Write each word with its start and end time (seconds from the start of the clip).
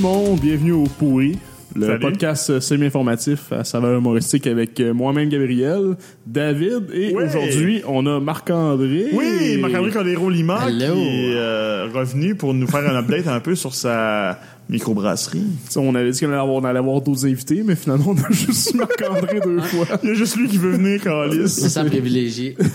Le 0.00 0.08
monde, 0.08 0.40
bienvenue 0.40 0.72
au 0.72 0.84
Pourri, 0.84 1.36
le 1.76 1.86
Salut. 1.86 2.00
podcast 2.00 2.48
euh, 2.48 2.58
semi-informatif 2.60 3.52
à 3.52 3.64
saveur 3.64 3.98
humoristique 3.98 4.46
avec 4.46 4.80
euh, 4.80 4.94
moi-même 4.94 5.28
Gabriel, 5.28 5.96
David 6.26 6.84
et 6.94 7.14
Ouais. 7.14 7.24
aujourd'hui 7.26 7.82
on 7.86 8.06
a 8.06 8.18
Marc-André. 8.18 9.08
Oui, 9.12 9.58
Marc-André 9.60 9.90
Colero-Lima 9.90 10.68
Hello. 10.68 10.94
qui 10.94 11.00
est 11.02 11.34
euh, 11.36 11.88
revenu 11.92 12.34
pour 12.34 12.54
nous 12.54 12.66
faire 12.66 12.88
un 12.90 12.96
update 12.96 13.26
un 13.28 13.40
peu 13.40 13.54
sur 13.54 13.74
sa 13.74 14.40
microbrasserie. 14.70 15.44
Tu 15.66 15.72
sais, 15.72 15.80
On 15.80 15.94
avait 15.94 16.10
dit 16.12 16.20
qu'on 16.20 16.28
allait 16.28 16.36
avoir, 16.36 16.56
on 16.56 16.64
allait 16.64 16.78
avoir 16.78 17.02
d'autres 17.02 17.26
invités, 17.26 17.62
mais 17.62 17.76
finalement 17.76 18.14
on 18.16 18.16
a 18.16 18.30
juste 18.32 18.74
Marc-André 18.74 19.40
deux 19.44 19.60
fois. 19.60 19.86
Il 20.02 20.08
y 20.08 20.12
a 20.12 20.14
juste 20.14 20.36
lui 20.36 20.48
qui 20.48 20.56
veut 20.56 20.70
venir, 20.70 21.02
Calis. 21.02 21.48
C'est 21.50 21.68
ça 21.68 21.84
privilégié. 21.84 22.56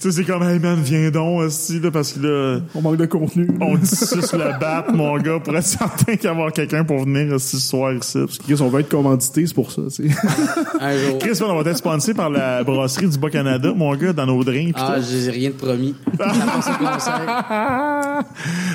tu 0.00 0.10
sais, 0.10 0.16
c'est 0.16 0.24
comme, 0.24 0.42
hey 0.42 0.58
man, 0.58 0.80
viens 0.82 1.10
donc, 1.10 1.42
aussi, 1.42 1.78
là, 1.78 1.90
parce 1.90 2.14
que 2.14 2.20
là, 2.20 2.60
On 2.74 2.80
manque 2.80 2.96
de 2.96 3.04
contenu. 3.04 3.46
on 3.60 3.76
dit 3.76 3.86
suce 3.86 4.32
le 4.32 4.58
bat, 4.58 4.86
mon 4.94 5.18
gars, 5.18 5.38
pour 5.40 5.54
être 5.54 5.62
certain 5.66 6.16
qu'il 6.16 6.24
y 6.24 6.26
avoir 6.26 6.52
quelqu'un 6.52 6.84
pour 6.84 7.04
venir 7.04 7.34
aussi 7.34 7.60
ce 7.60 7.68
soir 7.68 7.92
ici. 7.92 8.18
Chris, 8.42 8.56
on 8.60 8.68
veut 8.68 8.80
être 8.80 8.88
commandité, 8.88 9.46
c'est 9.46 9.52
pour 9.52 9.70
ça. 9.70 9.82
tu 9.94 10.08
sais. 10.08 10.16
Un 10.80 10.96
jour. 10.96 11.18
Chris, 11.18 11.38
on 11.42 11.62
va 11.62 11.70
être 11.70 11.76
sponsé 11.76 12.14
par 12.14 12.30
la 12.30 12.64
brasserie 12.64 13.08
du 13.08 13.18
Bas-Canada, 13.18 13.74
mon 13.76 13.94
gars, 13.94 14.14
dans 14.14 14.24
nos 14.24 14.42
drinks. 14.42 14.74
pis 14.74 14.80
Ah, 14.82 14.96
j'ai 15.00 15.30
rien 15.30 15.50
de 15.50 15.54
promis. 15.54 15.94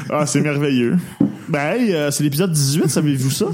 Ah, 0.09 0.26
c'est 0.26 0.42
merveilleux. 0.42 0.98
Ben, 1.50 1.73
hey, 1.73 1.94
euh, 1.94 2.12
c'est 2.12 2.23
l'épisode 2.23 2.52
18, 2.52 2.88
savez-vous 2.88 3.31
ça? 3.31 3.48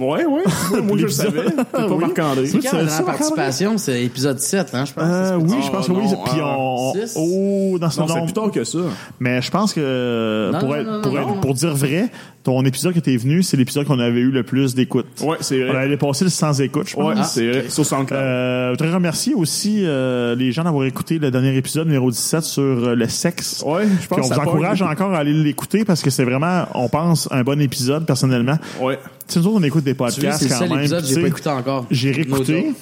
Ouais, 0.00 0.24
ouais. 0.24 0.42
Moi, 0.70 0.80
moi, 0.82 0.96
je 0.98 1.04
le 1.04 1.08
savais. 1.10 1.40
C'est 1.46 1.64
pas 1.64 1.86
Oui. 1.88 1.98
Marc-André. 1.98 2.46
C'est 2.46 2.58
quand 2.58 2.76
la 2.76 3.02
participation? 3.02 3.78
C'est 3.78 4.02
épisode 4.02 4.38
7, 4.40 4.70
hein, 4.74 4.84
je 4.84 4.92
pense. 4.92 5.04
Euh, 5.06 5.36
oui, 5.40 5.56
je 5.62 5.66
Ah, 5.68 5.70
pense 5.72 5.86
que 5.86 5.92
oui. 5.92 6.04
Puis 6.24 6.40
ah, 6.42 6.56
on, 6.58 6.92
six? 6.94 7.14
oh, 7.16 7.78
dans 7.78 7.90
ce 7.90 8.00
Non, 8.00 8.06
c'est 8.08 8.14
nombre. 8.14 8.24
plus 8.26 8.32
tard 8.32 8.50
que 8.50 8.64
ça. 8.64 8.78
Mais 9.20 9.40
je 9.42 9.50
pense 9.50 9.72
que 9.72 10.50
Non, 10.52 10.58
pour, 10.58 10.68
non, 10.70 10.74
être, 10.76 10.90
non, 10.90 11.00
pour, 11.02 11.12
non, 11.12 11.20
être- 11.20 11.28
non. 11.28 11.40
pour 11.40 11.54
dire 11.54 11.74
vrai, 11.74 12.08
ton 12.42 12.64
épisode 12.64 12.92
que 12.94 13.00
t'es 13.00 13.16
venu, 13.16 13.42
c'est 13.42 13.56
l'épisode 13.56 13.86
qu'on 13.86 13.98
avait 14.00 14.20
eu 14.20 14.30
le 14.30 14.42
plus 14.42 14.74
d'écoute. 14.74 15.06
Ouais, 15.22 15.36
c'est 15.40 15.62
On 15.64 15.68
vrai. 15.72 15.82
allait 15.84 15.96
passer 15.96 16.24
le 16.24 16.30
sans 16.30 16.60
écoute, 16.60 16.88
je 16.88 16.94
pense. 16.96 17.04
Ouais, 17.06 17.14
Ah, 17.16 17.24
c'est 17.24 17.48
vrai. 17.50 17.60
ok. 17.64 17.70
Sur 17.70 17.86
SoundCloud. 17.86 18.20
Euh, 18.20 18.66
je 18.66 18.70
voudrais 18.78 18.94
remercier 18.94 19.34
aussi 19.34 19.82
euh, 19.84 20.34
les 20.34 20.50
gens 20.52 20.64
d'avoir 20.64 20.84
écouté 20.86 21.18
le 21.18 21.30
dernier 21.30 21.56
épisode 21.56 21.86
numéro 21.86 22.10
17 22.10 22.42
sur 22.42 22.62
euh, 22.62 22.94
le 22.94 23.08
sexe. 23.08 23.62
ouais, 23.66 23.84
je 24.00 24.06
pense 24.08 24.18
Puis 24.18 24.26
on 24.26 24.28
que 24.28 24.34
vous 24.34 24.40
encourage 24.48 24.82
encore 24.82 25.14
à 25.14 25.18
aller 25.18 25.32
l'écouter 25.32 25.84
parce 25.84 26.02
que 26.02 26.10
c'est 26.10 26.24
vraiment, 26.24 26.64
on 26.74 26.88
pense, 26.88 27.28
un 27.30 27.42
bon 27.42 27.60
épisode 27.60 28.04
personnellement. 28.06 28.56
Ouais. 28.80 28.98
Tu 29.28 29.38
nous 29.38 29.46
autres, 29.46 29.56
on 29.58 29.62
écoute 29.62 29.84
des 29.84 29.92
vois, 29.94 30.08
podcasts 30.08 30.38
c'est 30.38 30.44
le 30.46 30.50
quand 30.50 30.58
seul 30.58 30.68
même. 30.70 30.78
épisode 30.80 31.00
que 31.00 31.06
puis 31.06 31.14
j'ai 31.14 31.20
pas 31.22 31.28
écouté 31.28 31.48
encore. 31.50 31.86
J'ai 31.90 32.12
réécouté. 32.12 32.72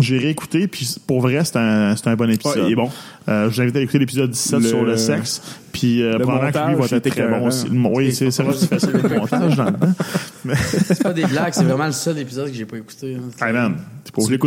J'ai 0.00 0.18
réécouté, 0.18 0.66
puis 0.66 0.92
pour 1.06 1.20
vrai, 1.20 1.44
c'est 1.44 1.54
un, 1.56 1.94
c'est 1.94 2.08
un 2.08 2.16
bon 2.16 2.28
épisode. 2.28 2.56
Ouais, 2.56 2.62
il 2.66 2.72
est 2.72 2.74
bon. 2.74 2.90
Euh, 3.28 3.48
je 3.48 3.54
vous 3.54 3.60
invite 3.62 3.76
à 3.76 3.80
écouter 3.80 4.00
l'épisode 4.00 4.28
17 4.28 4.58
Le- 4.60 4.68
sur 4.68 4.82
le 4.82 4.96
sexe. 4.96 5.40
Puis 5.72 6.02
euh, 6.02 6.18
probablement 6.18 6.50
que 6.66 6.70
lui 6.82 6.88
va 6.88 6.96
être 6.96 7.08
très 7.10 7.28
bon 7.28 7.46
aussi. 7.46 7.66
Oui, 7.70 8.12
c'est 8.12 8.32
c'est 8.32 8.42
vrai 8.42 8.54
que 8.54 8.58
c'est 8.58 8.66
facile 8.66 8.90
le 8.92 9.08
montage 9.20 9.56
dans 9.56 9.66
le 9.66 9.72
temps. 9.72 10.56
C'est 10.88 11.00
pas 11.00 11.12
des 11.12 11.24
blagues, 11.26 11.52
c'est 11.54 11.62
vraiment 11.62 11.86
le 11.86 11.92
seul 11.92 12.18
épisode 12.18 12.48
que 12.50 12.56
j'ai 12.56 12.66
pas 12.66 12.78
écouté. 12.78 13.14
hein. 13.16 13.46
Hey 13.46 13.52
man, 13.52 13.76
t'es 14.02 14.10
pas 14.10 14.22
Tu 14.22 14.24
obligé 14.24 14.38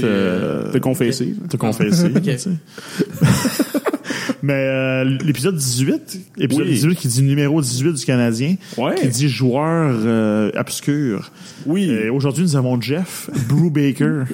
de 0.00 0.04
euh, 0.04 0.66
te- 0.68 0.72
T'es 0.74 0.80
confessé. 0.80 1.34
te 1.48 1.56
confesser. 1.56 2.12
Mais 4.42 4.54
euh, 4.54 5.04
l'épisode 5.04 5.56
18, 5.56 6.20
épisode 6.38 6.64
Oui. 6.66 6.72
18 6.72 6.96
qui 6.96 7.08
dit 7.08 7.22
numéro 7.22 7.60
18 7.60 7.92
du 7.92 8.04
Canadien, 8.04 8.54
Ouais. 8.78 8.94
qui 8.94 9.08
dit 9.08 9.28
joueur 9.28 9.94
euh, 10.04 10.50
obscur. 10.58 11.30
Oui. 11.66 11.90
Et 11.90 12.08
aujourd'hui, 12.08 12.44
nous 12.44 12.56
avons 12.56 12.80
Jeff 12.80 13.28
Brubaker. 13.48 14.24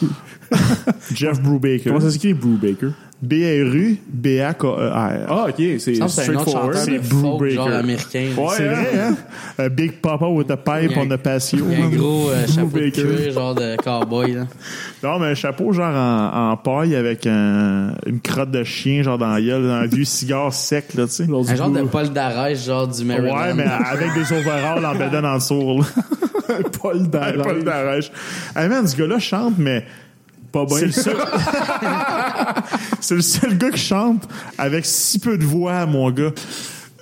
Jeff 1.14 1.40
Brubaker. 1.40 1.84
Comment 1.90 2.00
ça 2.00 2.10
s'écrit 2.10 2.34
Brubaker? 2.34 2.90
B-R-U-B-A-K-E-R. 3.20 5.26
Ah, 5.28 5.46
ok, 5.48 5.54
c'est 5.78 6.08
straightforward. 6.08 6.76
C'est 6.76 6.98
Breaker. 6.98 7.50
genre 7.54 7.68
américain. 7.68 8.26
Ouais. 8.36 8.46
C'est 8.56 8.68
vrai, 8.68 8.90
hein? 9.00 9.16
A 9.58 9.68
Big 9.68 10.00
Papa 10.00 10.26
with 10.28 10.48
a 10.52 10.56
pipe 10.56 10.92
on 10.96 11.10
a 11.10 11.18
patio. 11.18 11.58
Il 11.68 11.78
y 11.78 11.82
a 11.82 11.86
un 11.86 11.88
gros 11.88 12.30
euh, 12.30 12.46
chapeau 12.46 12.78
de 12.78 12.90
cuir, 12.90 13.32
genre 13.32 13.54
de 13.56 13.74
cowboy. 13.82 14.34
Là. 14.34 14.46
Non, 15.02 15.18
mais 15.18 15.26
un 15.26 15.34
chapeau 15.34 15.72
genre 15.72 15.92
en, 15.94 16.52
en 16.52 16.56
paille 16.58 16.94
avec 16.94 17.26
un, 17.26 17.92
une 18.06 18.20
crotte 18.20 18.52
de 18.52 18.62
chien 18.62 19.02
genre 19.02 19.18
dans 19.18 19.36
la 19.38 19.42
gueule, 19.46 19.70
un 19.70 19.86
vieux 19.86 20.04
cigare 20.04 20.52
sec, 20.52 20.94
là, 20.94 21.06
tu 21.06 21.12
sais. 21.12 21.24
Un 21.24 21.54
genre 21.56 21.70
de 21.70 21.82
Paul 21.82 22.10
Darèche, 22.10 22.64
genre 22.64 22.86
du 22.88 23.04
Maryland. 23.04 23.36
Ouais, 23.36 23.54
mais 23.54 23.64
avec 23.64 24.12
des 24.14 24.32
overalls 24.32 24.84
en 24.84 24.94
bedaine 24.94 25.24
en 25.26 25.36
dessous, 25.36 25.80
là. 25.80 26.54
Paul 26.80 26.96
Hey, 27.02 27.08
Darèche. 27.08 27.42
Paul 27.42 27.64
Darèche. 27.64 28.12
Hey 28.56 28.68
man, 28.68 28.86
ce 28.86 28.96
gars-là 28.96 29.18
chante, 29.18 29.54
mais 29.58 29.84
Pas 30.50 30.64
bien. 30.64 30.76
c'est 30.78 30.86
le 30.86 30.92
seul... 30.92 31.16
c'est 33.00 33.14
le 33.16 33.20
seul 33.20 33.58
gars 33.58 33.70
qui 33.70 33.80
chante 33.80 34.28
avec 34.56 34.84
si 34.86 35.18
peu 35.18 35.36
de 35.38 35.44
voix, 35.44 35.84
mon 35.86 36.10
gars. 36.10 36.30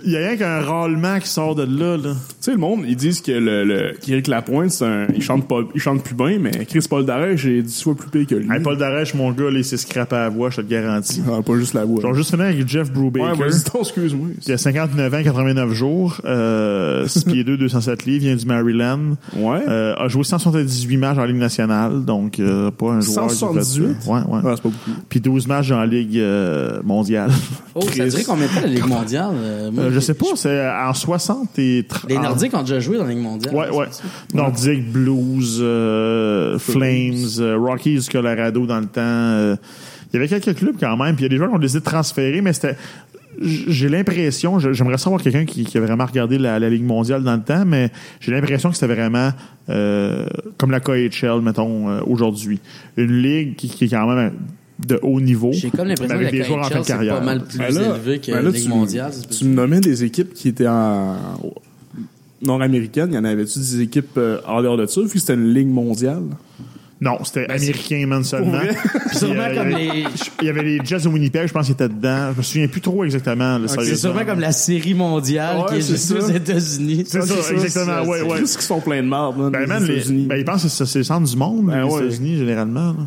Il 0.07 0.13
y 0.13 0.17
a 0.17 0.21
rien 0.21 0.37
qu'un 0.37 0.61
râlement 0.61 1.19
qui 1.19 1.29
sort 1.29 1.55
de 1.57 1.63
là, 1.65 1.97
là. 1.97 2.13
Tu 2.15 2.37
sais, 2.41 2.53
le 2.53 2.59
monde, 2.59 2.85
ils 2.87 2.95
disent 2.97 3.21
que 3.21 3.33
le, 3.33 3.65
le 3.65 3.93
qu'Éric 4.01 4.29
Lapointe, 4.29 4.71
c'est 4.71 4.85
un, 4.85 5.07
il 5.15 5.21
chante 5.21 5.49
pas, 5.49 5.61
il 5.75 5.81
chante 5.81 6.05
plus 6.05 6.15
bien, 6.15 6.39
mais 6.41 6.65
Chris 6.65 6.87
Paul 6.89 7.05
Darèche 7.05 7.45
est 7.47 7.63
dix 7.63 7.83
fois 7.83 7.95
plus 7.97 8.09
pire 8.09 8.27
que 8.27 8.35
lui. 8.37 8.49
Hey, 8.53 8.61
Paul 8.63 8.79
Darèche, 8.79 9.15
mon 9.15 9.33
gars, 9.33 9.51
là, 9.51 9.59
il 9.59 9.65
s'est 9.65 9.77
scrappé 9.77 10.15
à 10.15 10.21
la 10.21 10.29
voix, 10.29 10.51
je 10.51 10.57
te 10.57 10.61
le 10.61 10.69
garantis. 10.69 11.21
Ah, 11.29 11.43
pas 11.43 11.57
juste 11.57 11.75
la 11.75 11.85
voix. 11.85 11.99
Je 12.03 12.07
vais 12.07 12.15
juste 12.15 12.33
avec 12.35 12.69
Jeff 12.69 12.93
Brubaker. 12.93 13.33
ouais, 13.33 13.49
vas-y, 13.49 13.81
excuse-moi. 13.81 14.29
Il 14.47 14.53
a 14.53 14.59
59 14.59 15.13
ans, 15.15 15.23
89 15.25 15.73
jours, 15.73 16.21
euh, 16.25 17.07
6 17.09 17.25
pieds 17.25 17.45
2, 17.45 17.57
207 17.57 18.05
livres, 18.07 18.25
vient 18.27 18.37
du 18.37 18.47
Maryland. 18.47 19.17
Ouais. 19.37 19.59
Euh, 19.69 19.95
a 19.97 20.07
joué 20.07 20.23
178 20.23 20.97
matchs 20.99 21.19
en 21.19 21.25
Ligue 21.25 21.37
nationale, 21.37 22.05
donc 22.05 22.39
euh, 22.39 22.71
pas 22.71 22.93
un 22.93 23.01
joueur... 23.01 23.27
qui 23.27 23.33
fait 23.33 23.39
178? 23.41 23.97
ça. 24.03 24.11
Ouais, 24.13 24.21
ouais. 24.21 24.41
Ah, 24.45 24.53
c'est 24.55 24.63
pas 24.63 24.69
beaucoup. 24.69 25.01
Puis 25.09 25.21
12 25.21 25.49
matchs 25.49 25.73
en 25.73 25.83
Ligue 25.83 26.17
euh, 26.19 26.81
mondiale. 26.85 27.31
Oh, 27.75 27.81
ça 27.83 27.91
Chris. 27.91 28.09
dirait 28.09 28.25
combien 28.25 28.47
de 28.47 28.53
temps 28.53 28.61
la 28.63 28.67
Ligue 28.69 28.87
mondiale? 28.87 29.31
Euh, 29.35 29.71
moi, 29.73 29.85
Euh, 29.85 29.91
je 29.97 30.01
sais 30.01 30.15
pas, 30.15 30.27
c'est 30.37 30.69
en 30.69 30.93
60 30.95 31.59
et... 31.59 31.83
tr- 31.83 32.07
Les 32.09 32.17
en- 32.19 32.23
Nordiques 32.23 32.55
ont 32.55 32.61
déjà 32.61 32.79
joué 32.81 32.99
dans 32.99 33.05
la 33.05 33.11
Ligue 33.11 33.23
mondiale. 33.23 33.55
Ouais, 33.55 33.71
ouais. 33.71 33.87
Nordique, 34.35 34.93
Blues, 34.93 35.59
euh, 35.61 36.59
Flames, 36.59 37.25
euh, 37.41 37.57
Rockies 37.59 37.99
du 38.01 38.09
Colorado 38.09 38.67
dans 38.67 38.81
le 38.81 38.87
temps. 38.87 39.01
euh, 39.03 39.57
il 40.13 40.17
y 40.17 40.17
avait 40.23 40.29
quelques 40.29 40.57
clubs 40.59 40.77
quand 40.79 40.97
même, 40.97 41.17
puis 41.17 41.25
il 41.25 41.27
y 41.27 41.27
a 41.27 41.29
des 41.31 41.37
joueurs 41.37 41.49
qui 41.51 41.57
ont 41.57 41.59
décidé 41.59 41.81
de 41.81 41.85
transférer, 41.85 42.41
mais 42.41 42.53
c'était... 42.53 42.77
J'ai 43.43 43.91
l'impression, 43.91 44.59
j'aimerais 44.59 44.97
savoir 44.97 45.21
quelqu'un 45.21 45.45
qui, 45.45 45.65
qui 45.65 45.77
a 45.77 45.81
vraiment 45.83 46.07
regardé 46.07 46.39
la, 46.39 46.59
la 46.59 46.71
Ligue 46.71 46.85
mondiale 46.85 47.23
dans 47.23 47.35
le 47.37 47.43
temps, 47.43 47.65
mais 47.67 47.91
j'ai 48.19 48.33
l'impression 48.33 48.71
que 48.71 48.77
c'était 48.77 48.95
vraiment 48.95 49.31
euh, 49.69 50.25
comme 50.57 50.71
la 50.71 50.81
KHL, 50.81 51.43
mettons, 51.43 51.91
euh, 51.91 52.01
aujourd'hui. 52.07 52.61
Une 52.97 53.13
ligue 53.21 53.55
qui, 53.57 53.69
qui 53.69 53.85
est 53.85 53.89
quand 53.89 54.07
même 54.07 54.33
de 54.79 54.99
haut 55.03 55.21
niveau. 55.21 55.51
J'ai 55.53 55.71
comme 55.71 55.89
l'impression 55.89 56.19
que 56.19 56.31
des 56.31 56.43
joueurs 56.45 56.59
en 56.61 56.65
fin 56.65 56.79
de 56.81 56.85
c'est 56.85 56.93
carrière. 56.93 57.19
pas 57.19 57.25
mal 57.25 57.45
plus 57.45 57.59
Ben 57.59 57.73
là- 57.75 57.81
élevé 57.97 58.19
que 58.19 58.31
ben 58.33 58.43
la 58.43 58.51
Ligue 58.51 58.63
tu- 58.65 58.69
mondiale. 58.69 59.13
Tu 59.31 59.45
me 59.47 59.55
nommais 59.55 59.81
des 59.81 60.05
équipes 60.05 60.35
qui 60.35 60.49
étaient 60.49 60.67
en 60.69 61.17
nord-américaines. 62.43 63.09
Il 63.11 63.15
y 63.15 63.19
en 63.19 63.25
avait-tu 63.25 63.59
des 63.59 63.81
équipes 63.81 64.17
euh, 64.19 64.39
en 64.47 64.63
dehors 64.63 64.77
de 64.77 64.87
ça, 64.87 65.01
vu 65.01 65.09
que 65.09 65.19
c'était 65.19 65.35
une 65.35 65.53
ligue 65.53 65.69
mondiale? 65.69 66.23
Non, 66.99 67.19
c'était 67.25 67.47
américain, 67.51 68.07
man, 68.07 68.25
seulement. 68.25 68.59
Puis, 68.59 69.19
Sûrement 69.19 69.43
euh, 69.43 69.49
il 69.51 69.55
y 69.55 69.59
comme 69.59 69.67
avait- 69.67 69.85
les- 69.85 70.05
Il 70.41 70.47
y 70.47 70.49
avait 70.51 70.63
les 70.63 70.81
Jets 70.83 71.01
de 71.01 71.09
Winnipeg, 71.09 71.47
je 71.49 71.53
pense 71.53 71.67
qu'ils 71.67 71.75
étaient 71.75 71.89
dedans. 71.91 72.33
Je 72.33 72.39
me 72.39 72.43
souviens 72.43 72.69
plus 72.69 72.81
trop 72.81 73.05
exactement. 73.05 73.59
C'est 73.69 73.97
sûrement 73.97 74.25
comme 74.25 74.41
la 74.41 74.53
série 74.53 74.95
mondiale 74.95 75.59
Ouais, 75.59 75.65
qui 75.69 75.75
est 75.77 75.81
c'est 75.83 75.93
juste 75.93 76.07
ça. 76.09 76.15
aux 76.27 76.31
États-Unis. 76.31 77.05
C'est 77.07 77.21
ça, 77.23 77.53
exactement, 77.53 78.03
ouais, 78.11 78.23
ouais. 78.23 78.39
Juste 78.39 78.57
qu'ils 78.57 78.65
sont 78.67 78.81
pleins 78.81 79.03
de 79.03 79.09
marde, 79.09 79.51
Ben, 79.51 79.67
les 79.81 79.87
les, 79.89 79.95
États-Unis. 79.99 80.27
ben, 80.27 80.37
ils 80.37 80.45
pensent 80.45 80.63
que 80.63 80.69
c'est 80.71 80.87
c'est 80.87 80.99
le 80.99 81.05
centre 81.05 81.29
du 81.31 81.37
monde, 81.37 81.67
Ben, 81.67 81.85
les 81.87 81.91
ouais. 81.93 82.05
États-Unis, 82.07 82.37
généralement. 82.39 82.93
là. 82.93 83.07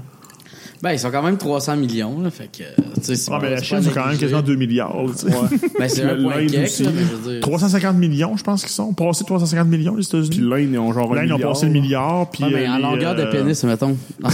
Ben, 0.81 0.94
ils 0.94 1.00
sont 1.00 1.12
quand 1.12 1.22
même 1.24 1.38
300 1.38 1.76
millions, 1.76 2.22
là, 2.22 2.30
fait 2.31 2.46
que, 2.50 2.64
tu 2.64 3.02
sais, 3.02 3.16
c'est 3.18 3.30
Ah, 3.31 3.36
pas- 3.38 3.42
ben, 3.48 3.52
la 3.56 3.62
Chine, 3.62 3.80
c'est 3.84 3.94
quand 3.94 4.08
même 4.08 4.18
quasiment 4.18 4.42
2 4.42 4.56
milliards. 4.56 4.96
là, 5.04 5.10
tu 5.12 5.30
sais. 5.30 5.38
Ben, 5.78 5.90
c'est 5.90 6.04
un 6.04 6.16
point 6.22 6.36
l'Inde 6.38 6.84
là, 6.86 6.90
mais 6.96 7.02
je 7.02 7.16
veux 7.16 7.31
dire. 7.34 7.42
350 7.42 7.98
millions, 7.98 8.38
je 8.38 8.44
pense 8.44 8.62
qu'ils 8.62 8.72
sont. 8.72 8.94
Passés 8.94 9.26
350 9.26 9.68
millions, 9.68 9.96
les 9.96 10.04
Puis 10.08 10.18
États-Unis. 10.18 10.40
l'Inde, 10.50 10.70
ils 10.72 10.80
ont 10.80 10.94
genre 10.94 11.12
un 11.12 11.16
Là, 11.16 11.26
ils 11.26 11.34
ont 11.34 11.40
passé 11.40 11.66
le 11.66 11.74
milliard. 11.74 12.30
Puis, 12.31 12.46
Ouais, 12.46 12.52
mais 12.54 12.66
euh, 12.66 12.72
en 12.72 12.78
les, 12.78 12.81
longueur 12.84 13.16
de 13.16 13.24
euh, 13.24 13.31
pénis, 13.31 13.62
mettons. 13.66 13.98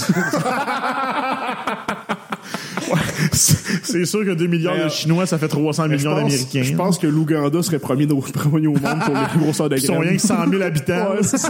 C'est 3.31 4.05
sûr 4.05 4.23
que 4.25 4.33
2 4.33 4.47
milliards 4.47 4.75
de 4.75 4.81
euh, 4.81 4.89
Chinois, 4.89 5.25
ça 5.25 5.37
fait 5.37 5.47
300 5.47 5.87
Mais 5.87 5.97
je 5.97 6.03
millions 6.07 6.15
d'Américains. 6.15 6.63
Je 6.63 6.75
pense 6.75 6.97
que 6.99 7.07
l'Ouganda 7.07 7.61
serait 7.63 7.79
premier, 7.79 8.05
au- 8.11 8.19
premier 8.19 8.67
au 8.67 8.73
monde 8.73 8.99
pour 9.03 9.13
les 9.15 9.39
grosseurs 9.41 9.69
de 9.69 9.77
Ils 9.77 9.81
sont 9.81 9.99
rien 9.99 10.13
que 10.15 10.21
100 10.21 10.49
000 10.49 10.61
habitants. 10.61 11.11
Ouais, 11.11 11.23
c'est 11.23 11.37
ça. 11.37 11.49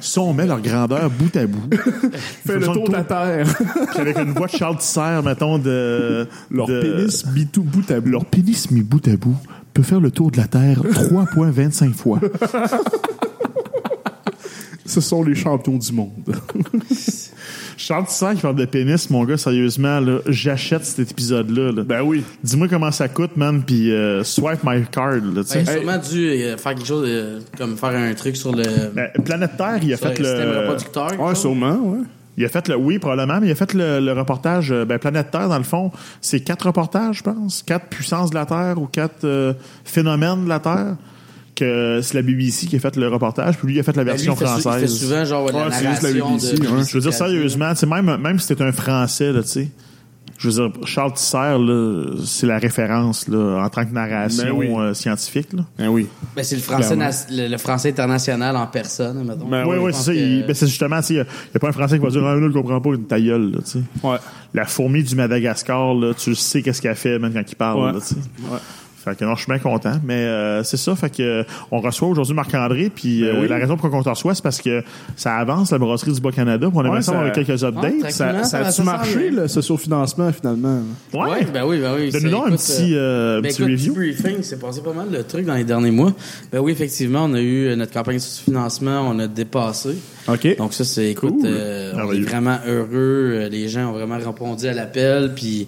Si 0.00 0.18
on 0.18 0.32
met 0.34 0.46
leur 0.46 0.60
grandeur 0.60 1.10
bout 1.10 1.34
à 1.36 1.46
bout, 1.46 1.68
Fait 2.46 2.58
le 2.58 2.66
tour 2.66 2.88
de 2.88 2.92
la 2.92 3.04
Terre. 3.04 3.46
puis 3.90 4.00
avec 4.00 4.18
une 4.18 4.32
voix 4.32 4.46
de 4.46 4.52
Charles 4.56 4.78
Tisser, 4.78 5.20
mettons, 5.24 5.58
de... 5.58 6.26
Leur 6.50 6.66
de- 6.66 6.80
pénis 6.80 7.26
mis 7.34 7.46
tout 7.46 7.62
bout 7.62 7.90
à 7.90 8.00
bout. 8.00 8.08
Leur 8.10 8.24
pénis 8.24 8.70
mis 8.70 8.82
bout 8.82 9.06
à 9.08 9.16
bout 9.16 9.36
peut 9.74 9.82
faire 9.82 10.00
le 10.00 10.10
tour 10.10 10.30
de 10.30 10.36
la 10.36 10.46
Terre 10.46 10.80
3,25 10.82 11.92
fois. 11.94 12.20
Ce 14.84 15.00
sont 15.00 15.22
les 15.22 15.34
champions 15.34 15.78
du 15.78 15.92
monde. 15.92 16.10
Charles 17.82 18.06
Tisser 18.06 18.34
qui 18.36 18.42
parle 18.42 18.54
de 18.54 18.64
pénis, 18.64 19.10
mon 19.10 19.24
gars, 19.24 19.36
sérieusement, 19.36 19.98
là, 19.98 20.18
j'achète 20.28 20.84
cet 20.84 21.10
épisode-là. 21.10 21.72
là. 21.72 21.82
ben 21.82 22.00
oui. 22.02 22.22
Dis-moi 22.44 22.68
comment 22.68 22.92
ça 22.92 23.08
coûte, 23.08 23.36
man, 23.36 23.62
puis 23.66 23.90
euh, 23.92 24.22
swipe 24.22 24.60
my 24.64 24.84
card, 24.86 25.16
là, 25.34 25.42
tu 25.42 25.50
sais. 25.50 25.62
Ben, 25.64 25.78
sûrement 25.78 25.98
dû 25.98 26.28
euh, 26.28 26.56
faire 26.56 26.74
quelque 26.76 26.86
chose, 26.86 27.04
euh, 27.08 27.40
comme 27.58 27.76
faire 27.76 27.90
un 27.90 28.14
truc 28.14 28.36
sur 28.36 28.54
le, 28.54 28.62
Ben, 28.94 29.08
Planète 29.24 29.56
Terre, 29.56 29.80
il 29.82 29.92
a 29.92 29.96
sur 29.96 30.08
fait 30.08 30.18
le 30.20 30.24
système 30.24 30.50
le... 30.50 30.58
reproducteur. 30.60 31.20
Ouais, 31.20 31.34
sûrement, 31.34 31.76
ouais. 31.76 31.98
Il 32.36 32.42
Il 32.42 32.44
a 32.46 32.48
fait 32.48 32.68
le, 32.68 32.76
oui, 32.76 32.98
probablement, 33.00 33.40
mais 33.40 33.48
il 33.48 33.50
a 33.50 33.54
fait 33.56 33.74
le, 33.74 33.98
le 34.00 34.12
reportage, 34.12 34.70
euh, 34.70 34.84
ben, 34.84 34.98
Planète 34.98 35.32
Terre, 35.32 35.48
dans 35.48 35.58
le 35.58 35.64
fond. 35.64 35.90
C'est 36.20 36.40
quatre 36.40 36.66
reportages, 36.66 37.18
je 37.18 37.22
pense. 37.24 37.62
Quatre 37.62 37.86
puissances 37.86 38.30
de 38.30 38.36
la 38.36 38.46
Terre 38.46 38.80
ou 38.80 38.86
quatre 38.86 39.24
euh, 39.24 39.54
phénomènes 39.84 40.44
de 40.44 40.48
la 40.48 40.60
Terre. 40.60 40.94
Que 41.54 42.00
c'est 42.02 42.14
la 42.14 42.22
BBC 42.22 42.66
qui 42.66 42.76
a 42.76 42.78
fait 42.80 42.96
le 42.96 43.08
reportage, 43.08 43.58
puis 43.58 43.68
lui, 43.68 43.74
il 43.76 43.80
a 43.80 43.82
fait 43.82 43.94
la 43.96 44.04
Ben, 44.04 44.12
lui, 44.16 44.24
version 44.24 44.34
française. 44.36 44.98
souvent 44.98 45.24
genre 45.26 45.44
ouais, 45.44 45.52
la 45.52 45.66
Ouais, 45.66 45.72
c'est 45.72 45.86
juste 45.90 46.02
la 46.02 46.12
BBC, 46.12 46.54
de, 46.56 46.66
ouais. 46.66 46.84
Je 46.88 46.94
veux 46.94 47.00
dire, 47.00 47.12
sérieusement, 47.12 47.72
même, 47.88 48.16
même 48.16 48.38
si 48.38 48.46
c'était 48.46 48.64
un 48.64 48.72
Français, 48.72 49.32
là, 49.32 49.42
tu 49.42 49.48
sais. 49.48 49.68
Je 50.38 50.48
veux 50.48 50.54
dire, 50.54 50.72
Charles 50.86 51.12
Tisser, 51.12 51.54
c'est 52.24 52.46
la 52.46 52.58
référence, 52.58 53.28
là, 53.28 53.62
en 53.64 53.68
tant 53.68 53.84
que 53.84 53.92
narration 53.92 54.44
Ben 54.44 54.50
oui. 54.52 54.68
euh, 54.76 54.94
scientifique, 54.94 55.52
là. 55.52 55.62
Ben 55.78 55.88
oui. 55.88 56.08
Ben, 56.34 56.42
c'est 56.42 56.56
le 56.56 56.62
français, 56.62 56.96
le, 57.30 57.48
le 57.48 57.58
français 57.58 57.90
international 57.90 58.56
en 58.56 58.66
personne, 58.66 59.22
mettons. 59.22 59.46
Ben 59.46 59.64
oui, 59.68 59.76
oui, 59.78 59.92
c'est 59.94 60.02
ça. 60.04 60.14
il- 60.14 60.44
ben, 60.46 60.54
c'est 60.54 60.66
justement, 60.66 61.00
tu 61.02 61.12
il 61.12 61.16
n'y 61.16 61.20
a, 61.20 61.58
pas 61.60 61.68
un 61.68 61.72
Français 61.72 61.98
qui 61.98 62.04
va 62.04 62.10
dire, 62.10 62.24
ah, 62.24 62.34
là, 62.34 62.48
je 62.48 62.52
comprends 62.58 62.80
pas 62.80 62.90
une 62.94 63.04
ta 63.06 63.20
gueule, 63.20 63.52
là, 63.52 63.58
tu 63.62 63.70
sais. 63.72 63.82
Ouais. 64.02 64.16
La 64.54 64.64
fourmi 64.64 65.04
du 65.04 65.14
Madagascar, 65.14 65.94
là, 65.94 66.12
tu 66.14 66.34
sais 66.34 66.62
qu'est-ce 66.62 66.80
qu'elle 66.82 66.96
fait, 66.96 67.18
même 67.18 67.34
quand 67.34 67.44
il 67.46 67.54
parle, 67.56 67.80
Ouais. 67.86 67.92
là, 67.92 68.00
tu 68.00 68.06
sais. 68.14 68.20
Ouais. 68.50 68.58
Fait 69.04 69.16
que 69.16 69.24
non, 69.24 69.34
je 69.34 69.42
suis 69.42 69.50
bien 69.52 69.58
content. 69.58 69.94
Mais 70.04 70.14
euh, 70.14 70.62
c'est 70.62 70.76
ça, 70.76 70.94
fait 70.94 71.10
que 71.10 71.22
euh, 71.22 71.44
on 71.70 71.80
reçoit 71.80 72.08
aujourd'hui 72.08 72.34
Marc-André, 72.34 72.90
puis 72.94 73.24
euh, 73.24 73.32
Ben 73.32 73.40
oui. 73.42 73.48
la 73.48 73.56
raison 73.56 73.76
pour 73.76 73.90
qu'on 73.90 74.02
te 74.02 74.08
reçoit, 74.08 74.34
c'est 74.34 74.42
parce 74.42 74.60
que 74.60 74.82
ça 75.16 75.36
avance 75.36 75.72
la 75.72 75.78
brasserie 75.78 76.12
du 76.12 76.20
Bas-Canada, 76.20 76.68
puis 76.68 76.76
on 76.78 76.80
aimerait 76.84 76.96
Ouais, 76.98 77.02
ça 77.02 77.12
ça- 77.12 77.30
quelques 77.30 77.64
updates. 77.64 77.94
Ouais, 78.02 78.10
Ça, 78.10 78.28
a-tu 78.58 78.82
marché, 78.82 79.30
le 79.30 79.48
sociofinancement, 79.48 80.30
finalement? 80.32 80.80
Ouais, 81.12 81.44
ben 81.52 81.64
oui, 81.66 81.80
ben 81.80 81.94
oui. 81.96 82.10
Donne-nous 82.10 82.42
un 82.44 82.50
petit, 82.52 82.92
euh, 82.94 83.40
Ben 83.40 83.48
petit 83.50 83.62
écoute, 83.62 83.72
review. 83.72 83.94
petit 83.94 83.98
briefing, 84.22 84.42
c'est 84.42 84.60
passé 84.60 84.80
pas 84.82 84.92
mal 84.92 85.10
de 85.10 85.22
trucs 85.22 85.46
dans 85.46 85.54
les 85.54 85.64
derniers 85.64 85.90
mois. 85.90 86.12
Ben 86.52 86.60
oui, 86.60 86.72
effectivement, 86.72 87.24
on 87.24 87.34
a 87.34 87.40
eu 87.40 87.66
euh, 87.68 87.76
notre 87.76 87.92
campagne 87.92 88.16
de 88.18 88.22
financement, 88.22 89.08
on 89.08 89.18
a 89.18 89.26
dépassé. 89.26 89.96
OK. 90.28 90.56
Donc 90.58 90.74
ça, 90.74 90.84
c'est, 90.84 91.10
écoute, 91.10 91.30
Cool. 91.40 91.46
euh, 91.46 91.92
on 91.96 92.12
est 92.12 92.20
vraiment 92.20 92.58
heureux. 92.66 93.32
Euh, 93.34 93.48
Les 93.48 93.68
gens 93.68 93.88
ont 93.90 93.92
vraiment 93.92 94.16
répondu 94.18 94.66
à 94.68 94.72
l'appel, 94.74 95.32
puis 95.34 95.66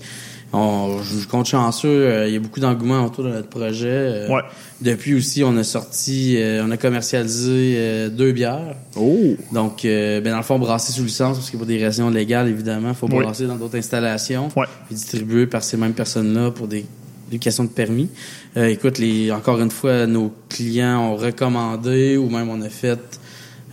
on, 0.54 1.02
je 1.02 1.26
compte 1.26 1.46
chanceux. 1.46 1.88
euh, 1.88 2.28
Il 2.28 2.32
y 2.34 2.36
a 2.36 2.40
beaucoup 2.40 2.60
d'engouement 2.60 3.04
autour 3.04 3.24
de 3.24 3.30
notre 3.30 3.48
projet. 3.48 3.88
Euh, 3.88 4.28
Ouais. 4.28 4.40
Depuis 4.80 5.14
aussi, 5.14 5.42
on 5.44 5.56
a 5.56 5.64
sorti, 5.64 6.36
euh, 6.36 6.62
on 6.66 6.70
a 6.70 6.76
commercialisé 6.76 7.74
euh, 7.76 8.08
deux 8.08 8.32
bières. 8.32 8.74
Oh! 8.96 9.34
Donc, 9.52 9.84
euh, 9.84 10.20
ben 10.20 10.30
dans 10.30 10.36
le 10.38 10.42
fond, 10.42 10.58
brasser 10.58 10.92
sous 10.92 11.04
licence, 11.04 11.36
parce 11.38 11.50
qu'il 11.50 11.58
y 11.58 11.62
a 11.62 11.64
pas 11.66 11.72
des 11.72 11.84
raisons 11.84 12.10
légales, 12.10 12.48
évidemment. 12.48 12.90
Il 12.90 12.94
faut 12.94 13.08
Oui. 13.10 13.22
brasser 13.24 13.46
dans 13.46 13.56
d'autres 13.56 13.76
installations. 13.78 14.48
Ouais. 14.56 14.66
Puis 14.86 14.94
distribuer 14.94 15.46
par 15.46 15.62
ces 15.62 15.76
mêmes 15.76 15.94
personnes-là 15.94 16.50
pour 16.50 16.68
des, 16.68 16.84
des 17.30 17.38
questions 17.38 17.64
de 17.64 17.68
permis. 17.70 18.08
Euh, 18.56 18.66
écoute, 18.68 18.98
les, 18.98 19.30
encore 19.32 19.60
une 19.60 19.70
fois, 19.70 20.06
nos 20.06 20.32
clients 20.48 21.00
ont 21.12 21.16
recommandé 21.16 22.16
ou 22.16 22.28
même 22.28 22.48
on 22.48 22.60
a 22.62 22.68
fait, 22.68 22.98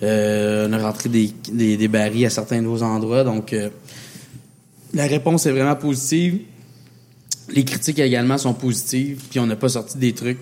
euh, 0.03 0.67
on 0.69 0.73
a 0.73 0.77
rentré 0.79 1.09
des, 1.09 1.31
des, 1.51 1.77
des 1.77 1.87
barils 1.87 2.25
à 2.25 2.29
certains 2.29 2.61
de 2.61 2.67
vos 2.67 2.81
endroits. 2.83 3.23
Donc, 3.23 3.53
euh, 3.53 3.69
la 4.93 5.05
réponse 5.07 5.45
est 5.45 5.51
vraiment 5.51 5.75
positive. 5.75 6.39
Les 7.49 7.65
critiques 7.65 7.99
également 7.99 8.37
sont 8.37 8.53
positives. 8.53 9.21
Puis 9.29 9.39
on 9.39 9.45
n'a 9.47 9.55
pas 9.55 9.69
sorti 9.69 9.97
des 9.97 10.13
trucs 10.13 10.39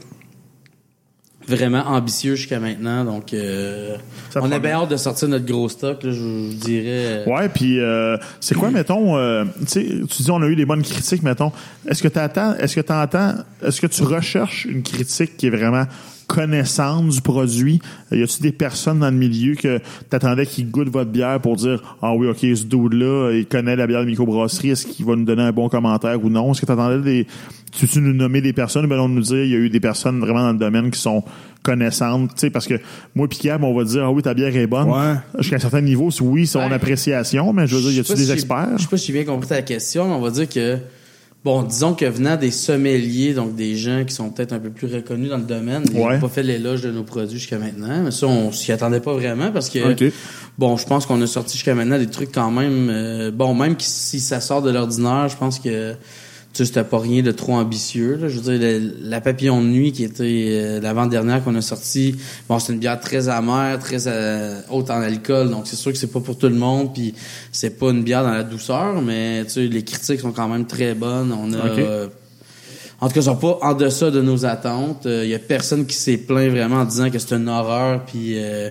vraiment 1.47 1.83
ambitieux 1.87 2.35
jusqu'à 2.35 2.59
maintenant. 2.59 3.03
Donc, 3.05 3.33
euh, 3.33 3.97
on 4.35 4.51
a 4.51 4.59
bien 4.59 4.73
hâte 4.81 4.89
de 4.91 4.97
sortir 4.97 5.27
notre 5.29 5.45
gros 5.45 5.67
stock. 5.67 6.03
Là, 6.03 6.11
je, 6.11 6.15
je 6.17 6.55
dirais. 6.55 6.85
euh, 6.87 7.25
Ouais, 7.25 7.49
puis 7.49 7.79
euh, 7.79 8.17
c'est 8.39 8.53
quoi, 8.53 8.69
mettons, 8.69 9.17
euh, 9.17 9.45
tu 9.67 9.79
dis 10.05 10.29
on 10.31 10.41
a 10.43 10.47
eu 10.47 10.55
des 10.55 10.65
bonnes 10.65 10.83
critiques, 10.83 11.23
mettons. 11.23 11.51
Est-ce 11.87 12.03
que 12.03 12.07
tu 12.07 12.19
attends, 12.19 12.55
est-ce 12.57 12.75
que 12.75 12.81
tu 12.81 12.93
entends, 12.93 13.33
est-ce 13.63 13.81
que 13.81 13.87
tu 13.87 14.03
recherches 14.03 14.65
une 14.65 14.83
critique 14.83 15.37
qui 15.37 15.47
est 15.47 15.49
vraiment 15.49 15.85
connaissante 16.29 17.09
du 17.09 17.21
produit? 17.21 17.81
Y 18.11 18.21
a-tu 18.23 18.41
des 18.41 18.51
personnes 18.51 18.99
dans 18.99 19.09
le 19.09 19.17
milieu 19.17 19.55
que 19.55 19.79
t'attendais 20.09 20.45
qu'ils 20.45 20.69
goûtent 20.69 20.89
votre 20.89 21.09
bière 21.11 21.39
pour 21.41 21.55
dire 21.55 21.97
ah 22.01 22.13
oui, 22.13 22.27
ok, 22.27 22.37
ce 22.39 22.63
dude-là, 22.63 23.31
il 23.33 23.45
connaît 23.47 23.75
la 23.75 23.87
bière 23.87 24.01
de 24.01 24.05
microbrasserie, 24.05 24.69
est-ce 24.69 24.85
qu'il 24.85 25.05
va 25.05 25.15
nous 25.15 25.25
donner 25.25 25.41
un 25.41 25.51
bon 25.51 25.67
commentaire 25.69 26.23
ou 26.23 26.29
non? 26.29 26.51
Est-ce 26.51 26.61
que 26.61 26.65
t'attendais 26.67 27.01
des, 27.03 27.27
tu 27.71 27.85
veux 27.87 28.01
nous 28.01 28.13
nommer 28.13 28.41
des 28.41 28.53
personnes, 28.53 28.87
ben 28.87 28.95
non 28.97 29.09
nous 29.09 29.21
dire 29.21 29.43
il 29.43 29.49
y 29.49 29.55
a 29.55 29.57
eu 29.57 29.69
des 29.69 29.79
personnes 29.79 30.19
vraiment 30.19 30.41
dans 30.43 30.53
le 30.53 30.59
domaine 30.59 30.91
qui 30.91 30.99
sont 30.99 31.23
connaissantes, 31.63 32.29
tu 32.35 32.41
sais, 32.41 32.49
parce 32.49 32.67
que 32.67 32.75
moi 33.15 33.27
puis 33.27 33.39
Gab, 33.43 33.63
on 33.63 33.75
va 33.75 33.83
dire 33.83 34.03
ah 34.05 34.11
oui, 34.11 34.21
ta 34.21 34.33
bière 34.33 34.55
est 34.55 34.67
bonne. 34.67 34.89
Ouais. 34.89 35.15
Jusqu'à 35.39 35.57
un 35.57 35.59
certain 35.59 35.81
niveau, 35.81 36.09
c'est- 36.11 36.21
oui, 36.23 36.47
c'est 36.47 36.57
mon 36.59 36.67
Ouais. 36.67 36.73
appréciation, 36.73 37.51
mais 37.51 37.67
je 37.67 37.75
veux 37.75 37.81
dire, 37.81 37.91
y 37.91 37.99
a-tu 37.99 38.13
pas 38.13 38.17
des 38.17 38.25
si 38.25 38.31
experts? 38.31 38.69
Je 38.77 38.83
sais 38.83 38.87
pas 38.87 38.97
si 38.97 39.07
j'ai 39.07 39.13
bien 39.13 39.25
compris 39.25 39.49
ta 39.49 39.61
question, 39.61 40.07
mais 40.07 40.13
on 40.13 40.21
va 40.21 40.29
dire 40.31 40.47
que, 40.47 40.77
bon, 41.43 41.63
disons 41.63 41.93
que 41.93 42.05
venant 42.05 42.35
des 42.35 42.51
sommeliers, 42.51 43.33
donc 43.33 43.55
des 43.55 43.75
gens 43.77 44.03
qui 44.05 44.13
sont 44.13 44.29
peut-être 44.29 44.53
un 44.53 44.59
peu 44.59 44.69
plus 44.69 44.93
reconnus 44.93 45.29
dans 45.29 45.37
le 45.37 45.43
domaine, 45.43 45.83
ils 45.91 45.97
Ouais. 45.99 46.15
n'ont 46.15 46.19
pas 46.21 46.27
fait 46.29 46.43
l'éloge 46.43 46.81
de 46.81 46.91
nos 46.91 47.03
produits 47.03 47.39
jusqu'à 47.39 47.57
maintenant. 47.57 48.03
Mais 48.03 48.11
ça, 48.11 48.27
on 48.27 48.51
s'y 48.51 48.71
attendait 48.71 48.99
pas 48.99 49.13
vraiment 49.13 49.51
parce 49.51 49.69
que, 49.69 49.79
bon, 50.57 50.77
je 50.77 50.85
pense 50.85 51.05
qu'on 51.05 51.21
a 51.21 51.27
sorti 51.27 51.53
jusqu'à 51.57 51.75
maintenant 51.75 51.97
des 51.97 52.07
trucs 52.07 52.31
quand 52.33 52.51
même, 52.51 52.89
euh, 52.89 53.31
bon, 53.31 53.53
même 53.55 53.75
que 53.75 53.83
si 53.83 54.19
ça 54.19 54.41
sort 54.41 54.61
de 54.61 54.69
l'ordinaire, 54.71 55.27
je 55.29 55.37
pense 55.37 55.59
que, 55.59 55.95
tu 56.51 56.57
sais, 56.57 56.65
c'était 56.65 56.83
pas 56.83 56.97
rien 56.99 57.21
de 57.21 57.31
trop 57.31 57.53
ambitieux. 57.53 58.15
Là. 58.15 58.27
Je 58.27 58.39
veux 58.39 58.57
dire, 58.57 58.59
le- 58.59 58.93
la 59.09 59.21
papillon 59.21 59.61
de 59.61 59.67
nuit 59.67 59.91
qui 59.91 60.03
était 60.03 60.23
euh, 60.49 60.81
l'avant-dernière 60.81 61.43
qu'on 61.43 61.53
a 61.55 61.61
sortie, 61.61 62.15
bon, 62.47 62.57
c'est 62.59 62.73
une 62.73 62.79
bière 62.79 62.99
très 62.99 63.29
amère, 63.29 63.77
très 63.79 64.07
euh, 64.07 64.59
haute 64.71 64.89
en 64.89 64.99
alcool, 65.01 65.51
donc 65.51 65.67
c'est 65.67 65.75
sûr 65.75 65.91
que 65.91 65.97
c'est 65.97 66.11
pas 66.11 66.19
pour 66.21 66.37
tout 66.37 66.49
le 66.49 66.55
monde, 66.55 66.93
puis 66.93 67.13
c'est 67.51 67.77
pas 67.77 67.91
une 67.91 68.03
bière 68.03 68.23
dans 68.23 68.31
la 68.31 68.43
douceur, 68.43 69.01
mais 69.01 69.43
tu 69.45 69.51
sais, 69.51 69.67
les 69.67 69.83
critiques 69.83 70.21
sont 70.21 70.31
quand 70.31 70.47
même 70.47 70.65
très 70.65 70.95
bonnes. 70.95 71.31
On 71.31 71.53
a 71.53 71.57
euh, 71.57 72.07
en 73.01 73.07
tout 73.07 73.13
cas, 73.13 73.21
ils 73.21 73.23
sont 73.23 73.35
pas 73.37 73.59
en 73.61 73.73
deçà 73.75 74.11
de 74.11 74.21
nos 74.21 74.43
attentes. 74.45 75.03
Il 75.05 75.29
y 75.29 75.33
a 75.35 75.39
personne 75.39 75.85
qui 75.85 75.95
s'est 75.95 76.17
plaint 76.17 76.49
vraiment 76.51 76.77
en 76.81 76.85
disant 76.85 77.09
que 77.09 77.17
c'est 77.17 77.33
une 77.35 77.47
horreur 77.47 78.03
puis 78.05 78.33
euh, 78.35 78.69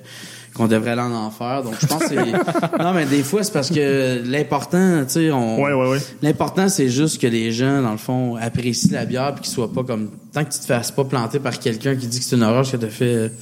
qu'on 0.59 0.67
devrait 0.67 0.91
aller 0.91 1.01
en 1.01 1.15
enfer. 1.15 1.63
Donc 1.63 1.75
je 1.81 1.87
pense 1.87 2.03
que 2.03 2.09
c'est 2.09 2.17
Non 2.83 2.93
mais 2.93 3.07
des 3.07 3.23
fois 3.23 3.43
c'est 3.43 3.53
parce 3.53 3.71
que 3.71 4.23
l'important, 4.25 5.05
tu 5.05 5.13
sais, 5.13 5.31
on 5.31 5.63
Ouais, 5.63 5.73
ouais, 5.73 5.89
ouais. 5.89 5.99
L'important 6.21 6.69
c'est 6.69 6.89
juste 6.91 7.21
que 7.21 7.27
les 7.27 7.53
gens 7.53 7.81
dans 7.81 7.93
le 7.93 7.97
fond 7.99 8.37
apprécient 8.37 8.93
la 8.93 9.07
bière 9.07 9.35
puis 9.35 9.45
qu'ils 9.45 9.53
soient 9.55 9.73
pas 9.73 9.85
comme 9.85 10.11
tant 10.33 10.45
que 10.45 10.53
tu 10.53 10.59
te 10.59 10.67
fasses 10.67 10.91
pas 10.91 11.05
planter 11.05 11.39
par 11.39 11.59
quelqu'un 11.59 11.97
qui 11.97 12.07
dit 12.07 12.19
que 12.19 12.25
c'est 12.25 12.37
une 12.37 12.43
horreur 12.43 12.67
ce 12.67 12.73
que 12.73 12.77
t'as 12.77 12.89
fait 12.89 13.33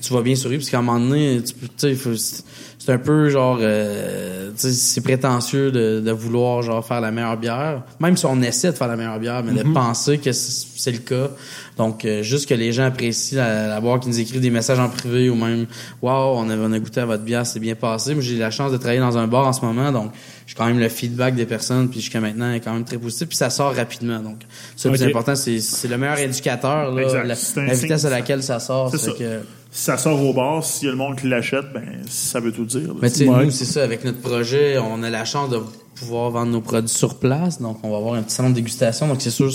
tu 0.00 0.12
vas 0.12 0.22
bien 0.22 0.34
sourire 0.34 0.58
parce 0.58 0.70
qu'à 0.70 0.78
un 0.78 0.82
moment 0.82 0.98
donné 0.98 1.40
tu 1.42 1.54
sais 1.76 2.42
c'est 2.78 2.90
un 2.90 2.98
peu 2.98 3.28
genre 3.28 3.58
euh, 3.60 4.50
tu 4.50 4.62
sais 4.62 4.72
c'est 4.72 5.00
prétentieux 5.00 5.70
de, 5.70 6.00
de 6.00 6.10
vouloir 6.10 6.62
genre 6.62 6.84
faire 6.84 7.00
la 7.00 7.12
meilleure 7.12 7.36
bière 7.36 7.82
même 8.00 8.16
si 8.16 8.26
on 8.26 8.40
essaie 8.42 8.72
de 8.72 8.76
faire 8.76 8.88
la 8.88 8.96
meilleure 8.96 9.20
bière 9.20 9.42
mais 9.44 9.52
de 9.52 9.68
penser 9.72 10.18
que 10.18 10.32
c'est 10.32 10.66
c'est 10.76 10.90
le 10.90 10.98
cas 10.98 11.28
donc 11.76 12.04
euh, 12.04 12.22
juste 12.22 12.48
que 12.48 12.54
les 12.54 12.72
gens 12.72 12.84
apprécient 12.84 13.38
la, 13.38 13.66
la 13.68 13.80
bière 13.80 14.00
qui 14.00 14.08
nous 14.08 14.20
écrivent 14.20 14.40
des 14.40 14.50
messages 14.50 14.78
en 14.78 14.88
privé 14.88 15.30
ou 15.30 15.34
même 15.34 15.66
waouh 16.02 16.36
on 16.36 16.48
a, 16.50 16.56
on 16.56 16.72
a 16.72 16.78
goûté 16.78 17.00
à 17.00 17.06
votre 17.06 17.22
bière 17.22 17.46
c'est 17.46 17.60
bien 17.60 17.74
passé 17.74 18.14
mais 18.14 18.22
j'ai 18.22 18.36
la 18.36 18.50
chance 18.50 18.72
de 18.72 18.76
travailler 18.76 19.00
dans 19.00 19.16
un 19.16 19.26
bar 19.26 19.46
en 19.46 19.52
ce 19.52 19.64
moment 19.64 19.90
donc 19.90 20.12
j'ai 20.46 20.54
quand 20.54 20.66
même 20.66 20.78
le 20.78 20.88
feedback 20.88 21.34
des 21.34 21.46
personnes 21.46 21.88
puis 21.88 22.00
jusqu'à 22.00 22.20
maintenant 22.20 22.52
est 22.52 22.60
quand 22.60 22.74
même 22.74 22.84
très 22.84 22.98
positif 22.98 23.28
puis 23.28 23.36
ça 23.36 23.50
sort 23.50 23.74
rapidement 23.74 24.20
donc 24.20 24.40
ça 24.76 24.88
le 24.88 24.96
plus 24.96 25.06
important 25.06 25.34
c'est 25.34 25.60
c'est 25.60 25.88
le 25.88 25.96
meilleur 25.98 26.18
indicateur 26.18 26.92
là, 26.92 27.24
la, 27.24 27.34
vitesse 27.74 28.04
à 28.04 28.10
laquelle 28.10 28.42
ça 28.42 28.60
sort 28.60 28.90
C'est 28.90 28.98
ça. 28.98 29.12
que 29.12 29.40
Si 29.70 29.84
ça 29.84 29.96
sort 29.96 30.22
au 30.22 30.34
bar, 30.34 30.62
s'il 30.62 30.86
y 30.86 30.88
a 30.88 30.92
le 30.92 30.98
monde 30.98 31.18
qui 31.18 31.26
l'achète, 31.26 31.72
ben, 31.72 31.82
ça 32.06 32.40
veut 32.40 32.52
tout 32.52 32.66
dire. 32.66 32.88
là. 32.88 32.94
Mais 33.00 33.10
tu 33.10 33.26
nous, 33.26 33.50
c'est 33.50 33.64
ça, 33.64 33.82
avec 33.82 34.04
notre 34.04 34.20
projet, 34.20 34.76
on 34.76 35.02
a 35.02 35.08
la 35.08 35.24
chance 35.24 35.48
de 35.48 35.58
pouvoir 35.94 36.30
vendre 36.30 36.52
nos 36.52 36.60
produits 36.60 36.94
sur 36.94 37.18
place. 37.18 37.58
Donc, 37.58 37.78
on 37.82 37.90
va 37.90 37.96
avoir 37.96 38.14
un 38.14 38.22
petit 38.22 38.34
salon 38.34 38.50
de 38.50 38.54
dégustation. 38.54 39.08
Donc, 39.08 39.22
c'est 39.22 39.30
sûr, 39.30 39.50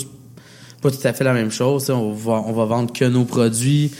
pas 0.80 0.90
tout 0.90 1.04
à 1.06 1.12
fait 1.12 1.24
la 1.24 1.32
même 1.32 1.50
chose. 1.50 1.90
On 1.90 2.12
va, 2.12 2.44
on 2.46 2.52
va 2.52 2.64
vendre 2.64 2.92
que 2.92 3.04
nos 3.04 3.24
produits. 3.24 3.92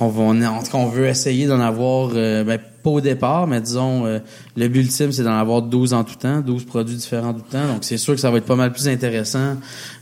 On 0.00 0.08
va, 0.08 0.22
on, 0.22 0.42
en 0.42 0.62
tout 0.62 0.72
cas, 0.72 0.78
on 0.78 0.86
veut 0.88 1.06
essayer 1.06 1.46
d'en 1.46 1.60
avoir, 1.60 2.10
euh, 2.14 2.42
ben, 2.42 2.58
pas 2.82 2.90
au 2.90 3.00
départ, 3.00 3.46
mais 3.46 3.60
disons, 3.60 4.04
euh, 4.04 4.18
le 4.56 4.68
but 4.68 4.80
ultime, 4.80 5.12
c'est 5.12 5.22
d'en 5.22 5.38
avoir 5.38 5.62
12 5.62 5.94
en 5.94 6.02
tout 6.04 6.16
temps, 6.16 6.40
12 6.40 6.64
produits 6.64 6.96
différents 6.96 7.28
en 7.28 7.34
tout 7.34 7.42
temps. 7.50 7.66
Donc, 7.68 7.78
c'est 7.84 7.96
sûr 7.96 8.12
que 8.14 8.20
ça 8.20 8.30
va 8.30 8.38
être 8.38 8.44
pas 8.44 8.56
mal 8.56 8.72
plus 8.72 8.88
intéressant 8.88 9.56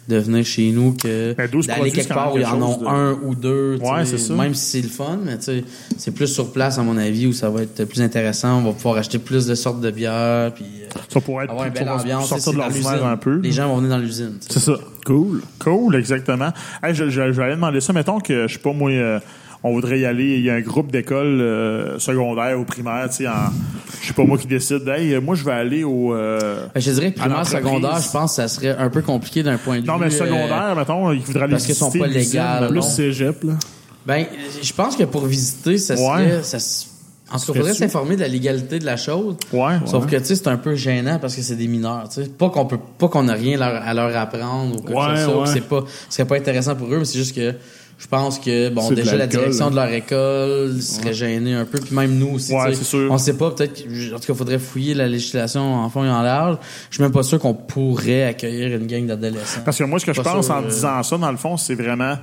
de 0.08 0.16
venir 0.16 0.44
chez 0.44 0.70
nous 0.72 0.94
que 0.94 1.34
Ben, 1.34 1.46
12 1.48 1.66
d'aller 1.66 1.80
produits, 1.80 1.92
quelque 1.98 2.12
part 2.14 2.32
où 2.34 2.38
il 2.38 2.42
y 2.42 2.46
en 2.46 2.60
a 2.72 2.76
de- 2.78 2.86
un 2.86 3.12
ou 3.22 3.34
deux. 3.34 3.78
tu 3.78 3.84
Ouais, 3.88 4.04
c'est 4.04 4.18
ça. 4.18 4.34
Même 4.34 4.54
si 4.54 4.64
c'est 4.64 4.80
le 4.82 4.88
fun, 4.88 5.18
mais 5.22 5.36
tu 5.36 5.44
sais, 5.44 5.64
c'est 5.98 6.10
plus 6.10 6.26
sur 6.26 6.50
place, 6.52 6.78
à 6.78 6.82
mon 6.82 6.96
avis, 6.96 7.26
où 7.26 7.32
ça 7.34 7.50
va 7.50 7.62
être 7.62 7.84
plus 7.84 8.00
intéressant. 8.00 8.58
On 8.58 8.62
va 8.62 8.72
pouvoir 8.72 8.96
acheter 8.96 9.18
plus 9.18 9.46
de 9.46 9.54
sortes 9.54 9.80
de 9.82 9.90
bières, 9.90 10.52
puis 10.54 10.64
euh, 10.64 10.98
Ça 11.08 11.20
pourrait 11.20 11.44
être 11.44 11.50
avoir 11.50 11.66
une 11.68 11.74
belle 11.74 11.88
ambiance. 11.90 12.28
sortir 12.30 12.52
de 12.54 12.58
l'ordinaire 12.58 12.92
l'usine. 12.94 13.06
un 13.08 13.16
peu. 13.18 13.36
Les 13.40 13.52
gens 13.52 13.68
vont 13.68 13.76
venir 13.76 13.90
dans 13.90 13.98
l'usine. 13.98 14.38
tu 14.40 14.46
sais. 14.52 14.58
C'est 14.58 14.64
ça. 14.72 14.78
Cool. 15.06 15.42
Cool, 15.60 15.94
exactement. 15.96 16.50
Hey, 16.82 16.94
je, 16.94 17.04
je, 17.10 17.10
je 17.10 17.36
vais 17.36 17.44
aller 17.44 17.54
demander 17.56 17.80
ça. 17.80 17.92
Mettons 17.92 18.18
que, 18.20 18.48
je 18.48 18.54
sais 18.54 18.58
pas, 18.58 18.72
moi, 18.72 18.90
euh, 18.90 19.20
on 19.64 19.72
voudrait 19.72 20.00
y 20.00 20.04
aller. 20.06 20.36
Il 20.38 20.42
y 20.44 20.50
a 20.50 20.54
un 20.54 20.60
groupe 20.60 20.90
d'écoles 20.90 21.40
euh, 21.40 21.98
secondaires 21.98 22.58
ou 22.58 22.64
primaires, 22.64 23.08
tu 23.10 23.16
sais, 23.16 23.28
en, 23.28 23.50
je 24.00 24.08
sais 24.08 24.12
pas 24.14 24.24
moi 24.24 24.38
qui 24.38 24.46
décide. 24.46 24.86
Hey, 24.88 25.14
euh, 25.14 25.20
moi, 25.20 25.34
je 25.34 25.44
vais 25.44 25.52
aller 25.52 25.84
au. 25.84 26.14
euh, 26.14 26.66
Ben, 26.74 26.80
je 26.80 26.90
dirais 26.90 27.10
primaire, 27.12 27.46
secondaire, 27.46 28.00
je 28.00 28.10
pense 28.10 28.32
que 28.32 28.36
ça 28.36 28.48
serait 28.48 28.76
un 28.76 28.90
peu 28.90 29.02
compliqué 29.02 29.42
d'un 29.42 29.58
point 29.58 29.80
de 29.80 29.86
non, 29.86 29.94
vue. 29.96 30.06
mais 30.06 30.14
euh, 30.14 30.18
secondaire, 30.18 30.74
mettons, 30.76 31.12
ils 31.12 31.20
voudraient 31.20 31.44
aller 31.44 31.52
parce 31.52 31.66
qu'ils 31.66 31.74
sont 31.74 31.90
visiter 31.90 32.00
pas 32.00 32.12
légales. 32.12 32.66
Plus 32.68 32.76
non. 32.76 32.82
cégep, 32.82 33.44
là. 33.44 33.52
Ben, 34.04 34.26
je 34.60 34.72
pense 34.72 34.96
que 34.96 35.04
pour 35.04 35.26
visiter, 35.26 35.78
ça 35.78 35.96
serait. 35.96 36.36
Ouais. 36.36 36.42
Ça, 36.42 36.58
en 37.34 37.38
tout 37.38 37.52
cas, 37.52 37.60
faudrait 37.60 37.72
s'informer 37.72 38.16
de 38.16 38.20
la 38.20 38.28
légalité 38.28 38.78
de 38.78 38.84
la 38.84 38.98
chose. 38.98 39.36
Ouais. 39.54 39.78
Sauf 39.86 40.04
que, 40.06 40.16
tu 40.16 40.24
sais, 40.26 40.34
c'est 40.36 40.48
un 40.48 40.58
peu 40.58 40.74
gênant 40.74 41.18
parce 41.18 41.34
que 41.34 41.40
c'est 41.40 41.56
des 41.56 41.66
mineurs, 41.68 42.06
tu 42.10 42.22
sais. 42.24 42.28
Pas 42.28 42.50
qu'on 42.50 42.66
peut, 42.66 42.76
pas 42.98 43.08
qu'on 43.08 43.26
a 43.28 43.32
rien 43.32 43.56
leur- 43.56 43.80
à 43.82 43.94
leur 43.94 44.14
apprendre 44.14 44.74
ou 44.76 44.82
quelque 44.82 44.92
Ouais, 44.98 45.06
chose 45.16 45.18
de 45.18 45.30
ça, 45.30 45.38
ouais. 45.38 45.46
c'est 45.46 45.60
pas, 45.66 45.84
ce 46.10 46.14
serait 46.16 46.26
pas 46.28 46.36
intéressant 46.36 46.74
pour 46.76 46.92
eux, 46.92 46.98
mais 46.98 47.04
c'est 47.06 47.16
juste 47.18 47.34
que, 47.34 47.54
Je 47.98 48.08
pense 48.08 48.40
que 48.40 48.68
bon 48.68 48.90
déjà 48.90 49.16
la 49.16 49.26
direction 49.28 49.70
de 49.70 49.76
leur 49.76 49.88
école 49.92 50.82
serait 50.82 51.14
gênée 51.14 51.54
un 51.54 51.64
peu 51.64 51.78
puis 51.78 51.94
même 51.94 52.18
nous 52.18 52.34
aussi. 52.34 52.52
Ouais, 52.52 52.74
sûr. 52.74 53.10
On 53.10 53.18
sait 53.18 53.36
pas 53.36 53.50
peut-être 53.52 53.84
en 54.14 54.18
tout 54.18 54.26
cas 54.26 54.34
faudrait 54.34 54.58
fouiller 54.58 54.94
la 54.94 55.06
législation 55.06 55.74
en 55.76 55.88
fond 55.88 56.04
et 56.04 56.10
en 56.10 56.22
large. 56.22 56.58
Je 56.90 56.96
suis 56.96 57.02
même 57.02 57.12
pas 57.12 57.22
sûr 57.22 57.38
qu'on 57.38 57.54
pourrait 57.54 58.24
accueillir 58.24 58.76
une 58.76 58.86
gang 58.86 59.06
d'adolescents. 59.06 59.60
Parce 59.64 59.78
que 59.78 59.84
moi, 59.84 59.98
ce 59.98 60.06
que 60.06 60.12
je 60.12 60.20
pense 60.20 60.46
sûr, 60.46 60.54
en 60.54 60.62
euh, 60.62 60.68
disant 60.68 61.02
ça, 61.02 61.16
dans 61.16 61.30
le 61.30 61.36
fond, 61.36 61.56
c'est 61.56 61.74
vraiment. 61.74 62.16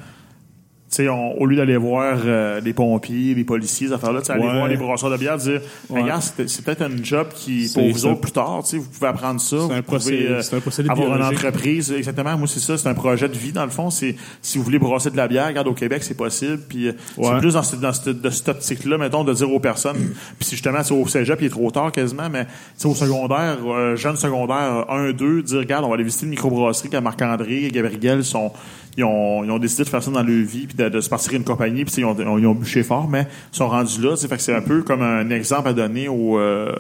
Tu 0.90 0.96
sais, 0.96 1.10
on- 1.10 1.40
au 1.40 1.46
lieu 1.46 1.56
d'aller 1.56 1.78
voir 1.78 2.18
euh, 2.26 2.60
les 2.62 2.74
pompiers, 2.74 3.36
les 3.36 3.44
policiers, 3.44 3.88
tu 3.90 3.94
sais, 3.94 4.32
aller 4.32 4.42
Ouais. 4.44 4.54
voir 4.54 4.68
les 4.68 4.76
brasseurs 4.76 5.12
de 5.12 5.18
bière, 5.18 5.38
dire 5.38 5.62
Ouais. 5.90 6.02
Regarde, 6.02 6.24
c'est 6.48 6.66
peut-être 6.66 6.82
un 6.82 7.04
job 7.04 7.28
qui, 7.36 7.70
pour 7.74 7.88
vous 7.88 8.06
autres 8.08 8.22
plus 8.22 8.32
tard, 8.32 8.62
tu 8.64 8.72
sais, 8.72 8.78
vous 8.78 8.90
pouvez 8.90 9.08
apprendre 9.08 9.40
ça. 9.40 9.56
vous 9.58 9.72
un 9.72 9.84
pouvez, 9.84 10.28
euh, 10.28 10.42
c'est 10.42 10.56
un 10.56 10.60
procédé 10.62 10.90
avoir 10.90 11.16
une 11.16 11.24
entreprise. 11.24 11.92
Exactement. 11.92 12.36
Moi, 12.38 12.48
c'est 12.48 12.60
ça. 12.60 12.76
C'est 12.76 12.90
un 12.90 12.96
projet 12.96 13.30
de 13.30 13.38
vie, 13.38 13.52
dans 13.52 13.66
le 13.66 13.70
fond. 13.70 13.92
C'est 13.92 14.16
si 14.42 14.58
vous 14.58 14.64
voulez 14.64 14.80
brasser 14.80 15.12
de 15.12 15.18
la 15.18 15.28
bière, 15.28 15.48
regarde, 15.48 15.68
au 15.68 15.74
Québec, 15.76 16.02
c'est 16.04 16.18
possible. 16.18 16.60
Puis 16.68 16.88
euh, 16.88 16.94
c'est 17.22 17.38
plus 17.38 17.54
dans, 17.54 17.62
cette- 17.64 17.80
dans 17.82 17.94
cette, 17.94 18.22
de 18.22 18.30
cette 18.32 18.50
optique-là, 18.50 18.98
mettons, 18.98 19.24
de 19.24 19.34
dire 19.34 19.52
aux 19.54 19.60
personnes. 19.60 19.98
puis 20.40 20.46
si 20.48 20.52
justement, 20.56 20.82
c'est 20.84 20.94
au 20.96 21.08
cégep, 21.08 21.38
il 21.42 21.46
est 21.46 21.50
trop 21.52 21.70
tard 21.70 21.92
quasiment, 21.92 22.30
mais 22.32 22.48
au 22.84 22.96
secondaire, 22.96 23.58
euh, 23.68 23.96
jeune 23.96 24.16
secondaire 24.16 24.86
1, 24.90 25.12
2, 25.12 25.44
dire, 25.44 25.60
regarde, 25.60 25.86
on 25.86 25.90
va 25.90 25.94
aller 25.96 26.04
visiter 26.04 26.26
une 26.26 26.32
microbrasserie 26.32 26.90
qu'à 26.90 27.00
Marc-André 27.02 27.66
et 27.66 27.70
Gabriel 27.70 28.24
sont 28.24 28.52
ils 28.98 29.04
ont, 29.04 29.44
ils 29.46 29.52
ont 29.52 29.60
décidé 29.60 29.84
de 29.84 29.90
faire 29.90 30.02
ça 30.04 30.12
dans 30.12 30.24
leur 30.24 30.46
vie 30.46 30.66
puis 30.68 30.76
de, 30.80 31.02
se 31.02 31.10
partir 31.10 31.34
une 31.34 31.44
compagnie 31.44 31.86
puis 31.86 31.96
ils 31.98 32.06
ont, 32.06 32.18
ont 32.18 32.56
bûché 32.56 32.84
fort 32.84 33.08
mais 33.08 33.28
ils 33.54 33.58
sont 33.58 33.68
rendus 33.68 34.02
là 34.02 34.16
que 34.16 34.38
c'est 34.38 34.56
un 34.56 34.62
peu 34.62 34.82
comme 34.84 35.02
un 35.02 35.30
exemple 35.30 35.70
à 35.70 35.74
donner 35.74 36.08
aux 36.08 36.40
euh, 36.40 36.74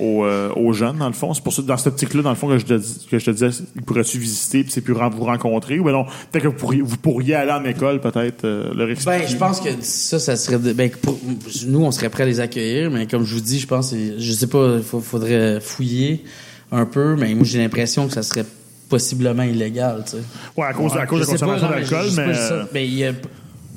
euh, 0.00 0.50
aux 0.54 0.72
jeunes 0.72 0.98
dans 0.98 1.08
le 1.08 1.12
fond 1.12 1.34
c'est 1.34 1.42
pour 1.42 1.52
ça 1.52 1.62
dans 1.62 1.76
cette 1.76 1.88
optique 1.88 2.14
là 2.14 2.22
dans 2.22 2.30
le 2.30 2.36
fond 2.36 2.48
que 2.48 2.58
je 2.58 2.66
te, 2.66 2.80
que 3.10 3.18
je 3.18 3.24
te 3.24 3.30
disais 3.30 3.50
pourrais-tu 3.84 4.18
visiter 4.18 4.62
puis 4.62 4.72
c'est 4.72 4.80
plus 4.80 4.94
vous 4.94 5.24
rencontrer 5.24 5.78
ou 5.80 5.90
non 5.90 6.04
peut-être 6.30 6.44
que 6.44 6.48
vous 6.48 6.54
pourriez, 6.54 6.82
vous 6.82 6.96
pourriez 6.96 7.34
aller 7.34 7.52
en 7.52 7.64
école 7.64 8.00
peut-être 8.00 8.44
euh, 8.44 8.72
leur 8.74 8.88
expliquer 8.90 9.18
Ben, 9.18 9.28
je 9.28 9.36
pense 9.36 9.60
que 9.60 9.70
ça, 9.80 10.18
ça 10.18 10.36
serait. 10.36 10.58
ben, 10.58 10.90
nous, 11.66 11.84
on 11.84 11.90
serait 11.90 12.10
prêts 12.10 12.22
à 12.22 12.26
les 12.26 12.40
accueillir, 12.40 12.90
mais 12.90 13.06
comme 13.06 13.24
je 13.24 13.34
vous 13.34 13.40
dis, 13.40 13.58
je 13.58 13.66
pense, 13.66 13.94
je 13.94 14.32
sais 14.32 14.46
pas, 14.46 14.76
il 14.76 14.82
faudrait 14.82 15.60
fouiller 15.60 16.24
un 16.70 16.86
peu, 16.86 17.16
mais 17.16 17.34
moi, 17.34 17.44
j'ai 17.44 17.58
l'impression 17.58 18.06
que 18.06 18.12
ça 18.12 18.22
serait 18.22 18.44
possiblement 18.88 19.42
illégal, 19.42 20.02
tu 20.04 20.12
sais. 20.12 20.22
ouais 20.56 20.66
à 20.66 20.72
cause 20.72 20.96
à 20.96 21.06
cause 21.06 21.26
de 21.26 21.32
la 21.32 21.38
consommation 21.38 21.68
mais 21.68 21.80
d'alcool 21.80 22.06
mais, 22.16 22.34
euh. 22.50 22.64
Mais 22.72 23.14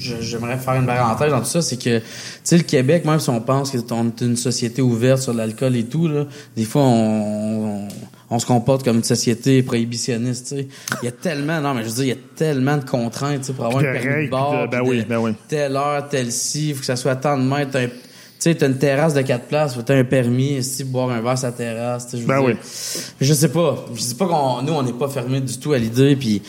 j'aimerais 0.01 0.57
faire 0.57 0.73
une 0.75 0.85
parenthèse 0.85 1.31
dans 1.31 1.39
tout 1.39 1.45
ça, 1.45 1.61
c'est 1.61 1.77
que, 1.77 1.99
tu 1.99 2.05
sais, 2.43 2.57
le 2.57 2.63
Québec, 2.63 3.05
même 3.05 3.19
si 3.19 3.29
on 3.29 3.41
pense 3.41 3.71
qu'on 3.71 4.07
est 4.07 4.21
une 4.21 4.35
société 4.35 4.81
ouverte 4.81 5.21
sur 5.21 5.33
l'alcool 5.33 5.75
et 5.75 5.85
tout, 5.85 6.07
là, 6.07 6.25
des 6.55 6.65
fois, 6.65 6.81
on, 6.81 7.85
on, 7.85 7.87
on 8.29 8.39
se 8.39 8.45
comporte 8.45 8.83
comme 8.83 8.97
une 8.97 9.03
société 9.03 9.61
prohibitionniste, 9.63 10.47
tu 10.47 10.55
sais. 10.55 10.67
Il 11.01 11.05
y 11.05 11.09
a 11.09 11.11
tellement, 11.11 11.61
non, 11.61 11.73
mais 11.73 11.83
je 11.83 11.89
veux 11.89 11.95
dire, 11.95 12.03
il 12.05 12.09
y 12.09 12.11
a 12.13 12.23
tellement 12.35 12.77
de 12.77 12.85
contraintes, 12.85 13.41
tu 13.41 13.47
sais, 13.47 13.53
pour 13.53 13.65
avoir 13.65 13.83
un 13.83 13.93
permis 13.93 14.25
de 14.25 14.67
ben 14.71 14.81
oui, 14.83 15.05
ben 15.07 15.17
oui. 15.17 15.33
Telle 15.47 15.75
heure, 15.75 16.07
telle 16.09 16.31
ci, 16.31 16.73
faut 16.73 16.79
que 16.79 16.85
ça 16.85 16.95
soit 16.95 17.11
à 17.11 17.15
tant 17.15 17.37
de 17.37 17.43
mètres, 17.43 17.77
sais, 18.49 18.55
t'as 18.55 18.67
une 18.67 18.77
terrasse 18.77 19.13
de 19.13 19.21
quatre 19.21 19.45
places, 19.45 19.75
faut 19.75 19.81
t'as 19.81 19.95
un 19.95 20.03
permis, 20.03 20.63
si 20.63 20.83
boire 20.83 21.09
un 21.09 21.21
verre 21.21 21.37
sur 21.37 21.47
la 21.47 21.53
terrasse, 21.53 22.05
tu 22.05 22.11
sais, 22.11 22.17
je 22.17 22.21
veux 22.23 22.27
Ben 22.27 22.39
dire. 22.39 22.49
oui. 22.49 22.55
Je 23.21 23.33
sais 23.33 23.49
pas. 23.49 23.85
Je 23.93 23.99
dis 24.01 24.15
pas 24.15 24.25
qu'on, 24.25 24.61
nous, 24.63 24.73
on 24.73 24.83
n'est 24.83 24.93
pas 24.93 25.09
fermé 25.09 25.41
du 25.41 25.57
tout 25.57 25.73
à 25.73 25.77
l'idée, 25.77 26.15
puis 26.15 26.41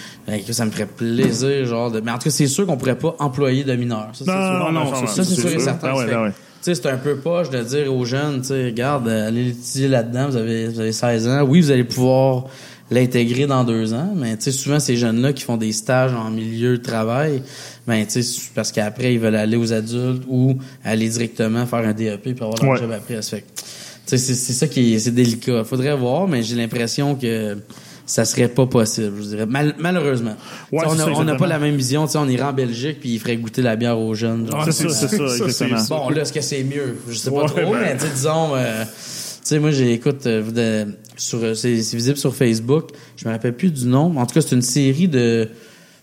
que 0.47 0.53
ça 0.53 0.65
me 0.65 0.71
ferait 0.71 0.87
plaisir, 0.87 1.67
genre. 1.67 1.91
De... 1.91 2.01
Mais 2.01 2.11
en 2.11 2.19
tout 2.19 2.25
cas, 2.25 2.31
c'est 2.31 2.47
sûr 2.47 2.67
qu'on 2.67 2.77
pourrait 2.77 2.99
pas 2.99 3.15
employer 3.19 3.65
de 3.65 3.75
mineurs. 3.77 4.11
Ça, 4.15 4.25
c'est 4.25 4.31
non, 4.31 4.41
non, 4.41 4.73
non, 4.73 4.91
non, 4.91 5.07
ça, 5.07 5.25
c'est 5.25 5.35
sûr 5.35 5.51
et 5.51 5.59
certain. 5.59 5.93
Ben 5.93 6.07
ben 6.07 6.11
que, 6.11 6.23
ouais. 6.25 6.31
Tu 6.31 6.75
sais, 6.75 6.75
c'est 6.77 6.89
un 6.89 6.97
peu 6.97 7.17
poche 7.17 7.51
de 7.51 7.61
dire 7.63 7.93
aux 7.93 8.05
jeunes, 8.05 8.41
tu 8.41 8.49
sais, 8.49 8.67
regarde, 8.67 9.09
euh, 9.09 9.27
allez 9.29 9.45
l'étudier 9.47 9.89
là-dedans, 9.89 10.29
vous 10.29 10.37
avez, 10.37 10.69
vous 10.69 10.79
avez 10.79 10.93
16 10.93 11.29
ans. 11.29 11.43
Oui, 11.43 11.61
vous 11.61 11.73
allez 11.73 11.85
pouvoir 11.85 12.45
l'intégrer 12.93 13.47
dans 13.47 13.65
deux 13.65 13.93
ans, 13.95 14.13
mais 14.17 14.37
tu 14.37 14.45
sais, 14.45 14.53
souvent, 14.53 14.79
ces 14.81 14.97
jeunes-là 14.97 15.33
qui 15.33 15.43
font 15.43 15.57
des 15.57 15.73
stages 15.73 16.13
en 16.15 16.31
milieu 16.31 16.79
de 16.79 16.83
travail, 16.83 17.43
ben, 17.87 18.05
tu 18.07 18.23
sais, 18.23 18.41
parce 18.55 18.71
qu'après, 18.73 19.15
ils 19.15 19.21
veulent 19.21 19.35
aller 19.37 19.57
aux 19.57 19.73
adultes 19.73 20.23
ou 20.29 20.57
aller 20.85 21.09
directement 21.09 21.67
faire 21.67 21.81
un 21.81 21.93
DEP 21.93 22.23
puis 22.23 22.33
avoir 22.41 22.55
leur 22.63 22.73
Ouais. 22.73 22.79
job 22.79 22.93
après. 22.93 23.21
Ça 23.23 23.37
fait 23.37 23.43
que, 23.43 23.47
tu 23.57 23.63
sais, 24.07 24.19
c'est 24.19 24.35
c'est 24.35 24.53
ça 24.53 24.67
qui 24.69 24.95
est, 24.95 24.99
c'est 24.99 25.11
délicat. 25.11 25.65
Faudrait 25.65 25.97
voir, 25.97 26.29
mais 26.29 26.43
j'ai 26.43 26.57
l'impression 26.57 27.15
que 27.15 27.57
ça 28.05 28.25
serait 28.25 28.49
pas 28.49 28.67
possible, 28.67 29.13
je 29.23 29.29
dirais. 29.29 29.47
Mal- 29.47 29.75
malheureusement. 29.79 30.35
Ouais, 30.73 30.83
on 30.87 30.91
c'est 30.91 30.99
ça, 30.99 31.05
a- 31.07 31.11
on 31.11 31.25
n'a 31.25 31.37
pas 31.37 31.47
la 31.47 31.59
même 31.59 31.77
vision. 31.77 32.05
Tu 32.07 32.13
sais, 32.13 32.19
on 32.19 32.29
irait 32.29 32.43
en 32.43 32.53
Belgique 32.53 32.99
puis 33.01 33.11
ils 33.15 33.19
feraient 33.21 33.37
goûter 33.37 33.63
la 33.63 33.77
bière 33.77 33.99
aux 33.99 34.15
jeunes. 34.15 34.51
genre. 34.51 34.65
c'est 34.65 34.73
ça 34.73 34.89
c'est 34.91 35.09
ça 35.09 35.29
Ça, 35.29 35.29
c'est 35.39 35.45
exactement 35.45 35.79
ça. 35.79 35.95
Bon, 35.97 36.09
là, 36.11 36.23
est-ce 36.23 36.33
que 36.33 36.41
c'est 36.41 36.63
mieux? 36.65 36.99
Je 37.09 37.15
sais 37.17 37.31
pas 37.31 37.37
Ouais, 37.43 37.47
trop, 37.47 37.73
ben. 37.73 37.81
mais 37.81 37.97
tu 37.97 38.03
sais, 38.03 38.11
disons, 38.15 38.55
euh, 38.55 38.85
sais, 39.49 39.59
moi, 39.59 39.71
j'ai, 39.71 39.93
écoute, 39.93 40.27
euh, 40.27 40.87
sur, 41.17 41.39
euh, 41.43 41.55
c'est, 41.55 41.73
visible 41.73 42.17
sur 42.17 42.35
Facebook. 42.35 42.91
Je 43.17 43.27
me 43.27 43.33
rappelle 43.33 43.55
plus 43.55 43.73
du 43.73 43.87
nom. 43.87 44.17
En 44.17 44.27
tout 44.27 44.35
cas, 44.35 44.41
c'est 44.41 44.55
une 44.55 44.63
série 44.63 45.09
de, 45.09 45.49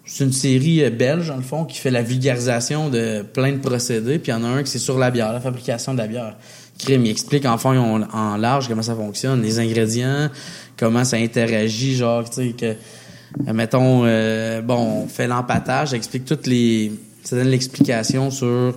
c'est 0.09 0.23
une 0.23 0.33
série 0.33 0.83
euh, 0.83 0.89
belge, 0.89 1.27
dans 1.27 1.35
le 1.35 1.43
fond, 1.43 1.65
qui 1.65 1.77
fait 1.77 1.91
la 1.91 2.01
vulgarisation 2.01 2.89
de 2.89 3.21
plein 3.21 3.51
de 3.51 3.59
procédés. 3.59 4.17
Puis 4.17 4.31
il 4.31 4.35
y 4.35 4.37
en 4.37 4.43
a 4.43 4.47
un 4.47 4.63
qui 4.63 4.71
c'est 4.71 4.79
sur 4.79 4.97
la 4.97 5.11
bière, 5.11 5.31
la 5.31 5.39
fabrication 5.39 5.93
de 5.93 5.99
la 5.99 6.07
bière. 6.07 6.35
Crime, 6.79 7.05
il 7.05 7.11
explique 7.11 7.45
en 7.45 7.57
fond 7.57 7.77
en, 7.77 8.01
en 8.01 8.37
large 8.37 8.67
comment 8.67 8.81
ça 8.81 8.95
fonctionne, 8.95 9.43
les 9.43 9.59
ingrédients, 9.59 10.29
comment 10.77 11.03
ça 11.03 11.17
interagit, 11.17 11.95
genre, 11.95 12.27
tu 12.27 12.35
sais, 12.35 12.53
que, 12.53 12.65
euh, 12.65 13.53
mettons, 13.53 14.01
euh, 14.05 14.61
bon, 14.61 15.03
on 15.03 15.07
fait 15.07 15.27
l'empattage, 15.27 15.93
explique 15.93 16.25
toutes 16.25 16.47
les, 16.47 16.91
ça 17.23 17.35
donne 17.35 17.49
l'explication 17.49 18.31
sur 18.31 18.73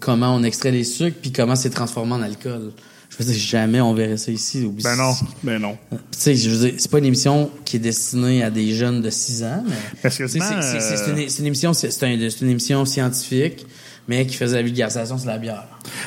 comment 0.00 0.34
on 0.34 0.42
extrait 0.42 0.72
les 0.72 0.84
sucres 0.84 1.18
puis 1.22 1.30
comment 1.30 1.54
c'est 1.54 1.70
transformé 1.70 2.14
en 2.14 2.22
alcool. 2.22 2.72
Je 3.18 3.22
veux 3.22 3.30
dire, 3.32 3.40
jamais 3.40 3.80
on 3.80 3.94
verrait 3.94 4.16
ça 4.16 4.32
ici. 4.32 4.68
Ben 4.82 4.96
non 4.96 5.12
Ben 5.42 5.60
non. 5.60 5.76
Tu 5.90 5.96
sais, 6.10 6.34
je 6.34 6.50
veux 6.50 6.68
dire, 6.68 6.74
c'est 6.78 6.90
pas 6.90 6.98
une 6.98 7.04
émission 7.04 7.50
qui 7.64 7.76
est 7.76 7.80
destinée 7.80 8.42
à 8.42 8.50
des 8.50 8.74
jeunes 8.74 9.00
de 9.02 9.10
6 9.10 9.44
ans, 9.44 9.62
mais 9.66 9.74
Parce 10.02 10.18
que 10.18 10.26
c'est, 10.26 10.38
une, 10.38 11.18
une 11.38 11.46
émission, 11.46 11.72
c'est, 11.72 11.90
c'est 11.90 12.06
un- 12.06 12.18
c'est 12.30 12.40
une 12.40 12.50
émission 12.50 12.84
scientifique, 12.84 13.66
mais 14.08 14.26
qui 14.26 14.36
faisait 14.36 14.56
la 14.56 14.62
vulgarisation 14.62 15.16
sur 15.16 15.28
la 15.28 15.38
bière. 15.38 15.64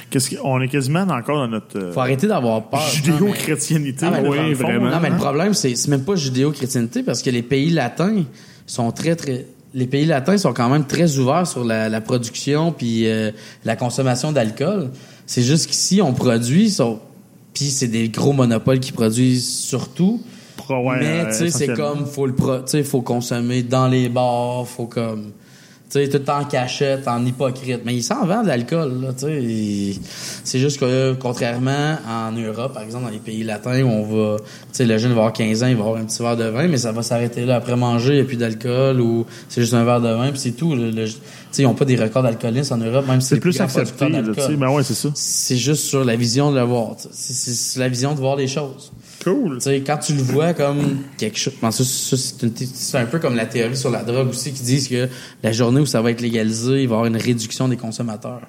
qu'est-ce 0.09 0.35
qu'on 0.35 0.59
est 0.61 0.67
quasiment 0.67 1.01
encore 1.01 1.37
dans 1.37 1.47
notre 1.47 1.77
euh, 1.79 1.93
Faut 1.93 2.01
arrêter 2.01 2.27
d'avoir 2.27 2.69
peur. 2.69 2.81
Mais- 2.85 2.91
judéo-chrétienité 3.11 4.05
Ah, 4.11 4.19
oui, 4.23 4.53
vraiment. 4.53 4.89
Non, 4.89 4.99
mais 5.01 5.09
le 5.09 5.15
hein? 5.15 5.19
problème, 5.19 5.53
c'est, 5.53 5.73
même 5.87 6.03
pas 6.03 6.15
judéo-chrétienté 6.15 7.03
parce 7.03 7.21
que 7.21 7.29
les 7.29 7.41
pays 7.41 7.69
latins 7.69 8.23
sont 8.65 8.91
très, 8.91 9.15
très. 9.15 9.45
Les 9.73 9.87
pays 9.87 10.05
latins 10.05 10.37
sont 10.37 10.53
quand 10.53 10.69
même 10.69 10.85
très 10.85 11.17
ouverts 11.17 11.45
sur 11.47 11.63
la, 11.63 11.87
la 11.89 12.01
production 12.01 12.71
puis 12.71 13.07
euh, 13.07 13.31
la 13.65 13.75
consommation 13.75 14.31
d'alcool. 14.31 14.91
C'est 15.27 15.43
juste 15.43 15.67
qu'ici, 15.67 16.01
on 16.01 16.13
produit, 16.13 16.75
puis 17.53 17.65
c'est 17.65 17.87
des 17.87 18.09
gros 18.09 18.33
monopoles 18.33 18.79
qui 18.79 18.91
produisent 18.91 19.47
surtout. 19.47 20.21
Pro- 20.55 20.83
ouais, 20.89 20.99
mais 20.99 21.25
tu 21.27 21.33
sais, 21.33 21.49
c'est 21.51 21.67
comme 21.75 22.05
faut 22.07 22.25
le 22.25 22.33
pro, 22.33 22.57
tu 22.59 22.63
sais, 22.67 22.83
faut 22.83 23.01
consommer 23.01 23.61
dans 23.61 23.87
les 23.87 24.09
bars, 24.09 24.65
faut 24.67 24.85
comme 24.87 25.31
tu 25.89 25.99
sais 26.03 26.09
tout 26.09 26.29
en 26.29 26.43
cachette, 26.43 27.07
en 27.07 27.25
hypocrite, 27.25 27.81
mais 27.85 27.95
ils 27.95 28.03
s'en 28.03 28.25
vendent 28.25 28.43
de 28.43 28.47
l'alcool 28.49 29.01
là, 29.01 29.13
tu 29.13 29.19
sais. 29.25 29.41
et 29.41 29.99
C'est 30.43 30.59
juste 30.59 30.79
que 30.81 31.13
contrairement 31.13 31.95
en 32.05 32.31
Europe, 32.33 32.73
par 32.73 32.83
exemple 32.83 33.05
dans 33.05 33.09
les 33.11 33.19
pays 33.19 33.43
latins 33.43 33.81
où 33.83 33.87
on 33.87 34.03
va 34.03 34.37
tu 34.39 34.43
sais 34.73 34.85
le 34.85 34.97
jeune 34.97 35.11
va 35.11 35.19
avoir 35.19 35.33
15 35.33 35.63
ans, 35.63 35.67
il 35.67 35.75
va 35.77 35.83
avoir 35.85 36.01
un 36.01 36.03
petit 36.05 36.21
verre 36.21 36.35
de 36.35 36.43
vin, 36.49 36.67
mais 36.67 36.77
ça 36.77 36.91
va 36.91 37.03
s'arrêter 37.03 37.45
là 37.45 37.55
après 37.55 37.77
manger, 37.77 38.13
il 38.13 38.15
n'y 38.15 38.21
a 38.21 38.25
plus 38.25 38.35
d'alcool 38.35 38.99
ou 38.99 39.25
c'est 39.47 39.61
juste 39.61 39.73
un 39.75 39.85
verre 39.85 40.01
de 40.01 40.09
vin 40.09 40.29
puis 40.31 40.39
c'est 40.39 40.51
tout. 40.51 40.75
Le- 40.75 40.91
le- 40.91 41.05
ils 41.63 41.65
ont 41.65 41.73
pas 41.73 41.85
des 41.85 41.95
records 41.95 42.23
d'alcoolisme 42.23 42.73
en 42.73 42.77
Europe 42.77 43.07
même 43.07 43.21
si 43.21 43.29
c'est 43.29 43.39
plus 43.39 43.59
accepté 43.59 44.05
sais 44.37 44.55
ben 44.55 44.69
ouais 44.69 44.83
c'est 44.83 44.93
ça 44.93 45.09
C'est 45.15 45.57
juste 45.57 45.83
sur 45.83 46.03
la 46.05 46.15
vision 46.15 46.51
de 46.51 46.57
le 46.57 46.63
voir. 46.63 46.95
C'est- 47.11 47.79
la 47.79 47.89
vision 47.89 48.13
de 48.13 48.19
voir 48.19 48.35
les 48.35 48.47
choses. 48.47 48.91
cool 49.23 49.59
quand 49.85 49.97
tu 49.97 50.13
le 50.13 50.21
vois 50.21 50.53
comme 50.53 50.99
quelque 51.17 51.37
chose, 51.37 51.53
bon, 51.61 51.69
c'est 51.71 52.97
un 52.97 53.05
peu 53.05 53.19
comme 53.19 53.35
la 53.35 53.45
théorie 53.45 53.77
sur 53.77 53.89
la 53.89 54.03
drogue 54.03 54.29
aussi 54.29 54.51
qui 54.51 54.63
disent 54.63 54.87
que 54.87 55.07
la 55.43 55.51
journée 55.51 55.81
où 55.81 55.85
ça 55.85 56.01
va 56.01 56.11
être 56.11 56.21
légalisé, 56.21 56.83
il 56.83 56.87
va 56.87 56.95
y 56.95 56.97
avoir 56.97 57.05
une 57.05 57.17
réduction 57.17 57.67
des 57.67 57.77
consommateurs. 57.77 58.41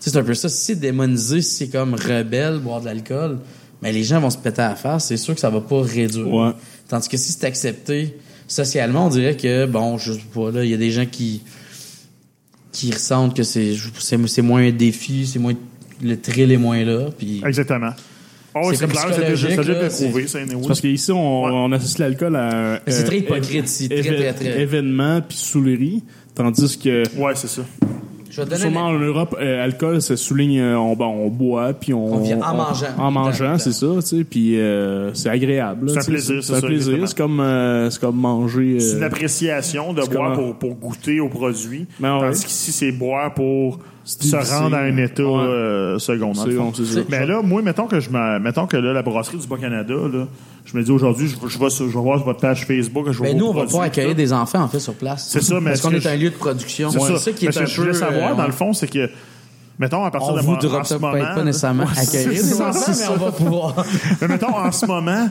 C'est 0.00 0.16
un 0.16 0.22
peu 0.22 0.34
ça. 0.34 0.48
Si 0.48 0.64
c'est 0.66 0.74
démonisé, 0.74 1.40
si 1.40 1.54
c'est 1.54 1.68
comme 1.68 1.94
rebelle, 1.94 2.58
boire 2.58 2.80
de 2.80 2.86
l'alcool, 2.86 3.38
mais 3.80 3.90
les 3.92 4.04
gens 4.04 4.20
vont 4.20 4.30
se 4.30 4.36
péter 4.36 4.60
à 4.62 4.70
la 4.70 4.74
face, 4.76 5.06
c'est 5.06 5.16
sûr 5.16 5.34
que 5.34 5.40
ça 5.40 5.50
va 5.50 5.60
pas 5.60 5.80
réduire. 5.82 6.32
Ouais. 6.32 6.50
Tandis 6.88 7.08
que 7.08 7.16
si 7.16 7.32
c'est 7.32 7.44
accepté 7.44 8.18
socialement, 8.46 9.06
on 9.06 9.08
dirait 9.08 9.36
que, 9.36 9.64
bon, 9.66 9.96
je 9.96 10.12
sais 10.12 10.20
pas, 10.34 10.50
là, 10.50 10.64
il 10.64 10.70
y 10.70 10.74
a 10.74 10.76
des 10.76 10.90
gens 10.90 11.06
qui, 11.06 11.42
qui 12.74 12.92
ressentent 12.92 13.34
que 13.36 13.42
c'est, 13.44 13.74
c'est, 13.98 14.18
c'est 14.28 14.42
moins 14.42 14.66
un 14.66 14.70
défi, 14.72 15.26
c'est 15.26 15.38
moins, 15.38 15.54
le 16.02 16.16
thrill 16.20 16.50
est 16.52 16.56
moins 16.58 16.84
là, 16.84 17.06
puis 17.16 17.40
exactement 17.46 17.90
oh, 18.54 18.60
C'est 18.70 18.74
c'est 18.76 18.80
comme 18.82 18.90
clair 18.90 19.14
ça 19.14 19.20
a 19.22 19.30
déjà- 19.30 19.48
déjà 19.48 19.74
prouvé. 19.88 20.26
C'est 20.26 20.66
parce 20.66 20.80
qu'ici, 20.80 21.12
on, 21.12 21.44
Ouais. 21.44 21.50
on 21.52 21.72
associe 21.72 21.98
l'alcool 22.00 22.34
à. 22.36 22.80
C'est 22.86 23.02
euh, 23.02 23.06
très 23.06 23.18
hypocrite 23.18 23.64
ici, 23.66 23.88
très, 23.88 24.02
très, 24.02 24.32
très. 24.34 24.60
Événement 24.60 25.22
puis 25.22 25.38
saoulerie. 25.38 26.02
Tandis 26.34 26.76
que. 26.76 27.04
ouais 27.16 27.32
c'est 27.36 27.48
ça 27.48 27.62
je 28.30 28.36
vais 28.40 28.44
te 28.44 28.50
donner 28.50 28.62
Sûrement 28.62 28.86
en 28.86 28.92
Europe, 28.98 29.36
euh, 29.40 29.64
alcool, 29.64 30.02
ça 30.02 30.16
souligne, 30.16 30.58
euh, 30.58 30.78
on, 30.78 30.96
on 31.00 31.28
boit, 31.28 31.72
puis 31.72 31.94
on... 31.94 32.14
On 32.14 32.18
vient 32.18 32.40
en 32.40 32.54
mangeant. 32.54 32.86
En 32.98 33.10
mangeant, 33.10 33.58
c'est 33.58 33.72
ça, 33.72 33.86
tu 33.96 34.02
sais, 34.02 34.24
puis 34.24 34.58
euh, 34.58 35.12
c'est 35.14 35.28
agréable. 35.28 35.90
C'est 35.90 35.98
un 35.98 36.02
plaisir, 36.04 36.42
C'est 36.42 36.48
c'est 36.48 36.58
un 36.58 36.60
ça, 36.60 36.66
plaisir, 36.66 36.94
exactement. 36.94 37.06
c'est 37.06 37.16
comme, 37.16 37.40
euh, 37.40 37.90
c'est 37.90 38.00
comme 38.00 38.16
manger... 38.16 38.80
c'est 38.80 38.94
euh, 38.94 38.98
une 38.98 39.04
appréciation 39.04 39.92
de 39.92 40.02
c'est 40.02 40.10
boire 40.10 40.32
pour, 40.32 40.54
pour 40.56 40.74
goûter 40.74 41.20
au 41.20 41.28
produit 41.28 41.86
Ben 42.00 42.14
ouais. 42.18 42.26
tandis 42.26 42.44
qu'ici 42.44 42.72
c'est 42.72 42.92
boire 42.92 43.32
pour 43.34 43.78
se 44.04 44.52
rendre 44.52 44.76
à 44.76 44.80
un 44.80 44.96
état 44.98 45.22
Ouais. 45.22 45.28
euh, 45.40 45.98
second. 45.98 46.32
dans 46.32 46.44
le 46.44 46.50
C'est 46.50 46.56
fond. 46.56 46.64
bon, 46.64 46.72
c'est 46.74 46.84
ça. 46.84 47.00
Mais 47.08 47.26
là, 47.26 47.40
moi, 47.42 47.62
mettons 47.62 47.86
que 47.86 48.00
je 48.00 48.10
me, 48.10 48.38
mettons 48.38 48.66
que 48.66 48.76
là, 48.76 48.92
la 48.92 49.02
brasserie 49.02 49.38
du 49.38 49.46
Bas-Canada, 49.46 49.94
là, 50.12 50.26
je 50.66 50.76
me 50.76 50.82
dis 50.82 50.90
aujourd'hui, 50.90 51.28
je, 51.28 51.48
je 51.48 51.58
vais, 51.58 51.70
sur- 51.70 51.88
je 51.88 51.94
vais 51.94 52.02
voir 52.02 52.18
sur 52.18 52.26
votre 52.26 52.40
page 52.40 52.66
Facebook, 52.66 53.06
je 53.10 53.22
vais 53.22 53.32
Ben, 53.32 53.38
nous, 53.38 53.46
on 53.46 53.54
va 53.54 53.64
pouvoir 53.64 53.84
accueillir 53.84 54.14
des 54.14 54.32
enfants, 54.32 54.60
en 54.62 54.68
fait, 54.68 54.80
sur 54.80 54.94
place. 54.94 55.28
C'est 55.30 55.42
ça, 55.42 55.60
mais 55.60 55.70
Parce 55.70 55.80
qu'on 55.82 55.90
que 55.90 55.96
est 55.96 56.06
un 56.06 56.16
lieu 56.16 56.30
de 56.30 56.34
production. 56.36 56.90
C'est 56.90 57.16
ça. 57.18 57.32
qui 57.32 57.46
est 57.46 57.56
un 57.56 57.64
que 57.64 57.66
je 57.70 57.80
voulais 57.80 57.94
savoir, 57.94 58.32
euh, 58.32 58.34
dans 58.34 58.46
le 58.46 58.52
fond, 58.52 58.72
c'est 58.72 58.88
que, 58.88 59.08
mettons, 59.78 60.04
à 60.04 60.10
partir 60.10 60.32
On 60.32 60.36
de 60.36 60.42
vous 60.42 60.52
en 60.52 60.56
drop 60.58 60.84
ce 60.86 60.94
moment, 60.94 61.12
peut-être 61.12 61.34
pas 61.34 61.44
nécessairement 61.44 61.84
Ouais, 61.84 61.90
accueillir 61.98 62.30
c'est 62.42 62.48
des 62.48 62.54
ça, 62.54 62.68
enfants, 62.68 62.92
mais 62.98 63.06
on 63.08 63.24
va 63.24 63.32
pouvoir. 63.32 63.86
Mais 64.20 64.28
mettons, 64.28 64.54
en 64.56 64.70
ce 64.72 64.86
moment, 64.86 65.28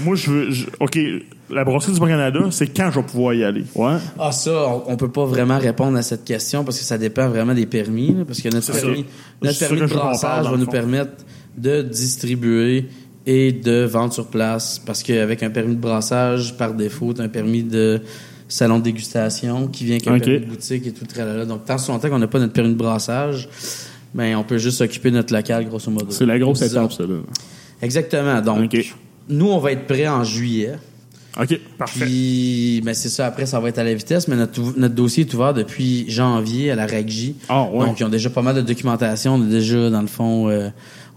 moi, 0.00 0.14
je 0.16 0.30
veux, 0.30 0.48
OK, 0.80 0.98
la 1.52 1.64
brasserie 1.64 1.92
du 1.92 2.00
Bas-Canada, 2.00 2.40
c'est 2.50 2.66
quand 2.68 2.90
je 2.90 3.00
vais 3.00 3.06
pouvoir 3.06 3.34
y 3.34 3.44
aller. 3.44 3.64
Ouais. 3.74 3.96
Ah, 4.18 4.32
ça, 4.32 4.50
on, 4.68 4.92
on 4.92 4.96
peut 4.96 5.10
pas 5.10 5.24
vraiment 5.24 5.58
répondre 5.58 5.96
à 5.96 6.02
cette 6.02 6.24
question 6.24 6.64
parce 6.64 6.78
que 6.78 6.84
ça 6.84 6.98
dépend 6.98 7.28
vraiment 7.28 7.54
des 7.54 7.66
permis. 7.66 8.14
là, 8.14 8.24
parce 8.26 8.40
que 8.40 8.48
notre 8.48 8.72
permis, 8.72 9.04
notre 9.42 9.74
de 9.74 9.86
brassage 9.86 10.50
va 10.50 10.56
nous 10.56 10.66
permettre 10.66 11.12
de 11.56 11.82
distribuer 11.82 12.86
et 13.26 13.52
de 13.52 13.84
vendre 13.84 14.12
sur 14.12 14.26
place. 14.28 14.80
Parce 14.84 15.02
qu'avec 15.02 15.42
un 15.42 15.50
permis 15.50 15.76
de 15.76 15.80
brassage, 15.80 16.56
par 16.56 16.74
défaut, 16.74 17.12
t'as 17.12 17.24
un 17.24 17.28
permis 17.28 17.62
de 17.62 18.00
salon 18.48 18.78
de 18.78 18.84
dégustation 18.84 19.68
qui 19.68 19.84
vient 19.84 19.96
avec 19.96 20.08
un 20.08 20.16
Ok. 20.16 20.24
permis 20.24 20.40
de 20.40 20.46
boutique 20.46 20.86
et 20.86 20.92
tout 20.92 21.06
tralala. 21.06 21.44
Donc, 21.44 21.64
tant 21.64 21.78
soit 21.78 21.94
longtemps 21.94 22.08
qu'on 22.10 22.18
n'a 22.18 22.26
pas 22.26 22.38
notre 22.38 22.52
permis 22.52 22.70
de 22.72 22.78
brassage, 22.78 23.48
ben, 24.14 24.36
on 24.36 24.44
peut 24.44 24.58
juste 24.58 24.78
s'occuper 24.78 25.10
de 25.10 25.16
notre 25.16 25.32
local, 25.34 25.64
grosso 25.66 25.90
modo. 25.90 26.06
C'est 26.10 26.26
la 26.26 26.38
grosse 26.38 26.60
étape, 26.62 26.92
ça, 26.92 27.04
là. 27.04 27.16
Exactement. 27.80 28.40
Donc, 28.40 28.76
nous, 29.28 29.46
on 29.50 29.58
va 29.58 29.72
être 29.72 29.86
prêts 29.86 30.08
en 30.08 30.24
juillet. 30.24 30.74
OK. 31.40 31.58
Parfait. 31.78 32.04
Puis, 32.04 32.82
ben 32.84 32.94
c'est 32.94 33.08
ça. 33.08 33.26
Après, 33.26 33.46
ça 33.46 33.58
va 33.58 33.68
être 33.68 33.78
à 33.78 33.84
la 33.84 33.94
vitesse, 33.94 34.28
mais 34.28 34.36
notre, 34.36 34.60
notre 34.78 34.94
dossier 34.94 35.24
est 35.24 35.34
ouvert 35.34 35.54
depuis 35.54 36.08
janvier 36.10 36.70
à 36.70 36.74
la 36.74 36.86
RAGJ. 36.86 37.32
Ah, 37.48 37.64
ouais. 37.64 37.86
Donc, 37.86 38.00
ils 38.00 38.04
ont 38.04 38.10
déjà 38.10 38.30
pas 38.30 38.42
mal 38.42 38.54
de 38.54 38.60
documentation. 38.60 39.34
On 39.34 39.42
a 39.42 39.46
déjà, 39.46 39.88
dans 39.88 40.02
le 40.02 40.08
fond, 40.08 40.48
euh, 40.48 40.68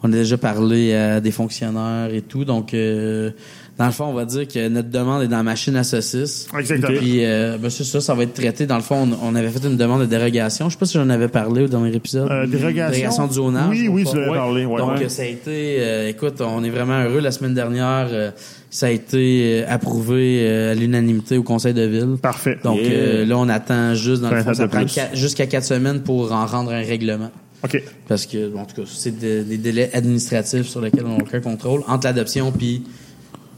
on 0.04 0.14
a 0.14 0.16
déjà 0.16 0.38
parlé 0.38 0.94
à 0.94 1.20
des 1.20 1.32
fonctionnaires 1.32 2.14
et 2.14 2.22
tout. 2.22 2.46
Donc, 2.46 2.74
euh, 2.74 3.32
dans 3.78 3.88
le 3.88 3.92
fond, 3.92 4.06
on 4.06 4.14
va 4.14 4.24
dire 4.24 4.48
que 4.48 4.70
notre 4.70 4.90
demande 4.90 5.24
est 5.24 5.28
dans 5.28 5.36
la 5.38 5.44
machine 5.44 5.76
à 5.76 5.84
saucisses. 5.84 6.48
Exactement. 6.58 6.98
Puis, 6.98 7.26
euh, 7.26 7.58
ben, 7.58 7.70
c'est 7.70 7.84
ça, 7.84 8.00
ça 8.00 8.14
va 8.14 8.24
être 8.24 8.34
traité. 8.34 8.66
Dans 8.66 8.78
le 8.78 8.82
fond, 8.82 9.08
on, 9.22 9.32
on 9.32 9.36
avait 9.36 9.50
fait 9.50 9.68
une 9.68 9.76
demande 9.76 10.00
de 10.02 10.06
dérogation. 10.06 10.70
Je 10.70 10.74
sais 10.76 10.80
pas 10.80 10.86
si 10.86 10.94
j'en 10.94 11.10
avais 11.10 11.28
parlé 11.28 11.64
au 11.64 11.68
dernier 11.68 11.94
épisode. 11.94 12.32
Euh, 12.32 12.48
dérogation? 12.48 12.92
Dérogation 12.92 13.28
de 13.28 13.34
zonage. 13.34 13.68
Oui, 13.70 13.88
oui, 13.90 14.06
tu 14.10 14.16
l'avais 14.16 14.32
parlé, 14.32 14.66
ouais. 14.66 14.78
Donc, 14.78 14.98
Ouais. 14.98 15.10
ça 15.10 15.24
a 15.24 15.26
été, 15.26 15.76
euh, 15.80 16.08
écoute, 16.10 16.40
on 16.40 16.64
est 16.64 16.70
vraiment 16.70 17.04
heureux. 17.04 17.20
La 17.20 17.32
semaine 17.32 17.54
dernière, 17.54 18.08
euh, 18.12 18.32
ça 18.70 18.86
a 18.86 18.90
été 18.92 19.64
euh, 19.64 19.66
approuvé 19.68 20.40
euh, 20.44 20.72
à 20.72 20.74
l'unanimité 20.76 21.38
au 21.38 21.44
conseil 21.44 21.74
de 21.74 21.82
ville. 21.84 22.16
Parfait. 22.22 22.58
Donc 22.64 22.80
Yeah. 22.80 22.92
euh, 22.92 23.26
là, 23.26 23.38
on 23.38 23.50
attend 23.50 23.94
juste, 23.94 24.22
dans 24.22 24.32
le 24.32 24.42
fond, 24.42 24.54
ça 24.54 24.68
prend 24.70 24.86
jusqu'à 25.14 25.48
quatre 25.48 25.66
semaines 25.66 26.00
pour 26.02 26.32
en 26.32 26.46
rendre 26.46 26.72
un 26.72 26.82
règlement. 26.82 27.30
OK. 27.64 27.82
Parce 28.08 28.26
que, 28.26 28.48
bon, 28.50 28.60
en 28.62 28.66
tout 28.66 28.76
cas, 28.84 28.88
c'est 28.88 29.20
de- 29.20 29.44
des 29.44 29.58
délais 29.58 29.90
administratifs 29.94 30.68
sur 30.68 30.82
lesquels 30.82 31.06
on 31.06 31.18
n'a 31.18 31.24
aucun 31.24 31.40
contrôle 31.42 31.82
entre 31.88 32.06
l'adoption 32.06 32.52
puis 32.52 32.84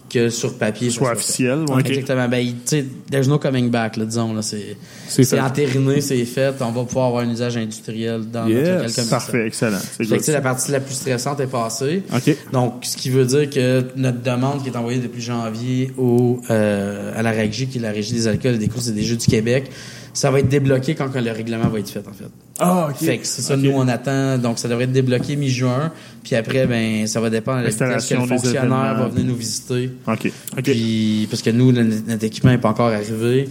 que 0.10 0.30
sur 0.30 0.58
papier. 0.58 0.90
Soit 0.90 1.10
fait. 1.10 1.16
officiel. 1.16 1.66
ouais. 1.70 1.82
Exactement. 1.86 2.28
Ben, 2.28 2.46
tu 2.46 2.54
sais, 2.66 2.86
there's 3.12 3.28
no 3.28 3.38
coming 3.40 3.70
back, 3.70 3.98
là, 3.98 4.06
disons. 4.06 4.34
Là, 4.34 4.42
c'est, 4.42 4.78
C'est 5.08 5.24
c'est 5.24 5.36
fait. 5.38 5.42
entériné, 5.42 6.02
c'est 6.02 6.24
fait. 6.26 6.54
On 6.62 6.72
va 6.72 6.84
pouvoir 6.84 7.08
avoir 7.08 7.24
un 7.24 7.30
usage 7.32 7.58
industriel 7.58 8.22
dans 8.32 8.48
Yes. 8.48 8.56
notre 8.56 8.68
local 8.70 8.78
commercial. 8.94 9.08
Parfait, 9.10 9.48
excellent. 9.48 9.78
C'est 9.80 9.98
Fait 9.98 10.04
que, 10.06 10.10
good. 10.10 10.18
tu 10.20 10.24
sais, 10.26 10.32
la 10.34 10.42
partie 10.42 10.72
la 10.72 10.80
plus 10.80 10.94
stressante 10.96 11.40
est 11.40 11.48
passée. 11.48 12.04
OK. 12.14 12.36
Donc, 12.54 12.74
ce 12.84 12.98
qui 12.98 13.10
veut 13.10 13.26
dire 13.26 13.50
que 13.50 13.86
notre 13.96 14.22
demande 14.22 14.64
qui 14.64 14.70
est 14.70 14.76
envoyée 14.78 15.00
depuis 15.00 15.22
janvier 15.22 15.92
au, 15.98 16.40
euh, 16.50 17.12
à 17.18 17.22
la 17.22 17.32
RAGJ, 17.32 17.68
qui 17.70 17.78
est 17.78 17.82
la 17.82 17.92
Régie 17.92 18.14
des 18.14 18.28
alcools 18.28 18.56
et 18.56 18.58
des 18.58 18.68
courses 18.68 18.88
et 18.88 18.92
des 18.94 19.04
jeux 19.04 19.18
du 19.18 19.28
Québec, 19.28 19.70
ça 20.18 20.32
va 20.32 20.40
être 20.40 20.50
débloqué 20.50 20.96
quand 20.96 21.14
le 21.14 21.32
règlement 21.32 21.70
va 21.70 21.78
être 21.78 21.90
fait, 21.90 22.00
en 22.08 22.12
fait. 22.12 22.26
Ah, 22.58 22.88
OK. 22.90 22.98
Fait 22.98 23.20
que 23.20 23.28
c'est 23.28 23.44
ça, 23.44 23.56
nous, 23.56 23.70
on 23.70 23.88
attend. 23.88 24.40
Donc, 24.40 24.58
ça 24.58 24.68
devrait 24.68 24.86
être 24.86 24.92
débloqué 24.92 25.36
mi-juin. 25.36 25.92
Puis 26.24 26.36
après, 26.36 26.66
ben, 26.66 27.06
ça 27.06 27.22
va 27.22 27.30
dépendre 27.30 27.60
de 27.60 27.66
la 27.66 27.70
vitesse 27.70 27.80
que 27.80 27.94
L'installation 27.94 28.22
le 28.22 28.28
fonctionnaire 28.28 28.96
va 28.98 29.08
venir 29.10 29.26
nous 29.28 29.36
visiter. 29.36 29.92
OK. 30.08 30.32
OK. 30.58 30.64
Puis, 30.64 31.28
parce 31.30 31.44
que 31.44 31.52
nous, 31.52 31.72
notre 31.72 32.24
équipement 32.24 32.50
n'est 32.50 32.58
pas 32.58 32.70
encore 32.70 32.88
arrivé. 32.88 33.48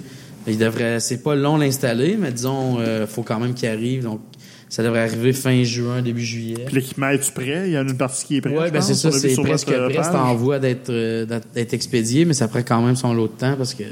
Il 0.49 0.59
devrait, 0.59 0.99
c'est 0.99 1.23
pas 1.23 1.37
long 1.37 1.57
l'installer, 1.57 2.17
mais 2.19 2.33
disons, 2.33 2.79
euh, 2.81 3.07
faut 3.07 3.23
quand 3.23 3.39
même 3.39 3.55
qu'il 3.55 3.69
arrive. 3.69 4.03
Donc, 4.03 4.21
ça 4.69 4.83
devrait 4.83 5.03
arriver 5.03 5.33
fin 5.33 5.63
juin, 5.63 6.03
début 6.03 6.25
juillet. 6.25 6.65
Puis 6.67 6.75
l'équipement, 6.75 7.09
es-tu 7.09 7.31
prêt? 7.31 7.63
Il 7.67 7.73
y 7.73 7.77
a 7.77 7.83
une 7.83 7.97
partie 7.97 8.27
qui 8.27 8.37
est 8.37 8.41
prête. 8.41 8.59
Ouais, 8.59 8.67
je 8.69 8.73
ben 8.73 8.81
c'est 8.81 8.95
ça, 8.95 9.13
c'est 9.13 9.35
presque 9.37 9.69
euh, 9.69 9.89
prêt, 9.89 10.03
c'est 10.03 10.17
en 10.17 10.35
voie 10.35 10.59
d'être 10.59 10.91
euh, 10.91 11.25
expédié, 11.55 12.25
mais 12.25 12.35
ça 12.35 12.49
prend 12.49 12.59
quand 12.61 12.83
même 12.83 12.97
son 12.97 13.15
lot 13.15 13.29
de 13.29 13.33
temps 13.33 13.55
parce 13.57 13.75
que 13.75 13.85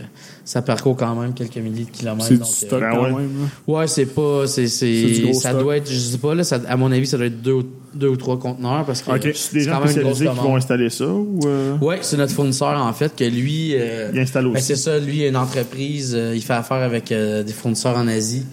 ça 0.45 0.63
parcourt 0.63 0.97
quand 0.97 1.15
même 1.15 1.33
quelques 1.33 1.57
milliers 1.57 1.85
de 1.85 1.91
kilomètres. 1.91 2.27
C'est 2.27 2.35
du 2.35 2.41
donc, 2.41 2.49
euh, 2.49 2.67
stock 2.67 2.81
Ben 2.81 2.91
quand 2.93 3.03
même, 3.05 3.15
là. 3.15 3.49
Ouais, 3.73 3.87
c'est 3.87 4.07
pas, 4.07 4.47
c'est, 4.49 4.67
ça 4.67 5.51
stock. 5.51 5.59
doit 5.63 5.77
être, 5.77 5.91
je 5.91 5.97
sais 5.99 6.19
pas 6.19 6.35
là, 6.35 6.43
ça, 6.45 6.61
à 6.69 6.77
mon 6.77 6.91
avis, 6.93 7.07
ça 7.07 7.17
doit 7.19 7.27
être 7.27 7.41
deux, 7.41 7.53
ou- 7.53 7.65
deux 7.95 8.09
ou 8.09 8.17
trois 8.17 8.39
conteneurs 8.39 8.85
parce 8.85 9.01
que 9.03 9.13
OK. 9.13 9.31
C'est 9.35 9.55
des 9.55 9.61
gens 9.61 9.75
quand 9.79 9.87
même 9.87 9.97
une 9.97 10.03
grosse 10.03 10.17
spécialisés 10.17 10.41
qui 10.41 10.47
vont 10.49 10.57
installer 10.57 10.91
ça 10.91 11.07
ou. 11.07 11.39
euh, 11.47 11.79
Ouais, 11.81 11.99
c'est 12.03 12.17
notre 12.17 12.33
fournisseur 12.33 12.77
en 12.77 12.93
fait 12.93 13.15
que 13.15 13.23
lui, 13.25 13.75
euh, 13.77 14.11
Il 14.13 14.19
installe 14.19 14.45
ben, 14.47 14.51
aussi. 14.55 14.63
c'est 14.65 14.77
ça, 14.77 14.99
lui, 14.99 15.19
il 15.19 15.25
a 15.25 15.29
une 15.29 15.37
entreprise, 15.37 16.15
euh, 16.19 16.33
il 16.35 16.43
fait 16.43 16.53
affaire 16.55 16.79
avec 16.79 17.13
euh, 17.13 17.45
des 17.45 17.53
fournisseurs 17.53 17.97
en 17.97 18.09
Asie. 18.09 18.45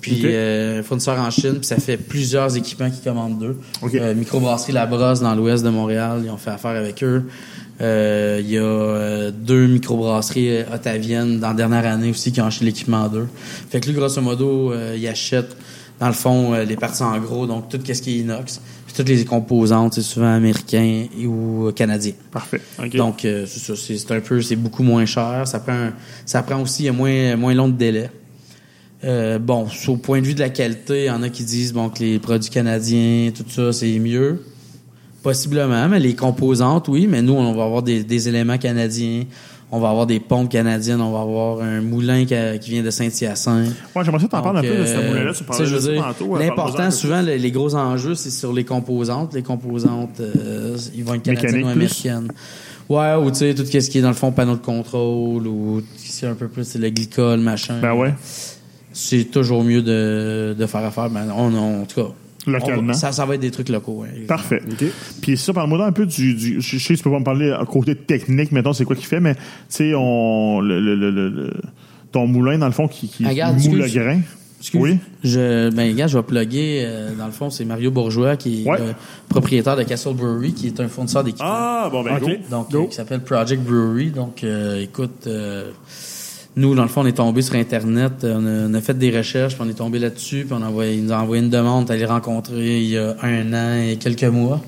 Puis 0.00 0.20
Ok. 0.20 0.24
euh, 0.24 0.82
fournisseur 0.82 1.18
en 1.18 1.30
Chine, 1.30 1.54
puis 1.56 1.64
ça 1.66 1.76
fait 1.76 1.96
plusieurs 1.96 2.56
équipements 2.56 2.90
qui 2.90 3.00
commandent 3.00 3.38
d'eux. 3.38 3.56
Ok. 3.82 3.94
Euh, 3.94 4.14
Microbrasserie 4.14 4.72
La 4.72 4.86
Brosse 4.86 5.20
dans 5.20 5.34
l'ouest 5.34 5.64
de 5.64 5.70
Montréal, 5.70 6.22
ils 6.24 6.30
ont 6.30 6.36
fait 6.38 6.50
affaire 6.50 6.70
avec 6.72 7.02
eux. 7.02 7.24
Euh, 7.80 8.38
Il 8.42 8.50
y 8.50 8.58
a 8.58 8.62
euh, 8.62 9.30
deux 9.30 9.66
microbrasseries 9.66 10.62
ottaviennes 10.72 11.40
dans 11.40 11.48
la 11.48 11.54
dernière 11.54 11.86
année 11.86 12.10
aussi 12.10 12.30
qui 12.32 12.40
ont 12.40 12.46
acheté 12.46 12.64
l'équipement 12.64 13.08
d'eux. 13.08 13.26
Fait 13.70 13.80
que 13.80 13.86
lui, 13.88 13.94
grosso 13.94 14.20
modo, 14.20 14.72
euh, 14.72 14.96
il 14.98 15.06
achète 15.08 15.56
dans 15.98 16.06
le 16.08 16.12
fond 16.14 16.54
euh, 16.54 16.64
les 16.64 16.76
parties 16.76 17.02
en 17.02 17.18
gros, 17.18 17.46
donc 17.46 17.68
tout 17.68 17.78
ce 17.84 18.00
qui 18.00 18.16
est 18.16 18.18
inox, 18.20 18.60
puis 18.86 18.94
toutes 18.96 19.08
les 19.08 19.24
composantes, 19.24 19.94
c'est 19.94 20.02
souvent 20.02 20.32
américain 20.34 21.06
ou 21.26 21.70
canadien. 21.74 22.12
Parfait. 22.30 22.60
OK. 22.82 22.96
Donc 22.96 23.24
euh, 23.24 23.44
c'est 23.46 23.60
ça, 23.60 23.74
c'est 23.76 24.10
un 24.14 24.20
peu, 24.20 24.40
c'est 24.40 24.56
beaucoup 24.56 24.82
moins 24.82 25.04
cher. 25.06 25.42
Ça 25.46 25.60
prend, 25.60 25.90
ça 26.24 26.42
prend 26.42 26.60
aussi 26.62 26.84
il 26.84 26.86
y 26.86 26.88
a 26.88 26.92
moins 26.92 27.36
moins 27.36 27.54
long 27.54 27.68
de 27.68 27.76
délai. 27.76 28.10
Euh, 29.02 29.38
bon, 29.38 29.66
au 29.88 29.96
point 29.96 30.20
de 30.20 30.26
vue 30.26 30.34
de 30.34 30.40
la 30.40 30.50
qualité, 30.50 31.04
il 31.04 31.06
y 31.06 31.10
en 31.10 31.22
a 31.22 31.28
qui 31.30 31.44
disent 31.44 31.72
bon 31.72 31.88
que 31.88 32.00
les 32.00 32.18
produits 32.18 32.50
canadiens, 32.50 33.30
tout 33.34 33.44
ça, 33.48 33.72
c'est 33.72 33.98
mieux. 33.98 34.42
Possiblement, 35.22 35.86
mais 35.88 36.00
les 36.00 36.14
composantes, 36.14 36.88
oui, 36.88 37.06
mais 37.06 37.20
nous, 37.20 37.34
on 37.34 37.52
va 37.54 37.64
avoir 37.64 37.82
des, 37.82 38.02
des 38.04 38.28
éléments 38.28 38.56
canadiens, 38.56 39.24
on 39.70 39.78
va 39.78 39.90
avoir 39.90 40.06
des 40.06 40.18
pompes 40.18 40.48
canadiennes, 40.50 41.00
on 41.02 41.12
va 41.12 41.20
avoir 41.20 41.60
un 41.60 41.82
moulin 41.82 42.24
qui, 42.24 42.34
a- 42.34 42.56
qui 42.56 42.70
vient 42.70 42.82
de 42.82 42.88
Saint-Hyacinthe. 42.90 43.68
Ouais, 43.94 44.02
j'aimerais 44.04 44.20
ça 44.20 44.28
t'en 44.28 44.40
parler 44.42 44.60
un 44.60 44.62
peu 44.62 44.78
de 44.80 44.86
ce 44.86 44.92
euh, 44.94 45.08
moulin-là. 45.10 45.32
Tu 45.34 45.44
parlais 45.44 45.64
de 45.64 45.96
tantôt. 45.98 46.36
euh, 46.36 46.38
L'important, 46.38 46.90
souvent, 46.90 47.20
les, 47.20 47.36
les 47.38 47.50
gros 47.50 47.74
enjeux, 47.74 48.14
c'est 48.14 48.30
sur 48.30 48.52
les 48.54 48.64
composantes. 48.64 49.34
Les 49.34 49.42
composantes, 49.42 50.20
euh, 50.20 50.76
ils 50.94 51.04
vont 51.04 51.14
être 51.14 51.22
canadiennes 51.22 51.54
ou 51.56 51.66
plus? 51.66 51.70
américaines. 51.72 52.28
Ouais, 52.88 53.14
ou 53.22 53.30
tu 53.30 53.36
sais, 53.38 53.54
tout 53.54 53.64
ce 53.66 53.90
qui 53.90 53.98
est 53.98 54.02
dans 54.02 54.08
le 54.08 54.14
fond 54.14 54.32
panneau 54.32 54.54
de 54.56 54.62
contrôle, 54.62 55.46
ou 55.46 55.82
c'est 55.98 56.26
un 56.26 56.34
peu 56.34 56.48
plus 56.48 56.64
c'est 56.64 56.78
le 56.78 56.88
glycol, 56.90 57.38
machin. 57.40 57.78
Ben 57.80 57.92
ouais. 57.92 58.14
C'est 58.92 59.24
toujours 59.24 59.62
mieux 59.64 59.82
de, 59.82 60.54
de 60.58 60.66
faire 60.66 60.84
affaire. 60.84 61.10
Ben, 61.10 61.28
on, 61.36 61.54
on- 61.54 61.82
en 61.82 61.84
tout 61.86 62.00
cas, 62.02 62.08
Localement. 62.46 62.94
ça, 62.94 63.12
ça 63.12 63.24
va 63.26 63.34
être 63.34 63.40
des 63.40 63.50
trucs 63.50 63.68
locaux. 63.68 64.02
ouais. 64.02 64.24
Parfait. 64.26 64.60
OK. 64.70 64.84
Puis 65.20 65.36
ça, 65.36 65.52
parle-moi 65.52 65.84
un 65.86 65.92
peu 65.92 66.06
du, 66.06 66.34
du- 66.34 66.60
Je 66.60 66.78
sais 66.78 66.94
que 66.94 66.98
tu 66.98 67.04
peux 67.04 67.10
pas 67.10 67.18
me 67.18 67.24
parler 67.24 67.50
à 67.52 67.64
côté 67.66 67.94
technique, 67.94 68.50
mettons, 68.52 68.72
c'est 68.72 68.84
quoi 68.84 68.96
qu'il 68.96 69.06
fait, 69.06 69.20
mais 69.20 69.34
tu 69.34 69.40
sais, 69.68 69.92
on. 69.94 70.60
Le, 70.60 70.80
le, 70.80 70.94
le, 70.96 71.10
le- 71.10 71.28
le- 71.28 71.52
ton 72.12 72.26
moulin, 72.26 72.58
dans 72.58 72.66
le 72.66 72.72
fond, 72.72 72.88
qui, 72.88 73.08
qui 73.08 73.24
Ah, 73.24 73.28
regarde, 73.28 73.58
moule 73.60 73.78
le 73.78 73.88
grain. 73.88 74.20
Excuse. 74.58 74.80
Oui. 74.80 74.98
Je, 75.24 75.70
ben, 75.70 75.94
gars, 75.94 76.06
je 76.06 76.18
vais 76.18 76.22
plugger, 76.24 76.82
euh, 76.84 77.14
dans 77.14 77.24
le 77.26 77.32
fond, 77.32 77.48
c'est 77.50 77.64
Mario 77.64 77.90
Bourgeois, 77.90 78.36
qui 78.36 78.64
est 78.66 78.94
propriétaire 79.28 79.76
de 79.76 79.84
Castle 79.84 80.14
Brewery, 80.14 80.52
qui 80.52 80.66
est 80.66 80.80
un 80.80 80.88
fournisseur 80.88 81.22
d'équipements. 81.24 81.46
Ah, 81.50 81.88
bon, 81.90 82.02
ben, 82.02 82.16
OK. 82.16 82.20
go. 82.22 82.28
Donc, 82.50 82.70
Go. 82.72 82.82
euh, 82.82 82.86
qui 82.88 82.94
s'appelle 82.96 83.20
Project 83.20 83.62
Brewery. 83.62 84.10
Donc, 84.10 84.42
euh, 84.44 84.82
écoute, 84.82 85.26
euh, 85.28 85.70
nous, 86.56 86.74
dans 86.74 86.82
le 86.82 86.88
fond, 86.88 87.02
on 87.02 87.06
est 87.06 87.12
tombé 87.12 87.42
sur 87.42 87.54
Internet, 87.54 88.24
euh, 88.24 88.34
on 88.36 88.46
a, 88.46 88.70
on 88.70 88.74
a 88.74 88.80
fait 88.80 88.98
des 88.98 89.16
recherches, 89.16 89.54
puis 89.54 89.62
on 89.64 89.70
est 89.70 89.74
tombé 89.74 89.98
là-dessus, 89.98 90.44
puis 90.44 90.56
on 90.58 90.62
a 90.62 90.66
envoyé, 90.66 90.94
il 90.96 91.04
nous 91.04 91.12
a 91.12 91.18
envoyé 91.20 91.42
une 91.42 91.50
demande 91.50 91.90
à 91.90 91.96
les 91.96 92.04
rencontrer 92.04 92.80
il 92.80 92.88
y 92.88 92.98
a 92.98 93.14
un 93.22 93.52
an 93.52 93.80
et 93.80 93.96
quelques 93.96 94.24
mois. 94.24 94.60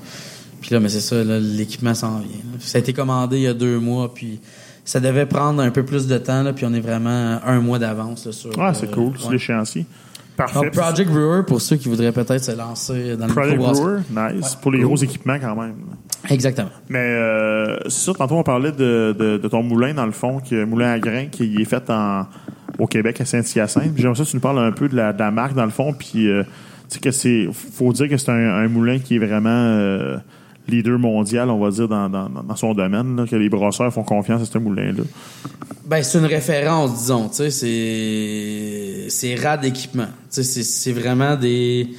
Puis 0.61 0.73
là, 0.73 0.79
mais 0.79 0.87
c'est 0.87 1.01
ça, 1.01 1.21
là, 1.23 1.39
l'équipement 1.39 1.93
s'en 1.93 2.19
vient. 2.19 2.29
là. 2.29 2.57
Ça 2.59 2.77
a 2.77 2.79
été 2.79 2.93
commandé 2.93 3.37
il 3.37 3.43
y 3.43 3.47
a 3.47 3.53
deux 3.53 3.79
mois, 3.79 4.13
puis 4.13 4.39
ça 4.85 5.01
devait 5.01 5.25
prendre 5.25 5.61
un 5.61 5.71
peu 5.71 5.83
plus 5.83 6.07
de 6.07 6.17
temps, 6.17 6.43
là, 6.43 6.53
puis 6.53 6.65
on 6.65 6.73
est 6.73 6.79
vraiment 6.79 7.39
un 7.45 7.59
mois 7.59 7.79
d'avance 7.79 8.25
là, 8.25 8.31
sur. 8.31 8.51
Ah, 8.57 8.73
c'est 8.73 8.89
euh, 8.89 8.93
cool, 8.93 9.13
c'est 9.19 9.25
ouais. 9.25 9.33
l'échéancier. 9.33 9.85
Parfait. 10.37 10.61
Donc, 10.61 10.71
Project 10.71 11.11
Brewer, 11.11 11.43
pour 11.45 11.61
ceux 11.61 11.75
qui 11.75 11.89
voudraient 11.89 12.11
peut-être 12.11 12.43
se 12.43 12.51
lancer 12.53 13.15
dans 13.17 13.27
le 13.27 13.33
Project. 13.33 13.57
Brewer, 13.57 13.99
nice. 14.09 14.55
Pour 14.55 14.71
les 14.71 14.79
gros 14.79 14.95
équipements, 14.95 15.37
quand 15.39 15.55
même. 15.55 15.75
Exactement. 16.29 16.69
Mais 16.89 16.99
euh, 16.99 17.77
c'est 17.85 18.05
ça, 18.05 18.13
tantôt 18.13 18.35
on 18.35 18.43
parlait 18.43 18.71
de, 18.71 19.15
de, 19.17 19.37
de 19.37 19.47
ton 19.47 19.63
moulin, 19.63 19.93
dans 19.93 20.05
le 20.05 20.11
fond, 20.11 20.39
qui 20.39 20.55
est 20.55 20.61
un 20.61 20.65
moulin 20.65 20.91
à 20.91 20.99
grains 20.99 21.25
qui 21.25 21.61
est 21.61 21.65
fait 21.65 21.89
en, 21.89 22.25
au 22.79 22.87
Québec, 22.87 23.19
à 23.21 23.25
Saint-Hyacinthe. 23.25 23.93
J'aimerais 23.95 24.15
ça 24.15 24.23
que 24.23 24.29
tu 24.29 24.35
nous 24.37 24.41
parles 24.41 24.59
un 24.59 24.71
peu 24.71 24.87
de 24.87 24.95
la, 24.95 25.13
de 25.13 25.19
la 25.19 25.31
marque, 25.31 25.53
dans 25.53 25.65
le 25.65 25.71
fond, 25.71 25.93
puis 25.93 26.27
euh, 26.27 26.43
tu 26.89 26.95
sais 26.95 26.99
que 26.99 27.11
c'est... 27.11 27.47
faut 27.51 27.91
dire 27.93 28.07
que 28.07 28.17
c'est 28.17 28.31
un, 28.31 28.55
un 28.55 28.67
moulin 28.67 28.99
qui 28.99 29.15
est 29.15 29.19
vraiment 29.19 29.49
euh, 29.49 30.17
leader 30.67 30.97
mondial, 30.97 31.49
on 31.49 31.59
va 31.59 31.71
dire, 31.71 31.87
dans, 31.87 32.09
dans, 32.09 32.29
dans 32.29 32.55
son 32.55 32.73
domaine, 32.73 33.17
là, 33.17 33.25
que 33.27 33.35
les 33.35 33.49
brasseurs 33.49 33.91
font 33.93 34.03
confiance 34.03 34.41
à 34.41 34.45
ce 34.45 34.57
moulin-là. 34.57 35.03
Ben, 35.85 36.01
c'est 36.01 36.17
une 36.17 36.25
référence, 36.25 36.97
disons. 36.97 37.27
Tu 37.27 37.35
sais, 37.35 37.51
c'est 37.51 39.09
c'est 39.09 39.35
rad 39.35 39.59
d'équipement. 39.59 40.07
Tu 40.31 40.41
sais, 40.41 40.63
c'est 40.63 40.93
vraiment 40.93 41.35
des 41.35 41.89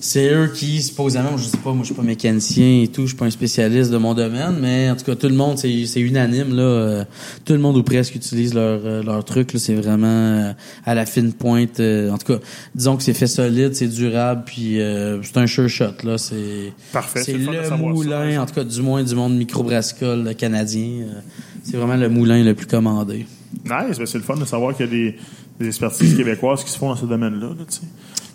c'est 0.00 0.32
eux 0.32 0.50
qui, 0.54 0.82
supposément, 0.82 1.36
je 1.36 1.44
sais 1.44 1.56
pas, 1.58 1.70
moi 1.72 1.80
je 1.82 1.86
suis 1.86 1.94
pas 1.94 2.02
mécanicien 2.02 2.82
et 2.82 2.88
tout, 2.88 3.02
je 3.02 3.08
suis 3.08 3.16
pas 3.16 3.24
un 3.26 3.30
spécialiste 3.30 3.90
de 3.90 3.96
mon 3.96 4.14
domaine, 4.14 4.56
mais 4.60 4.90
en 4.90 4.96
tout 4.96 5.04
cas, 5.04 5.14
tout 5.14 5.28
le 5.28 5.34
monde, 5.34 5.58
c'est 5.58 5.86
c'est 5.86 6.00
unanime, 6.00 6.54
là. 6.54 6.62
euh, 6.62 7.04
tout 7.44 7.52
le 7.52 7.58
monde 7.58 7.76
ou 7.76 7.82
presque 7.82 8.14
utilise 8.14 8.54
leur, 8.54 8.80
euh, 8.84 9.02
leur 9.02 9.24
truc, 9.24 9.52
là. 9.52 9.58
C'est 9.58 9.74
vraiment 9.74 10.06
euh, 10.06 10.52
à 10.84 10.94
la 10.94 11.06
fine 11.06 11.32
pointe. 11.32 11.80
euh, 11.80 12.10
en 12.10 12.18
tout 12.18 12.34
cas, 12.34 12.38
disons 12.74 12.96
que 12.96 13.02
c'est 13.02 13.14
fait 13.14 13.26
solide, 13.26 13.74
c'est 13.74 13.88
durable, 13.88 14.42
puis 14.46 14.80
euh, 14.80 15.22
c'est 15.22 15.36
un 15.38 15.46
sure 15.46 15.68
shot, 15.68 15.92
là. 16.04 16.18
C'est 16.18 16.72
Parfait, 16.92 17.22
c'est 17.22 17.32
le 17.34 17.64
ça, 17.64 17.76
moulin, 17.76 18.42
en 18.42 18.46
tout 18.46 18.54
cas, 18.54 18.64
du 18.64 18.82
moins 18.82 19.02
du 19.02 19.14
monde 19.14 19.36
microbrassicole 19.36 20.34
canadien. 20.36 21.02
euh, 21.02 21.20
c'est 21.62 21.76
vraiment 21.76 21.96
le 21.96 22.08
moulin 22.08 22.44
le 22.44 22.54
plus 22.54 22.66
commandé. 22.66 23.26
Nice, 23.64 23.98
ben 23.98 24.06
c'est 24.06 24.18
le 24.18 24.24
fun 24.24 24.36
de 24.36 24.44
savoir 24.44 24.76
qu'il 24.76 24.86
y 24.86 24.88
a 24.88 24.92
des, 24.92 25.16
des 25.58 25.66
expertises 25.68 26.14
québécoises 26.16 26.62
qui 26.62 26.70
se 26.70 26.78
font 26.78 26.90
dans 26.90 26.96
ce 26.96 27.06
domaine-là. 27.06 27.48
Là, 27.48 27.64
tu 27.68 27.76
sais. 27.76 27.82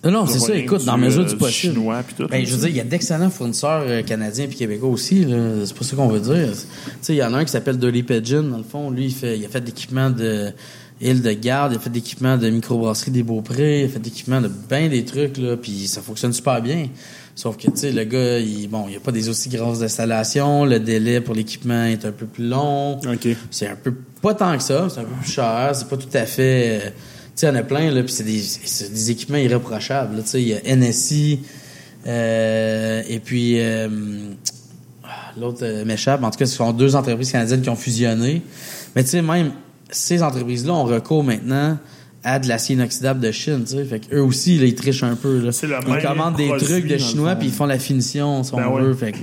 Non, 0.04 0.12
non, 0.12 0.26
c'est 0.26 0.40
ça. 0.40 0.56
Écoute, 0.56 0.84
dans 0.86 0.98
la 0.98 1.06
mesure 1.06 1.22
euh, 1.22 1.26
du 1.26 1.32
du 1.34 1.38
possible. 1.38 1.74
chinois 1.74 2.02
puis 2.06 2.16
tout, 2.18 2.28
Ben, 2.28 2.44
je 2.46 2.52
veux 2.54 2.58
dire, 2.60 2.70
il 2.70 2.76
y 2.76 2.80
a 2.80 2.84
d'excellents 2.84 3.30
fournisseurs 3.30 3.84
euh, 3.86 4.02
canadiens 4.02 4.48
puis 4.48 4.58
québécois 4.58 4.90
aussi. 4.90 5.26
là. 5.26 5.66
C'est 5.66 5.76
pas 5.76 5.84
ça 5.86 5.96
qu'on 5.96 6.08
veut 6.08 6.20
dire. 6.20 6.52
Tu 6.54 6.58
sais, 7.02 7.14
il 7.14 7.18
y 7.18 7.24
en 7.24 7.34
a 7.34 7.38
un 7.38 7.46
qui 7.46 7.52
s'appelle 7.52 7.78
Dolly 7.78 8.02
Pigeon. 8.04 8.44
Dans 8.44 8.58
le 8.58 8.64
fond, 8.64 8.90
lui, 8.90 9.06
il 9.06 9.14
fait, 9.14 9.38
il 9.38 9.46
a 9.46 9.50
fait 9.50 9.62
de 9.62 9.68
l'équipement 9.68 10.10
de 10.10 10.52
île 11.04 11.22
de 11.24 11.32
garde, 11.34 11.74
il 11.74 11.78
a 11.78 11.80
fait 11.80 11.90
de 11.90 11.96
l'équipement 11.96 12.38
de 12.38 12.48
microbrasserie 12.50 13.10
des 13.10 13.24
Beaupré, 13.24 13.82
il 13.82 13.86
a 13.86 13.88
fait 13.90 13.98
de 14.00 14.04
l'équipement 14.06 14.40
de 14.40 14.48
bien 14.70 14.88
des 14.88 15.04
trucs 15.04 15.38
là, 15.38 15.58
puis 15.58 15.88
ça 15.88 16.00
fonctionne 16.02 16.32
super 16.32 16.62
bien. 16.62 16.90
Sauf 17.34 17.58
que 17.58 17.64
tu 17.64 17.72
sais, 17.76 17.92
le 17.92 18.04
gars, 18.04 18.38
il, 18.38 18.68
bon, 18.68 18.86
il 18.88 18.94
y 18.94 18.98
a 18.98 19.00
pas 19.00 19.12
des 19.12 19.28
aussi 19.28 19.50
grosses 19.50 19.82
installations, 19.82 20.64
le 20.64 20.80
délai 20.80 21.20
pour 21.20 21.34
l'équipement 21.34 21.86
est 21.86 22.06
un 22.06 22.12
peu 22.12 22.28
plus 22.28 22.48
long. 22.48 22.98
OK. 23.00 23.28
C'est 23.50 23.68
un 23.68 23.76
peu 23.76 23.96
pas 24.22 24.36
tant 24.36 24.56
que 24.56 24.62
ça, 24.64 24.88
c'est 24.90 25.00
un 25.00 25.04
peu 25.06 25.16
plus 25.24 25.32
cher, 25.32 25.72
c'est 25.74 25.88
pas 25.88 25.98
tout 25.98 26.10
à 26.14 26.26
fait. 26.28 26.82
euh, 26.86 26.90
sais, 27.42 27.48
il 27.48 27.50
y 27.50 27.52
en 27.54 27.56
a 27.56 27.64
plein 27.64 27.92
là, 27.92 28.04
puis 28.04 28.14
c'est 28.14 28.24
des, 28.24 28.42
des 28.90 29.12
équipements 29.12 29.38
irréprochables. 29.38 30.22
Tu 30.24 30.28
sais, 30.28 30.42
il 30.42 30.48
y 30.48 30.54
a 30.54 30.76
NSI 30.76 31.40
euh, 32.08 33.04
et 33.08 33.20
puis 33.20 33.60
euh, 33.60 33.88
ah, 35.04 35.10
l'autre 35.40 35.60
euh, 35.64 35.86
m'échappe. 35.86 36.24
En 36.24 36.32
tout 36.32 36.40
cas, 36.40 36.46
ce 36.46 36.56
sont 36.56 36.72
deux 36.72 36.96
entreprises 36.96 37.32
canadiennes 37.32 37.62
qui 37.62 37.70
ont 37.70 37.76
fusionné. 37.76 38.42
Mais 38.96 39.04
tu 39.04 39.10
sais, 39.10 39.22
même 39.22 39.52
ces 39.90 40.24
entreprises-là 40.24 40.74
ont 40.74 40.86
recours 40.86 41.24
maintenant 41.24 41.78
à 42.24 42.40
de 42.40 42.48
l'acier 42.48 42.76
inoxydable 42.76 43.20
de 43.20 43.32
Chine, 43.32 43.64
tu 43.66 43.74
sais. 43.74 43.86
Fait 43.86 44.00
qu'eux 44.00 44.22
aussi, 44.22 44.58
là, 44.58 44.66
ils 44.66 44.76
trichent 44.76 45.04
un 45.04 45.16
peu, 45.16 45.40
là. 45.40 45.52
Ils 45.64 46.06
commandent 46.06 46.36
des 46.36 46.50
trucs 46.58 46.88
de 46.88 46.98
chinois 46.98 47.36
puis 47.36 47.48
ils 47.48 47.54
font 47.54 47.66
la 47.66 47.80
finition, 47.80 48.44
si 48.44 48.52
Ben 48.56 48.68
on 48.68 48.76
ouais. 48.76 48.84
veut. 48.84 48.94
Fait 48.94 49.12
que, 49.12 49.18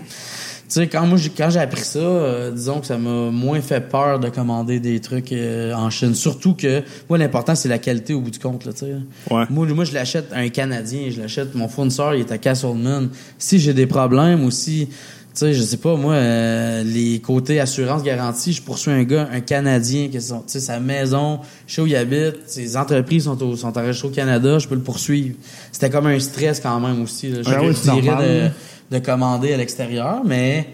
sais, 0.74 0.86
quand 0.86 1.06
moi, 1.06 1.18
j'ai, 1.18 1.30
quand 1.30 1.50
j'ai 1.50 1.60
appris 1.60 1.82
ça, 1.82 1.98
euh, 1.98 2.50
disons 2.50 2.80
que 2.80 2.86
ça 2.86 2.98
m'a 2.98 3.30
moins 3.30 3.60
fait 3.60 3.80
peur 3.80 4.18
de 4.20 4.28
commander 4.28 4.80
des 4.80 5.00
trucs 5.00 5.32
euh, 5.32 5.72
en 5.72 5.90
Chine. 5.90 6.14
Surtout 6.14 6.54
que, 6.54 6.82
moi, 7.08 7.18
l'important, 7.18 7.54
c'est 7.54 7.68
la 7.68 7.78
qualité 7.78 8.14
au 8.14 8.20
bout 8.20 8.30
du 8.30 8.38
compte, 8.38 8.64
là, 8.64 8.72
tu 8.72 8.80
sais. 8.80 8.94
Ouais. 9.30 9.44
Moi, 9.50 9.66
moi, 9.66 9.84
je 9.84 9.94
l'achète 9.94 10.32
à 10.32 10.38
un 10.38 10.48
Canadien, 10.48 11.08
je 11.10 11.20
l'achète, 11.20 11.54
mon 11.54 11.68
fournisseur, 11.68 12.14
il 12.14 12.20
est 12.20 12.32
à 12.32 12.38
Castleman. 12.38 13.08
Si 13.38 13.58
j'ai 13.58 13.72
des 13.72 13.86
problèmes 13.86 14.44
ou 14.44 14.50
si, 14.50 14.88
tu 14.88 14.94
sais, 15.34 15.54
je 15.54 15.62
sais 15.62 15.76
pas, 15.78 15.96
moi, 15.96 16.14
euh, 16.14 16.82
les 16.82 17.20
côtés 17.20 17.60
assurance 17.60 18.02
garantie, 18.02 18.52
je 18.52 18.60
poursuis 18.60 18.90
un 18.90 19.04
gars, 19.04 19.28
un 19.32 19.40
Canadien, 19.40 20.08
qui 20.08 20.20
sont, 20.20 20.40
tu 20.40 20.44
sais, 20.48 20.60
sa 20.60 20.80
maison, 20.80 21.40
je 21.66 21.76
sais 21.76 21.80
où 21.80 21.86
il 21.86 21.96
habite, 21.96 22.36
ses 22.46 22.76
entreprises 22.76 23.24
sont, 23.24 23.42
au, 23.42 23.56
sont 23.56 23.76
enregistrées 23.78 24.08
au 24.08 24.12
Canada, 24.12 24.58
je 24.58 24.68
peux 24.68 24.74
le 24.74 24.82
poursuivre. 24.82 25.34
C'était 25.72 25.88
comme 25.88 26.06
un 26.08 26.18
stress 26.18 26.60
quand 26.60 26.78
même 26.80 27.00
aussi, 27.02 27.28
là. 27.30 27.42
Je 27.42 27.50
Ah 27.50 27.62
oui. 27.62 28.50
De, 28.90 28.98
de 28.98 29.04
commander 29.04 29.52
à 29.52 29.56
l'extérieur, 29.56 30.22
mais 30.24 30.68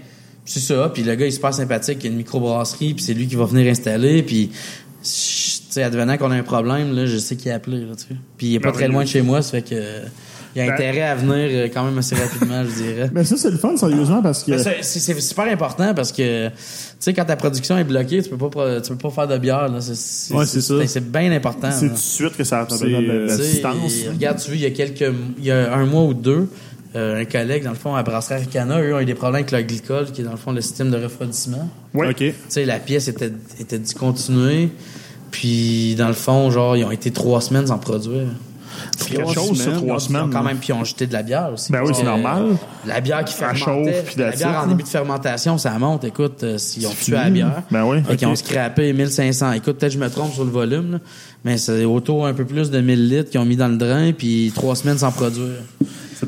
c'est 0.44 0.60
ça. 0.60 0.90
Puis 0.92 1.02
le 1.02 1.14
gars, 1.14 1.24
il 1.26 1.28
est 1.28 1.32
super 1.32 1.54
sympathique, 1.54 1.98
il 2.00 2.04
y 2.04 2.08
a 2.08 2.10
une 2.10 2.18
microbrasserie, 2.18 2.94
puis 2.94 3.02
c'est 3.04 3.14
lui 3.14 3.26
qui 3.26 3.34
va 3.36 3.44
venir 3.46 3.70
installer, 3.70 4.22
puis 4.22 4.50
tu 5.02 5.10
sais, 5.70 5.82
advenant 5.82 6.16
qu'on 6.16 6.30
a 6.30 6.36
un 6.36 6.42
problème, 6.42 6.94
là, 6.94 7.06
je 7.06 7.18
sais 7.18 7.36
qui 7.36 7.50
appeler, 7.50 7.80
là, 7.80 7.94
tu 7.96 8.02
sais. 8.08 8.16
Puis 8.38 8.46
il 8.48 8.54
est 8.54 8.60
pas 8.60 8.72
très 8.72 8.88
loin 8.88 9.02
de 9.04 9.08
chez 9.08 9.22
moi, 9.22 9.42
ça 9.42 9.50
fait 9.52 9.62
que 9.62 9.74
euh, 9.74 10.00
il 10.56 10.60
y 10.60 10.62
a 10.62 10.66
Ben- 10.68 10.74
intérêt 10.74 11.02
à 11.02 11.14
venir 11.16 11.34
euh, 11.50 11.68
quand 11.72 11.84
même 11.84 11.98
assez 11.98 12.14
rapidement, 12.14 12.64
je 12.64 12.82
dirais. 12.82 13.10
Mais 13.12 13.24
ça, 13.24 13.36
c'est 13.36 13.50
le 13.50 13.58
fun, 13.58 13.76
sérieusement, 13.76 14.22
parce 14.22 14.44
que. 14.44 14.52
Mais 14.52 14.82
c'est- 14.82 15.20
super 15.20 15.46
important 15.52 15.92
parce 15.94 16.12
que, 16.12 16.48
tu 16.48 16.54
sais, 17.00 17.12
quand 17.12 17.24
ta 17.24 17.34
production 17.36 17.76
est 17.76 17.82
bloquée, 17.84 18.22
tu 18.22 18.30
peux 18.30 18.48
pas, 18.48 18.80
tu 18.80 18.90
peux 18.90 18.96
pas 18.98 19.10
faire 19.10 19.26
de 19.28 19.36
bière, 19.38 19.68
là. 19.68 19.80
C'est 19.80 20.32
Ouais, 20.32 20.46
c'est 20.46 20.60
ça. 20.60 20.74
C'est 20.86 21.10
bien 21.10 21.32
important. 21.32 21.70
C'est 21.72 21.88
tout 21.88 21.94
de 21.94 21.98
suite 21.98 22.36
que 22.36 22.44
ça 22.44 22.60
a 22.60 22.66
C'est, 22.70 22.84
besoin 22.84 23.02
de 23.02 23.06
la 23.26 23.36
sais, 23.36 23.42
distance. 23.42 23.92
Regarde, 24.12 24.38
tu 24.38 24.46
vois, 24.46 24.56
il 24.56 24.62
y 24.62 24.66
a 24.66 24.70
quelques, 24.70 25.12
il 25.38 25.44
y 25.44 25.50
a 25.50 25.74
un 25.74 25.86
mois 25.86 26.04
ou 26.04 26.14
deux, 26.14 26.48
euh, 26.96 27.20
un 27.20 27.24
collègue, 27.24 27.64
dans 27.64 27.70
le 27.70 27.76
fond, 27.76 27.94
à 27.94 28.02
Brasserie 28.02 28.42
Arcana, 28.42 28.80
eux 28.80 28.94
ont 28.94 29.00
eu 29.00 29.04
des 29.04 29.14
problèmes 29.14 29.42
avec 29.46 29.50
le 29.52 29.62
glycol, 29.62 30.06
qui 30.12 30.20
est 30.20 30.24
dans 30.24 30.30
le 30.32 30.36
fond 30.36 30.52
le 30.52 30.60
système 30.60 30.90
de 30.90 30.96
refroidissement. 30.96 31.68
Ouais. 31.92 32.08
OK. 32.10 32.16
Tu 32.18 32.34
sais, 32.48 32.64
la 32.64 32.78
pièce 32.78 33.08
était, 33.08 33.32
était 33.58 33.78
discontinuée. 33.78 34.70
Puis, 35.30 35.94
dans 35.96 36.08
le 36.08 36.14
fond, 36.14 36.50
genre, 36.50 36.76
ils 36.76 36.84
ont 36.84 36.90
été 36.92 37.10
trois 37.10 37.40
semaines 37.40 37.66
sans 37.66 37.78
produire. 37.78 38.26
C'est 38.98 39.08
quelque 39.10 39.22
Trois 39.22 39.34
chose, 39.34 39.56
ça, 39.58 39.64
semaines. 39.64 39.76
trois 39.78 39.88
Ils 39.88 39.92
ont 39.92 39.98
semaines. 39.98 40.30
quand 40.30 40.42
même, 40.42 40.56
puis 40.58 40.68
ils 40.70 40.72
ont 40.72 40.84
jeté 40.84 41.06
de 41.06 41.12
la 41.12 41.22
bière 41.22 41.50
aussi. 41.52 41.70
Ben 41.72 41.82
oui, 41.84 41.92
c'est 41.94 42.02
que, 42.02 42.06
normal. 42.06 42.42
euh, 42.50 42.54
La 42.86 43.00
bière 43.00 43.24
qui 43.24 43.34
fermentait. 43.34 43.60
chauffe, 43.60 44.04
puis 44.06 44.14
la 44.18 44.30
bière 44.32 44.62
en 44.64 44.66
début 44.66 44.82
de 44.82 44.88
fermentation, 44.88 45.58
ça 45.58 45.76
monte. 45.78 46.04
Écoute, 46.04 46.42
euh, 46.42 46.58
s'ils 46.58 46.86
ont 46.86 46.90
tué 46.90 47.12
la 47.12 47.30
bière. 47.30 47.62
Ben 47.70 47.84
oui. 47.84 47.98
Fait 48.02 48.16
qu'ils 48.16 48.26
ont 48.28 48.34
scrappé 48.36 48.92
1500. 48.92 49.52
Écoute, 49.52 49.78
peut-être 49.78 49.92
que 49.92 49.98
je 49.98 50.04
me 50.04 50.10
trompe 50.10 50.32
sur 50.34 50.44
le 50.44 50.50
volume, 50.50 50.92
là, 50.92 50.98
mais 51.44 51.56
c'est 51.56 51.84
autour 51.84 52.26
un 52.26 52.34
peu 52.34 52.44
plus 52.44 52.70
de 52.70 52.80
1000 52.80 53.08
litres 53.08 53.30
qu'ils 53.30 53.40
ont 53.40 53.44
mis 53.44 53.56
dans 53.56 53.68
le 53.68 53.76
drain, 53.76 54.12
puis 54.12 54.52
trois 54.54 54.74
semaines 54.74 54.98
sans 54.98 55.12
produire. 55.12 55.60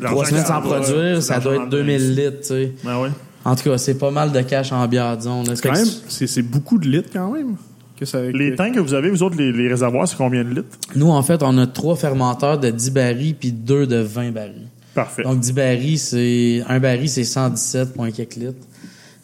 C'est 0.01 0.07
Trois 0.07 0.27
semaines 0.27 0.45
sans 0.45 0.61
produire, 0.61 1.17
c'est 1.17 1.33
ça 1.33 1.41
doit 1.41 1.55
être 1.55 1.69
dans 1.69 1.77
le 1.77 1.85
2000 1.85 2.15
litres, 2.15 2.41
tu 2.41 2.47
sais. 2.47 2.73
Ben 2.85 3.01
oui. 3.03 3.09
En 3.45 3.55
tout 3.55 3.71
cas, 3.71 3.79
c'est 3.79 3.99
pas 3.99 4.11
mal 4.11 4.33
de 4.33 4.41
cash 4.41 4.73
en 4.73 4.87
bière, 4.89 5.17
disons. 5.17 5.45
Fait 5.45 5.69
Quand 5.69 5.75
même, 5.75 5.87
c'est 6.09 6.27
c'est 6.27 6.43
beaucoup 6.43 6.79
de 6.79 6.89
litres 6.89 7.11
quand 7.13 7.31
même. 7.31 7.57
Que 7.99 8.05
ça, 8.05 8.21
Les 8.21 8.55
tanks 8.55 8.75
que 8.75 8.81
vous 8.81 8.93
avez, 8.93 9.09
vous 9.09 9.23
autres, 9.23 9.37
les, 9.39 9.53
les 9.53 9.69
réservoirs, 9.69 10.07
c'est 10.07 10.17
combien 10.17 10.45
de 10.45 10.51
litres? 10.51 10.79
Nous, 10.97 11.09
en 11.09 11.23
fait, 11.23 11.43
on 11.43 11.57
a 11.57 11.67
trois 11.67 11.97
fermenteurs 11.97 12.59
de 12.59 12.69
10 12.69 12.91
barils 12.91 13.35
puis 13.35 13.53
deux 13.53 13.87
de 13.87 13.97
20 13.97 14.33
barils. 14.33 14.69
Parfait. 14.95 15.23
Donc, 15.23 15.41
10 15.41 15.53
barils, 15.53 15.99
c'est... 15.99 16.63
Un 16.69 16.79
baril, 16.79 17.09
c'est 17.09 17.25
117 17.25 17.95
points 17.95 18.11
quelques 18.11 18.37
litres. 18.37 18.67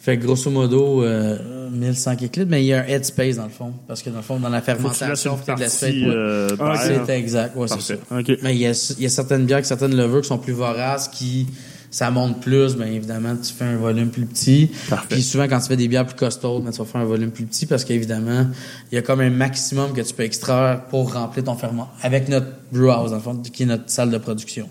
Fait 0.03 0.19
que, 0.19 0.25
grosso 0.25 0.51
modo, 0.51 1.05
euh, 1.05 1.71
1100 1.71 2.17
quelques 2.17 2.37
litres, 2.37 2.51
mais 2.51 2.65
il 2.65 2.67
y 2.67 2.73
a 2.73 2.81
un 2.81 2.87
headspace, 2.87 3.37
dans 3.37 3.45
le 3.45 3.51
fond. 3.51 3.73
Parce 3.87 4.03
que, 4.03 4.11
dans 4.11 4.17
le 4.17 4.23
fond, 4.23 4.41
dans 4.41 4.49
la 4.49 4.61
fermentation, 4.61 5.39
ait 5.47 5.55
de 5.55 5.61
ouais. 5.61 6.05
euh, 6.09 6.57
Ah. 6.59 6.75
C'est 7.07 7.19
exact, 7.21 7.57
ouais, 7.57 7.69
c'est 7.69 7.81
ça. 7.81 7.95
Parfait. 7.97 8.33
OK. 8.33 8.39
Mais 8.43 8.57
il 8.57 8.61
y 8.61 8.67
a, 8.67 8.95
il 8.99 9.03
y 9.05 9.07
a 9.07 9.09
certaines 9.09 9.47
bières, 9.47 9.65
certaines 9.65 9.95
levures 9.97 10.23
qui 10.23 10.27
sont 10.27 10.39
plus 10.39 10.55
voraces, 10.55 11.07
qui 11.07 11.47
ça 11.93 12.11
monte 12.11 12.41
plus, 12.41 12.75
bien 12.75 12.87
évidemment, 12.87 13.37
tu 13.37 13.53
fais 13.53 13.65
un 13.67 13.77
volume 13.77 14.09
plus 14.09 14.27
petit. 14.27 14.73
Parfait. 14.91 15.07
Puis 15.11 15.23
souvent, 15.23 15.45
quand 15.45 15.61
tu 15.61 15.69
fais 15.69 15.77
des 15.77 15.87
bières 15.87 16.07
plus 16.07 16.17
costaudes, 16.17 16.65
ben, 16.65 16.73
tu 16.73 16.79
vas 16.79 16.85
faire 16.85 17.03
un 17.03 17.05
volume 17.05 17.31
plus 17.31 17.45
petit 17.45 17.67
parce 17.67 17.85
qu'évidemment, 17.85 18.47
il 18.91 18.97
y 18.97 18.99
a 18.99 19.03
comme 19.03 19.21
un 19.21 19.31
maximum 19.31 19.93
que 19.93 20.01
tu 20.01 20.15
peux 20.15 20.25
extraire 20.25 20.87
pour 20.91 21.13
remplir 21.13 21.45
ton 21.45 21.55
ferment. 21.55 21.91
Avec 22.03 22.29
notre 22.29 22.47
brew 22.73 22.91
house, 22.91 23.11
dans 23.11 23.17
le 23.19 23.23
fond, 23.23 23.37
qui 23.37 23.63
est 23.63 23.67
notre 23.67 23.89
salle 23.89 24.11
de 24.11 24.19
production. 24.19 24.69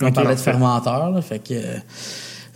On 0.00 0.12
parlait 0.12 0.36
de 0.36 0.40
fermenteur, 0.40 1.10
là, 1.10 1.20
fait 1.20 1.40
que... 1.40 1.54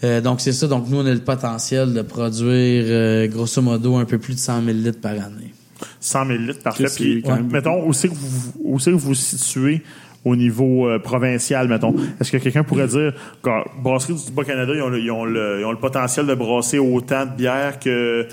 euh, 0.04 0.20
donc 0.20 0.40
c'est 0.40 0.52
ça. 0.52 0.66
Donc 0.66 0.88
nous, 0.88 0.98
on 0.98 1.06
a 1.06 1.12
le 1.12 1.20
potentiel 1.20 1.92
de 1.92 2.02
produire 2.02 2.84
euh, 2.86 3.26
grosso 3.28 3.62
modo 3.62 3.96
un 3.96 4.04
peu 4.04 4.18
plus 4.18 4.34
de 4.34 4.38
100 4.38 4.64
000 4.64 4.76
litres 4.78 5.00
par 5.00 5.12
année. 5.12 5.52
100 6.00 6.26
000 6.26 6.38
litres, 6.38 6.62
parfait. 6.62 6.86
Puis, 6.94 7.22
mettons, 7.50 7.86
où 7.86 7.92
c'est 7.92 8.08
que 8.08 8.14
vous 8.14 8.52
où 8.62 8.78
c'est 8.78 8.90
que 8.90 8.96
vous 8.96 9.08
vous 9.08 9.14
situez 9.14 9.82
au 10.24 10.34
niveau 10.34 10.88
euh, 10.88 10.98
provincial, 10.98 11.68
mettons? 11.68 11.94
Est-ce 12.20 12.32
que 12.32 12.38
quelqu'un 12.38 12.64
pourrait 12.64 12.88
dire, 12.88 13.12
que 13.42 13.50
Brasserie 13.80 14.14
du 14.14 14.32
Bas-Canada, 14.32 14.72
ils 14.74 14.82
ont, 14.82 14.88
le, 14.88 14.98
ils, 14.98 15.10
ont 15.10 15.24
le, 15.24 15.60
ils 15.60 15.64
ont 15.64 15.70
le 15.70 15.78
potentiel 15.78 16.26
de 16.26 16.34
brasser 16.34 16.78
autant 16.78 17.26
de 17.26 17.30
bière 17.30 17.78
que 17.78 18.26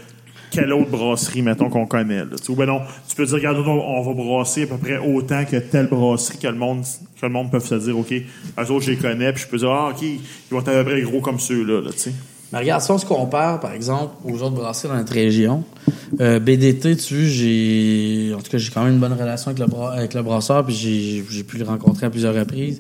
quelle 0.54 0.72
autre 0.74 0.90
brasserie, 0.90 1.42
mettons, 1.42 1.70
qu'on 1.70 1.86
connaît? 1.86 2.24
Ou 2.50 2.56
ben 2.56 2.66
non, 2.66 2.82
tu 3.08 3.16
peux 3.16 3.26
dire, 3.26 3.36
regarde, 3.36 3.58
on, 3.58 3.72
on 3.72 4.02
va 4.02 4.14
brasser 4.14 4.64
à 4.64 4.68
peu 4.68 4.78
près 4.78 4.98
autant 4.98 5.44
que 5.46 5.58
telle 5.58 5.88
brasserie 5.88 6.38
que 6.38 6.48
le 6.48 6.56
monde, 6.56 6.84
que 7.20 7.26
le 7.26 7.32
monde 7.32 7.52
peut 7.52 7.60
se 7.60 7.76
dire, 7.76 7.98
OK, 7.98 8.12
eux 8.12 8.72
autres, 8.72 8.86
je 8.86 8.92
les 8.92 8.98
connais, 8.98 9.34
puis 9.34 9.44
je 9.44 9.48
peux 9.48 9.58
dire, 9.58 9.72
ah, 9.72 9.90
OK, 9.90 10.02
ils 10.02 10.20
vont 10.52 10.60
être 10.60 10.70
à 10.70 10.84
peu 10.84 10.92
près 10.92 11.02
gros 11.02 11.22
comme 11.22 11.40
ceux-là, 11.40 11.82
là. 11.82 11.92
Mais 12.52 12.60
regarde, 12.60 12.84
si 12.84 12.92
on 12.92 13.00
se 13.00 13.06
compare, 13.06 13.60
par 13.60 13.74
exemple, 13.74 14.14
aux 14.24 14.44
autres 14.44 14.52
brasseries 14.52 14.90
dans 14.90 14.98
notre 14.98 15.14
région, 15.14 15.64
euh, 16.22 16.40
BDT, 16.40 16.96
tu 16.98 17.26
j'ai, 17.26 18.32
en 18.36 18.42
tout 18.42 18.52
cas, 18.52 18.60
j'ai 18.60 18.70
quand 18.70 18.84
même 18.84 18.94
une 18.94 19.00
bonne 19.00 19.14
relation 19.14 19.50
avec 19.50 20.14
le, 20.14 20.22
brasseur, 20.22 20.64
puis 20.64 20.76
j'ai, 20.76 21.44
pu 21.44 21.58
le 21.58 21.66
rencontrer 21.66 22.06
à 22.06 22.10
plusieurs 22.12 22.36
reprises. 22.36 22.80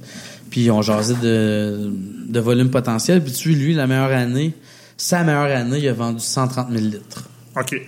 Puis 0.51 0.69
on 0.69 0.83
jasait 0.83 1.15
de, 1.15 1.91
de 2.27 2.39
volume 2.39 2.69
potentiel. 2.69 3.23
Puis 3.23 3.33
tu 3.33 3.49
lui, 3.49 3.73
la 3.73 3.87
meilleure 3.87 4.11
année, 4.11 4.53
sa 4.95 5.23
meilleure 5.23 5.57
année, 5.57 5.79
il 5.79 5.87
a 5.87 5.93
vendu 5.93 6.19
130 6.19 6.69
000 6.69 6.79
litres. 6.79 7.27
OK. 7.59 7.81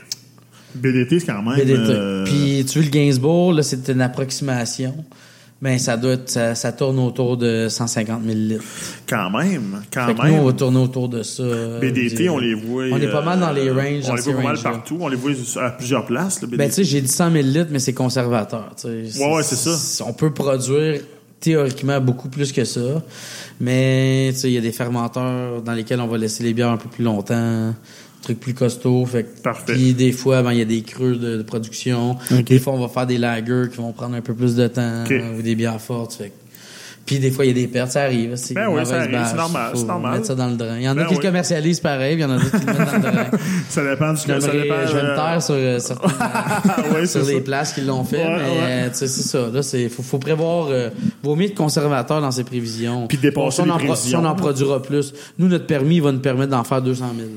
BDT, 0.75 1.19
c'est 1.21 1.25
quand 1.28 1.41
même... 1.41 1.56
BDT. 1.58 1.80
euh, 1.89 2.23
Puis 2.25 2.65
tu 2.67 2.80
vois, 2.80 2.86
le 2.86 2.91
Gainsbourg, 2.91 3.54
là, 3.54 3.63
c'était 3.63 3.93
une 3.93 4.01
approximation. 4.01 4.93
Ben, 5.62 5.80
ça 5.80 5.95
doit 5.95 6.12
être, 6.12 6.30
ça, 6.30 6.54
ça 6.54 6.73
tourne 6.73 6.99
autour 6.99 7.38
de 7.38 7.67
150 7.69 8.21
000 8.23 8.36
litres. 8.38 8.63
quand 9.08 9.30
même, 9.32 9.82
quand 9.91 10.06
Fait 10.08 10.13
que 10.13 10.21
même. 10.21 10.34
nous, 10.36 10.41
on 10.41 10.45
va 10.45 10.54
tourner 10.54 10.80
autour 10.80 11.08
de 11.08 11.23
ça. 11.23 11.43
BDT, 11.80 12.30
on 12.30 12.38
les 12.39 12.54
voit. 12.54 12.84
On 12.91 12.97
est 12.97 13.10
pas 13.10 13.23
mal 13.23 13.39
dans 13.39 13.51
les 13.54 13.69
euh, 13.69 13.73
ranges, 13.73 14.04
On 14.10 14.15
les 14.15 14.21
voit 14.21 14.34
pas 14.36 14.43
mal 14.43 14.60
partout. 14.62 14.97
On 14.99 15.08
les 15.08 15.15
voit 15.15 15.32
à 15.63 15.69
plusieurs 15.71 16.06
places, 16.06 16.41
le 16.41 16.47
BDT. 16.47 16.58
Ben, 16.58 16.67
tu 16.69 16.75
sais, 16.75 16.84
j'ai 16.84 16.99
dit 17.01 17.08
100 17.08 17.32
000 17.32 17.43
litres, 17.47 17.69
mais 17.71 17.80
c'est 17.80 17.93
conservateur. 17.93 18.75
Ouais, 18.84 18.91
ouais, 19.34 19.43
c'est 19.43 19.56
ça. 19.56 20.04
On 20.06 20.13
peut 20.13 20.32
produire 20.34 20.99
théoriquement 21.39 22.01
beaucoup 22.01 22.28
plus 22.30 22.51
que 22.51 22.65
ça, 22.65 23.01
mais 23.62 24.30
tu 24.34 24.39
sais, 24.41 24.49
il 24.49 24.54
y 24.54 24.58
a 24.58 24.62
des 24.62 24.71
fermenteurs 24.71 25.62
dans 25.62 25.73
lesquels 25.73 26.01
on 26.01 26.08
va 26.08 26.17
laisser 26.17 26.43
les 26.43 26.54
bières 26.54 26.71
un 26.71 26.78
peu 26.78 26.89
plus 26.89 27.04
longtemps, 27.04 27.73
trucs 28.25 28.39
plus 28.39 28.53
costauds. 28.53 29.05
Fait 29.05 29.23
que- 29.23 29.41
Parfait. 29.41 29.73
Puis 29.73 29.93
des 29.93 30.11
fois, 30.11 30.41
ben, 30.43 30.51
il 30.51 30.59
y 30.59 30.61
a 30.61 30.65
des 30.65 30.81
creux 30.81 31.15
de, 31.15 31.38
de 31.38 31.43
production. 31.43 32.17
Ok. 32.31 32.43
Des 32.43 32.59
fois, 32.59 32.73
on 32.73 32.79
va 32.79 32.88
faire 32.88 33.07
des 33.07 33.17
lagers 33.17 33.69
qui 33.71 33.77
vont 33.77 33.91
prendre 33.93 34.15
un 34.15 34.21
peu 34.21 34.33
plus 34.33 34.55
de 34.55 34.67
temps 34.67 35.03
ou 35.38 35.41
des 35.41 35.55
bières 35.55 35.79
fortes. 35.81 36.13
Fait 36.13 36.29
que- 36.29 36.33
Puis 37.05 37.19
des 37.19 37.29
fois, 37.29 37.45
il 37.45 37.49
y 37.49 37.51
a 37.51 37.53
des 37.53 37.67
pertes, 37.67 37.91
ça 37.91 38.01
arrive. 38.01 38.35
C'est 38.35 38.55
Ben 38.55 38.67
oui, 38.67 38.83
ça 38.83 38.95
arrive, 39.01 39.19
c'est 39.29 39.35
normal, 39.35 39.69
faut 39.73 39.77
c'est 39.77 39.85
normal. 39.85 40.13
mettre 40.13 40.25
ça 40.25 40.33
dans 40.33 40.47
le 40.47 40.55
drain. 40.55 40.75
Il 40.77 40.81
y 40.83 40.89
en 40.89 40.93
a 40.93 40.95
Ben 40.95 41.03
qui 41.05 41.09
oui. 41.11 41.19
le 41.21 41.27
commercialisent 41.27 41.79
pareil, 41.79 42.15
puis 42.15 42.23
il 42.23 42.27
y 42.27 42.31
en 42.31 42.35
a 42.35 42.39
d'autres 42.39 42.59
qui 42.59 42.65
le 42.65 42.73
mettent 42.73 42.89
dans 42.89 42.95
le 42.95 43.13
drain. 43.13 43.25
Ça 43.69 43.83
dépend 43.83 44.11
du 44.13 44.19
Je 44.21 44.39
ça 44.39 44.51
dépend, 44.51 44.75
je 44.88 44.93
vais 44.95 45.03
me 45.03 45.09
euh, 45.09 45.15
taire 45.15 45.43
sur, 45.43 45.53
euh, 45.55 45.77
certaines- 45.79 46.11
ouais, 46.95 47.05
sur 47.05 47.23
les 47.25 47.33
ça. 47.35 47.41
places 47.41 47.73
qui 47.73 47.81
l'ont 47.81 48.03
fait, 48.03 48.17
Ouais, 48.17 48.38
mais 48.38 48.49
ouais. 48.49 48.57
euh, 48.85 48.89
tu 48.89 48.95
sais, 48.95 49.07
c'est 49.07 49.21
ça. 49.21 49.49
Là, 49.53 49.61
c'est 49.61 49.88
faut, 49.89 50.01
faut 50.01 50.17
prévoir. 50.17 50.69
Euh, 50.71 50.89
vaut 51.21 51.35
mieux 51.35 51.45
être 51.45 51.53
conservateur 51.55 52.21
dans 52.21 52.31
ses 52.31 52.43
prévisions. 52.43 53.05
Puis 53.07 53.19
dépasser 53.19 53.51
si 53.57 53.61
on 53.61 53.65
les 53.65 53.71
en 53.71 53.77
pro- 53.77 53.85
prévisions. 53.85 54.09
Si 54.21 54.25
on 54.25 54.27
en 54.27 54.33
produira 54.35 54.81
plus, 54.81 55.13
nous 55.38 55.47
notre 55.47 55.67
permis 55.67 55.99
va 55.99 56.11
nous 56.11 56.19
permettre 56.21 56.49
d'en 56.51 56.63
faire 56.63 56.81
200 56.81 57.05
000. 57.15 57.27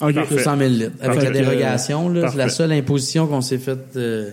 OK. 0.00 0.14
Parfait. 0.14 0.34
200 0.36 0.56
000 0.58 0.70
litres. 0.70 0.90
Avec 1.00 1.14
Parfait. 1.16 1.24
la 1.24 1.30
dérogation, 1.30 2.08
là, 2.08 2.28
c'est 2.30 2.38
la 2.38 2.48
seule 2.48 2.72
imposition 2.72 3.26
qu'on 3.26 3.40
s'est 3.40 3.58
faite. 3.58 3.78
euh, 3.96 4.30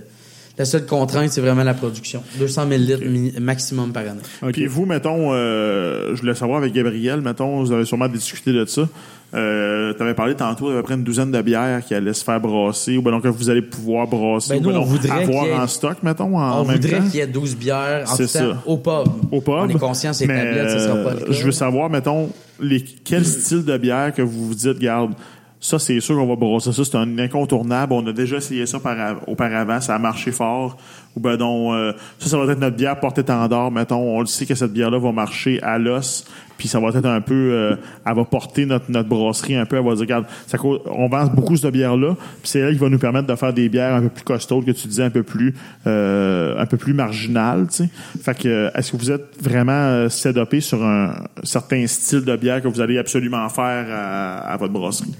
la 0.57 0.65
seule 0.65 0.87
contrainte, 0.87 1.29
c'est 1.29 1.41
vraiment 1.41 1.63
la 1.63 1.75
production. 1.75 2.23
200 2.39 2.65
000 2.67 2.81
litres 2.81 3.39
maximum 3.39 3.91
par 3.93 4.01
année. 4.03 4.21
OK. 4.41 4.53
Puis 4.53 4.65
vous, 4.65 4.85
mettons, 4.87 5.31
euh, 5.33 6.15
je 6.15 6.21
voulais 6.21 6.33
savoir 6.33 6.57
avec 6.57 6.73
Gabriel, 6.73 7.21
mettons, 7.21 7.61
vous 7.63 7.71
avez 7.71 7.85
sûrement 7.85 8.07
discuté 8.07 8.51
de 8.53 8.65
ça. 8.65 8.89
Euh, 9.35 9.93
tu 9.95 10.01
avais 10.01 10.13
parlé 10.15 10.33
tantôt 10.35 10.69
d'à 10.69 10.77
peu 10.77 10.83
près 10.83 10.93
une 10.95 11.03
douzaine 11.03 11.31
de 11.31 11.41
bières 11.43 11.83
qui 11.85 11.93
allaient 11.93 12.13
se 12.13 12.23
faire 12.23 12.39
brasser, 12.39 12.97
ou 12.97 13.01
ben 13.03 13.11
donc 13.11 13.23
que 13.23 13.27
vous 13.27 13.49
allez 13.51 13.61
pouvoir 13.61 14.07
brasser, 14.07 14.53
Ben, 14.53 14.59
ou 14.59 14.63
nous, 14.63 14.69
ben 14.69 14.75
on 14.77 14.79
donc 14.79 14.87
voudrait 14.89 15.23
avoir 15.23 15.45
ait- 15.45 15.53
en 15.53 15.67
stock, 15.67 15.97
mettons, 16.01 16.37
en 16.39 16.61
On 16.61 16.65
même 16.65 16.77
voudrait 16.79 16.99
temps? 16.99 17.05
qu'il 17.07 17.15
y 17.19 17.19
ait 17.19 17.27
12 17.27 17.55
bières 17.57 18.09
en 18.09 18.15
C'est 18.15 18.25
tout 18.25 18.39
temps 18.53 18.57
au 18.65 18.77
pub. 18.77 19.11
Au 19.31 19.41
pub? 19.41 19.53
On 19.53 19.67
est 19.69 19.73
conscient, 19.77 20.13
ces 20.13 20.25
Mais, 20.27 20.43
tablettes, 20.43 20.69
ça 20.71 20.79
sera 20.79 20.95
pas 21.03 21.13
le 21.13 21.17
euh, 21.17 21.25
cas. 21.25 21.31
Je 21.33 21.43
veux 21.45 21.51
savoir, 21.51 21.89
mettons, 21.89 22.29
les, 22.61 22.81
quel 22.81 23.25
style 23.25 23.63
de 23.65 23.77
bière 23.77 24.13
que 24.13 24.21
vous 24.23 24.47
vous 24.47 24.55
dites, 24.55 24.79
garde, 24.79 25.11
ça, 25.59 25.79
c'est 25.79 25.99
sûr 25.99 26.15
qu'on 26.15 26.27
va 26.27 26.35
brasser 26.35 26.71
ça. 26.71 26.85
C'est 26.85 26.95
un 26.97 27.17
incontournable. 27.17 27.93
On 27.93 28.05
a 28.07 28.13
déjà 28.13 28.37
essayé 28.37 28.65
ça 28.65 28.79
par- 28.79 29.27
auparavant. 29.27 29.81
Ça 29.81 29.95
a 29.95 29.99
marché 29.99 30.31
fort. 30.31 30.77
Ou 31.17 31.19
ben 31.19 31.35
donc, 31.35 31.73
euh, 31.73 31.93
ça, 32.19 32.29
ça 32.29 32.37
va 32.37 32.51
être 32.51 32.59
notre 32.59 32.75
bière 32.75 32.99
porte-étendard. 32.99 33.71
Mettons, 33.71 34.17
on 34.17 34.19
le 34.19 34.27
sait 34.27 34.45
que 34.45 34.53
cette 34.53 34.71
bière-là 34.71 34.99
va 34.99 35.11
marcher 35.11 35.59
à 35.63 35.79
l'os. 35.79 36.25
Puis 36.59 36.67
ça 36.67 36.79
va 36.79 36.89
être 36.89 37.07
un 37.07 37.21
peu... 37.21 37.33
euh, 37.33 37.75
elle 38.05 38.15
va 38.15 38.23
porter 38.23 38.67
notre, 38.67 38.85
notre 38.89 39.09
brasserie 39.09 39.55
un 39.55 39.65
peu. 39.65 39.77
Elle 39.77 39.83
va 39.83 39.95
dire, 39.95 40.01
regarde, 40.01 40.25
ça, 40.45 40.59
on 40.61 41.07
vend 41.07 41.25
beaucoup 41.25 41.55
de 41.55 41.69
bière-là. 41.71 42.15
Puis 42.43 42.51
c'est 42.51 42.59
elle 42.59 42.73
qui 42.73 42.79
va 42.79 42.89
nous 42.89 42.99
permettre 42.99 43.25
de 43.25 43.35
faire 43.35 43.51
des 43.51 43.67
bières 43.67 43.95
un 43.95 44.01
peu 44.03 44.09
plus 44.09 44.23
costaudes, 44.25 44.65
que 44.65 44.71
tu 44.71 44.87
disais, 44.87 45.05
un 45.05 45.09
peu 45.09 45.23
plus 45.23 45.55
euh, 45.87 46.55
un 46.59 46.67
peu 46.67 46.77
plus 46.77 46.93
marginales. 46.93 47.65
tu 47.67 47.77
sais. 47.77 47.89
Fait 48.21 48.37
que, 48.37 48.69
est-ce 48.75 48.91
que 48.91 48.97
vous 48.97 49.09
êtes 49.09 49.41
vraiment 49.41 50.07
sédopé 50.09 50.61
sur 50.61 50.83
un 50.83 51.15
certain 51.41 51.87
style 51.87 52.25
de 52.25 52.35
bière 52.35 52.61
que 52.61 52.67
vous 52.67 52.81
allez 52.81 52.99
absolument 52.99 53.49
faire 53.49 53.87
à, 53.89 54.55
votre 54.57 54.73
brasserie? 54.73 55.15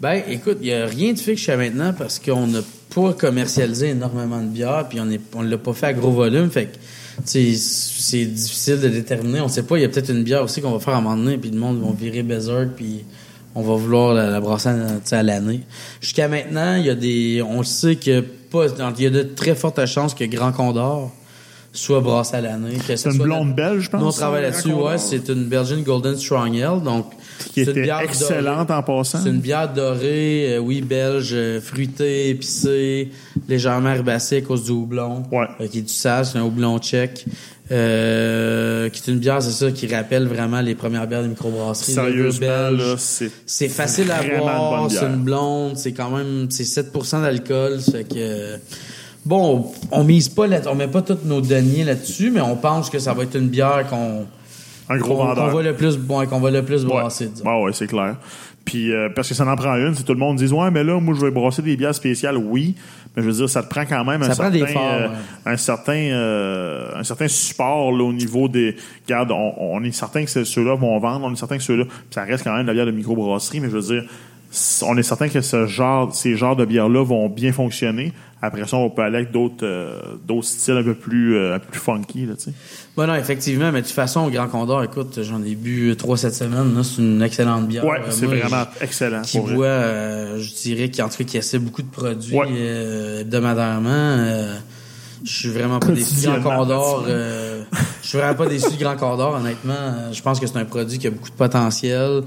Ben, 0.00 0.22
écoute, 0.26 0.56
il 0.62 0.68
n'y 0.68 0.72
a 0.72 0.86
rien 0.86 1.12
de 1.12 1.18
fixe 1.18 1.40
jusqu'à 1.40 1.58
maintenant 1.58 1.92
parce 1.92 2.18
qu'on 2.18 2.46
n'a 2.46 2.60
pas 2.94 3.12
commercialisé 3.12 3.90
énormément 3.90 4.40
de 4.40 4.48
bière, 4.48 4.86
puis 4.88 5.00
on 5.00 5.08
on 5.34 5.42
l'a 5.42 5.58
pas 5.58 5.72
fait 5.72 5.86
à 5.86 5.92
gros 5.92 6.10
volume, 6.10 6.50
fait 6.50 6.66
que, 6.66 6.76
c'est 7.24 8.24
difficile 8.24 8.80
de 8.80 8.88
déterminer. 8.88 9.40
On 9.40 9.48
sait 9.48 9.62
pas, 9.62 9.78
il 9.78 9.82
y 9.82 9.84
a 9.84 9.88
peut-être 9.88 10.10
une 10.10 10.24
bière 10.24 10.42
aussi 10.42 10.60
qu'on 10.60 10.72
va 10.72 10.80
faire 10.80 10.94
à 10.94 10.98
un 10.98 11.00
moment 11.00 11.16
donné, 11.16 11.38
puis 11.38 11.50
le 11.50 11.58
monde 11.58 11.80
va 11.80 11.92
virer 11.92 12.22
berserk, 12.22 12.70
puis 12.76 13.04
on 13.54 13.62
va 13.62 13.74
vouloir 13.74 14.14
la, 14.14 14.30
la 14.30 14.40
brasser 14.40 14.70
à, 15.12 15.22
l'année. 15.22 15.60
Jusqu'à 16.00 16.28
maintenant, 16.28 16.74
il 16.76 16.86
y 16.86 16.90
a 16.90 16.94
des, 16.94 17.42
on 17.42 17.62
sait 17.62 17.96
que 17.96 18.20
pas, 18.20 18.66
il 18.98 19.02
y 19.02 19.06
a 19.06 19.10
de 19.10 19.22
très 19.22 19.54
fortes 19.54 19.84
chances 19.86 20.14
que 20.14 20.24
Grand 20.24 20.52
Condor 20.52 21.12
soit 21.72 22.00
brassé 22.00 22.36
à 22.36 22.40
l'année. 22.40 22.78
C'est 22.84 23.06
une 23.06 23.18
blonde 23.18 23.54
belge, 23.54 23.84
je 23.84 23.90
pense. 23.90 24.00
Nous, 24.00 24.06
on 24.06 24.12
travaille 24.12 24.44
ça, 24.44 24.50
là-dessus, 24.50 24.72
ouais. 24.72 24.98
C'est 24.98 25.28
une 25.28 25.44
Belgian 25.44 25.80
Golden 25.80 26.16
Strong 26.16 26.56
Ale, 26.56 26.82
donc. 26.82 27.06
Qui 27.38 27.64
c'est 27.64 27.72
une 27.72 27.82
bière 27.82 28.00
excellente 28.00 28.68
dorée. 28.68 28.78
en 28.78 28.82
passant. 28.82 29.18
C'est 29.22 29.28
une 29.28 29.40
bière 29.40 29.72
dorée, 29.72 30.54
euh, 30.54 30.58
oui, 30.58 30.80
belge, 30.80 31.30
euh, 31.32 31.60
fruitée, 31.60 32.30
épicée, 32.30 33.10
légèrement 33.48 33.90
herbacée 33.90 34.38
à 34.38 34.40
cause 34.40 34.64
du 34.64 34.70
houblon. 34.70 35.24
Ouais. 35.30 35.46
Euh, 35.60 35.68
qui 35.68 35.78
est 35.78 35.82
du 35.82 35.92
sage, 35.92 36.26
c'est 36.32 36.38
un 36.38 36.42
houblon 36.42 36.78
tchèque. 36.78 37.24
Euh, 37.72 38.90
qui 38.90 39.00
est 39.00 39.12
une 39.12 39.18
bière, 39.18 39.42
c'est 39.42 39.50
ça, 39.50 39.72
qui 39.72 39.86
rappelle 39.86 40.26
vraiment 40.26 40.60
les 40.60 40.74
premières 40.74 41.06
bières 41.06 41.22
de 41.22 41.28
microbrasserie. 41.28 41.92
Sérieusement, 41.92 42.70
là, 42.70 42.94
c'est... 42.98 43.30
C'est 43.46 43.68
facile 43.68 44.10
à 44.10 44.22
boire, 44.22 44.90
c'est 44.90 45.06
une 45.06 45.22
blonde, 45.22 45.76
c'est 45.76 45.92
quand 45.92 46.10
même 46.10 46.48
c'est 46.50 46.64
7% 46.64 47.22
d'alcool, 47.22 47.80
fait 47.80 48.04
que 48.04 48.58
bon, 49.24 49.72
on 49.90 50.04
mise 50.04 50.28
pas 50.28 50.46
là, 50.46 50.60
on 50.66 50.74
met 50.74 50.88
pas 50.88 51.00
tous 51.00 51.18
nos 51.24 51.40
deniers 51.40 51.84
là-dessus, 51.84 52.30
mais 52.30 52.42
on 52.42 52.56
pense 52.56 52.90
que 52.90 52.98
ça 52.98 53.14
va 53.14 53.22
être 53.22 53.36
une 53.36 53.48
bière 53.48 53.86
qu'on 53.88 54.26
Un 54.88 54.98
gros 54.98 55.16
qu'on 55.16 55.24
vendeur. 55.24 55.50
qu'on 55.50 55.56
va 55.56 55.62
le 55.62 55.74
plus 55.74 55.96
bon, 55.96 56.26
qu'on 56.26 56.40
va 56.40 56.50
le 56.50 56.62
plus 56.62 56.84
brasser, 56.84 57.28
disons. 57.28 57.48
Ouais, 57.48 57.64
ouais, 57.64 57.72
c'est 57.72 57.86
clair. 57.86 58.16
Puis 58.64 58.92
euh, 58.92 59.08
parce 59.14 59.28
que 59.28 59.34
ça 59.34 59.46
en 59.46 59.56
prend 59.56 59.74
une, 59.74 59.94
c'est 59.94 60.04
tout 60.04 60.14
le 60.14 60.18
monde 60.18 60.36
dit 60.36 60.46
ouais, 60.52 60.70
mais 60.70 60.84
là 60.84 60.98
moi 60.98 61.14
je 61.14 61.20
vais 61.20 61.30
brasser 61.30 61.60
des 61.60 61.76
bières 61.76 61.94
spéciales, 61.94 62.36
oui, 62.38 62.74
mais 63.14 63.22
je 63.22 63.28
veux 63.28 63.34
dire 63.34 63.48
ça 63.48 63.62
te 63.62 63.68
prend 63.68 63.84
quand 63.84 64.04
même 64.04 64.22
un 64.22 64.26
prend 64.26 64.34
certain 64.34 64.50
des 64.50 64.66
forts, 64.66 64.82
euh, 64.82 65.08
ouais. 65.08 65.52
un 65.52 65.56
certain 65.58 65.92
euh, 65.92 66.88
un 66.96 67.04
certain 67.04 67.28
support 67.28 67.92
là, 67.92 68.04
au 68.04 68.12
niveau 68.12 68.48
des 68.48 68.76
regarde, 69.06 69.32
on, 69.32 69.52
on 69.58 69.84
est 69.84 69.92
certain 69.92 70.24
que 70.24 70.44
ceux-là 70.44 70.76
vont 70.76 70.98
vendre, 70.98 71.26
on 71.26 71.32
est 71.32 71.36
certain 71.36 71.58
que 71.58 71.62
ceux-là 71.62 71.84
puis 71.84 71.94
ça 72.10 72.22
reste 72.22 72.44
quand 72.44 72.54
même 72.54 72.62
de 72.62 72.68
la 72.68 72.72
bière 72.72 72.86
de 72.86 72.90
microbrasserie, 72.90 73.60
mais 73.60 73.68
je 73.68 73.76
veux 73.76 73.82
dire 73.82 74.04
on 74.82 74.96
est 74.96 75.02
certain 75.02 75.28
que 75.28 75.40
ce 75.40 75.66
genre, 75.66 76.14
ces 76.14 76.36
genres 76.36 76.56
de 76.56 76.64
bières-là 76.64 77.04
vont 77.04 77.28
bien 77.28 77.52
fonctionner. 77.52 78.12
Après 78.46 78.66
ça, 78.66 78.76
on 78.76 78.90
peut 78.90 79.02
aller 79.02 79.16
avec 79.18 79.30
d'autres, 79.32 79.64
euh, 79.64 80.00
d'autres 80.26 80.46
styles 80.46 80.76
un 80.76 80.82
peu 80.82 80.94
plus, 80.94 81.36
euh, 81.36 81.54
un 81.56 81.58
peu 81.58 81.66
plus 81.70 81.80
funky, 81.80 82.26
là, 82.26 82.34
tu 82.36 82.44
sais. 82.44 82.52
Bon, 82.96 83.06
non, 83.06 83.14
effectivement, 83.14 83.72
mais 83.72 83.80
de 83.82 83.86
toute 83.86 83.94
façon, 83.94 84.20
au 84.26 84.30
Grand 84.30 84.46
Condor, 84.48 84.82
écoute, 84.84 85.18
j'en 85.22 85.42
ai 85.42 85.54
bu 85.54 85.90
euh, 85.90 85.94
trois 85.96 86.16
cette 86.16 86.34
semaine, 86.34 86.80
c'est 86.84 87.02
une 87.02 87.22
excellente 87.22 87.66
bière. 87.68 87.84
Ouais, 87.84 87.98
Euh, 88.00 88.10
c'est 88.10 88.26
vraiment 88.26 88.64
excellent. 88.80 89.22
qui 89.22 89.40
boit, 89.40 89.66
euh, 89.66 90.38
je 90.38 90.52
dirais 90.54 90.90
qu'en 90.90 91.08
tout 91.08 91.16
cas, 91.18 91.24
qui 91.24 91.36
essaie 91.36 91.58
beaucoup 91.58 91.82
de 91.82 91.90
produits 91.90 92.36
Ouais. 92.36 92.46
euh, 92.52 93.20
hebdomadairement. 93.22 93.88
euh, 93.90 94.54
je 95.24 95.32
suis 95.32 95.48
vraiment 95.48 95.78
pas 95.78 95.88
déçu 95.88 96.14
du 96.16 96.26
Grand 96.26 96.42
Condor. 96.58 97.06
je 97.08 97.64
suis 98.08 98.18
vraiment 98.18 98.34
pas 98.34 98.46
déçu 98.46 98.70
du 98.76 98.84
Grand 98.84 98.96
Condor, 98.96 99.34
honnêtement. 99.34 100.12
Je 100.12 100.20
pense 100.20 100.38
que 100.38 100.46
c'est 100.46 100.58
un 100.58 100.64
produit 100.66 100.98
qui 100.98 101.06
a 101.06 101.10
beaucoup 101.10 101.30
de 101.30 101.34
potentiel 101.34 102.22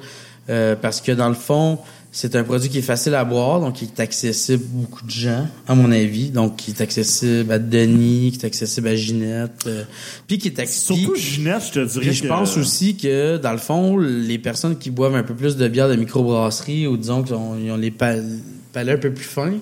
euh, 0.50 0.76
parce 0.82 1.02
que 1.02 1.12
dans 1.12 1.30
le 1.30 1.36
fond, 1.36 1.78
c'est 2.20 2.36
un 2.36 2.44
produit 2.44 2.68
qui 2.68 2.80
est 2.80 2.82
facile 2.82 3.14
à 3.14 3.24
boire, 3.24 3.60
donc 3.60 3.76
qui 3.76 3.86
est 3.86 4.00
accessible 4.00 4.64
à 4.64 4.82
beaucoup 4.82 5.06
de 5.06 5.12
gens, 5.12 5.48
à 5.68 5.76
mon 5.76 5.92
avis. 5.92 6.32
Donc, 6.32 6.56
qui 6.56 6.72
est 6.72 6.82
accessible 6.82 7.52
à 7.52 7.60
Denis, 7.60 8.32
qui 8.32 8.40
est 8.44 8.48
accessible 8.48 8.88
à 8.88 8.96
Ginette, 8.96 9.66
euh, 9.68 9.84
puis 10.26 10.40
qui 10.40 10.48
est 10.48 10.58
accessible. 10.60 10.98
Surtout 11.00 11.16
Ginette, 11.16 11.62
je 11.68 11.72
te 11.74 11.86
dirais 11.86 12.06
Puis 12.08 12.14
je 12.16 12.26
pense 12.28 12.58
aussi 12.58 12.98
que, 12.98 13.38
dans 13.38 13.52
le 13.52 13.60
fond, 13.60 13.98
les 14.00 14.40
personnes 14.40 14.80
qui 14.80 14.90
boivent 14.90 15.14
un 15.14 15.22
peu 15.22 15.36
plus 15.36 15.58
de 15.58 15.68
bière 15.68 15.90
de 15.90 15.96
microbrasserie 15.96 16.88
ou 16.88 16.98
disons 16.98 17.22
qu'ils 17.22 17.36
ont, 17.36 17.56
ils 17.56 17.70
ont 17.70 17.78
les 17.78 17.92
pal- 17.92 18.26
palais 18.74 18.94
un 18.94 18.98
peu 18.98 19.14
plus 19.14 19.24
fins, 19.24 19.54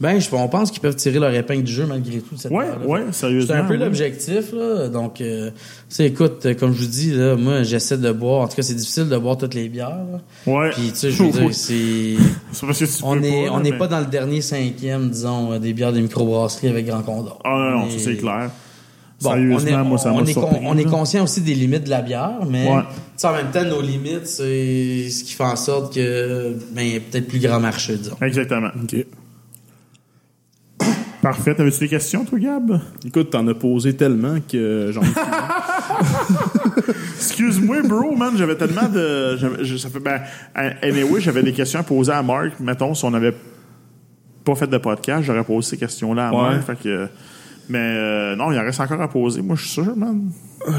ben, 0.00 0.18
je, 0.20 0.28
on 0.32 0.48
pense 0.48 0.70
qu'ils 0.70 0.80
peuvent 0.82 0.94
tirer 0.96 1.18
leur 1.18 1.32
épingle 1.34 1.62
du 1.62 1.72
jeu 1.72 1.86
malgré 1.86 2.18
tout. 2.20 2.34
de 2.34 2.40
Cette 2.40 2.50
Ouais, 2.52 2.66
ouais, 2.86 3.00
sérieusement. 3.12 3.54
C'est 3.54 3.60
un 3.60 3.64
peu 3.64 3.76
l'objectif, 3.76 4.52
là. 4.52 4.88
Donc, 4.88 5.20
euh, 5.20 5.50
tu 5.50 5.56
sais, 5.88 6.06
écoute, 6.06 6.46
comme 6.58 6.72
je 6.74 6.80
vous 6.82 6.86
dis, 6.90 7.12
là, 7.12 7.34
moi, 7.36 7.62
j'essaie 7.62 7.96
de 7.98 8.12
boire. 8.12 8.42
En 8.42 8.48
tout 8.48 8.56
cas, 8.56 8.62
c'est 8.62 8.74
difficile 8.74 9.08
de 9.08 9.16
boire 9.16 9.38
toutes 9.38 9.54
les 9.54 9.68
bières. 9.68 9.88
là. 9.88 10.52
Ouais. 10.52 10.70
Puis, 10.70 10.90
tu 10.90 10.96
sais, 10.96 11.10
je 11.10 11.22
veux 11.22 11.30
dire, 11.30 11.48
c'est. 11.52 12.14
C'est 12.52 12.66
parce 12.66 12.78
que 12.78 12.84
tu 12.84 12.92
On 13.04 13.10
on 13.12 13.16
n'est 13.60 13.70
mais- 13.70 13.78
pas 13.78 13.86
dans 13.88 14.00
le 14.00 14.06
dernier 14.06 14.40
cinquième, 14.42 15.08
disons, 15.10 15.52
euh, 15.52 15.58
des 15.58 15.72
bières 15.72 15.92
de 15.92 16.00
microbrasserie 16.00 16.68
avec 16.68 16.86
Grand 16.86 17.02
Condor. 17.02 17.38
Ah 17.44 17.48
non, 17.50 17.78
non, 17.78 17.84
On 17.86 17.90
ça 17.90 17.96
est- 17.96 17.98
c'est 18.00 18.16
clair. 18.16 18.50
Bon, 19.22 19.30
Sérieusement, 19.30 19.56
on 19.56 19.80
est, 19.80 19.88
moi, 19.88 19.96
ça 19.98 20.12
on 20.12 20.16
m'a 20.22 20.28
est, 20.30 20.34
con- 20.34 20.40
surpris. 20.42 20.58
on 20.66 20.76
est 20.76 20.84
conscient 20.84 21.24
aussi 21.24 21.40
des 21.40 21.54
limites 21.54 21.84
de 21.84 21.88
la 21.88 22.02
bière, 22.02 22.40
mais 22.50 22.68
Ouais. 22.70 22.82
tu 22.82 22.96
sais, 23.16 23.26
en 23.26 23.32
même 23.32 23.50
temps, 23.50 23.64
nos 23.64 23.80
limites, 23.80 24.26
c'est 24.26 25.08
ce 25.08 25.24
qui 25.24 25.32
fait 25.32 25.42
en 25.42 25.56
sorte 25.56 25.94
que 25.94 26.54
ben, 26.72 26.82
il 26.82 26.92
y 26.92 26.96
a 26.96 27.00
peut-être 27.00 27.26
plus 27.26 27.38
grand 27.38 27.58
marché, 27.58 27.96
disons. 27.96 28.16
Exactement. 28.20 28.68
OK. 28.82 29.06
Parfait. 31.26 31.54
T'avais-tu 31.56 31.80
des 31.80 31.88
questions, 31.88 32.24
toi, 32.24 32.38
Gab? 32.38 32.80
Écoute, 33.04 33.30
t'en 33.30 33.46
as 33.48 33.54
posé 33.54 33.96
tellement 33.96 34.36
que 34.48 34.90
j'en 34.92 35.02
ai 35.02 35.06
Excuse-moi, 37.16 37.82
bro, 37.82 38.14
man, 38.14 38.36
j'avais 38.36 38.54
tellement 38.56 38.88
de. 38.88 39.36
je- 39.62 39.76
ça 39.76 39.88
fait, 39.88 39.98
ben, 39.98 40.20
anyway, 40.82 41.20
j'avais 41.20 41.42
des 41.42 41.52
questions 41.52 41.80
à 41.80 41.82
poser 41.82 42.12
à 42.12 42.22
Marc. 42.22 42.60
Mettons, 42.60 42.94
si 42.94 43.04
on 43.04 43.10
n'avait 43.10 43.34
pas 44.44 44.54
fait 44.54 44.68
de 44.68 44.78
podcast, 44.78 45.24
j'aurais 45.24 45.42
posé 45.42 45.70
ces 45.70 45.76
questions-là 45.76 46.28
à 46.28 46.32
Ouais. 46.32 46.42
Marc. 46.54 46.62
Fait 46.66 46.76
que, 46.80 47.08
mais 47.68 47.78
euh, 47.80 48.36
non, 48.36 48.52
il 48.52 48.58
en 48.58 48.62
reste 48.62 48.80
encore 48.80 49.00
à 49.00 49.08
poser. 49.08 49.42
Moi, 49.42 49.56
je 49.56 49.62
suis 49.62 49.70
sûr, 49.82 49.96
man. 49.96 50.30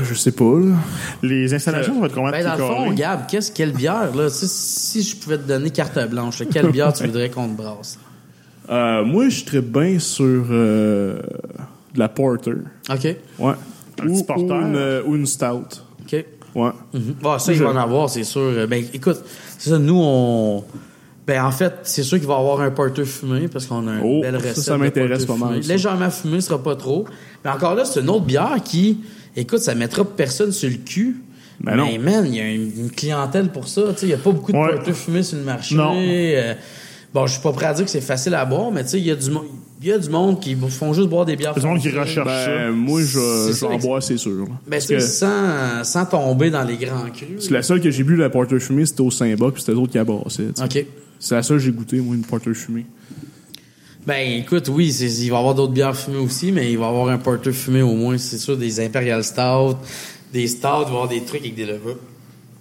Je 0.04 0.14
sais 0.14 0.32
pas, 0.32 0.46
là. 0.46 0.76
Les 1.24 1.54
installations, 1.54 1.94
ça 1.96 2.00
va 2.00 2.06
être 2.08 2.16
combien 2.16 2.32
de 2.32 2.38
Ben, 2.38 2.58
dans 2.58 2.70
le 2.70 2.74
fond? 2.74 2.92
Gab, 2.94 3.28
qu'est-ce, 3.28 3.52
quelle 3.52 3.74
bière, 3.74 4.16
là, 4.16 4.30
si, 4.30 4.48
si 4.48 5.02
je 5.04 5.16
pouvais 5.18 5.38
te 5.38 5.48
donner 5.48 5.70
carte 5.72 6.00
blanche, 6.10 6.40
là, 6.40 6.46
quelle 6.52 6.72
bière 6.72 6.94
tu 6.94 7.06
voudrais 7.06 7.30
qu'on 7.30 7.50
te 7.50 7.58
brasse? 7.58 8.00
Euh, 8.70 9.04
moi, 9.06 9.30
je 9.30 9.46
serais 9.46 9.62
bien 9.62 9.98
sur 10.00 10.46
euh, 10.52 11.22
de 11.94 12.00
la 12.00 12.10
porter. 12.10 12.52
OK. 12.90 13.04
Ouais. 13.40 13.52
Un 14.02 14.08
ou, 14.08 14.14
petit 14.14 14.24
porter. 14.24 14.44
ou 14.44 14.62
une, 14.62 14.76
euh, 14.76 15.02
ou 15.06 15.16
une 15.16 15.26
stout. 15.26 15.82
OK. 16.02 16.26
Ouais. 16.56 16.70
Ah, 17.24 17.40
ça, 17.40 17.54
il 17.54 17.62
va 17.62 17.70
en 17.70 17.76
avoir, 17.78 18.10
c'est 18.10 18.24
sûr. 18.24 18.42
Euh, 18.42 18.68
Ben, 18.68 18.84
écoute, 18.94 19.18
c'est 19.58 19.70
ça, 19.70 19.78
nous, 19.80 20.00
on. 20.02 20.64
Ben, 21.26 21.44
en 21.44 21.52
fait, 21.52 21.74
c'est 21.84 22.04
sûr 22.04 22.18
qu'il 22.20 22.28
va 22.28 22.36
y 22.36 22.38
avoir 22.40 22.62
un 22.62 22.72
porter 22.72 23.04
fumé 23.06 23.48
parce 23.50 23.66
qu'on 23.66 23.86
a 23.88 23.96
une 23.96 24.02
Oh, 24.04 24.22
belle 24.22 24.40
ça, 24.40 24.50
recette. 24.50 24.64
ça 24.64 24.74
de 24.74 24.78
m'intéresse 24.80 25.26
pas 25.26 25.36
mal, 25.36 25.50
fumé. 25.50 25.62
ça. 25.64 25.74
Légèrement 25.74 26.10
fumé, 26.10 26.42
ce 26.42 26.48
sera 26.48 26.64
pas 26.64 26.76
trop. 26.76 27.06
Mais 27.44 27.52
encore 27.52 27.76
là, 27.76 27.84
c'est 27.86 28.00
une 28.00 28.10
autre 28.10 28.24
bière 28.26 28.56
qui, 28.64 29.00
écoute, 29.36 29.60
ça 29.60 29.76
mettra 29.76 30.06
personne 30.06 30.52
sur 30.54 30.70
le 30.70 30.78
cul. 30.78 31.18
Ben 31.60 31.76
non. 31.76 31.86
Mais 31.88 31.98
man, 31.98 32.26
il 32.28 32.36
y 32.36 32.40
a 32.40 32.50
une, 32.50 32.90
clientèle 32.92 33.50
pour 33.50 33.68
ça. 33.68 33.82
Tu 33.94 33.98
sais, 34.02 34.06
il 34.06 34.10
y 34.10 34.14
a 34.14 34.18
pas 34.18 34.32
beaucoup 34.32 34.52
de 34.54 34.58
Ouais. 34.58 34.76
porter 34.76 34.94
fumé 34.94 35.22
sur 35.24 35.38
le 35.38 35.44
marché. 35.44 35.76
Non. 35.76 35.96
Euh, 35.98 36.54
bon, 37.14 37.26
je 37.28 37.34
suis 37.34 37.42
pas 37.42 37.52
prêt 37.52 37.66
à 37.68 37.74
dire 37.74 37.86
que 37.86 37.92
c'est 37.92 38.02
facile 38.02 38.34
à 38.36 38.46
boire, 38.46 38.72
mais 38.72 38.84
tu 38.84 38.90
sais, 38.92 39.00
il 39.00 39.06
y 39.08 39.12
a 39.12 39.16
du 39.16 39.30
mo- 39.32 39.46
il 39.80 39.88
y 39.88 39.92
a 39.92 39.98
du 40.00 40.10
monde 40.10 40.40
qui 40.40 40.56
font 40.56 40.92
juste 40.94 41.08
boire 41.08 41.24
des 41.26 41.36
bières. 41.36 41.54
Il 41.56 41.58
y 41.58 41.60
a 41.60 41.62
du 41.62 41.68
monde 41.68 41.80
qui 41.80 41.90
recherche 41.92 42.26
Ben, 42.26 42.46
ça. 42.46 42.72
moi, 42.72 43.00
je, 43.02 43.06
je 43.08 43.48
vais 43.50 43.54
ça, 43.54 43.68
en 43.68 43.78
boire, 43.78 44.02
c'est 44.02 44.18
sûr. 44.18 44.32
là. 44.32 44.46
Ben, 44.68 44.80
sans, 44.82 45.84
sans 45.84 46.06
tomber 46.06 46.50
dans 46.50 46.64
les 46.64 46.78
grands 46.78 47.08
crus. 47.14 47.28
c'est 47.40 47.52
la 47.52 47.62
seule 47.62 47.80
que 47.82 47.92
j'ai 47.92 48.04
bu, 48.04 48.16
la 48.16 48.30
porter 48.32 48.60
fumée, 48.60 48.86
c'était 48.88 49.02
au 49.02 49.12
Saint-Bas, 49.12 49.52
puis 49.54 49.62
c'était 49.62 49.74
l'autre 49.74 49.92
qui 49.92 50.00
a 50.00 50.04
brassé. 50.04 50.48
OK. 50.64 50.86
C'est 51.20 51.36
la 51.36 51.44
seule 51.44 51.58
que 51.58 51.64
j'ai 51.64 51.72
goûté, 51.72 52.00
moi, 52.00 52.16
une 52.16 52.24
porter 52.24 52.54
fumée. 52.56 52.86
Ben, 54.06 54.40
écoute, 54.40 54.70
oui, 54.70 54.88
il 54.94 55.30
va 55.30 55.36
y 55.36 55.40
avoir 55.40 55.54
d'autres 55.54 55.74
bières 55.74 55.96
fumées 55.96 56.18
aussi, 56.18 56.52
mais 56.52 56.72
il 56.72 56.78
va 56.78 56.86
y 56.86 56.90
avoir 56.90 57.10
un 57.10 57.18
porter 57.18 57.52
fumé 57.52 57.82
au 57.82 57.94
moins, 57.94 58.18
c'est 58.18 58.38
sûr, 58.38 58.56
des 58.58 58.80
Imperial 58.80 59.24
Stout, 59.24 59.76
des 60.34 60.48
Stout, 60.48 60.60
il 60.62 60.70
va 60.70 60.80
y 60.80 60.86
avoir 60.86 61.08
des 61.10 61.22
trucs 61.24 61.42
avec 61.42 61.56
des 61.56 61.66
levures. 61.66 61.98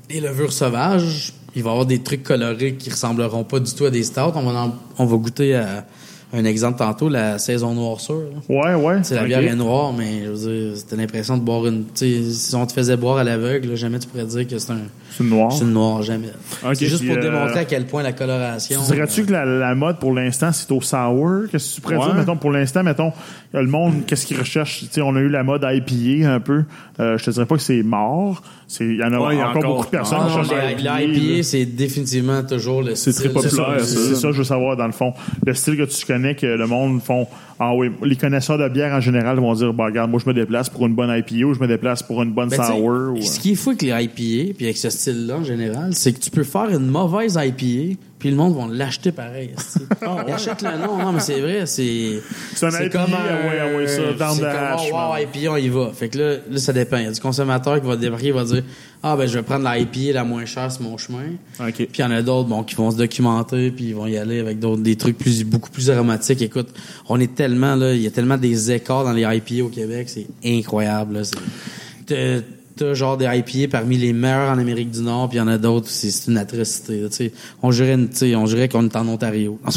Des 0.08 0.20
levures 0.20 0.52
sauvages. 0.52 1.32
Il 1.56 1.62
va 1.62 1.70
y 1.70 1.72
avoir 1.72 1.86
des 1.86 1.98
trucs 2.02 2.22
colorés 2.22 2.74
qui 2.74 2.90
ressembleront 2.90 3.42
pas 3.44 3.58
du 3.58 3.72
tout 3.72 3.86
à 3.86 3.90
des 3.90 4.02
Stouts. 4.04 4.20
On 4.34 4.42
va, 4.42 4.60
en- 4.64 4.74
on 4.98 5.06
va 5.06 5.16
goûter 5.16 5.56
à 5.56 5.86
un 6.32 6.44
exemple 6.44 6.78
tantôt, 6.78 7.08
la 7.08 7.38
saison 7.38 7.72
noirceur. 7.74 8.20
Ouais, 8.48 8.74
ouais. 8.74 8.98
C'est 9.02 9.14
la 9.14 9.22
bière 9.24 9.42
est 9.52 9.56
noire, 9.56 9.92
mais 9.92 10.24
je 10.24 10.30
veux 10.30 10.68
dire, 10.68 10.76
c'était 10.76 10.96
l'impression 10.96 11.36
de 11.38 11.42
boire 11.42 11.66
une. 11.66 11.84
Si 11.94 12.54
on 12.54 12.66
te 12.66 12.72
faisait 12.72 12.96
boire 12.96 13.16
à 13.18 13.24
l'aveugle, 13.24 13.74
jamais 13.74 13.98
tu 13.98 14.06
pourrais 14.08 14.24
dire 14.26 14.46
que 14.46 14.58
c'est 14.58 14.72
un, 14.72 14.80
C'est 15.10 15.24
noir. 15.24 15.50
c'est 15.52 15.64
une 15.64 15.72
noire, 15.72 16.02
jamais. 16.02 16.28
C'est 16.74 16.86
juste 16.86 17.00
puis, 17.00 17.08
pour 17.08 17.16
euh, 17.18 17.20
démontrer 17.22 17.60
à 17.60 17.64
quel 17.64 17.86
point 17.86 18.02
la 18.02 18.12
coloration. 18.12 18.80
Tu 18.86 18.92
dirais-tu 18.92 19.24
que 19.24 19.32
la, 19.32 19.44
la 19.44 19.74
mode 19.74 19.98
pour 19.98 20.12
l'instant, 20.12 20.52
c'est 20.52 20.70
au 20.72 20.80
sour? 20.80 21.42
Qu'est-ce 21.50 21.70
que 21.70 21.74
tu 21.76 21.80
pourrais 21.80 21.96
Ouais. 21.96 22.04
dire, 22.06 22.14
mettons, 22.14 22.36
pour 22.36 22.50
l'instant, 22.50 22.82
mettons, 22.82 23.12
le 23.54 23.66
monde, 23.66 24.04
qu'est-ce 24.06 24.26
qu'il 24.26 24.38
recherche? 24.38 24.80
Tu 24.80 24.86
sais, 24.90 25.00
on 25.00 25.16
a 25.16 25.20
eu 25.20 25.28
la 25.28 25.42
mode 25.42 25.64
IPA 25.66 26.30
un 26.34 26.40
peu. 26.40 26.64
Euh, 27.00 27.16
je 27.18 27.24
te 27.24 27.30
dirais 27.30 27.46
pas 27.46 27.56
que 27.56 27.62
c'est 27.62 27.82
mort. 27.82 28.42
C'est, 28.68 28.84
il 28.84 28.96
y 28.96 29.02
en 29.04 29.12
a 29.12 29.18
Ouais, 29.20 29.36
y 29.36 29.40
a 29.40 29.48
encore, 29.48 29.56
encore. 29.58 29.70
beaucoup 29.76 29.86
de 29.86 29.90
personnes 29.90 30.18
Ah 30.20 30.28
qui 30.30 30.36
non, 30.38 30.44
cherchent 30.44 30.82
l'IPA, 30.82 31.42
c'est 31.42 31.64
définitivement 31.64 32.42
toujours 32.42 32.82
le 32.82 32.94
C'est 32.94 33.12
style. 33.12 33.30
très 33.32 33.42
C'est 33.42 33.48
ça, 33.50 33.56
populaire, 33.62 33.84
c'est 33.84 33.94
ça. 33.94 34.00
c'est 34.08 34.14
ça 34.16 34.26
que 34.28 34.32
je 34.32 34.38
veux 34.38 34.44
savoir 34.44 34.76
dans 34.76 34.86
le 34.86 34.92
fond. 34.92 35.14
Le 35.46 35.54
style 35.54 35.76
que 35.76 35.84
tu 35.84 36.04
connais, 36.04 36.34
que 36.34 36.46
le 36.46 36.66
monde 36.66 37.00
font. 37.02 37.26
Ah 37.58 37.74
oui, 37.74 37.90
les 38.04 38.16
connaisseurs 38.16 38.58
de 38.58 38.68
bière 38.68 38.92
en 38.92 39.00
général 39.00 39.38
vont 39.38 39.54
dire, 39.54 39.72
bah 39.72 39.86
regarde, 39.86 40.10
moi 40.10 40.20
je 40.22 40.28
me 40.28 40.34
déplace 40.34 40.68
pour 40.68 40.86
une 40.86 40.94
bonne 40.94 41.08
IPA 41.10 41.46
ou 41.46 41.54
je 41.54 41.60
me 41.60 41.66
déplace 41.66 42.02
pour 42.02 42.22
une 42.22 42.32
bonne 42.32 42.50
Ben, 42.50 42.62
sour. 42.62 43.14
ou- 43.14 43.22
Ce 43.22 43.40
qui 43.40 43.52
est 43.52 43.54
fou 43.54 43.70
avec 43.70 43.82
les 43.82 43.88
IPA, 43.88 44.54
puis 44.54 44.64
avec 44.66 44.76
ce 44.76 44.90
style-là 44.90 45.36
en 45.38 45.44
général, 45.44 45.94
c'est 45.94 46.12
que 46.12 46.20
tu 46.20 46.30
peux 46.30 46.44
faire 46.44 46.68
une 46.68 46.86
mauvaise 46.86 47.38
IPA, 47.42 47.98
puis 48.18 48.30
le 48.30 48.36
monde 48.36 48.56
va 48.56 48.66
l'acheter 48.72 49.12
pareil. 49.12 49.50
Ils 50.26 50.32
achètent 50.32 50.62
le 50.62 50.78
nom, 50.78 50.96
non, 50.96 51.12
mais 51.12 51.20
c'est 51.20 51.40
vrai, 51.40 51.66
c'est. 51.66 52.20
C'est 52.54 52.66
un 52.66 52.70
IPA, 52.70 52.88
comme 52.88 53.14
ah 53.14 53.48
ouais, 53.48 53.58
ah 53.60 53.76
ouais, 53.76 53.86
ça, 53.86 54.02
the 54.02 54.18
comme, 54.18 54.44
hash, 54.44 54.88
oh, 54.90 54.94
wow. 54.94 55.16
IPA, 55.18 55.52
on 55.52 55.56
y 55.56 55.68
va. 55.68 55.92
Fait 55.92 56.08
que 56.08 56.18
là, 56.18 56.36
là, 56.50 56.58
ça 56.58 56.72
dépend. 56.72 56.96
Il 56.96 57.04
y 57.04 57.06
a 57.06 57.12
du 57.12 57.20
consommateur 57.20 57.80
qui 57.80 57.86
va 57.86 57.96
débarquer, 57.96 58.28
il 58.28 58.32
va 58.32 58.44
dire, 58.44 58.62
ah, 59.02 59.16
ben, 59.16 59.26
je 59.26 59.38
vais 59.38 59.42
prendre 59.42 59.64
la 59.64 59.78
IPA 59.78 60.14
la 60.14 60.24
moins 60.24 60.46
chère 60.46 60.72
sur 60.72 60.82
mon 60.82 60.96
chemin. 60.96 61.24
OK. 61.60 61.74
Puis 61.74 61.88
il 61.96 62.00
y 62.00 62.04
en 62.04 62.10
a 62.10 62.22
d'autres 62.22 62.48
bon, 62.48 62.62
qui 62.62 62.74
vont 62.74 62.90
se 62.90 62.96
documenter 62.96 63.70
puis 63.70 63.86
ils 63.86 63.94
vont 63.94 64.06
y 64.06 64.16
aller 64.16 64.40
avec 64.40 64.58
d'autres 64.58 64.82
des 64.82 64.96
trucs 64.96 65.18
plus 65.18 65.44
beaucoup 65.44 65.70
plus 65.70 65.90
aromatiques. 65.90 66.40
Écoute, 66.40 66.68
on 67.08 67.20
est 67.20 67.34
tellement 67.34 67.76
là, 67.76 67.92
il 67.92 68.00
y 68.00 68.06
a 68.06 68.10
tellement 68.10 68.38
des 68.38 68.72
écarts 68.72 69.04
dans 69.04 69.12
les 69.12 69.22
IPA 69.22 69.64
au 69.64 69.68
Québec, 69.68 70.08
c'est 70.08 70.26
incroyable 70.44 71.18
là, 71.18 71.24
c'est 71.24 72.44
t'as- 72.76 72.94
genre 72.94 73.16
des 73.16 73.24
IPA 73.26 73.78
parmi 73.78 73.96
les 73.96 74.12
meilleurs 74.12 74.50
en 74.50 74.58
Amérique 74.58 74.90
du 74.90 75.00
Nord, 75.00 75.28
puis 75.28 75.38
il 75.38 75.40
y 75.40 75.42
en 75.42 75.48
a 75.48 75.58
d'autres, 75.58 75.88
c'est 75.88 76.10
c'est 76.10 76.30
une 76.30 76.38
atrocité. 76.38 77.00
là, 77.00 77.08
tu 77.08 77.16
sais. 77.16 77.32
On 77.62 77.70
jurait, 77.70 77.94
une- 77.94 78.08
tu 78.08 78.16
sais, 78.16 78.36
on 78.36 78.46
jurait 78.46 78.68
qu'on 78.68 78.84
est 78.84 78.96
en 78.96 79.06
Ontario. 79.08 79.58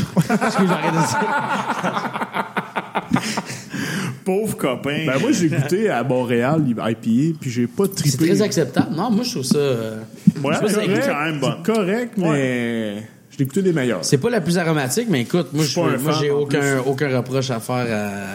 Pauvre 4.25 4.55
copain. 4.57 5.05
Ben, 5.07 5.19
moi, 5.19 5.31
j'ai 5.31 5.47
goûté 5.47 5.89
à 5.89 6.03
Montréal, 6.03 6.61
IPA, 6.67 7.37
puis 7.39 7.49
j'ai 7.49 7.67
pas 7.67 7.87
trippé. 7.87 8.09
C'est 8.09 8.17
très 8.17 8.41
acceptable. 8.41 8.95
Non, 8.95 9.09
moi 9.09 9.23
je 9.23 9.31
trouve 9.31 9.43
ça. 9.43 9.57
euh, 9.57 9.97
ouais, 10.43 10.53
je 10.53 10.57
trouve 10.59 10.69
ça 10.69 10.79
c'est 10.81 10.85
écoute, 10.85 11.01
quand 11.07 11.23
même 11.25 11.39
bon. 11.39 11.51
C'est 11.65 11.73
correct, 11.73 12.11
mais 12.17 13.03
j'ai 13.37 13.45
goûté 13.45 13.61
des 13.63 13.73
meilleurs. 13.73 14.03
C'est 14.05 14.17
pas 14.17 14.29
la 14.29 14.41
plus 14.41 14.57
aromatique, 14.57 15.07
mais 15.09 15.21
écoute, 15.21 15.47
moi, 15.53 15.63
je, 15.65 15.79
moi 15.79 16.13
j'ai 16.19 16.29
aucun, 16.29 16.79
aucun 16.85 17.17
reproche 17.17 17.49
à 17.49 17.59
faire 17.59 17.75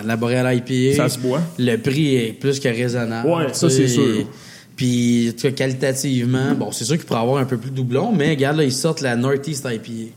à 0.01 0.03
la 0.05 0.17
Boreal 0.17 0.57
IPA. 0.57 0.97
Ça 0.97 1.09
se 1.09 1.19
boit. 1.19 1.41
Le 1.59 1.77
prix 1.77 2.17
est 2.17 2.33
plus 2.33 2.59
que 2.59 2.69
raisonnable. 2.69 3.29
Ouais, 3.29 3.47
ça, 3.53 3.71
c'est 3.71 3.87
sûr. 3.89 4.27
Puis, 4.77 5.29
en 5.29 5.33
tout 5.33 5.43
cas, 5.43 5.51
qualitativement, 5.53 6.55
bon, 6.55 6.73
c'est 6.73 6.85
sûr 6.85 6.97
qu'il 6.97 7.07
pourrait 7.07 7.21
avoir 7.21 7.39
un 7.39 7.45
peu 7.45 7.57
plus 7.57 7.71
de 7.71 7.77
doublon, 7.77 8.13
mais 8.13 8.31
regarde, 8.31 8.57
là, 8.57 8.65
ils 8.65 8.73
sortent 8.73 9.01
la 9.01 9.15
Northeast 9.15 9.65
IPA, 9.71 9.83
qui 9.85 10.13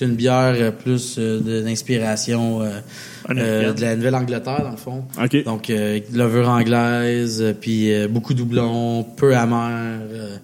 est 0.00 0.04
une 0.04 0.14
bière 0.16 0.54
euh, 0.56 0.70
plus 0.72 1.16
euh, 1.18 1.62
d'inspiration 1.62 2.62
euh, 2.62 2.80
euh, 3.30 3.72
de 3.72 3.80
la 3.80 3.94
Nouvelle-Angleterre, 3.96 4.62
dans 4.64 4.70
le 4.70 4.76
fond. 4.76 5.04
Donc, 5.44 5.70
euh, 5.70 6.00
levure 6.12 6.48
anglaise, 6.48 7.54
puis 7.60 7.92
euh, 7.92 8.08
beaucoup 8.08 8.34
de 8.34 8.38
doublons, 8.38 9.04
peu 9.04 9.36
amer, 9.36 10.00
euh, 10.10 10.36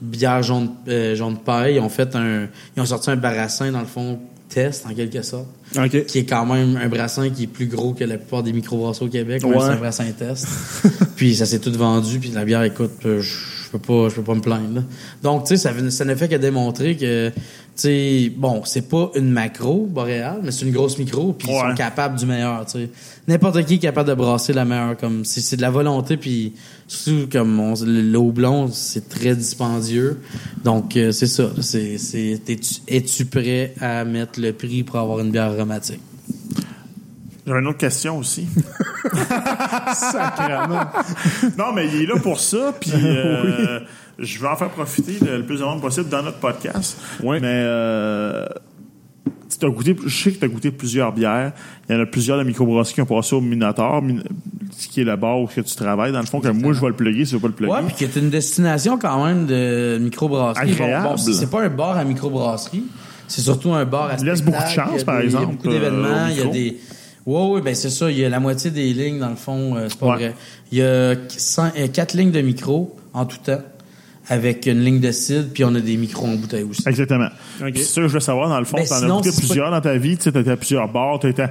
bière 0.00 0.42
jaune, 0.42 0.70
euh, 0.88 1.14
jaune 1.14 1.34
de 1.34 1.38
paille. 1.38 1.76
Ils 1.76 1.80
ont 1.80 1.88
fait 1.88 2.16
un, 2.16 2.48
ils 2.76 2.82
ont 2.82 2.86
sorti 2.86 3.10
un 3.10 3.16
barassin 3.16 3.70
dans 3.70 3.80
le 3.80 3.86
fond 3.86 4.18
test 4.52 4.84
en 4.86 4.94
quelque 4.94 5.22
sorte, 5.22 5.46
OK. 5.76 6.06
qui 6.06 6.18
est 6.18 6.24
quand 6.24 6.46
même 6.46 6.76
un 6.76 6.88
brassin 6.88 7.30
qui 7.30 7.44
est 7.44 7.46
plus 7.46 7.66
gros 7.66 7.92
que 7.92 8.04
la 8.04 8.18
plupart 8.18 8.42
des 8.42 8.52
microbrasseries 8.52 9.06
au 9.06 9.08
Québec. 9.08 9.42
Ouais. 9.44 9.54
C'est 9.58 9.66
un 9.66 9.76
brassin 9.76 10.10
test. 10.16 10.46
puis 11.16 11.36
ça 11.36 11.46
s'est 11.46 11.58
tout 11.58 11.72
vendu, 11.72 12.18
puis 12.18 12.30
la 12.30 12.44
bière, 12.44 12.62
écoute, 12.62 12.92
euh, 13.06 13.20
je 13.20 13.61
peux 13.72 13.78
pas, 13.78 14.08
je 14.08 14.14
peux 14.16 14.22
pas 14.22 14.34
me 14.34 14.40
plaindre. 14.40 14.74
là. 14.76 14.82
Donc, 15.22 15.44
tu 15.44 15.48
sais, 15.48 15.56
ça, 15.56 15.72
ça 15.90 16.04
ne 16.04 16.14
fait 16.14 16.28
que 16.28 16.36
démontrer 16.36 16.96
que, 16.96 17.30
tu 17.30 17.34
sais, 17.74 18.32
bon, 18.36 18.62
c'est 18.64 18.88
pas 18.88 19.10
une 19.14 19.30
macro 19.30 19.86
boréale, 19.90 20.40
mais 20.44 20.50
c'est 20.52 20.64
une 20.66 20.72
grosse 20.72 20.98
micro, 20.98 21.32
puis 21.32 21.48
ils 21.48 21.54
Ouais. 21.54 21.70
sont 21.70 21.74
capables 21.74 22.18
du 22.18 22.26
meilleur, 22.26 22.64
tu 22.66 22.72
sais. 22.72 22.90
N'importe 23.28 23.64
qui 23.64 23.74
est 23.74 23.78
capable 23.78 24.08
de 24.08 24.14
brasser 24.14 24.52
la 24.52 24.64
meilleure, 24.64 24.96
comme, 24.96 25.24
c'est 25.24 25.40
c'est 25.40 25.56
de 25.56 25.62
la 25.62 25.70
volonté, 25.70 26.16
puis 26.16 26.52
surtout, 26.86 27.28
comme, 27.30 27.58
on, 27.60 27.74
le, 27.84 28.16
houblon, 28.18 28.68
c'est 28.72 29.08
très 29.08 29.34
dispendieux. 29.34 30.20
Donc, 30.64 30.96
euh, 30.96 31.12
c'est 31.12 31.26
ça. 31.26 31.50
C'est, 31.60 31.96
es-tu 32.88 33.24
prêt 33.26 33.74
à 33.80 34.04
mettre 34.04 34.40
le 34.40 34.52
prix 34.52 34.82
pour 34.82 34.96
avoir 34.96 35.20
une 35.20 35.30
bière 35.30 35.50
aromatique? 35.50 36.00
J'avais 37.46 37.60
une 37.60 37.66
autre 37.66 37.78
question 37.78 38.18
aussi. 38.18 38.46
Sacrément. 39.94 40.84
non, 41.58 41.72
mais 41.74 41.88
il 41.88 42.02
est 42.02 42.06
là 42.06 42.14
pour 42.22 42.38
ça, 42.40 42.72
puis 42.80 42.92
euh, 42.94 43.80
je 44.18 44.38
vais 44.40 44.48
en 44.48 44.56
faire 44.56 44.70
profiter 44.70 45.16
le, 45.24 45.38
le 45.38 45.44
plus 45.46 45.58
de 45.60 45.64
monde 45.64 45.80
possible 45.80 46.08
dans 46.08 46.22
notre 46.22 46.38
podcast. 46.38 46.98
Ouais. 47.22 47.40
Mais 47.40 47.48
euh, 47.50 48.46
tu 49.58 49.66
as 49.66 49.68
goûté, 49.70 49.96
je 50.06 50.22
sais 50.22 50.32
que 50.32 50.38
tu 50.38 50.44
as 50.44 50.48
goûté 50.48 50.70
plusieurs 50.70 51.12
bières. 51.12 51.52
Il 51.88 51.96
y 51.96 51.98
en 51.98 52.02
a 52.02 52.06
plusieurs 52.06 52.38
de 52.38 52.44
microbrasseries 52.44 52.94
qui 52.94 53.00
ont 53.02 53.06
passé 53.06 53.34
au 53.34 53.40
Minotaur, 53.40 54.02
Min- 54.02 54.22
ce 54.76 54.88
qui 54.88 55.00
est 55.00 55.04
le 55.04 55.16
bar 55.16 55.40
où 55.40 55.46
que 55.46 55.60
tu 55.60 55.74
travailles. 55.76 56.12
Dans 56.12 56.20
le 56.20 56.26
fond, 56.26 56.40
que 56.40 56.48
moi, 56.48 56.72
je 56.72 56.80
vais 56.80 56.88
le 56.88 56.94
plugger 56.94 57.24
si 57.24 57.32
je 57.32 57.36
veux 57.36 57.42
pas 57.42 57.48
le 57.48 57.54
plugger. 57.54 57.72
Ouais, 57.72 57.82
puis 57.86 57.94
qui 57.94 58.04
est 58.04 58.16
une 58.16 58.30
destination 58.30 58.98
quand 58.98 59.24
même 59.24 59.46
de 59.46 59.98
microbrasserie. 60.00 60.70
Agréable. 60.72 61.04
Bon, 61.08 61.10
bon, 61.14 61.16
c'est 61.16 61.50
pas 61.50 61.62
un 61.62 61.68
bar 61.68 61.96
à 61.96 62.04
microbrasserie, 62.04 62.84
c'est 63.28 63.42
surtout 63.42 63.72
un 63.72 63.84
bar 63.84 64.10
à 64.10 64.16
Il 64.18 64.24
laisse 64.26 64.42
beaucoup 64.42 64.62
de 64.62 64.68
chance, 64.68 65.04
par 65.04 65.18
des- 65.20 65.24
Il 65.26 65.32
y 65.32 65.34
exemple, 65.34 65.44
a 65.44 65.46
beaucoup 65.56 65.68
euh, 65.68 65.72
d'événements, 65.72 66.26
il 66.28 66.36
y 66.36 66.40
a 66.40 66.44
micro. 66.44 66.52
des... 66.52 66.76
Ouais, 67.26 67.46
ouais, 67.48 67.60
ben 67.60 67.74
c'est 67.74 67.90
ça. 67.90 68.10
Il 68.10 68.18
y 68.18 68.24
a 68.24 68.28
la 68.28 68.40
moitié 68.40 68.70
des 68.70 68.92
lignes, 68.92 69.18
dans 69.20 69.30
le 69.30 69.36
fond, 69.36 69.76
euh, 69.76 69.86
c'est 69.88 69.98
pas 69.98 70.06
Ouais. 70.10 70.16
vrai. 70.16 70.34
Il 70.72 70.78
y 70.78 70.82
a 70.82 71.14
cinq- 71.28 71.72
euh, 71.78 71.86
quatre 71.88 72.14
lignes 72.14 72.32
de 72.32 72.40
micro 72.40 72.96
en 73.14 73.24
tout 73.26 73.38
temps, 73.44 73.60
avec 74.28 74.66
une 74.66 74.80
ligne 74.84 75.00
de 75.00 75.10
cidre, 75.10 75.48
puis 75.52 75.64
on 75.64 75.74
a 75.74 75.80
des 75.80 75.96
micros 75.96 76.26
en 76.28 76.36
bouteille 76.36 76.62
aussi. 76.62 76.82
Exactement. 76.88 77.26
Ok. 77.60 77.72
C'est 77.74 77.82
ça 77.82 78.00
que 78.02 78.08
je 78.08 78.12
veux 78.14 78.20
savoir, 78.20 78.48
dans 78.48 78.58
le 78.60 78.64
fond. 78.64 78.76
Ben, 78.76 78.84
tu 78.86 78.92
en 78.94 78.96
as 78.96 79.06
goûté 79.16 79.30
plusieurs 79.36 79.70
dans 79.70 79.80
ta 79.80 79.96
vie. 79.96 80.16
Tu 80.16 80.30
sais, 80.30 80.48
à 80.48 80.56
plusieurs 80.56 80.88
bars, 80.88 81.18
tu 81.18 81.28
étais 81.28 81.46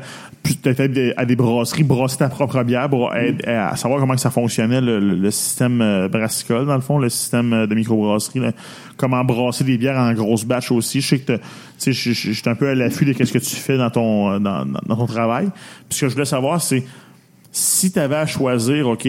à 1.17 1.25
des 1.25 1.35
brasseries, 1.35 1.83
brasser 1.83 2.17
ta 2.17 2.29
propre 2.29 2.63
bière, 2.63 2.87
bra- 2.89 3.13
à, 3.45 3.69
à 3.71 3.75
savoir 3.75 3.99
comment 3.99 4.15
que 4.15 4.21
ça 4.21 4.31
fonctionnait, 4.31 4.79
le, 4.81 4.99
le- 4.99 5.15
le 5.15 5.31
système 5.31 5.81
euh, 5.81 6.07
brassicole, 6.07 6.65
dans 6.65 6.75
le 6.75 6.81
fond, 6.81 6.97
le 6.97 7.09
système 7.09 7.51
euh, 7.53 7.67
de 7.67 7.75
microbrasserie. 7.75 8.39
là. 8.39 8.51
Comment 8.97 9.23
brasser 9.23 9.63
des 9.63 9.77
bières 9.77 9.97
en 9.97 10.13
grosse 10.13 10.45
batch 10.45 10.71
aussi. 10.71 11.01
Je 11.01 11.07
sais 11.07 11.19
que 11.19 11.33
t'as- 11.33 11.37
tu 11.37 11.93
sais, 11.93 12.13
je 12.13 12.31
suis 12.33 12.49
un 12.49 12.55
peu 12.55 12.69
à 12.69 12.75
l'affût 12.75 13.05
de 13.05 13.13
ce 13.13 13.31
que 13.33 13.37
tu 13.39 13.55
fais 13.55 13.77
dans 13.77 13.89
ton, 13.89 14.31
euh, 14.31 14.39
dans, 14.39 14.65
dans- 14.65 14.79
dans 14.85 14.95
ton 14.95 15.07
travail. 15.07 15.49
Puis 15.89 15.97
ce 15.99 16.01
que 16.01 16.09
je 16.09 16.13
voulais 16.13 16.25
savoir, 16.25 16.61
c'est 16.61 16.83
si 17.51 17.91
tu 17.91 17.99
avais 17.99 18.15
à 18.15 18.25
choisir, 18.25 18.87
OK, 18.87 19.07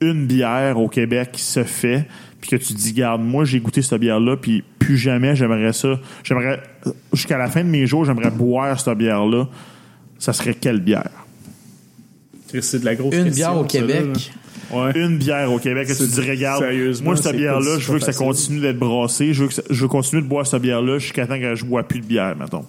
une 0.00 0.26
bière 0.26 0.78
au 0.78 0.88
Québec 0.88 1.30
qui 1.32 1.42
se 1.42 1.62
fait, 1.64 2.06
puis 2.46 2.58
que 2.58 2.62
tu 2.62 2.74
dis, 2.74 2.92
garde, 2.92 3.22
moi 3.22 3.44
j'ai 3.46 3.58
goûté 3.58 3.80
cette 3.80 3.98
bière-là, 4.00 4.36
puis 4.36 4.62
plus 4.78 4.98
jamais 4.98 5.34
j'aimerais 5.34 5.72
ça. 5.72 5.98
J'aimerais, 6.22 6.60
jusqu'à 7.14 7.38
la 7.38 7.48
fin 7.48 7.64
de 7.64 7.68
mes 7.70 7.86
jours, 7.86 8.04
j'aimerais 8.04 8.30
boire 8.30 8.78
cette 8.78 8.98
bière-là. 8.98 9.48
Ça 10.18 10.34
serait 10.34 10.52
quelle 10.54 10.80
bière? 10.80 11.08
C'est 12.60 12.80
de 12.80 12.84
la 12.84 12.94
grosse 12.94 13.14
Une 13.14 13.24
question, 13.24 13.34
bière 13.52 13.60
au 13.60 13.64
Québec. 13.64 14.32
Ouais. 14.72 14.92
Une 14.94 15.16
bière 15.18 15.50
au 15.52 15.58
Québec 15.58 15.88
que 15.88 15.92
tu 15.94 16.04
C'est- 16.06 16.20
dis, 16.20 16.30
regarde, 16.30 16.64
moi 17.02 17.16
cette 17.16 17.36
bière-là, 17.36 17.78
je 17.78 17.90
veux 17.92 17.98
que 17.98 18.04
ça 18.04 18.12
facile. 18.12 18.26
continue 18.26 18.60
d'être 18.60 18.78
brassé, 18.78 19.32
je 19.32 19.42
veux, 19.42 19.48
que 19.48 19.54
ça- 19.54 19.62
je 19.70 19.80
veux 19.82 19.88
continuer 19.88 20.22
de 20.22 20.28
boire 20.28 20.46
cette 20.46 20.60
bière-là 20.62 20.98
jusqu'à 20.98 21.26
temps 21.26 21.38
que 21.40 21.54
je 21.54 21.64
bois 21.64 21.82
plus 21.82 22.00
de 22.00 22.06
bière, 22.06 22.36
mettons. 22.36 22.64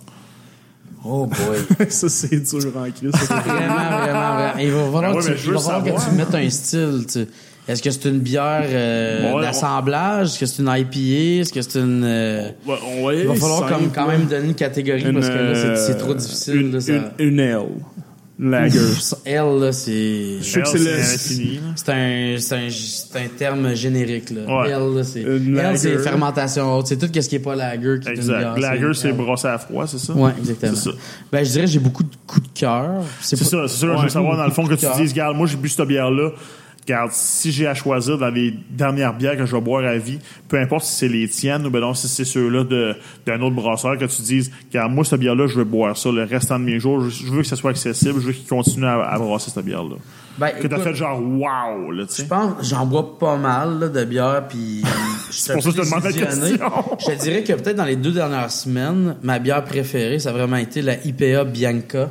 Oh 1.03 1.28
boy. 1.28 1.88
ça, 1.89 2.09
c'est 2.09 2.38
dur 2.39 2.71
en 2.78 2.89
crise. 2.91 3.11
vraiment, 3.11 3.41
vraiment, 3.43 4.36
vraiment. 4.36 4.57
Il 4.59 4.71
va 4.71 4.84
falloir, 4.86 5.15
ouais, 5.15 5.21
que, 5.21 5.28
tu, 5.28 5.38
je 5.38 5.43
il 5.43 5.49
veux 5.49 5.53
va 5.55 5.59
falloir 5.59 5.84
que 5.84 6.09
tu 6.09 6.15
mettes 6.15 6.34
un 6.36 6.49
style. 6.49 7.03
tu 7.05 7.11
sais. 7.13 7.28
Est-ce 7.68 7.82
que 7.82 7.89
c'est 7.89 8.05
une 8.09 8.20
bière 8.20 8.63
euh, 8.68 9.34
ouais, 9.34 9.41
d'assemblage? 9.41 10.28
Est-ce 10.28 10.39
que 10.39 10.45
c'est 10.45 10.61
une 10.61 10.70
IPA? 10.70 11.41
Est-ce 11.41 11.51
que 11.53 11.61
c'est 11.61 11.80
une... 11.80 12.03
euh, 12.03 12.49
Ouais, 13.01 13.22
Il 13.22 13.28
va 13.28 13.34
falloir 13.36 13.68
comme, 13.68 13.91
quand 13.91 14.07
même 14.07 14.26
donner 14.26 14.47
une 14.49 14.53
catégorie 14.55 15.11
parce 15.11 15.30
que 15.30 15.34
là, 15.34 15.55
c'est- 15.55 15.88
c'est 15.88 15.97
trop 15.97 16.13
difficile. 16.13 16.55
Une, 16.61 16.72
là, 16.74 16.80
ça- 16.80 16.93
une, 16.93 17.11
une 17.28 17.39
L. 17.39 17.59
Lager. 18.38 18.80
Elle, 19.24 19.59
là, 19.61 19.72
c'est. 19.72 20.39
Je 20.41 20.43
sais 20.43 20.61
que 20.61 20.68
c'est 20.68 20.78
le-. 20.78 21.01
C'est 21.78 21.89
un, 21.89 22.36
c'est 22.38 22.55
un, 22.55 22.68
c'est 22.70 23.18
un 23.18 23.28
terme 23.38 23.74
générique, 23.76 24.30
là. 24.32 24.41
Ouais. 24.61 24.70
Elle, 24.72 24.93
là, 24.97 25.03
c'est, 25.05 25.22
Une 25.22 25.57
elle, 25.57 25.78
c'est 25.78 25.97
fermentation 25.99 26.78
haute. 26.78 26.88
C'est 26.88 26.97
tout 26.97 27.07
ce 27.13 27.30
qui 27.30 27.36
est 27.36 27.39
pas 27.39 27.55
lager 27.55 27.97
qui 28.01 28.09
est 28.09 28.11
une 28.11 28.18
Exact. 28.18 28.39
bière. 28.39 28.57
Lager, 28.59 28.93
c'est 28.93 29.13
brossé 29.13 29.47
à 29.47 29.57
froid, 29.57 29.88
c'est 29.88 29.99
ça? 29.99 30.11
Ouais, 30.13 30.32
exactement. 30.38 30.76
Ça. 30.76 30.89
Ben, 31.32 31.45
je 31.45 31.49
dirais 31.51 31.63
que 31.66 31.72
j'ai 31.72 31.80
beaucoup 31.80 32.03
de 32.03 32.09
coups 32.28 32.45
de 32.53 32.59
cœur. 32.59 33.03
C'est 33.22 33.38
pas- 33.39 33.45
ça, 33.45 33.57
c'est 33.70 33.80
ça. 33.88 33.95
je 33.97 34.03
veux 34.03 34.09
savoir, 34.09 34.36
dans 34.36 34.45
le 34.45 34.51
fond, 34.51 34.68
que 34.68 34.74
tu 34.76 34.86
dises, 34.97 35.11
regarde, 35.13 35.38
moi, 35.38 35.47
j'ai 35.47 35.55
bu 35.55 35.70
cette 35.70 35.88
bière-là. 35.88 36.32
Regarde, 36.88 37.11
si 37.13 37.51
j'ai 37.51 37.65
à 37.65 37.73
choisir 37.73 38.17
dans 38.17 38.29
les 38.29 38.53
dernières 38.69 39.13
bières 39.13 39.38
que 39.38 39.45
je 39.45 39.55
vais 39.55 39.61
boire 39.61 39.83
à 39.83 39.97
vie, 39.97 40.19
peu 40.47 40.59
importe 40.59 40.86
si 40.86 40.93
c'est 40.93 41.07
les 41.07 41.27
tiennes 41.27 41.65
ou 41.65 41.71
ben 41.71 41.79
non, 41.79 41.95
si 41.95 42.07
c'est 42.07 42.25
ceux-là 42.25 42.63
d'un 43.25 43.41
autre 43.41 43.55
brasseur, 43.55 43.97
que 43.97 44.05
tu 44.05 44.21
dises, 44.21 44.51
regarde, 44.69 44.91
moi, 44.91 45.03
cette 45.03 45.19
bière-là, 45.19 45.47
je 45.47 45.55
veux 45.55 45.63
boire 45.63 45.97
ça 45.97 46.11
le 46.11 46.23
restant 46.23 46.59
de 46.59 46.65
mes 46.65 46.79
jours. 46.79 47.01
Je, 47.01 47.09
je 47.09 47.31
veux 47.31 47.41
que 47.41 47.47
ça 47.47 47.55
soit 47.55 47.71
accessible. 47.71 48.19
Je 48.21 48.27
veux 48.27 48.33
qu'il 48.33 48.47
continue 48.47 48.86
à, 48.86 49.01
à 49.01 49.17
brasser 49.17 49.49
cette 49.49 49.65
bière-là. 49.65 49.95
Ben, 50.38 50.51
Que 50.61 50.67
t'as 50.67 50.79
fait 50.79 50.93
genre, 50.93 51.21
wow, 51.21 51.91
là, 51.91 52.05
tu 52.05 52.13
sais. 52.13 52.23
Je 52.23 52.27
pense, 52.27 52.69
j'en 52.69 52.86
bois 52.86 53.17
pas 53.17 53.38
mal 53.38 53.79
là, 53.79 53.88
de 53.88 54.03
bière, 54.03 54.43
puis 54.47 54.83
C'est 55.31 55.53
pour 55.53 55.63
ça 55.63 55.69
que 55.69 55.75
je 55.77 55.81
te 55.81 55.86
demande 55.86 56.03
la 56.03 56.11
question. 56.11 56.57
Je 56.99 57.05
te 57.05 57.21
dirais 57.21 57.43
que 57.43 57.53
peut-être 57.53 57.77
dans 57.77 57.86
les 57.86 57.95
deux 57.95 58.11
dernières 58.11 58.51
semaines, 58.51 59.15
ma 59.23 59.39
bière 59.39 59.63
préférée, 59.63 60.19
ça 60.19 60.29
a 60.29 60.33
vraiment 60.33 60.57
été 60.57 60.81
la 60.81 61.03
IPA 61.05 61.45
Bianca 61.45 62.09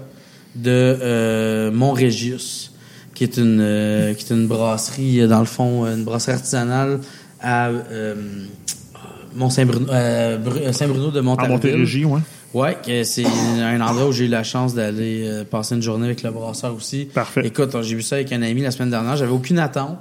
de 0.55 0.70
euh, 0.70 1.70
Montrégius, 1.70 2.72
qui 3.15 3.25
est 3.25 3.37
une 3.37 3.61
euh, 3.61 4.15
qui 4.15 4.33
est 4.33 4.37
une 4.37 4.47
brasserie 4.47 5.21
euh, 5.23 5.29
dans 5.29 5.41
le 5.41 5.47
fond, 5.47 5.87
une 5.87 6.05
brasserie 6.05 6.33
artisanale 6.35 7.01
à 7.41 7.69
euh, 7.69 8.15
Mont 9.35 9.51
Saint-Bruno, 9.51 9.87
euh, 9.91 10.39
Bru- 10.39 10.73
Saint-Bruno 10.73 11.11
de 11.11 11.21
Montarville. 11.21 11.55
Montérégie, 11.55 12.05
ouais. 12.05 12.21
Ouais, 12.53 12.77
que 12.87 13.03
c'est 13.03 13.25
un 13.25 13.81
endroit 13.81 14.07
où 14.07 14.12
j'ai 14.12 14.27
eu 14.27 14.29
la 14.29 14.45
chance 14.45 14.75
d'aller 14.75 15.25
euh, 15.27 15.45
passer 15.45 15.75
une 15.75 15.83
journée 15.83 16.07
avec 16.07 16.23
le 16.23 16.31
brasseur 16.31 16.73
aussi. 16.73 17.07
Parfait. 17.12 17.43
Écoute, 17.45 17.75
j'ai 17.83 17.97
vu 17.97 18.03
ça 18.03 18.15
avec 18.15 18.33
un 18.33 18.43
ami 18.43 18.62
la 18.62 18.71
semaine 18.71 18.91
dernière. 18.91 19.17
J'avais 19.17 19.33
aucune 19.33 19.59
attente. 19.59 19.99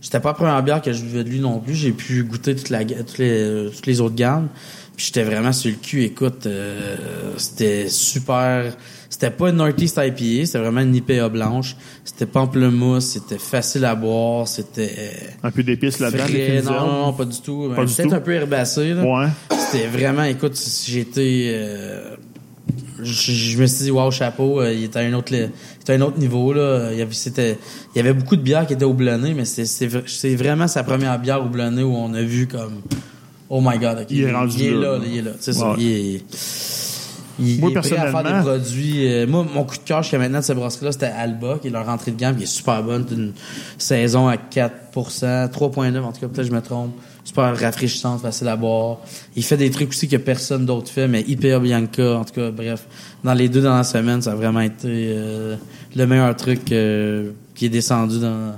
C'était 0.00 0.18
pas 0.18 0.30
la 0.30 0.34
première 0.34 0.62
bière 0.64 0.82
que 0.82 0.92
je 0.92 1.00
buvais 1.02 1.22
de 1.22 1.28
lui 1.30 1.38
non 1.38 1.60
plus. 1.60 1.74
J'ai 1.74 1.92
pu 1.92 2.24
goûter 2.24 2.56
toute 2.56 2.68
la, 2.70 2.84
toutes, 2.84 3.18
les, 3.18 3.30
euh, 3.30 3.70
toutes 3.70 3.86
les 3.86 4.00
autres 4.00 4.16
gammes. 4.16 4.48
Puis 4.96 5.06
j'étais 5.06 5.22
vraiment 5.22 5.52
sur 5.52 5.70
le 5.70 5.76
cul. 5.76 6.02
Écoute, 6.02 6.46
euh, 6.46 6.96
c'était 7.36 7.88
super. 7.88 8.76
C'était 9.14 9.30
pas 9.30 9.50
une 9.50 9.56
Northeast 9.58 9.96
IPA, 10.02 10.44
c'était 10.44 10.58
vraiment 10.58 10.80
une 10.80 10.92
IPA 10.92 11.28
blanche. 11.28 11.76
C'était 12.04 12.26
pamplemousse, 12.26 13.04
c'était 13.04 13.38
facile 13.38 13.84
à 13.84 13.94
boire, 13.94 14.48
c'était 14.48 15.12
Un 15.44 15.52
peu 15.52 15.62
d'épices 15.62 16.00
là-dedans, 16.00 16.24
Non, 16.64 16.72
non, 16.86 17.02
non, 17.06 17.12
pas 17.12 17.24
du 17.24 17.40
tout. 17.40 17.70
Pas 17.76 17.84
du 17.84 17.94
Peut-être 17.94 18.08
tout. 18.08 18.14
un 18.16 18.20
peu 18.20 18.32
herbacé. 18.32 18.92
Là. 18.92 19.04
Ouais. 19.04 19.28
C'était 19.56 19.86
vraiment, 19.86 20.24
écoute, 20.24 20.60
j'étais. 20.88 21.44
Euh, 21.54 22.16
je, 23.00 23.30
je 23.32 23.56
me 23.56 23.66
suis 23.66 23.84
dit, 23.84 23.90
wow, 23.92 24.10
chapeau, 24.10 24.60
euh, 24.60 24.72
il 24.72 24.82
était 24.82 24.98
à 24.98 25.02
un 25.02 25.12
autre, 25.12 25.30
il 25.32 25.48
était 25.80 25.92
à 25.92 25.94
un 25.94 26.00
autre 26.00 26.18
niveau. 26.18 26.52
Là. 26.52 26.88
Il, 26.90 26.98
y 26.98 27.02
avait, 27.02 27.14
c'était, 27.14 27.56
il 27.94 27.98
y 27.98 28.00
avait 28.00 28.14
beaucoup 28.14 28.34
de 28.34 28.42
bières 28.42 28.66
qui 28.66 28.72
étaient 28.72 28.84
houblonnées, 28.84 29.32
mais 29.32 29.44
c'est, 29.44 29.64
c'est, 29.64 29.86
vra- 29.86 30.02
c'est 30.08 30.34
vraiment 30.34 30.66
sa 30.66 30.82
première 30.82 31.16
bière 31.20 31.40
houblonnée 31.44 31.84
où 31.84 31.94
on 31.94 32.12
a 32.14 32.22
vu 32.22 32.48
comme. 32.48 32.80
Oh 33.48 33.60
my 33.64 33.78
god, 33.78 33.98
ok, 34.00 34.06
Il 34.10 34.22
est 34.22 34.32
rendu 34.32 34.56
il 34.58 34.64
est 34.66 34.70
là, 34.72 34.98
là, 34.98 35.04
il 35.06 35.18
est 35.18 35.22
là. 35.22 35.30
C'est 35.38 35.52
ça, 35.52 35.76
il 35.78 35.86
est. 36.16 36.24
Il, 37.40 37.60
Moi, 37.60 37.70
il 37.70 37.76
est 37.76 37.80
prêt 37.80 37.90
à 37.96 37.96
faire 37.96 38.06
des 38.06 38.12
personnellement- 38.12 38.42
produits. 38.44 39.12
euh, 39.12 39.26
moi, 39.26 39.46
mon 39.54 39.64
coup 39.64 39.76
de 39.76 39.82
cœur 39.82 40.02
jusqu'à 40.02 40.18
maintenant 40.18 40.38
de 40.38 40.44
cette 40.44 40.56
brasserie-là, 40.56 40.92
c'était 40.92 41.06
Alba, 41.06 41.58
qui 41.60 41.68
est 41.68 41.70
leur 41.70 41.88
entrée 41.88 42.12
de 42.12 42.16
gamme, 42.16 42.36
qui 42.36 42.44
est 42.44 42.46
super 42.46 42.82
bonne. 42.82 43.04
C'est 43.08 43.14
une 43.16 43.32
saison 43.78 44.28
à 44.28 44.36
4%, 44.36 45.48
3,9 45.48 46.00
en 46.04 46.12
tout 46.12 46.20
cas, 46.20 46.28
peut-être 46.28 46.46
je 46.46 46.52
me 46.52 46.60
trompe. 46.60 46.92
Super 47.24 47.58
rafraîchissante, 47.58 48.20
facile 48.20 48.48
à 48.48 48.56
boire. 48.56 48.98
Il 49.34 49.42
fait 49.42 49.56
des 49.56 49.70
trucs 49.70 49.88
aussi 49.88 50.08
que 50.08 50.16
personne 50.16 50.66
d'autre 50.66 50.90
fait, 50.90 51.08
mais 51.08 51.22
hyper 51.26 51.60
Bianca, 51.60 52.18
en 52.18 52.24
tout 52.24 52.34
cas, 52.34 52.50
bref. 52.50 52.86
Dans 53.24 53.32
les 53.34 53.48
deux 53.48 53.62
dernières 53.62 53.86
semaines, 53.86 54.20
ça 54.22 54.32
a 54.32 54.34
vraiment 54.34 54.60
été 54.60 54.84
euh, 54.86 55.56
le 55.96 56.06
meilleur 56.06 56.36
truc 56.36 56.70
euh, 56.70 57.30
qui 57.54 57.66
est 57.66 57.70
descendu 57.70 58.20
dans, 58.20 58.52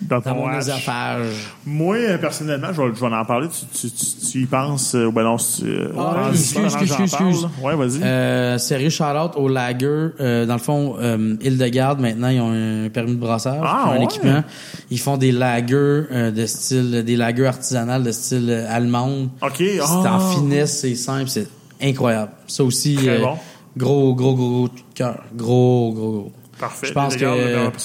Dans 0.00 0.16
dans 0.20 0.22
ton 0.22 0.34
mon 0.36 0.48
œsophage. 0.56 1.26
Moi, 1.66 1.96
euh, 1.96 2.18
personnellement, 2.18 2.68
je 2.72 2.80
vais, 2.82 2.88
je 2.94 3.00
vais 3.00 3.06
en 3.16 3.24
parler. 3.24 3.48
Tu, 3.48 3.66
tu, 3.66 3.90
tu, 3.90 4.06
tu 4.30 4.42
y 4.42 4.46
penses, 4.46 4.94
euh, 4.94 5.10
ben 5.10 5.24
non, 5.24 5.36
euh, 5.64 5.92
Ah, 5.98 6.28
excuse, 6.30 6.64
excuse, 6.64 7.00
excuse. 7.00 7.48
Ouais, 7.62 7.74
vas-y. 7.74 8.02
Euh, 8.02 8.58
sérieux 8.58 8.90
shout-out 8.90 9.32
au 9.36 9.48
Lager. 9.48 9.86
Euh, 10.20 10.46
dans 10.46 10.54
le 10.54 10.60
fond, 10.60 10.96
euh, 11.00 11.34
Île-de-Garde, 11.42 12.00
maintenant, 12.00 12.28
ils 12.28 12.40
ont 12.40 12.52
un 12.52 12.88
permis 12.90 13.14
de 13.16 13.20
brassage. 13.20 13.60
Ah, 13.64 13.90
un 13.92 13.98
ouais. 13.98 14.04
équipement. 14.04 14.44
Ils 14.90 15.00
font 15.00 15.16
des 15.16 15.32
lagers 15.32 15.74
euh, 15.74 16.30
de 16.30 16.46
style, 16.46 17.02
des 17.04 17.16
lagers 17.16 17.46
artisanales 17.46 18.04
de 18.04 18.12
style 18.12 18.48
euh, 18.50 18.66
allemande. 18.74 19.30
OK. 19.42 19.56
C'est 19.58 19.80
ah. 19.82 20.14
en 20.14 20.20
finesse, 20.20 20.78
c'est 20.80 20.94
simple, 20.94 21.28
c'est 21.28 21.48
incroyable. 21.82 22.32
Ça 22.46 22.62
aussi, 22.64 22.94
Très 22.96 23.08
euh, 23.08 23.20
bon. 23.22 23.36
gros, 23.76 24.14
gros, 24.14 24.34
gros, 24.34 24.48
gros 24.48 24.68
cœur. 24.94 25.18
Gros, 25.34 25.92
gros, 25.92 26.10
gros. 26.12 26.32
Parfait. 26.58 26.86
Je 26.88 26.92
pense 26.92 27.14
Les 27.14 27.20
que 27.20 27.24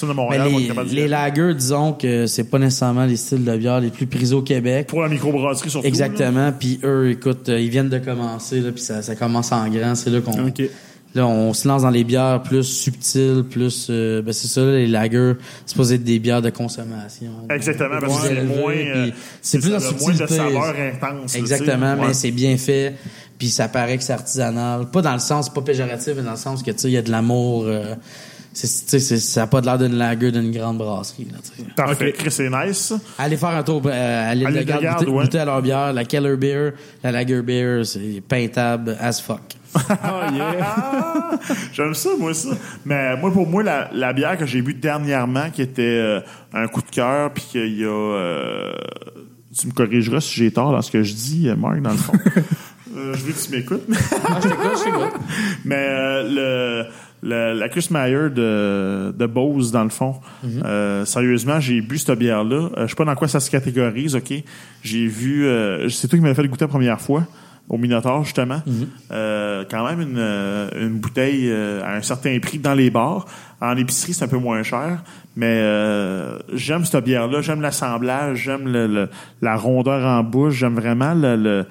de 0.06 0.12
Montréal 0.12 0.48
être 0.48 0.84
les, 0.84 0.94
les 1.02 1.08
lagers, 1.08 1.54
disons 1.54 1.92
que 1.92 2.26
c'est 2.26 2.44
pas 2.50 2.58
nécessairement 2.58 3.04
les 3.06 3.16
styles 3.16 3.44
de 3.44 3.56
bière 3.56 3.80
les 3.80 3.90
plus 3.90 4.06
prisés 4.06 4.34
au 4.34 4.42
Québec. 4.42 4.86
Pour 4.88 5.02
la 5.02 5.08
microbrasserie, 5.08 5.70
surtout. 5.70 5.86
Exactement. 5.86 6.52
Puis 6.58 6.80
eux, 6.82 7.10
écoute, 7.10 7.48
euh, 7.48 7.60
ils 7.60 7.70
viennent 7.70 7.88
de 7.88 7.98
commencer, 7.98 8.60
là, 8.60 8.72
puis 8.72 8.82
ça, 8.82 9.02
ça 9.02 9.14
commence 9.14 9.52
en 9.52 9.68
grand. 9.68 9.94
C'est 9.94 10.10
là 10.10 10.20
qu'on 10.20 10.50
là, 11.14 11.26
on 11.28 11.54
se 11.54 11.68
lance 11.68 11.82
dans 11.82 11.90
les 11.90 12.02
bières 12.02 12.42
plus 12.42 12.64
subtiles, 12.64 13.44
plus 13.48 13.86
euh, 13.88 14.20
ben 14.20 14.32
c'est 14.32 14.48
ça, 14.48 14.62
les 14.64 14.88
lagers, 14.88 15.34
c'est 15.64 15.70
supposé 15.70 15.94
être 15.94 16.02
des 16.02 16.18
bières 16.18 16.42
de 16.42 16.50
consommation. 16.50 17.30
Exactement, 17.50 18.00
parce 18.00 18.22
que 18.22 18.34
c'est 18.34 18.42
moins, 18.42 18.74
euh, 18.74 19.10
c'est 19.40 19.60
plus 19.60 19.70
la 19.70 19.78
le 19.78 19.84
moins 19.84 19.92
de 19.92 20.16
subtilité. 20.16 20.34
saveur 20.34 20.74
intense. 20.74 21.36
Exactement, 21.36 21.94
mais 21.96 22.06
Ouais. 22.08 22.14
c'est 22.14 22.32
bien 22.32 22.56
fait. 22.56 22.94
Puis 23.38 23.48
ça 23.50 23.68
paraît 23.68 23.96
que 23.96 24.02
c'est 24.02 24.12
artisanal. 24.12 24.90
Pas 24.90 25.02
dans 25.02 25.12
le 25.12 25.18
sens, 25.20 25.52
pas 25.52 25.60
péjoratif, 25.62 26.14
mais 26.16 26.22
dans 26.22 26.32
le 26.32 26.36
sens 26.36 26.62
que, 26.64 26.70
tu 26.72 26.78
sais, 26.78 26.88
il 26.88 26.94
y 26.94 26.96
a 26.96 27.02
de 27.02 27.10
l'amour. 27.12 27.64
euh, 27.66 27.94
c'est, 28.54 29.00
ça 29.00 29.40
n'a 29.40 29.46
pas 29.46 29.60
de 29.60 29.66
l'air 29.66 29.78
d'une 29.78 29.96
lager 29.96 30.30
d'une 30.32 30.50
grande 30.50 30.78
brasserie. 30.78 31.26
Là, 31.30 31.38
tu 31.42 31.62
sais. 31.62 31.68
Parfait. 31.74 32.12
Chris, 32.12 32.30
c'est 32.30 32.48
nice. 32.48 32.92
Allez 33.18 33.36
faire 33.36 33.50
un 33.50 33.62
tour 33.62 33.82
euh, 33.84 34.30
à 34.30 34.34
l'île 34.34 34.46
de 34.46 34.62
Garde, 34.62 34.82
Garde, 34.82 34.98
goûter, 35.00 35.10
ouais. 35.10 35.24
goûter 35.24 35.38
à 35.38 35.44
leur 35.44 35.60
bière. 35.60 35.92
La 35.92 36.04
Keller 36.04 36.36
Beer, 36.36 36.70
la 37.02 37.12
Lager 37.12 37.42
Beer, 37.42 37.84
c'est 37.84 38.22
peintable 38.26 38.96
as 39.00 39.20
fuck. 39.20 39.40
Ah, 39.74 40.30
yeah. 40.34 40.54
Ah, 40.60 41.30
J'aime 41.72 41.94
ça, 41.94 42.10
moi, 42.18 42.32
ça. 42.32 42.50
Mais 42.84 43.16
moi, 43.16 43.32
pour 43.32 43.46
moi, 43.46 43.62
la, 43.64 43.90
la 43.92 44.12
bière 44.12 44.38
que 44.38 44.46
j'ai 44.46 44.62
bu 44.62 44.74
dernièrement, 44.74 45.50
qui 45.50 45.62
était 45.62 45.82
euh, 45.82 46.20
un 46.52 46.68
coup 46.68 46.80
de 46.80 46.90
cœur, 46.90 47.32
puis 47.32 47.44
qu'il 47.50 47.78
y 47.80 47.84
a... 47.84 47.88
euh, 47.88 48.72
tu 49.58 49.66
me 49.68 49.72
corrigeras 49.72 50.20
si 50.20 50.34
j'ai 50.34 50.50
tort 50.50 50.72
dans 50.72 50.82
ce 50.82 50.90
que 50.90 51.02
je 51.02 51.14
dis, 51.14 51.48
euh, 51.48 51.56
Marc, 51.56 51.80
dans 51.80 51.90
le 51.90 51.96
fond. 51.96 52.12
Euh, 52.96 53.12
je 53.14 53.24
veux 53.24 53.32
que 53.32 53.38
tu 53.38 53.50
m'écoutes. 53.50 53.82
Ah, 54.24 54.38
je 54.40 54.48
t'écoute, 54.48 54.70
je 54.78 54.84
t'écoute. 54.84 55.20
Mais 55.64 55.74
euh, 55.88 56.84
le, 56.84 56.86
le- 57.24 57.54
la 57.58 57.68
Chris 57.70 57.88
Meyer 57.90 58.28
de, 58.30 59.12
de 59.18 59.26
Bose, 59.26 59.72
dans 59.72 59.82
le 59.84 59.88
fond, 59.90 60.16
euh, 60.64 61.04
sérieusement, 61.06 61.58
j'ai 61.58 61.80
bu 61.80 61.96
cette 61.98 62.18
bière-là. 62.18 62.68
Euh, 62.76 62.82
je 62.84 62.88
sais 62.90 62.94
pas 62.96 63.04
dans 63.06 63.14
quoi 63.14 63.26
ça 63.28 63.40
se 63.40 63.50
catégorise, 63.50 64.14
OK? 64.14 64.32
J'ai 64.82 65.06
vu... 65.06 65.46
euh, 65.46 65.88
c'est 65.88 66.06
toi 66.08 66.18
qui 66.18 66.22
m'avais 66.22 66.34
fait 66.34 66.42
le 66.42 66.48
goûter 66.48 66.64
la 66.66 66.68
première 66.68 67.00
fois 67.00 67.24
au 67.68 67.78
Minotaur, 67.78 68.24
justement. 68.24 68.60
Euh, 69.10 69.64
quand 69.70 69.86
même 69.88 70.00
une, 70.02 70.18
euh, 70.18 70.68
une 70.78 70.98
bouteille 70.98 71.48
euh, 71.50 71.82
à 71.82 71.94
un 71.96 72.02
certain 72.02 72.38
prix 72.38 72.58
dans 72.58 72.74
les 72.74 72.90
bars. 72.90 73.24
En 73.60 73.74
épicerie, 73.78 74.12
c'est 74.12 74.26
un 74.26 74.28
peu 74.28 74.36
moins 74.36 74.62
cher. 74.62 75.02
Mais 75.34 75.46
euh, 75.62 76.38
j'aime 76.52 76.84
cette 76.84 77.02
bière-là. 77.04 77.40
J'aime 77.40 77.62
l'assemblage. 77.62 78.36
J'aime 78.44 78.70
le, 78.70 78.86
le- 78.86 79.08
la 79.40 79.56
rondeur 79.56 80.06
en 80.06 80.22
bouche. 80.22 80.54
J'aime 80.56 80.74
vraiment 80.74 81.14
le... 81.14 81.36
le 81.36 81.66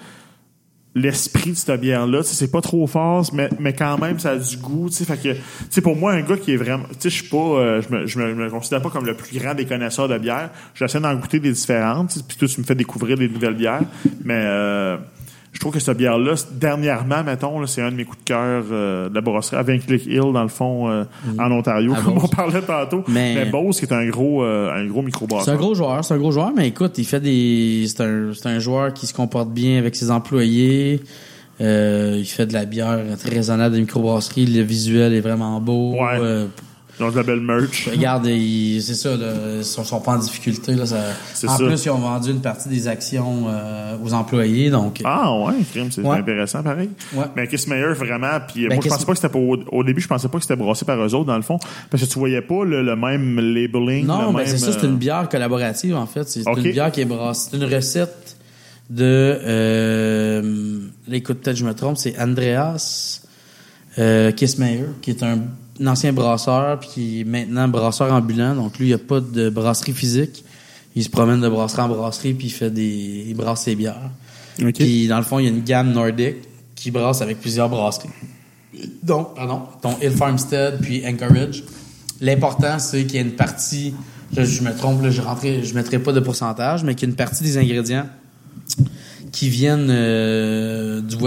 l'esprit 0.96 1.52
de 1.52 1.56
cette 1.56 1.80
bière-là. 1.82 2.24
C'est 2.24 2.52
pas 2.52 2.62
trop 2.62 2.86
fort, 2.88 3.26
mais, 3.34 3.50
mais 3.60 3.74
quand 3.74 3.98
même, 3.98 4.20
ça 4.20 4.32
a 4.32 4.38
du 4.38 4.58
goût. 4.58 4.90
tu 4.90 4.96
sais. 4.98 5.06
Fait 5.06 5.18
que, 5.18 5.34
tu 5.34 5.42
sais, 5.70 5.82
pour 5.82 5.96
moi, 5.96 6.14
un 6.14 6.22
gars 6.22 6.38
qui 6.38 6.54
est 6.54 6.58
vraiment... 6.58 6.86
Je 7.02 7.10
suis 7.10 7.28
pas... 7.28 7.38
euh, 7.38 7.82
je, 7.82 7.94
me, 7.94 8.06
je, 8.06 8.20
me, 8.20 8.34
me 8.34 8.50
considère 8.50 8.82
pas 8.82 8.90
comme 8.90 9.06
le 9.06 9.16
plus 9.16 9.38
grand 9.38 9.54
des 9.56 9.66
connaisseurs 9.66 10.08
de 10.08 10.18
bière. 10.18 10.50
J'essaie 10.76 11.00
d'en 11.00 11.16
goûter 11.16 11.40
des 11.40 11.52
différentes. 11.52 12.18
Puis 12.28 12.38
toi, 12.38 12.48
tu 12.48 12.62
me 12.62 12.66
fais 12.66 12.76
découvrir 12.76 13.18
des 13.18 13.28
nouvelles 13.28 13.56
bières. 13.56 13.84
Mais 14.24 14.44
euh, 14.46 14.98
je 15.54 15.60
trouve 15.60 15.72
que 15.74 15.80
cette 15.80 15.98
bière-là, 15.98 16.34
dernièrement, 16.52 17.24
mettons, 17.24 17.60
là, 17.60 17.68
c'est 17.68 17.82
un 17.82 17.92
de 17.92 17.96
mes 17.96 18.04
coups 18.06 18.18
de 18.20 18.24
cœur 18.26 18.64
euh, 18.72 19.08
de 19.08 19.16
la 19.16 19.22
brasserie 19.22 19.56
à 19.58 19.62
Vinclick 19.64 20.06
Hill, 20.08 20.32
dans 20.34 20.42
le 20.42 20.50
fond, 20.50 20.90
euh, 20.90 21.04
en 21.40 21.52
Ontario, 21.52 21.94
À 21.94 22.02
comme 22.02 22.16
Beauce. 22.16 22.24
on 22.26 22.28
parlait 22.36 22.62
tantôt. 22.62 23.04
Mais, 23.08 23.36
Mais- 23.36 23.46
Bose, 23.46 23.80
qui 23.80 23.86
est 23.86 23.94
un 23.94 24.06
gros, 24.10 24.44
euh, 24.44 24.74
un 24.74 24.86
gros 24.88 25.02
microbrasseur. 25.04 25.46
C'est 25.46 25.52
un 25.52 25.56
gros 25.56 25.76
joueur, 25.76 26.04
c'est 26.04 26.14
un 26.16 26.18
gros 26.18 26.32
joueur, 26.32 26.52
mais 26.56 26.68
écoute, 26.68 26.98
il 26.98 27.06
fait 27.06 27.20
des. 27.20 27.86
C'est 27.88 28.02
un, 28.04 28.32
c'est 28.34 28.50
un 28.50 28.60
joueur 28.60 28.94
qui 28.94 29.06
se 29.08 29.14
comporte 29.14 29.50
bien 29.52 29.78
avec 29.78 29.96
ses 29.96 30.10
employés. 30.12 31.02
Euh, 31.62 32.16
il 32.18 32.26
fait 32.26 32.48
de 32.48 32.54
la 32.54 32.66
bière 32.66 33.00
très 33.20 33.30
raisonnable 33.36 33.76
de 33.76 33.80
microbrasserie. 33.82 34.48
Le 34.48 34.64
visuel 34.64 35.14
est 35.14 35.22
vraiment 35.22 35.62
beau. 35.62 35.94
Ouais. 35.94 36.48
Euh, 37.02 37.10
Ils 37.12 37.20
ont 37.20 37.24
belle 37.24 37.40
merch. 37.42 37.88
regarde, 37.92 38.26
c'est 38.26 38.94
ça, 38.94 39.16
là, 39.18 39.34
ils 39.58 39.66
sont, 39.66 39.84
sont 39.84 40.00
pas 40.00 40.12
en 40.14 40.20
difficulté. 40.20 40.74
Là, 40.74 40.86
ça- 40.86 40.98
en 41.48 41.58
ça. 41.58 41.64
plus, 41.66 41.86
ils 41.86 41.90
ont 41.90 41.98
vendu 41.98 42.32
une 42.32 42.42
partie 42.42 42.70
des 42.70 42.88
actions 42.88 43.46
euh, 43.48 43.96
aux 44.04 44.14
employés. 44.14 44.70
Donc, 44.70 45.02
Ah 45.04 45.34
ouais, 45.40 45.54
crime, 45.72 45.92
c'est 45.92 46.02
Ouais. 46.02 46.18
intéressant 46.18 46.62
pareil. 46.62 46.90
Ouais. 47.14 47.26
Mais 47.36 47.48
Kiss 47.48 47.68
Meyer 47.68 47.94
vraiment, 47.94 48.40
puis 48.48 48.66
euh, 48.66 48.70
Ben, 48.70 48.76
moi 48.76 48.84
je 48.84 48.90
pensais 48.90 49.06
pas 49.06 49.14
que 49.14 49.20
c'était 49.20 49.38
au, 49.72 49.84
début, 49.84 50.02
je 50.02 50.08
pensais 50.08 50.28
pas 50.28 50.38
que 50.38 50.44
c'était 50.44 50.56
brassé 50.56 50.86
par 50.86 51.00
eux 51.00 51.14
autres 51.16 51.26
dans 51.26 51.36
le 51.36 51.42
fond, 51.42 51.58
parce 51.90 52.04
que 52.04 52.10
tu 52.10 52.20
voyais 52.20 52.42
pas 52.42 52.64
le, 52.64 52.84
le 52.84 52.96
même 52.96 53.40
labeling, 53.40 54.06
Non, 54.06 54.32
le 54.32 54.38
ben 54.38 54.46
c'est 54.46 54.58
ça, 54.58 54.72
c'est 54.72 54.84
euh, 54.86 54.90
une 54.90 54.98
bière 54.98 55.28
collaborative 55.30 55.96
en 55.96 56.06
fait. 56.06 56.28
C'est 56.30 56.42
une 56.48 56.62
bière 56.72 56.92
qui 56.92 57.02
est 57.02 57.06
brassée. 57.06 57.50
C'est 57.52 57.58
une 57.58 57.66
recette 57.74 58.38
de. 58.90 59.40
Euh, 59.44 60.80
écoute, 61.12 61.40
peut-être 61.42 61.58
je 61.58 61.66
me 61.66 61.74
trompe, 61.74 61.98
c'est 61.98 62.20
Andreas 62.20 63.22
euh, 63.98 64.32
Kissmeyer, 64.32 64.86
qui 65.02 65.12
est 65.12 65.24
un 65.24 65.40
un 65.82 65.88
ancien 65.88 66.14
brasseur, 66.14 66.80
puis 66.80 66.90
qui 66.90 67.22
est 67.22 67.24
maintenant 67.24 67.68
brasseur 67.68 68.12
ambulant. 68.14 68.56
Donc 68.56 68.78
lui, 68.78 68.86
il 68.86 68.90
n'y 68.90 68.94
a 68.94 69.00
pas 69.00 69.20
de 69.20 69.50
brasserie 69.50 69.94
physique. 69.94 70.44
Il 70.96 71.04
se 71.04 71.10
promène 71.10 71.42
de 71.42 71.50
brasserie 71.50 71.82
en 71.82 71.90
brasserie, 71.90 72.34
puis 72.34 72.48
il 72.48 72.52
fait 72.52 72.70
des. 72.70 73.26
il 73.28 73.36
brasse 73.36 73.64
ses 73.64 73.76
bières. 73.76 74.12
Puis 74.58 75.08
dans 75.08 75.18
le 75.18 75.24
fond, 75.24 75.40
il 75.40 75.46
y 75.46 75.48
a 75.48 75.52
une 75.52 75.64
gamme 75.64 75.92
nordique 75.92 76.38
qui 76.76 76.92
brasse 76.92 77.22
avec 77.22 77.40
plusieurs 77.40 77.70
brasseries. 77.70 78.10
Donc, 79.02 79.36
pardon, 79.36 79.64
dont 79.82 79.96
Hill 80.02 80.12
Farmstead 80.12 80.80
puis 80.82 81.04
Anchorage. 81.06 81.64
L'important, 82.22 82.80
c'est 82.80 83.06
qu'il 83.06 83.16
y 83.16 83.18
ait 83.18 83.22
une 83.22 83.36
partie, 83.36 83.94
je, 84.36 84.44
je 84.44 84.62
me 84.64 84.76
trompe, 84.76 85.02
là, 85.04 85.10
je 85.10 85.22
rentrais, 85.22 85.64
je 85.64 85.74
mettrai 85.76 86.00
pas 86.00 86.12
de 86.12 86.20
pourcentage, 86.20 86.84
mais 86.84 86.96
qu'il 86.96 87.08
y 87.08 87.10
ait 87.10 87.12
une 87.12 87.18
partie 87.18 87.44
des 87.44 87.58
ingrédients 87.58 88.06
qui 89.34 89.50
viennent 89.50 89.90
euh, 89.90 91.02
du 91.02 91.18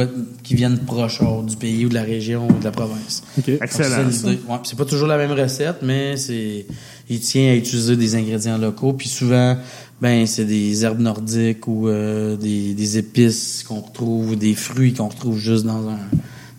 qui 0.45 0.55
viennent 0.55 0.79
proche 0.79 1.21
oh, 1.21 1.43
du 1.43 1.57
pays 1.57 1.85
ou 1.85 1.89
de 1.89 1.95
la 1.95 2.05
région 2.05 2.47
ou 2.49 2.59
de 2.59 2.65
la 2.65 2.71
province. 2.71 3.25
OK. 3.37 3.51
Donc, 3.51 3.63
Excellent. 3.63 4.11
c'est. 4.11 4.27
Ouais, 4.27 4.77
pas 4.79 4.85
toujours 4.85 5.09
la 5.09 5.19
même 5.19 5.33
recette, 5.33 5.79
mais 5.83 6.17
c'est 6.17 6.67
il 7.11 7.21
tient 7.21 7.51
à 7.51 7.55
utiliser 7.57 7.97
des 7.97 8.15
ingrédients 8.15 8.59
locaux. 8.59 8.93
Puis 8.93 9.09
souvent, 9.09 9.59
ben 10.01 10.25
c'est 10.27 10.45
des 10.45 10.85
herbes 10.85 11.01
nordiques 11.01 11.67
ou 11.67 11.89
euh, 11.89 12.37
des, 12.37 12.75
des 12.75 12.99
épices 12.99 13.65
qu'on 13.65 13.81
retrouve, 13.81 14.31
ou 14.31 14.37
des 14.37 14.55
fruits 14.55 14.95
qu'on 14.95 15.09
retrouve 15.09 15.37
juste 15.37 15.65
dans 15.65 15.89
un 15.89 15.99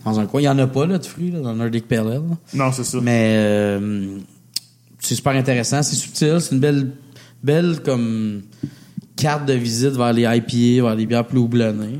dans 0.04 0.20
un 0.20 0.26
coin. 0.26 0.42
Il 0.42 0.44
y 0.44 0.48
en 0.48 0.58
a 0.58 0.66
pas 0.66 0.86
là 0.86 0.98
de 0.98 1.06
fruits 1.06 1.30
là, 1.30 1.40
dans 1.40 1.52
le 1.52 1.58
Nordic 1.58 1.88
Pale 1.88 2.12
Ale. 2.12 2.22
Non, 2.52 2.72
c'est 2.72 2.84
ça. 2.84 2.98
Mais 3.02 3.36
euh, 3.38 4.18
c'est 4.98 5.14
super 5.14 5.32
intéressant, 5.32 5.82
c'est 5.82 5.96
subtil, 5.96 6.36
c'est 6.40 6.54
une 6.54 6.60
belle 6.60 6.90
belle 7.42 7.80
comme 7.82 8.42
carte 9.18 9.46
de 9.46 9.52
visite 9.54 9.92
vers 9.96 10.12
les 10.12 10.22
IPA, 10.22 10.84
vers 10.86 10.94
les 10.94 11.06
bières 11.06 11.26
plus 11.26 11.38
houblonnées. 11.38 11.98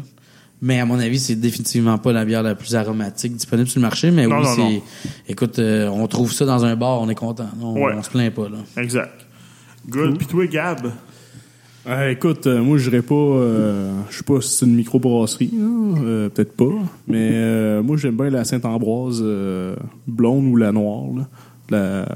Mais 0.60 0.80
à 0.80 0.84
mon 0.86 0.98
avis, 0.98 1.18
c'est 1.20 1.36
définitivement 1.36 1.98
pas 1.98 2.12
la 2.12 2.24
bière 2.24 2.42
la 2.42 2.54
plus 2.56 2.74
aromatique 2.74 3.34
disponible 3.34 3.68
sur 3.68 3.78
le 3.80 3.82
marché. 3.86 4.10
Mais 4.10 4.26
Non, 4.26 4.38
oui, 4.38 4.42
non, 4.44 4.54
c'est. 4.54 4.60
non. 4.60 4.82
Écoute, 5.28 5.58
euh, 5.60 5.88
on 5.88 6.06
trouve 6.08 6.32
ça 6.32 6.44
dans 6.46 6.64
un 6.64 6.74
bar, 6.74 7.00
on 7.00 7.08
est 7.08 7.14
content. 7.14 7.46
On, 7.62 7.74
Ouais. 7.74 7.92
on 7.96 8.02
se 8.02 8.10
plaint 8.10 8.32
pas 8.34 8.48
là. 8.48 8.58
Exact. 8.82 9.24
Good. 9.88 10.18
Puis 10.18 10.26
toi, 10.26 10.46
Gab? 10.46 10.90
Euh, 11.86 12.10
écoute, 12.10 12.46
euh, 12.48 12.60
moi, 12.60 12.76
je 12.76 12.90
dirais 12.90 13.02
pas. 13.02 13.14
euh, 13.14 13.92
je 14.10 14.16
sais 14.18 14.24
pas 14.24 14.40
si 14.40 14.48
c'est 14.56 14.66
une 14.66 14.74
microbrasserie, 14.74 15.52
euh, 15.56 16.28
peut-être 16.28 16.52
pas. 16.56 16.64
Mais 17.06 17.30
euh, 17.32 17.82
moi, 17.82 17.96
j'aime 17.96 18.16
bien 18.16 18.28
la 18.28 18.44
Sainte-Ambroise 18.44 19.20
euh, 19.24 19.74
blonde 20.06 20.44
ou 20.46 20.56
la 20.56 20.72
noire. 20.72 21.04
Là. 21.16 21.28
La, 21.70 22.08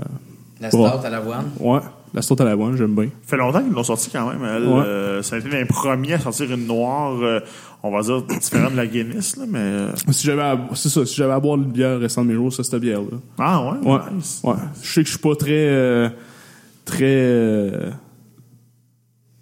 La 0.61 0.68
stout 0.70 0.84
à 1.07 1.09
l'avoine. 1.11 1.46
ouais, 1.61 1.78
la 2.14 2.22
stout 2.22 2.40
à 2.40 2.44
l'avoine, 2.44 2.76
j'aime 2.76 2.94
bien. 2.94 3.04
Ça 3.22 3.28
fait 3.28 3.36
longtemps 3.36 3.62
qu'ils 3.62 3.72
l'ont 3.72 3.82
sorti 3.82 4.10
quand 4.10 4.28
même. 4.30 4.40
Elle, 4.44 4.64
Ouais. 4.66 4.82
euh, 4.84 5.22
ça 5.22 5.36
a 5.36 5.38
été 5.38 5.48
l'un 5.48 5.60
des 5.60 5.64
premiers 5.64 6.14
à 6.14 6.18
sortir 6.18 6.52
une 6.52 6.66
noire, 6.66 7.16
euh, 7.22 7.40
on 7.82 7.90
va 7.90 8.02
dire, 8.02 8.22
différente 8.22 8.72
de 8.72 8.76
la 8.76 8.86
Guinness, 8.86 9.36
là, 9.36 9.44
mais... 9.48 9.58
euh, 9.58 9.88
Si 10.10 10.26
j'avais 10.26 10.42
à, 10.42 10.58
c'est 10.74 10.88
ça, 10.90 11.04
si 11.06 11.14
j'avais 11.16 11.32
à 11.32 11.40
boire 11.40 11.56
une 11.56 11.64
bière 11.72 11.98
restant 11.98 12.22
de 12.22 12.28
mes 12.28 12.34
jours, 12.34 12.52
c'est 12.52 12.62
cette 12.62 12.80
bière-là. 12.80 13.18
Ah 13.38 13.62
ouais? 13.82 13.88
Ouais, 13.92 13.98
Nice. 14.14 14.40
ouais. 14.44 14.54
Je 14.82 14.92
sais 14.92 15.00
que 15.00 15.06
je 15.06 15.12
suis 15.12 15.20
pas 15.20 15.34
très, 15.36 15.50
euh, 15.52 16.08
très 16.84 17.04
euh, 17.06 17.90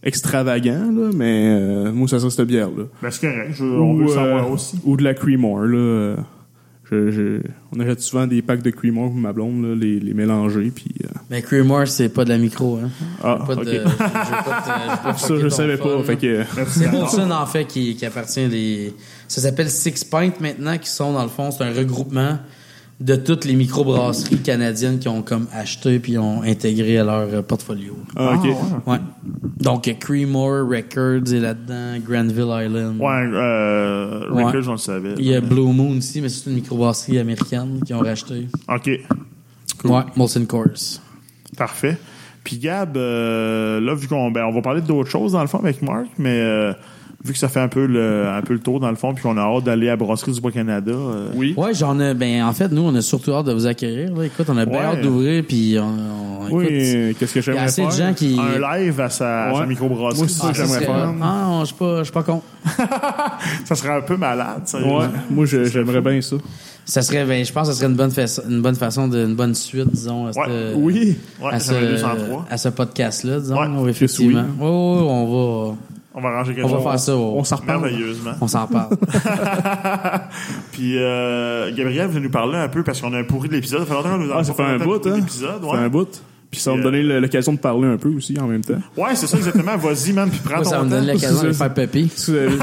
extravagant, 0.02 0.90
là, 0.92 1.10
mais 1.14 1.48
euh, 1.60 1.92
moi, 1.92 2.08
ça 2.08 2.18
serait 2.18 2.30
cette 2.30 2.46
bière-là. 2.46 2.84
Ben, 3.02 3.10
c'est 3.10 3.20
correct. 3.28 3.52
Je- 3.52 3.64
on 3.64 3.94
veut 3.96 4.04
Ou, 4.06 4.08
savoir 4.08 4.50
aussi. 4.50 4.78
Ou 4.84 4.96
de 4.96 5.04
la 5.04 5.14
Creamore, 5.14 5.62
là. 5.62 6.16
Je, 6.91 7.11
je- 7.12 7.41
on 7.74 7.78
achète 7.80 8.01
souvent 8.01 8.26
des 8.26 8.43
packs 8.43 8.62
de 8.62 8.70
Creamore 8.70 9.11
pour 9.11 9.18
ma 9.20 9.32
blonde, 9.32 9.62
là, 9.64 9.74
les, 9.76 10.01
les 10.01 10.12
mélanger, 10.12 10.72
puis... 10.74 10.86
euh, 11.05 11.09
Mais 11.30 11.41
Creamore, 11.41 11.86
c'est 11.86 12.09
pas 12.09 12.24
de 12.24 12.30
la 12.30 12.38
micro, 12.38 12.78
hein. 12.82 12.91
ah, 13.22 13.45
Pas 13.47 13.55
de, 13.55 13.61
ok. 13.61 13.82
pas 15.05 15.12
te 15.14 15.18
Ça, 15.26 15.36
je 15.38 15.49
savais 15.49 15.76
fun, 15.76 15.84
pas, 15.84 15.97
là. 15.97 16.03
fait 16.03 16.16
que... 16.16 16.43
C'est 16.68 16.91
Molson, 16.91 17.30
en 17.30 17.47
fait, 17.47 17.64
qui, 17.66 17.95
qui 17.95 18.05
appartient 18.07 18.49
des. 18.49 18.93
Ça 19.28 19.41
s'appelle 19.41 19.70
Six 19.70 20.03
Pint 20.05 20.32
maintenant, 20.41 20.76
qui 20.78 20.88
sont, 20.91 21.12
dans 21.12 21.22
le 21.22 21.28
fond, 21.28 21.51
c'est 21.53 21.62
un 21.62 21.72
regroupement 21.72 22.38
de 23.01 23.16
toutes 23.16 23.46
les 23.46 23.55
microbrasseries 23.55 24.38
canadiennes 24.42 24.98
qui 24.98 25.09
ont 25.09 25.22
comme 25.22 25.46
acheté 25.55 25.98
puis 26.01 26.18
ont 26.18 26.42
intégré 26.42 26.98
à 26.98 27.05
leur 27.05 27.28
euh, 27.32 27.42
portfolio. 27.42 27.96
Ah, 28.14 28.34
ok. 28.34 28.44
ouais. 28.44 28.53
Ouais. 28.86 28.98
Donc, 29.59 29.88
euh, 29.88 29.94
Creemore 29.98 30.68
Records 30.68 31.32
est 31.32 31.40
là-dedans, 31.40 31.98
Granville 32.07 32.66
Island. 32.66 33.01
Ouais, 33.01 33.26
euh, 33.34 34.30
Ouais. 34.30 34.44
Records, 34.44 34.68
on 34.68 34.72
le 34.72 34.76
savait. 34.78 35.14
Il 35.18 35.24
y 35.24 35.34
a 35.34 35.40
Blue 35.40 35.72
Moon 35.72 35.96
aussi, 35.96 36.20
mais 36.20 36.28
c'est 36.28 36.51
une 36.51 36.57
microbrasserie 36.57 37.18
américaine 37.18 37.80
qui 37.86 37.94
ont 37.94 38.01
racheté. 38.01 38.48
OK. 38.68 38.90
Ouais, 39.84 40.03
Molson 40.16 40.44
Coors. 40.44 41.01
Parfait. 41.57 41.96
Puis 42.44 42.59
Gab, 42.59 42.96
euh, 42.96 43.80
là, 43.80 43.94
vu 43.94 44.09
qu'on 44.09 44.30
ben, 44.30 44.44
on 44.44 44.53
va 44.53 44.61
parler 44.62 44.80
d'autres 44.82 45.11
choses 45.11 45.32
dans 45.32 45.40
le 45.42 45.46
fond 45.46 45.59
avec 45.59 45.80
Marc, 45.82 46.07
mais 46.18 46.38
euh, 46.40 46.72
vu 47.24 47.32
que 47.34 47.38
ça 47.38 47.48
fait 47.48 47.60
un 47.60 47.68
peu 47.68 47.84
le, 47.86 48.26
un 48.28 48.40
peu 48.42 48.54
le 48.54 48.60
tour 48.60 48.80
dans 48.80 48.88
le 48.90 48.96
fond, 48.96 49.12
puis 49.12 49.22
qu'on 49.22 49.36
a 49.36 49.42
hâte 49.42 49.64
d'aller 49.64 49.88
à 49.90 49.96
Brasserie 49.96 50.32
du 50.32 50.40
Bois-Canada. 50.40 50.90
euh, 50.92 51.28
Oui. 51.34 51.52
Ouais, 51.56 51.74
j'en 51.74 52.00
ai. 52.00 52.14
Ben, 52.14 52.42
en 52.44 52.52
fait, 52.52 52.68
nous, 52.72 52.82
on 52.82 52.94
a 52.94 53.02
surtout 53.02 53.32
hâte 53.32 53.46
de 53.46 53.52
vous 53.52 53.66
accueillir. 53.66 54.14
Là. 54.14 54.24
Écoute, 54.24 54.46
on 54.48 54.56
a 54.56 54.64
bien 54.64 54.78
Ouais. 54.78 54.84
hâte 54.84 55.00
d'ouvrir, 55.02 55.44
puis 55.46 55.76
on, 55.78 55.84
on- 55.84 56.54
Oui, 56.56 56.66
qu'est-ce 57.18 57.34
que 57.34 57.38
il 57.38 57.38
y 57.38 57.38
a 57.38 57.42
j'aimerais 57.42 57.64
assez 57.64 57.84
de 57.84 57.90
faire? 57.90 58.08
gens 58.08 58.14
qui. 58.14 58.36
Un 58.40 58.78
live 58.78 59.00
à 59.00 59.10
sa, 59.10 59.44
à 59.44 59.52
sa 59.54 59.60
Ouais. 59.60 59.66
microbrasserie. 59.66 60.16
Moi 60.16 60.24
aussi, 60.24 60.34
ça, 60.34 60.46
ça 60.46 60.52
j'aimerais 60.54 60.80
faire. 60.86 61.14
Ah, 61.22 61.58
je 61.60 61.66
suis 61.66 61.74
pas, 61.76 61.98
je 61.98 62.04
suis 62.04 62.12
pas 62.12 62.22
con. 62.22 62.42
ça 63.64 63.74
serait 63.74 63.92
un 63.96 64.00
peu 64.00 64.16
malade, 64.16 64.62
ça. 64.64 64.78
Ouais, 64.80 65.06
moi, 65.30 65.44
je- 65.46 65.64
j'aimerais 65.64 66.00
bien 66.00 66.20
ça. 66.20 66.36
Ça 66.86 67.02
serait, 67.02 67.24
ben, 67.24 67.44
je 67.44 67.52
pense 67.52 67.68
que 67.68 67.74
ça 67.74 67.78
serait 67.80 67.90
une 67.90 67.96
bonne, 67.96 68.10
façon, 68.10 68.42
une 68.48 68.62
bonne 68.62 68.74
façon, 68.74 69.06
de, 69.06 69.24
une 69.26 69.36
bonne 69.36 69.54
suite, 69.54 69.90
disons, 69.92 70.26
à, 70.26 70.30
Ouais, 70.30 70.46
ce- 70.46 70.74
Oui. 70.74 71.16
Ouais, 71.40 71.50
à, 71.52 71.60
ce, 71.60 71.72
203. 71.74 72.46
à 72.50 72.56
ce 72.56 72.68
podcast-là, 72.70 73.38
disons, 73.38 73.60
Ouais, 73.82 73.90
effectivement. 73.90 74.40
oui. 74.58 74.66
Oui, 74.66 74.66
oui, 74.66 75.06
on 75.08 75.26
va, 75.70 75.74
On 76.12 76.20
va 76.20 76.30
arranger 76.30 76.54
quelque 76.54 76.64
on 76.66 76.68
va 76.68 76.76
chose. 76.76 76.84
faire 76.84 76.98
ça. 76.98 77.16
On 77.16 77.38
On, 77.38 77.44
s'en 77.44 77.56
reparle. 77.56 77.82
Merveilleusement. 77.82 78.32
on 78.40 78.48
s'en 78.48 78.66
parle. 78.66 78.96
Puis 80.72 80.94
euh, 80.98 81.72
Gabriel 81.74 82.08
veut 82.08 82.20
nous 82.20 82.30
parler 82.30 82.56
un 82.58 82.68
peu 82.68 82.82
parce 82.82 83.00
qu'on 83.00 83.12
a 83.12 83.18
un 83.18 83.24
pourri 83.24 83.48
de 83.48 83.54
l'épisode. 83.54 83.86
Fait 83.86 83.94
longtemps 83.94 84.11
qu'on 84.11 84.18
nous 84.18 84.32
a 84.32 84.38
Ah, 84.38 84.44
ça 84.44 84.52
fait 84.54 84.62
un 84.62 84.78
bout, 84.78 85.06
hein? 85.06 85.20
Ça 85.28 85.58
fait 85.61 85.76
un 85.76 85.88
bout. 85.88 86.22
Puis 86.51 86.59
ça 86.61 86.72
va 86.72 86.78
me 86.78 86.82
donner 86.82 87.03
l'occasion 87.03 87.53
de 87.53 87.59
parler 87.59 87.86
un 87.86 87.96
peu 87.96 88.09
aussi 88.09 88.36
en 88.40 88.48
même 88.48 88.62
temps. 88.62 88.80
ouais, 88.96 89.14
c'est 89.14 89.28
ça 89.28 89.36
exactement. 89.36 89.76
Vas-y, 89.76 90.12
man, 90.12 90.28
puis 90.28 90.40
prends 90.42 90.57
Moi, 90.57 90.64
ton 90.64 90.70
ça 90.70 90.78
va 90.78 90.84
me 90.84 90.90
temps. 90.90 90.96
donne 90.96 91.07
l'occasion 91.07 91.42
de 91.44 91.53
ça. 91.53 91.64
faire 91.64 91.74
pépi. 91.74 92.11
Si 92.14 92.30
vous 92.32 92.36
avez- 92.38 92.57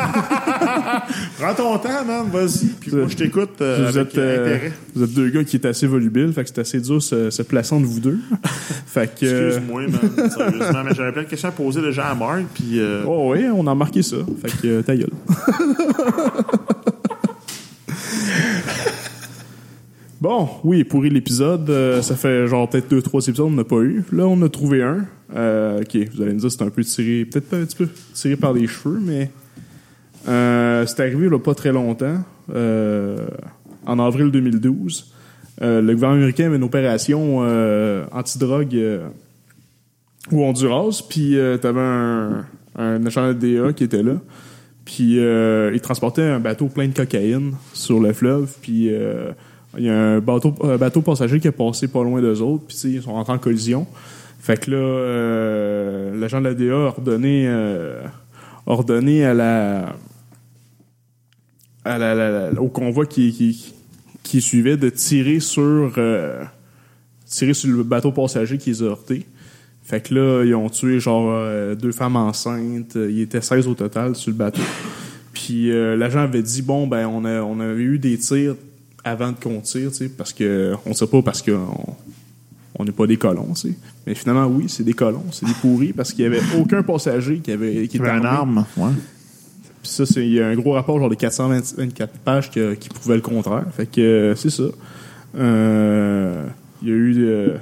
Prends 1.40 1.54
ton 1.56 1.78
temps, 1.78 2.06
man, 2.06 2.26
vas-y. 2.32 2.68
Puis 2.82 2.92
moi, 2.92 3.06
je 3.08 3.16
t'écoute 3.16 3.62
euh, 3.62 3.78
vous, 3.90 3.98
avec 3.98 4.10
êtes, 4.10 4.18
euh, 4.18 4.42
intérêt. 4.56 4.72
vous 4.94 5.04
êtes 5.04 5.14
deux 5.14 5.30
gars 5.30 5.44
qui 5.46 5.56
est 5.56 5.66
assez 5.66 5.88
volubiles, 5.88 6.34
fait 6.34 6.44
que 6.44 6.50
c'est 6.50 6.60
assez 6.60 6.82
dur 6.82 7.02
se, 7.02 7.30
se 7.30 7.42
placer 7.44 7.76
entre 7.76 7.86
vous 7.86 8.02
deux. 8.02 8.20
fait 8.88 9.10
que. 9.20 9.26
euh, 9.26 9.48
Excuse-moi, 9.52 9.82
man, 9.84 10.30
sérieusement. 10.32 10.84
Mais 10.84 10.94
j'avais 10.94 11.12
plein 11.14 11.24
de 11.24 11.28
questions 11.30 11.48
à 11.50 11.52
poser 11.54 11.82
déjà 11.82 12.08
à 12.08 12.16
Marc, 12.16 12.44
puis... 12.54 12.80
euh, 12.80 13.04
Oh 13.08 13.32
oui, 13.34 13.46
on 13.54 13.66
a 13.68 13.72
remarqué 13.72 14.02
ça. 14.02 14.18
Fait 14.42 14.52
que 14.62 14.68
euh, 14.68 14.82
ta 14.82 14.98
gueule. 14.98 15.12
bon, 20.22 20.48
oui, 20.64 20.84
pourri 20.84 21.10
l'épisode. 21.10 21.70
euh, 21.70 22.02
ça 22.02 22.16
fait 22.16 22.48
genre 22.48 22.70
peut-être 22.70 22.90
deux, 22.90 23.02
trois 23.02 23.22
épisodes, 23.22 23.48
on 23.48 23.52
n'a 23.52 23.64
pas 23.64 23.82
eu. 23.82 24.04
Là, 24.12 24.28
on 24.28 24.42
a 24.42 24.50
trouvé 24.50 24.84
un. 24.84 25.06
Euh, 25.36 25.82
ok, 25.82 25.98
vous 26.14 26.22
allez 26.22 26.34
me 26.34 26.40
dire 26.40 26.52
c'est 26.52 26.62
un 26.62 26.70
peu 26.70 26.84
tiré, 26.84 27.26
peut-être 27.26 27.50
pas 27.50 27.58
un 27.58 27.66
petit 27.66 27.76
peu 27.76 27.90
tiré 28.14 28.36
par 28.36 28.54
les 28.54 28.68
cheveux, 28.68 29.00
mais 29.02 29.30
euh, 30.28 30.86
c'est 30.86 31.02
arrivé 31.02 31.30
là, 31.30 31.38
pas 31.40 31.54
très 31.54 31.72
longtemps, 31.72 32.24
euh, 32.54 33.28
en 33.86 34.00
avril 34.00 34.32
2012. 34.32 35.14
Euh, 35.62 35.82
le 35.82 35.94
gouvernement 35.94 36.20
américain 36.22 36.46
avait 36.46 36.58
une 36.58 36.64
opération 36.64 37.40
antidrogue 38.12 38.78
au 40.32 40.44
Honduras, 40.44 41.04
puis 41.08 41.38
euh, 41.38 41.58
t'avais 41.58 41.80
un, 41.82 42.46
un 42.76 43.06
agent 43.06 43.34
DA 43.34 43.74
qui 43.74 43.84
était 43.84 44.04
là, 44.04 44.16
puis 44.86 45.18
il 45.18 45.82
transportait 45.82 46.24
un 46.24 46.40
bateau 46.40 46.68
plein 46.68 46.88
de 46.88 46.94
cocaïne 46.94 47.54
sur 47.74 48.00
le 48.00 48.14
fleuve, 48.14 48.54
puis 48.62 48.90
il 49.78 49.86
y 49.86 49.90
a 49.90 49.96
un 49.96 50.20
bateau, 50.20 50.54
un 50.64 50.78
bateau 50.78 51.02
passager 51.02 51.40
qui 51.40 51.48
est 51.48 51.52
passé 51.52 51.88
pas 51.88 52.04
loin 52.04 52.22
d'eux 52.22 52.42
autres, 52.42 52.66
puis 52.68 52.78
ils 52.86 53.02
sont 53.02 53.14
rentrés 53.14 53.34
en 53.34 53.38
collision. 53.38 53.88
Fait 54.40 54.58
que 54.58 54.72
là, 54.72 54.78
euh, 54.78 56.18
l'agent 56.18 56.40
de 56.40 56.46
la 56.46 56.54
DA 56.54 56.74
a 56.74 56.88
ordonné, 56.88 57.46
euh, 57.48 58.02
ordonné 58.66 59.26
à 59.26 59.34
la, 59.34 59.96
à 61.84 61.98
la, 61.98 62.52
au 62.62 62.70
convoi 62.70 63.06
qui, 63.06 63.74
qui, 64.24 64.42
suivait 64.42 64.78
de 64.78 64.90
tirer 64.90 65.40
sur, 65.40 65.94
euh, 65.98 66.44
tirer 67.26 67.54
sur 67.54 67.76
le 67.76 67.84
bateau 67.84 68.12
passager 68.12 68.58
qui 68.58 68.70
les 68.70 68.84
a. 68.84 68.96
Fait 69.84 70.02
que 70.02 70.14
là, 70.14 70.44
ils 70.46 70.56
ont 70.56 70.70
tué 70.70 71.00
genre 71.00 71.76
deux 71.76 71.92
femmes 71.92 72.16
enceintes. 72.16 72.96
Il 72.96 73.20
était 73.22 73.42
16 73.42 73.68
au 73.68 73.74
total 73.74 74.16
sur 74.16 74.32
le 74.32 74.38
bateau. 74.38 74.62
Puis 75.34 75.70
l'agent 75.98 76.22
avait 76.22 76.42
dit 76.42 76.62
bon 76.62 76.88
ben 76.88 77.08
on 77.08 77.24
a 77.24 77.42
on 77.42 77.60
avait 77.60 77.84
eu 77.84 78.00
des 78.00 78.18
tirs 78.18 78.56
avant 79.08 79.34
qu'on 79.34 79.60
tire, 79.62 79.90
tu 79.92 79.98
sais, 79.98 80.10
parce 80.10 80.34
que 80.34 80.74
on 80.86 80.94
sait 80.94 81.08
pas 81.08 81.22
parce 81.22 81.42
que 81.42 81.58
on 82.80 82.86
n'est 82.86 82.92
pas 82.92 83.08
des 83.08 83.18
colons, 83.18 83.54
tu 83.56 83.70
sais. 83.70 83.74
Mais 84.06 84.14
finalement 84.16 84.46
oui, 84.48 84.66
c'est 84.68 84.84
des 84.84 84.94
colons, 84.94 85.24
c'est 85.32 85.46
des 85.46 85.54
pourris 85.62 85.94
parce 85.94 86.12
qu'il 86.14 86.24
y 86.24 86.28
avait 86.28 86.42
aucun 86.60 86.84
passager 86.84 87.40
qui 87.40 87.52
avait 87.52 87.88
qui 87.88 87.98
était 87.98 88.10
une 88.10 88.26
arme. 88.26 88.66
Ouais. 88.78 88.92
Puis 89.82 89.92
ça, 89.92 90.06
c'est 90.06 90.26
il 90.26 90.34
y 90.34 90.40
a 90.42 90.48
un 90.48 90.56
gros 90.56 90.74
rapport 90.74 91.00
genre 91.00 91.10
de 91.10 91.16
424 91.16 92.14
pages 92.20 92.52
que- 92.52 92.74
qui 92.76 92.90
prouvait 92.90 93.16
le 93.16 93.22
contraire. 93.22 93.66
Fait 93.76 93.86
que 93.90 94.02
euh, 94.02 94.36
c'est 94.36 94.50
ça. 94.50 94.64
Euh, 95.38 96.46
Il 96.82 96.90
y 96.90 96.92
a 96.92 96.96
eu 96.96 97.16
euh, 97.20 97.58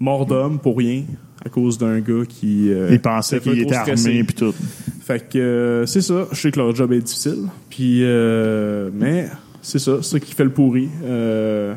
mort 0.00 0.26
d'homme 0.26 0.58
pour 0.58 0.78
rien 0.78 1.02
à 1.44 1.48
cause 1.48 1.78
d'un 1.78 2.00
gars 2.00 2.24
qui. 2.28 2.72
euh, 2.72 2.88
Il 2.90 3.00
pensait 3.00 3.40
qu'il 3.40 3.60
était 3.60 3.74
armé, 3.74 4.24
puis 4.24 4.34
tout. 4.34 4.54
Fait 5.02 5.28
que 5.28 5.84
c'est 5.86 6.00
ça. 6.00 6.26
Je 6.32 6.40
sais 6.40 6.50
que 6.50 6.58
leur 6.58 6.74
job 6.74 6.92
est 6.92 7.00
difficile. 7.00 7.44
Puis, 7.70 8.00
euh, 8.02 8.90
mais 8.92 9.28
c'est 9.66 9.78
ça, 9.78 9.96
c'est 10.02 10.10
ça 10.10 10.20
qui 10.20 10.32
fait 10.34 10.44
le 10.44 10.50
pourri. 10.50 10.88
Euh, 11.04 11.74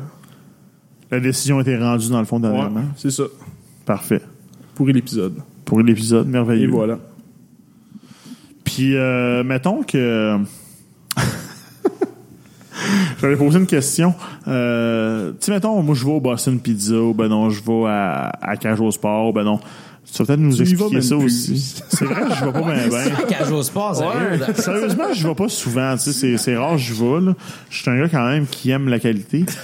La 1.10 1.18
décision 1.20 1.58
a 1.58 1.62
été 1.62 1.76
rendue 1.76 2.08
dans 2.08 2.20
le 2.20 2.24
fond 2.24 2.36
Ouais, 2.36 2.42
dernièrement. 2.48 2.84
c'est 2.96 3.10
ça. 3.10 3.24
Parfait. 3.84 4.22
Pour 4.74 4.86
l'épisode. 4.86 5.34
Pour 5.64 5.80
l'épisode, 5.82 6.28
merveilleux. 6.28 6.68
Et 6.68 6.70
voilà. 6.70 6.98
Puis, 8.64 8.94
euh, 8.96 9.42
mettons 9.44 9.82
que. 9.82 10.36
J'avais 13.20 13.36
posé 13.36 13.58
une 13.58 13.66
question. 13.66 14.14
Euh, 14.48 15.32
tu 15.32 15.36
sais, 15.40 15.52
mettons, 15.52 15.82
moi, 15.82 15.94
je 15.94 16.04
vais 16.04 16.12
au 16.12 16.20
Boston 16.20 16.58
Pizza, 16.60 16.94
ou 16.94 17.12
ben 17.12 17.28
non, 17.28 17.50
je 17.50 17.62
vais 17.62 17.84
à, 17.86 18.32
à 18.40 18.56
Cage 18.56 18.80
au 18.80 18.90
Sport, 18.90 19.28
ou 19.28 19.32
ben 19.32 19.44
non. 19.44 19.60
Tu 20.12 20.18
vas 20.18 20.26
peut-être 20.26 20.40
nous 20.40 20.60
expliquer 20.60 21.00
ça 21.00 21.16
aussi. 21.16 21.74
C'est 21.88 22.04
vrai, 22.04 22.22
je 22.38 22.44
vais 22.44 22.52
pas 22.52 22.62
bien, 22.62 22.88
bien. 22.88 23.26
Cage 23.28 23.50
au 23.50 23.62
sport, 23.62 23.94
sérieux. 23.96 24.40
Sérieusement, 24.56 25.12
je 25.12 25.28
vais 25.28 25.34
pas 25.34 25.48
souvent. 25.48 25.96
Tu 25.96 26.04
sais, 26.04 26.12
c'est, 26.12 26.36
c'est 26.36 26.56
rare, 26.56 26.78
je 26.78 26.94
vais. 26.94 27.26
Là. 27.26 27.34
Je 27.70 27.82
suis 27.82 27.90
un 27.90 27.98
gars 27.98 28.08
quand 28.08 28.28
même 28.28 28.46
qui 28.46 28.70
aime 28.70 28.88
la 28.88 28.98
qualité. 28.98 29.44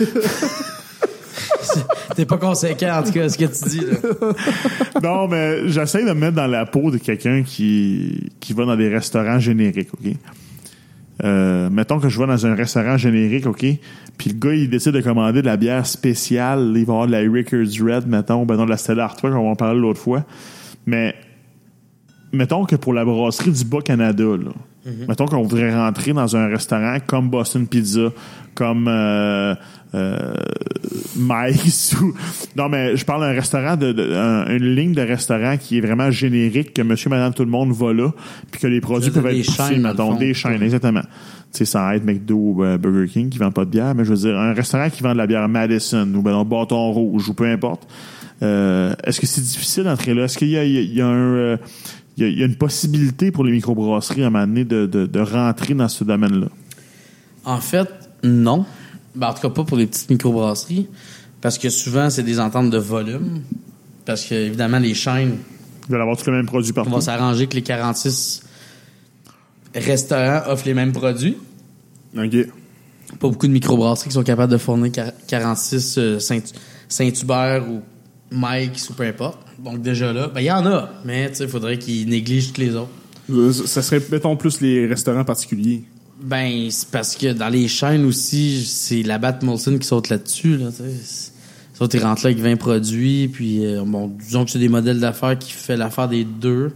T'es 2.15 2.25
pas 2.25 2.39
conséquent, 2.39 2.99
en 2.99 3.03
tout 3.03 3.13
cas, 3.13 3.29
ce 3.29 3.37
que 3.37 3.45
tu 3.45 3.69
dis, 3.69 3.81
là. 3.81 3.97
non, 5.03 5.29
mais 5.29 5.69
j'essaie 5.69 6.03
de 6.03 6.09
me 6.09 6.15
mettre 6.15 6.37
dans 6.37 6.47
la 6.47 6.65
peau 6.65 6.91
de 6.91 6.99
quelqu'un 6.99 7.43
qui, 7.43 8.31
qui 8.41 8.53
va 8.53 8.65
dans 8.65 8.77
des 8.77 8.89
restaurants 8.89 9.39
génériques, 9.39 9.93
OK? 9.93 10.15
Euh, 11.25 11.71
mettons 11.71 11.99
que 11.99 12.09
je 12.09 12.19
vais 12.19 12.27
dans 12.27 12.47
un 12.47 12.55
restaurant 12.55 12.97
générique, 12.97 13.47
OK? 13.47 13.65
Puis 14.19 14.31
le 14.31 14.39
gars, 14.39 14.55
il 14.55 14.69
décide 14.69 14.93
de 14.93 15.01
commander 15.01 15.41
de 15.41 15.47
la 15.47 15.57
bière 15.57 15.87
spéciale. 15.87 16.73
Il 16.77 16.85
va 16.85 16.93
avoir 16.93 17.07
de 17.07 17.13
la 17.13 17.21
Rickers 17.21 17.67
Red, 17.81 18.07
mettons, 18.07 18.45
ben 18.45 18.57
non, 18.57 18.65
de 18.65 18.71
la 18.71 18.77
Stella 18.77 19.05
Artois, 19.05 19.31
comme 19.31 19.41
on 19.41 19.51
en 19.51 19.57
parlait 19.57 19.81
l'autre 19.81 20.01
fois. 20.01 20.25
Mais 20.87 21.15
mettons 22.33 22.65
que 22.65 22.77
pour 22.77 22.93
la 22.93 23.05
brasserie 23.05 23.53
du 23.53 23.65
Bas-Canada, 23.65 24.25
là, 24.87 24.93
mettons 25.09 25.27
qu'on 25.27 25.43
voudrait 25.43 25.75
rentrer 25.75 26.13
dans 26.13 26.37
un 26.37 26.47
restaurant 26.49 26.99
comme 27.07 27.29
Boston 27.31 27.67
Pizza, 27.67 28.09
comme 28.55 28.87
euh, 28.89 29.55
euh, 29.95 30.35
Mike's 31.17 31.95
ou... 32.01 32.15
Non, 32.57 32.69
mais 32.69 32.97
je 32.97 33.05
parle 33.05 33.23
d'un 33.23 33.33
restaurant, 33.33 33.77
de, 33.77 33.93
de- 33.93 34.13
un- 34.15 34.47
une 34.57 34.75
ligne 34.75 34.93
de 34.93 35.03
restaurant 35.03 35.57
qui 35.57 35.79
est 35.79 35.81
vraiment 35.81 36.11
générique, 36.11 36.75
que 36.75 36.83
monsieur, 36.83 37.11
madame, 37.11 37.33
tout 37.35 37.45
le 37.45 37.51
monde 37.51 37.73
va 37.73 37.93
là, 37.93 38.11
puis 38.51 38.61
que 38.61 38.67
les 38.67 38.81
produits 38.81 39.11
peuvent 39.11 39.27
être 39.27 39.45
poussés, 39.47 39.53
chaînes, 39.75 39.83
mettons, 39.83 40.15
des 40.19 40.35
chaînes, 40.35 40.63
exactement. 40.63 41.03
Tu 41.53 41.59
sais, 41.59 41.65
sans 41.65 41.91
être 41.93 42.05
McDo 42.05 42.35
ou 42.37 42.65
euh, 42.65 42.77
Burger 42.79 43.09
King 43.09 43.29
qui 43.31 43.39
vendent 43.39 43.55
pas 43.55 43.65
de 43.65 43.71
bière, 43.71 43.95
mais 43.95 44.05
je 44.05 44.11
veux 44.11 44.17
dire, 44.17 44.39
un 44.39 44.53
restaurant 44.53 44.91
qui 44.91 45.03
vend 45.03 45.13
de 45.13 45.19
la 45.19 45.27
bière 45.27 45.49
Madison 45.49 46.07
ou 46.15 46.23
ben 46.23 46.33
non, 46.33 46.45
Bâton 46.45 46.91
Rouge 46.93 47.29
ou 47.29 47.35
peu 47.35 47.45
importe. 47.47 47.87
Euh, 48.43 48.93
Est-ce 49.05 49.21
que 49.21 49.27
c'est 49.27 49.41
difficile 49.41 49.85
d'entrer 49.85 50.13
là? 50.13 50.25
Est-ce 50.25 50.37
qu'il 50.37 50.49
y 50.49 50.59
a, 50.59 50.65
y 50.65 50.77
a- 50.77 50.81
il 50.83 50.95
y 50.95 51.01
a 51.01 51.07
un... 51.07 51.57
il 52.17 52.23
y, 52.23 52.27
a, 52.27 52.29
il 52.29 52.39
y 52.39 52.43
a 52.43 52.47
une 52.47 52.57
possibilité 52.57 53.31
pour 53.31 53.45
les 53.45 53.53
microbrasseries 53.53 54.23
à 54.23 54.27
un 54.29 54.31
moment 54.31 54.47
donné 54.47 54.65
de, 54.65 54.87
de, 54.87 55.07
de 55.07 55.21
rentrer 55.21 55.75
dans 55.75 55.89
ce 55.89 56.03
domaine-là? 56.05 56.49
En 57.45 57.61
fait, 57.61 57.89
non. 58.25 58.65
Ben, 59.15 59.29
en 59.29 59.35
tout 59.35 59.43
cas, 59.43 59.51
pas 59.51 59.65
pour 59.65 59.77
les 59.77 59.87
petites 59.87 60.09
microbrasseries. 60.11 60.89
Parce 61.41 61.59
que 61.59 61.69
souvent, 61.69 62.09
c'est 62.11 62.23
des 62.23 62.41
ententes 62.41 62.71
de 62.71 62.79
volume. 62.79 63.43
Parce 64.05 64.25
que, 64.25 64.35
évidemment, 64.35 64.79
les 64.79 64.95
chaînes 64.95 65.37
Ils 65.89 65.93
veulent 65.93 66.01
avoir 66.01 66.17
tous 66.17 66.27
les 66.31 66.37
mêmes 66.37 66.47
produits 66.47 66.71
On 66.73 66.75
partout. 66.75 66.91
va 66.91 67.01
s'arranger 67.01 67.47
que 67.47 67.55
les 67.55 67.63
46 67.63 68.43
restaurants 69.75 70.43
offrent 70.51 70.67
les 70.67 70.75
mêmes 70.75 70.93
produits. 70.93 71.37
OK. 72.17 72.37
Pas 73.21 73.29
beaucoup 73.29 73.47
de 73.47 73.53
microbrasseries 73.53 74.09
qui 74.09 74.15
sont 74.15 74.23
capables 74.23 74.51
de 74.53 74.59
fournir 74.59 74.91
quar- 74.91 75.13
46 75.29 75.99
euh, 75.99 76.19
Saint- 76.19 76.41
Saint-Hubert 76.89 77.65
ou 77.71 77.83
Mike 78.31 78.81
ou 78.91 78.95
peu 78.95 79.05
importe. 79.05 79.39
Donc 79.59 79.83
déjà 79.83 80.13
là, 80.13 80.29
ben 80.29 80.41
il 80.41 80.47
y 80.47 80.51
en 80.51 80.67
a, 80.67 80.91
mais 81.05 81.33
il 81.39 81.49
faudrait 81.49 81.79
qu'ils 81.79 82.09
négligent 82.09 82.49
toutes 82.49 82.59
les 82.59 82.75
autres. 82.75 82.91
Euh, 83.31 83.53
Ça 83.53 83.83
serait, 83.83 84.03
mettons, 84.11 84.37
plus 84.37 84.61
les 84.61 84.87
restaurants 84.87 85.25
particuliers. 85.25 85.85
Ben, 86.23 86.69
c'est 86.71 86.89
parce 86.89 87.15
que 87.17 87.33
dans 87.33 87.49
les 87.49 87.69
chaînes 87.69 88.05
aussi, 88.05 88.65
c'est 88.65 89.03
la 89.03 89.19
Bat 89.19 89.41
Molson 89.43 89.77
qui 89.79 89.87
saute 89.87 90.09
là-dessus. 90.09 90.57
Là, 90.57 90.69
autres, 91.81 91.95
ils 91.95 92.03
rentrent 92.03 92.25
là 92.25 92.31
avec 92.31 92.43
20 92.43 92.57
produits, 92.57 93.29
puis 93.29 93.67
euh, 93.67 93.83
bon, 93.85 94.09
disons 94.09 94.45
que 94.45 94.51
c'est 94.51 94.59
des 94.59 94.69
modèles 94.69 95.01
d'affaires 95.01 95.39
qui 95.39 95.53
fait 95.53 95.77
l'affaire 95.77 96.09
des 96.09 96.25
deux. 96.25 96.73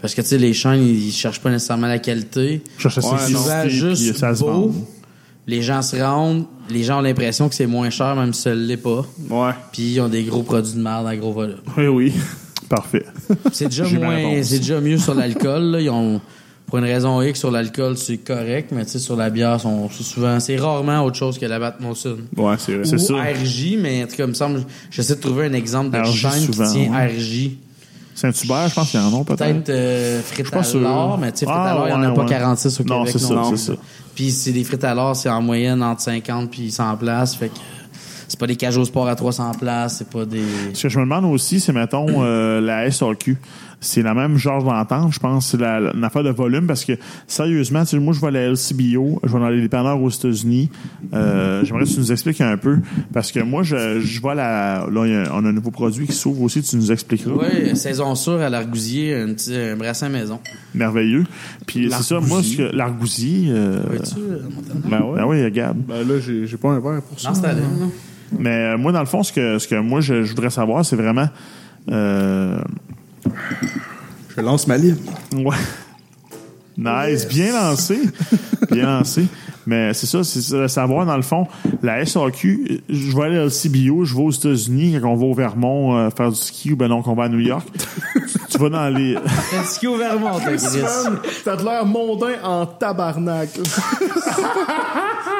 Parce 0.00 0.16
que, 0.16 0.20
tu 0.20 0.28
sais, 0.28 0.38
les 0.38 0.52
chaînes, 0.52 0.82
ils 0.84 1.12
cherchent 1.12 1.40
pas 1.40 1.50
nécessairement 1.50 1.86
la 1.86 2.00
qualité. 2.00 2.62
Je 2.76 2.88
cherche 2.88 2.96
Ouais, 3.06 3.18
ça 3.34 3.68
juste 3.68 4.16
ça 4.16 4.34
se 4.34 4.40
beau. 4.40 4.74
Les 5.46 5.60
gens 5.62 5.82
se 5.82 5.96
rendent, 5.96 6.44
les 6.70 6.84
gens 6.84 6.98
ont 6.98 7.02
l'impression 7.02 7.48
que 7.48 7.54
c'est 7.54 7.66
moins 7.66 7.90
cher, 7.90 8.14
même 8.14 8.32
si 8.32 8.42
ça 8.42 8.54
l'est 8.54 8.76
pas. 8.76 9.04
Ouais. 9.28 9.50
Puis 9.72 9.94
ils 9.94 10.00
ont 10.00 10.08
des 10.08 10.22
gros 10.22 10.42
produits 10.42 10.74
de 10.74 10.80
merde 10.80 11.06
à 11.06 11.16
gros 11.16 11.32
volume. 11.32 11.56
Oui, 11.76 11.86
oui. 11.88 12.12
Parfait. 12.68 13.04
C'est 13.52 13.66
déjà 13.66 13.84
moins, 14.00 14.42
c'est 14.42 14.58
déjà 14.60 14.80
mieux 14.80 14.98
sur 14.98 15.14
l'alcool. 15.14 15.78
Ils 15.80 15.90
ont, 15.90 16.20
pour 16.66 16.78
une 16.78 16.84
raison 16.84 17.20
X, 17.20 17.38
sur 17.40 17.50
l'alcool, 17.50 17.98
c'est 17.98 18.18
correct, 18.18 18.70
mais 18.72 18.84
tu 18.86 18.92
sais, 18.92 18.98
sur 18.98 19.16
la 19.16 19.28
bière, 19.30 19.60
sont, 19.60 19.90
c'est 19.90 20.04
souvent, 20.04 20.38
c'est 20.40 20.56
rarement 20.56 21.04
autre 21.04 21.16
chose 21.16 21.38
que 21.38 21.44
la 21.44 21.58
Bat 21.58 21.76
Molson. 21.80 22.18
Ouais, 22.36 22.54
c'est 22.58 22.76
vrai. 22.76 22.84
C'est 22.84 22.94
Ou 22.94 22.98
ça. 22.98 23.14
RJ, 23.14 23.76
mais 23.78 24.04
en 24.04 24.06
tout 24.06 24.16
cas, 24.16 24.24
il 24.24 24.28
me 24.28 24.34
semble, 24.34 24.62
j'essaie 24.90 25.16
de 25.16 25.20
trouver 25.20 25.46
un 25.46 25.52
exemple 25.54 25.90
de 25.98 26.04
chaîne 26.04 26.46
qui 26.46 26.52
tient 26.52 26.92
ouais. 26.94 27.08
RJ. 27.08 27.50
Saint-Hubert, 28.14 28.68
je 28.68 28.74
pense 28.74 28.90
qu'il 28.90 29.00
y 29.00 29.02
en 29.02 29.20
a 29.20 29.24
peut-être. 29.24 29.38
Peut-être 29.38 29.70
euh, 29.70 30.20
frites 30.22 30.50
pas 30.50 30.58
à 30.60 30.62
sûr. 30.62 30.80
l'or, 30.80 31.18
mais 31.18 31.32
tu 31.32 31.38
sais, 31.40 31.46
frites 31.46 31.56
Ah, 31.58 31.72
à 31.72 31.74
l'or, 31.74 31.88
il 31.88 31.98
n'y 31.98 32.06
en 32.06 32.10
a 32.10 32.14
pas 32.14 32.22
ouais. 32.22 32.28
46 32.28 32.80
au 32.80 32.84
Non, 32.84 32.98
Québec. 33.04 33.12
c'est 33.18 33.26
ça, 33.26 33.34
non. 33.34 33.50
c'est 33.56 33.56
ça. 33.56 33.72
Puis 34.14 34.30
c'est 34.30 34.52
des 34.52 34.64
frites 34.64 34.84
à 34.84 34.94
l'or, 34.94 35.16
c'est 35.16 35.30
en 35.30 35.42
moyenne 35.42 35.82
entre 35.82 36.02
50 36.02 36.50
puis 36.50 36.70
100 36.70 36.96
places, 36.96 37.34
fait 37.34 37.48
que 37.48 37.58
c'est 38.28 38.38
pas 38.38 38.46
des 38.46 38.56
cages 38.56 38.78
au 38.78 38.84
sport 38.84 39.08
à 39.08 39.14
300 39.14 39.52
places, 39.58 39.98
c'est 39.98 40.08
pas 40.08 40.24
des... 40.24 40.44
Ce 40.72 40.84
que 40.84 40.88
je 40.88 40.98
me 40.98 41.04
demande 41.04 41.26
aussi, 41.26 41.60
c'est, 41.60 41.72
mettons, 41.72 42.06
euh, 42.22 42.60
la 42.60 42.90
SAQ. 42.90 43.38
C'est 43.84 44.02
la 44.02 44.14
même 44.14 44.36
genre 44.38 44.62
d'entente, 44.62 45.12
je 45.12 45.18
pense. 45.18 45.48
C'est 45.48 45.60
la, 45.60 45.92
une 45.92 46.04
affaire 46.04 46.22
de 46.22 46.30
volume 46.30 46.66
parce 46.68 46.84
que, 46.84 46.92
sérieusement, 47.26 47.80
tu 47.82 47.88
sais, 47.88 47.98
moi, 47.98 48.14
je 48.14 48.20
vais 48.20 48.28
à 48.28 48.30
la 48.30 48.46
LCBO, 48.50 49.20
je 49.24 49.32
vais 49.32 49.38
dans 49.40 49.48
les 49.48 49.60
dépanneurs 49.60 50.00
aux 50.00 50.08
États-Unis. 50.08 50.70
Euh, 51.12 51.64
j'aimerais 51.64 51.84
que 51.84 51.88
tu 51.90 51.98
nous 51.98 52.12
expliques 52.12 52.40
un 52.40 52.56
peu. 52.56 52.78
Parce 53.12 53.32
que 53.32 53.40
moi, 53.40 53.64
je, 53.64 53.98
je 54.00 54.22
vais 54.22 54.28
à 54.30 54.34
la. 54.34 54.86
Là, 54.90 55.04
il 55.06 55.12
y 55.12 55.16
a- 55.16 55.32
on 55.34 55.44
a 55.44 55.48
un 55.48 55.52
nouveau 55.52 55.72
produit 55.72 56.06
qui 56.06 56.12
s'ouvre 56.12 56.42
aussi, 56.42 56.62
tu 56.62 56.76
nous 56.76 56.92
expliqueras. 56.92 57.32
Ouais, 57.34 57.74
saison 57.74 58.14
sûre 58.14 58.40
à 58.40 58.48
l'Argousier, 58.48 59.14
un 59.16 59.34
petit 59.34 59.54
un 59.56 59.74
brassin 59.76 60.08
maison. 60.08 60.38
Merveilleux. 60.74 61.24
Puis 61.66 61.88
c'est 61.90 62.02
ça, 62.04 62.20
moi, 62.20 62.42
ce 62.42 62.56
que 62.56 62.62
l'argousier. 62.74 63.48
Euh, 63.50 63.80
Vois-tu, 63.88 64.20
euh? 64.20 64.38
Ben 64.88 65.00
ouais. 65.02 65.16
ben 65.16 65.24
oui, 65.26 65.44
regarde. 65.44 65.78
Ben 65.78 66.06
là, 66.06 66.20
j'ai 66.20 66.46
j'ai 66.46 66.56
pas 66.56 66.68
un 66.70 66.80
verre 66.80 67.02
pour 67.02 67.18
ça. 67.18 67.32
Là. 67.32 67.54
Mais 68.38 68.50
euh, 68.74 68.78
moi, 68.78 68.92
dans 68.92 69.00
le 69.00 69.06
fond, 69.06 69.22
ce 69.24 69.32
que, 69.32 69.58
ce 69.58 69.66
que 69.66 69.74
moi, 69.74 70.00
je, 70.00 70.22
je 70.22 70.30
voudrais 70.30 70.50
savoir, 70.50 70.84
c'est 70.84 70.96
vraiment. 70.96 71.28
Euh, 71.90 72.58
Je 74.36 74.40
lance 74.40 74.66
ma 74.66 74.76
ligne. 74.76 74.96
Ouais. 75.32 75.56
Nice, 76.76 77.28
bien 77.28 77.52
lancé. 77.52 77.98
Bien 78.70 78.86
lancé. 78.86 79.26
Mais 79.66 79.94
c'est 79.94 80.06
ça, 80.06 80.24
c'est 80.24 80.56
de 80.56 80.66
savoir, 80.66 81.06
dans 81.06 81.16
le 81.16 81.22
fond, 81.22 81.46
la 81.82 82.04
SAQ, 82.04 82.82
je 82.88 83.16
vais 83.16 83.22
aller 83.24 83.38
à 83.38 83.48
CBO, 83.48 84.04
je 84.04 84.14
vais 84.14 84.22
aux 84.22 84.30
États-Unis, 84.30 84.98
quand 85.00 85.10
on 85.10 85.16
va 85.16 85.26
au 85.26 85.34
Vermont 85.34 85.96
euh, 85.96 86.10
faire 86.10 86.30
du 86.30 86.36
ski, 86.36 86.72
ou 86.72 86.76
ben 86.76 86.88
non, 86.88 87.02
qu'on 87.02 87.14
va 87.14 87.24
à 87.24 87.28
New 87.28 87.40
York. 87.40 87.68
tu, 88.52 88.58
vas 88.58 88.68
dans 88.68 88.88
les... 88.88 89.14
T'as 89.14 89.58
le 89.58 89.64
ski 89.64 89.86
au 89.86 89.96
Vermont, 89.96 90.38
toi, 90.38 90.56
Chris. 90.56 90.82
Man, 90.82 91.18
T'as 91.44 91.56
de 91.56 91.64
l'air 91.64 91.86
mondain 91.86 92.34
en 92.42 92.66
tabarnak. 92.66 93.48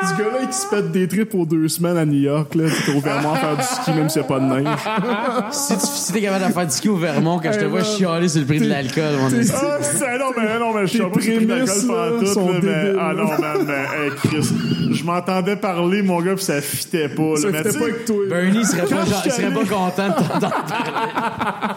du 0.02 0.22
gars-là 0.22 0.46
qui 0.46 0.56
se 0.56 0.66
pète 0.68 0.90
des 0.90 1.08
trips 1.08 1.30
pour 1.30 1.46
deux 1.46 1.68
semaines 1.68 1.96
à 1.96 2.04
New 2.04 2.18
York, 2.18 2.54
là, 2.54 2.64
t'es 2.84 2.92
au 2.94 3.00
Vermont 3.00 3.34
à 3.34 3.36
faire 3.36 3.56
du 3.56 3.62
ski 3.62 3.92
même 3.92 4.08
s'il 4.08 4.22
n'y 4.22 4.26
a 4.26 4.28
pas 4.28 4.40
de 4.40 4.44
neige. 4.46 4.78
Si 5.50 5.74
tu 5.74 5.86
si 5.86 6.12
t'es 6.12 6.20
capable 6.20 6.48
de 6.48 6.52
faire 6.52 6.66
du 6.66 6.72
ski 6.72 6.88
au 6.88 6.96
Vermont, 6.96 7.38
quand 7.38 7.52
je 7.52 7.58
te 7.60 7.64
vois 7.64 7.80
man. 7.80 7.88
chialer 7.88 8.28
sur 8.28 8.40
le 8.40 8.46
prix 8.46 8.60
de 8.60 8.68
l'alcool, 8.68 9.16
mon. 9.20 9.26
Ah, 9.26 9.78
c'est, 9.80 10.18
non, 10.18 10.26
mais 10.36 10.58
non, 10.58 10.74
mais 10.74 10.86
je 10.86 10.98
Tes 10.98 11.04
pas 11.04 11.10
c'est 11.20 11.36
pris 11.36 11.46
d'alcool 11.46 11.66
prémices, 11.66 11.86
là, 11.88 12.60
mais, 12.62 12.92
ah 12.98 13.12
non, 13.14 13.28
man, 13.38 13.66
mais, 13.66 14.06
hey, 14.06 14.12
Chris, 14.24 14.48
je 14.90 15.04
m'entendais 15.04 15.56
parler, 15.56 16.02
mon 16.02 16.20
gars, 16.20 16.34
pis 16.34 16.44
ça 16.44 16.60
fitait 16.60 17.08
pas, 17.08 17.22
là. 17.22 17.36
Ça 17.36 17.48
Mais 17.50 17.58
fitait 17.58 17.78
pas 17.78 17.84
avec 17.84 18.04
toi. 18.04 18.16
Bernie 18.28 18.64
serait 18.64 18.86
pas, 18.86 19.04
je 19.04 19.30
serait 19.30 19.30
suis 19.30 19.42
pas 19.42 19.64
content 19.64 20.08
de 20.08 20.14
t'entendre. 20.14 20.52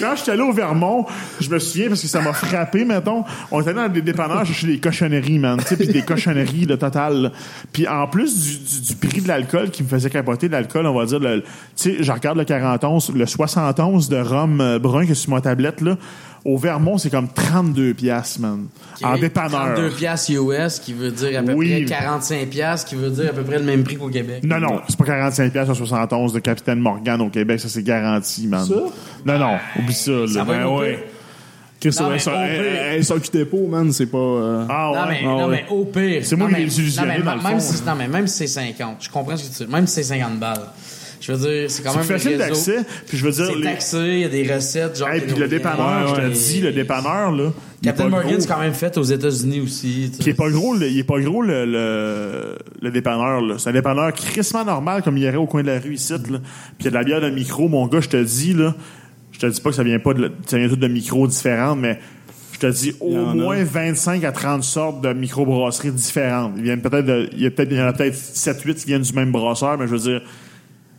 Quand 0.00 0.16
j'étais 0.16 0.30
allé 0.32 0.42
au 0.42 0.52
Vermont, 0.52 0.69
je 1.40 1.50
me 1.50 1.58
souviens 1.58 1.88
parce 1.88 2.02
que 2.02 2.08
ça 2.08 2.20
m'a 2.20 2.32
frappé, 2.32 2.84
mettons. 2.84 3.24
On 3.50 3.60
était 3.60 3.74
dans 3.74 3.88
des 3.88 4.02
dépanneurs 4.02 4.44
chercher 4.44 4.66
des 4.66 4.78
cochonneries, 4.78 5.38
man. 5.38 5.58
Tu 5.66 5.76
sais, 5.76 5.86
des 5.86 6.02
cochonneries, 6.02 6.66
le 6.66 6.76
total. 6.76 7.32
Puis 7.72 7.86
en 7.88 8.06
plus 8.06 8.88
du, 8.88 8.96
prix 8.96 9.20
de 9.20 9.28
l'alcool 9.28 9.70
qui 9.70 9.82
me 9.82 9.88
faisait 9.88 10.10
capoter 10.10 10.48
l'alcool, 10.48 10.86
on 10.86 10.94
va 10.94 11.06
dire, 11.06 11.20
tu 11.20 11.42
sais, 11.74 11.96
je 12.02 12.12
regarde 12.12 12.38
le 12.38 12.44
41, 12.44 12.98
le 13.14 13.26
71 13.26 14.08
de 14.08 14.16
rhum 14.16 14.60
euh, 14.60 14.78
brun 14.78 15.06
que 15.06 15.14
sur 15.14 15.30
ma 15.30 15.40
tablette, 15.40 15.80
là. 15.80 15.96
Au 16.44 16.56
Vermont, 16.56 16.96
c'est 16.96 17.10
comme 17.10 17.28
32 17.28 17.92
piastres, 17.94 18.40
man. 18.40 18.66
En 19.02 19.18
dépanneur. 19.18 19.74
32 19.74 19.90
piastres 19.90 20.30
US, 20.32 20.78
qui 20.78 20.94
veut 20.94 21.10
dire 21.10 21.38
à 21.38 21.42
peu 21.42 21.52
Oui. 21.52 21.84
près 21.84 21.96
45 21.98 22.48
piastres, 22.48 22.88
qui 22.88 22.94
veut 22.94 23.10
dire 23.10 23.28
à 23.30 23.32
peu 23.32 23.42
près 23.42 23.58
le 23.58 23.64
même 23.64 23.84
prix 23.84 23.96
qu'au 23.96 24.08
Québec. 24.08 24.42
Non, 24.44 24.58
non, 24.58 24.80
c'est 24.88 24.96
pas 24.98 25.04
45 25.04 25.52
piastres 25.52 25.74
sur 25.74 25.86
71 25.86 26.32
de 26.32 26.38
Capitaine 26.38 26.78
Morgan 26.80 27.20
au 27.20 27.28
Québec, 27.28 27.60
ça 27.60 27.68
c'est 27.68 27.82
garanti, 27.82 28.46
man. 28.46 28.64
Ça? 28.66 28.74
Non, 29.26 29.38
non, 29.38 29.56
oublie 29.78 29.92
ça, 29.94 30.10
là. 30.12 30.26
Ça 30.28 30.44
va 30.44 30.58
Ben 30.58 30.66
ouais. 30.66 31.06
Chris, 31.80 31.96
Non, 31.98 32.18
ça- 32.18 33.14
dépôt, 33.32 33.66
man, 33.66 33.90
c'est 33.92 34.06
pas... 34.06 34.18
euh, 34.18 34.66
Ah 34.68 34.90
ouais. 34.92 34.98
Non, 34.98 35.06
mais, 35.08 35.18
ah 35.20 35.24
non, 35.24 35.46
ouais. 35.48 35.64
mais 35.70 35.74
au 35.74 35.84
pire. 35.86 36.20
C'est 36.24 36.36
moi 36.36 36.48
Non, 36.48 36.54
qui 36.56 36.60
l'ai 36.62 36.66
non, 36.66 37.02
mais 37.06 37.22
dans 37.22 37.34
le 37.36 37.42
même 37.42 37.52
fond, 37.52 37.60
si, 37.60 37.82
non, 37.84 37.94
mais 37.96 38.08
même 38.08 38.26
si 38.26 38.36
c'est 38.36 38.46
50, 38.48 38.96
je 39.00 39.08
comprends 39.08 39.36
ce 39.36 39.48
que 39.48 39.56
tu 39.56 39.64
dis. 39.64 39.72
Même 39.72 39.86
si 39.86 39.94
c'est 39.94 40.02
50 40.02 40.38
balles. 40.38 40.60
Je 41.20 41.32
veux 41.32 41.38
dire, 41.38 41.70
c'est 41.70 41.82
quand 41.82 41.90
C'est 41.92 41.98
même 41.98 42.06
facile 42.06 42.38
d'accès. 42.38 42.76
Puis 43.06 43.18
je 43.18 43.24
veux 43.26 43.30
dire, 43.32 43.44
C'est 43.46 43.54
les- 43.56 43.62
taxé, 43.62 43.98
il 43.98 44.18
y 44.20 44.24
a 44.24 44.28
des 44.28 44.52
recettes, 44.54 44.98
genre. 44.98 45.08
Hey, 45.10 45.20
puis 45.20 45.38
le 45.38 45.48
dépanneur, 45.48 46.14
je 46.14 46.20
te 46.22 46.28
dis, 46.28 46.60
le 46.62 46.72
dépanneur, 46.72 47.30
là. 47.32 47.52
il 47.82 47.88
est 47.88 47.90
Captain 47.90 48.04
pas 48.04 48.08
Morgan, 48.10 48.30
gros. 48.32 48.40
c'est 48.40 48.48
quand 48.48 48.58
même 48.60 48.72
fait 48.72 48.96
aux 48.96 49.02
États-Unis 49.02 49.60
aussi. 49.60 50.08
tu 50.10 50.16
sais. 50.16 50.22
Qui 50.22 50.30
est 50.30 50.34
pas 50.34 50.48
gros, 50.50 50.74
le- 50.74 50.88
il 50.88 50.98
est 50.98 51.04
pas 51.04 51.20
gros 51.20 51.42
le, 51.42 51.66
le, 51.66 52.56
le 52.80 52.90
dépanneur. 52.90 53.42
là. 53.42 53.56
C'est 53.58 53.68
un 53.68 53.72
dépanneur 53.74 54.12
crissement 54.14 54.64
normal 54.64 55.02
comme 55.02 55.16
il 55.18 55.24
y 55.24 55.28
aurait 55.28 55.36
au 55.36 55.46
coin 55.46 55.62
de 55.62 55.66
la 55.68 55.78
rue 55.78 55.94
ici. 55.94 56.12
Là. 56.12 56.18
Puis 56.20 56.38
il 56.80 56.84
y 56.84 56.88
a 56.88 56.90
de 56.90 56.94
la 56.96 57.04
bière 57.04 57.20
de 57.20 57.28
micro, 57.30 57.68
mon 57.68 57.86
gars, 57.86 58.00
je 58.00 58.08
te 58.08 58.16
dis 58.22 58.54
là, 58.54 58.74
je 59.32 59.38
te 59.40 59.46
dis 59.46 59.60
pas 59.60 59.70
que 59.70 59.76
ça 59.76 59.82
vient 59.82 59.98
pas 59.98 60.14
de, 60.14 60.30
ça 60.46 60.56
vient 60.58 60.68
tout 60.68 60.76
de 60.76 60.88
micros 60.88 61.26
différentes, 61.26 61.78
mais 61.80 61.98
je 62.52 62.58
te 62.60 62.66
dis 62.66 62.94
Il 63.06 63.18
au 63.18 63.28
a. 63.28 63.34
moins 63.34 63.62
25 63.62 64.24
à 64.24 64.32
30 64.32 64.64
sortes 64.64 65.02
de 65.02 65.12
microbrasseries 65.12 65.92
différentes. 65.92 66.52
Ils 66.56 66.62
viennent 66.62 66.80
peut-être 66.82 67.04
de- 67.06 67.28
il 67.32 67.42
y 67.42 67.46
a 67.46 67.50
peut-être 67.50 67.70
il 67.72 67.76
y 67.76 67.82
en 67.82 67.86
a 67.86 67.92
peut-être 67.92 68.14
7 68.16 68.60
8 68.62 68.74
qui 68.78 68.86
viennent 68.86 69.02
du 69.02 69.12
même 69.12 69.32
brasseur, 69.32 69.76
mais 69.78 69.86
je 69.86 69.92
veux 69.92 69.98
dire 69.98 70.22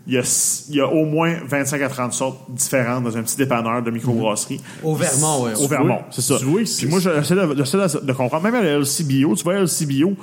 il 0.08 0.14
y, 0.14 0.18
a, 0.18 0.66
il 0.70 0.76
y 0.76 0.82
a 0.82 0.88
au 0.88 1.06
moins 1.06 1.36
25 1.48 1.82
à 1.82 1.88
30 1.90 2.14
sortes 2.14 2.40
différentes 2.50 3.04
dans 3.04 3.16
un 3.18 3.22
petit 3.24 3.38
dépanneur 3.38 3.84
de 3.84 3.92
microbrasserie. 3.92 4.60
Au 4.84 4.96
Vermont, 4.96 5.44
ouais. 5.46 5.54
Au 5.56 5.68
Vermont, 5.68 6.00
c'est 6.10 6.22
ça. 6.22 6.38
Vois, 6.44 6.58
Puis 6.58 6.68
c'est- 6.68 6.86
moi, 6.88 7.00
j'essaie 7.00 7.36
de, 7.36 7.56
j'essaie 7.58 7.78
de- 7.78 8.06
de 8.06 8.14
comprendre. 8.14 8.44
Même 8.44 8.56
à 8.56 8.62
la 8.64 8.80
LCBO, 8.80 9.36
tu 9.36 9.44
vois, 9.44 9.54
à 9.54 9.58
la 9.58 9.62
LCBO, 9.64 10.16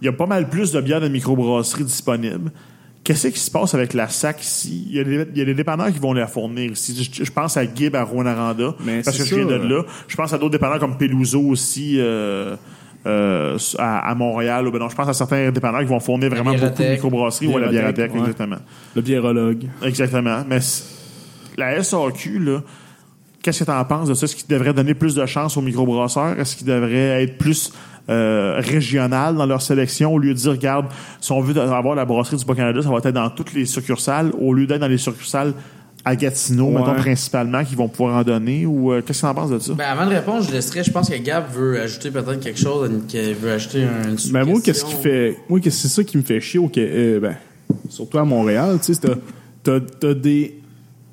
il 0.00 0.04
y 0.04 0.08
a 0.08 0.12
pas 0.12 0.26
mal 0.26 0.48
plus 0.50 0.70
de 0.72 0.80
bières 0.82 1.00
de 1.00 1.08
microbrasserie 1.08 1.84
disponibles. 1.84 2.50
Qu'est-ce 3.04 3.28
qui 3.28 3.40
se 3.40 3.50
passe 3.50 3.74
avec 3.74 3.94
la 3.94 4.08
SAC 4.08 4.42
ici? 4.42 4.86
Il 4.88 4.96
y 4.96 5.00
a 5.00 5.04
des, 5.04 5.26
il 5.32 5.38
y 5.38 5.42
a 5.42 5.44
des 5.44 5.54
dépanneurs 5.54 5.90
qui 5.92 5.98
vont 5.98 6.12
la 6.12 6.28
fournir 6.28 6.70
ici. 6.70 7.10
Je, 7.12 7.24
je 7.24 7.30
pense 7.32 7.56
à 7.56 7.64
Gibb, 7.64 7.96
à 7.96 8.06
Mais 8.84 9.02
parce 9.02 9.16
que 9.18 9.24
je 9.24 9.34
viens 9.34 9.44
de 9.46 9.54
là. 9.54 9.82
Je 10.06 10.14
pense 10.14 10.32
à 10.32 10.38
d'autres 10.38 10.52
dépanneurs 10.52 10.78
comme 10.78 10.96
Peluso 10.96 11.40
aussi, 11.40 11.96
euh, 11.98 12.54
euh, 13.06 13.58
à, 13.78 14.10
à 14.10 14.14
Montréal. 14.14 14.68
Ben 14.72 14.78
non, 14.78 14.88
je 14.88 14.94
pense 14.94 15.08
à 15.08 15.12
certains 15.12 15.50
dépanneurs 15.50 15.80
qui 15.80 15.86
vont 15.86 16.00
fournir 16.00 16.30
vraiment 16.30 16.52
beaucoup 16.52 16.82
de 16.82 16.90
microbrasseries. 16.90 17.48
ou 17.48 17.56
à 17.56 17.60
la 17.60 17.68
ouais. 17.68 17.88
exactement. 17.88 18.56
Le 18.94 19.02
biérologue. 19.02 19.64
Exactement. 19.82 20.44
Mais 20.48 20.58
la 21.56 21.82
SAQ, 21.82 22.38
là, 22.38 22.62
qu'est-ce 23.42 23.60
que 23.60 23.64
tu 23.64 23.70
en 23.70 23.84
penses 23.84 24.08
de 24.08 24.14
ça? 24.14 24.24
Est-ce 24.24 24.36
qu'il 24.36 24.46
devrait 24.48 24.72
donner 24.72 24.94
plus 24.94 25.14
de 25.14 25.26
chance 25.26 25.56
aux 25.56 25.62
microbrasseurs? 25.62 26.38
Est-ce 26.38 26.56
qu'il 26.56 26.66
devrait 26.66 27.24
être 27.24 27.38
plus 27.38 27.72
euh, 28.08 28.56
régional 28.58 29.36
dans 29.36 29.46
leur 29.46 29.62
sélection 29.62 30.14
au 30.14 30.18
lieu 30.18 30.34
de 30.34 30.38
dire, 30.38 30.52
regarde, 30.52 30.86
si 31.20 31.30
on 31.32 31.40
veut 31.40 31.56
avoir 31.60 31.94
la 31.94 32.04
brasserie 32.04 32.36
du 32.36 32.44
Bas-Canada, 32.44 32.82
ça 32.82 32.88
va 32.88 32.98
être 32.98 33.10
dans 33.10 33.30
toutes 33.30 33.52
les 33.52 33.64
succursales 33.64 34.32
au 34.40 34.54
lieu 34.54 34.66
d'être 34.66 34.80
dans 34.80 34.88
les 34.88 34.98
succursales 34.98 35.54
à 36.04 36.16
Gatineau, 36.16 36.66
Ouais. 36.66 36.80
mettons, 36.80 36.94
principalement, 36.96 37.64
qui 37.64 37.74
vont 37.74 37.88
pouvoir 37.88 38.16
en 38.16 38.22
donner? 38.24 38.66
Ou 38.66 38.92
euh, 38.92 39.02
qu'est-ce 39.02 39.20
que 39.20 39.26
tu 39.26 39.30
en 39.30 39.34
penses 39.34 39.50
de 39.50 39.58
ça? 39.60 39.74
Ben, 39.74 39.84
avant 39.84 40.04
de 40.08 40.14
répondre, 40.14 40.42
je 40.42 40.50
laisserais, 40.52 40.82
je 40.82 40.90
pense 40.90 41.08
que 41.08 41.16
Gab 41.16 41.44
veut 41.52 41.80
ajouter 41.80 42.10
peut-être 42.10 42.40
quelque 42.40 42.58
chose, 42.58 42.90
qu'il 43.08 43.34
veut 43.34 43.52
ajouter 43.52 43.84
un, 43.84 44.14
Ben 44.32 44.44
moi, 44.44 44.60
qu'est-ce 44.60 44.84
qui 44.84 44.94
fait. 44.94 45.36
Moi, 45.48 45.60
c'est 45.62 45.70
ça 45.88 46.02
qui 46.04 46.16
me 46.18 46.22
fait 46.22 46.40
chier 46.40 46.58
au 46.58 46.68
Qué- 46.68 46.88
euh, 46.92 47.20
ben, 47.20 47.36
surtout 47.88 48.18
à 48.18 48.24
Montréal, 48.24 48.78
tu 48.84 48.92
sais, 48.94 49.00
t'as, 49.00 49.14
t'as, 49.62 49.80
t'as 49.80 50.14
des. 50.14 50.58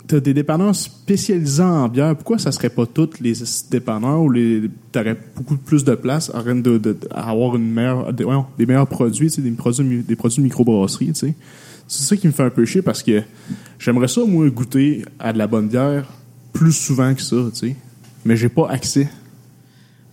T'as 0.08 0.20
des 0.20 0.34
dépanneurs 0.34 0.74
spécialisés 0.76 1.62
en 1.62 1.88
bière. 1.88 2.16
Pourquoi 2.16 2.40
ça 2.40 2.52
serait 2.52 2.72
pas 2.72 2.88
tous 2.88 3.12
les 3.22 3.34
dépanneurs 3.70 4.20
où 4.22 4.32
les 4.32 4.64
t'aurais 4.92 5.16
beaucoup 5.36 5.56
plus 5.56 5.84
de 5.84 5.94
place 5.94 6.32
à, 6.34 6.42
de, 6.42 6.54
de, 6.62 6.78
de- 6.80 6.98
à 7.12 7.30
avoir 7.30 7.56
une 7.56 7.72
meilleure, 7.72 8.12
des, 8.12 8.26
meilleurs 8.66 8.88
produits, 8.88 9.28
tu 9.30 9.36
sais, 9.36 9.42
des 9.44 9.52
produits, 9.52 10.02
des 10.02 10.16
produits 10.16 10.38
de 10.38 10.44
microbrasserie, 10.46 11.10
tu 11.14 11.14
sais? 11.14 11.36
C'est 11.88 12.02
ça 12.02 12.16
qui 12.18 12.26
me 12.26 12.32
fait 12.32 12.42
un 12.42 12.50
peu 12.50 12.66
chier 12.66 12.82
parce 12.82 13.04
que 13.04 13.22
j'aimerais 13.80 14.08
ça, 14.08 14.22
moi, 14.26 14.48
goûter 14.50 15.06
à 15.18 15.34
de 15.34 15.38
la 15.38 15.48
bonne 15.48 15.68
bière 15.68 16.06
plus 16.54 16.74
souvent 16.74 17.14
que 17.14 17.22
ça, 17.22 17.38
tu 17.54 17.70
sais. 17.70 17.76
Mais 18.26 18.36
j'ai 18.36 18.50
pas 18.50 18.70
accès. 18.70 19.08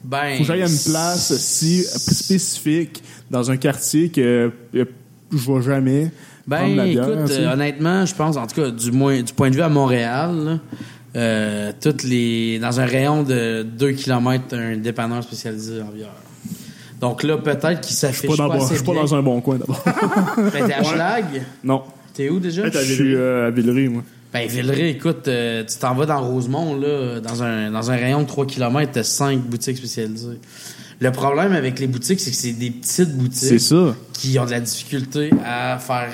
Ben, 0.05 0.35
Faut 0.35 0.43
que 0.43 0.45
j'aille 0.45 0.63
à 0.63 0.69
une 0.69 0.93
place 0.93 1.37
si 1.39 1.83
spécifique 1.83 3.03
dans 3.31 3.51
un 3.51 3.57
quartier 3.57 4.09
que 4.09 4.53
euh, 4.75 4.85
je 5.33 5.37
vois 5.39 5.61
jamais 5.61 6.13
Ben, 6.47 6.59
prendre 6.59 6.77
la 6.77 6.85
bière. 6.85 7.09
écoute, 7.09 7.31
euh, 7.33 7.53
honnêtement, 7.53 8.07
je 8.07 8.15
pense, 8.15 8.37
en 8.37 8.47
tout 8.47 8.55
cas, 8.55 8.71
du, 8.71 8.93
moins, 8.93 9.21
du 9.21 9.33
point 9.33 9.51
de 9.51 9.57
vue 9.57 9.63
à 9.63 9.69
Montréal, 9.69 10.37
là, 10.45 10.59
euh, 11.17 11.73
toutes 11.81 12.05
les, 12.05 12.59
dans 12.61 12.79
un 12.79 12.85
rayon 12.85 13.23
de 13.25 13.63
2 13.63 13.93
km, 13.93 14.55
un 14.57 14.77
dépanneur 14.77 15.23
spécialisé 15.25 15.83
en 15.83 15.87
bière. 15.87 16.11
Donc 17.01 17.23
là, 17.23 17.37
peut-être 17.39 17.81
qu'il 17.81 17.97
s'affiche 17.97 18.37
pas, 18.37 18.49
pas, 18.49 18.55
assez 18.57 18.75
je 18.75 18.75
suis 18.77 18.85
pas 18.85 18.95
dans 18.95 19.15
un 19.15 19.23
bon 19.23 19.41
coin 19.41 19.57
d'abord. 19.57 19.83
Ben, 20.37 20.67
t'es 20.67 20.73
à 20.73 21.21
non. 21.65 21.83
T'es 22.17 22.31
où 22.31 22.41
déjà? 22.41 22.71
Je 22.71 22.79
suis 22.79 23.15
euh, 23.15 23.49
à 23.49 23.51
Villeray, 23.51 23.89
moi. 23.89 24.03
Ben, 24.33 24.49
Villeray, 24.49 24.91
écoute, 24.91 25.29
euh, 25.29 25.65
tu 25.65 25.77
t'en 25.79 25.95
vas 25.95 26.07
dans 26.07 26.21
Rosemont, 26.23 26.75
là, 26.75 27.21
dans 27.21 27.43
un, 27.43 27.71
dans 27.71 27.91
un 27.91 27.97
rayon 27.97 28.23
de 28.23 28.27
3 28.27 28.47
km, 28.47 28.91
t'as 28.93 29.03
5 29.03 29.41
boutiques 29.41 29.77
spécialisées. 29.77 30.41
Le 30.99 31.13
problème 31.13 31.53
avec 31.53 31.79
les 31.79 31.87
boutiques, 31.87 32.21
c'est 32.21 32.31
que 32.31 32.37
c'est 32.37 32.53
des 32.53 32.71
petites 32.71 33.15
boutiques 33.15 33.61
ça. 33.61 33.95
qui 34.15 34.39
ont 34.39 34.47
de 34.47 34.51
la 34.51 34.61
difficulté 34.61 35.31
à 35.45 35.79
faire 35.79 36.09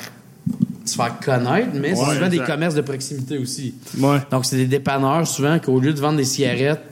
se 0.84 0.96
faire 0.96 1.20
connaître, 1.20 1.68
mais 1.74 1.94
c'est 1.94 2.05
souvent 2.05 2.28
des 2.28 2.40
commerces 2.40 2.74
de 2.74 2.80
proximité 2.80 3.38
aussi. 3.38 3.74
Ouais. 3.98 4.18
Donc, 4.32 4.44
c'est 4.44 4.57
des 4.57 4.66
dépanneurs, 4.66 5.24
souvent, 5.28 5.61
qu'au 5.61 5.78
lieu 5.78 5.92
de 5.92 6.00
vendre 6.00 6.16
des 6.16 6.24
cigarettes, 6.24 6.82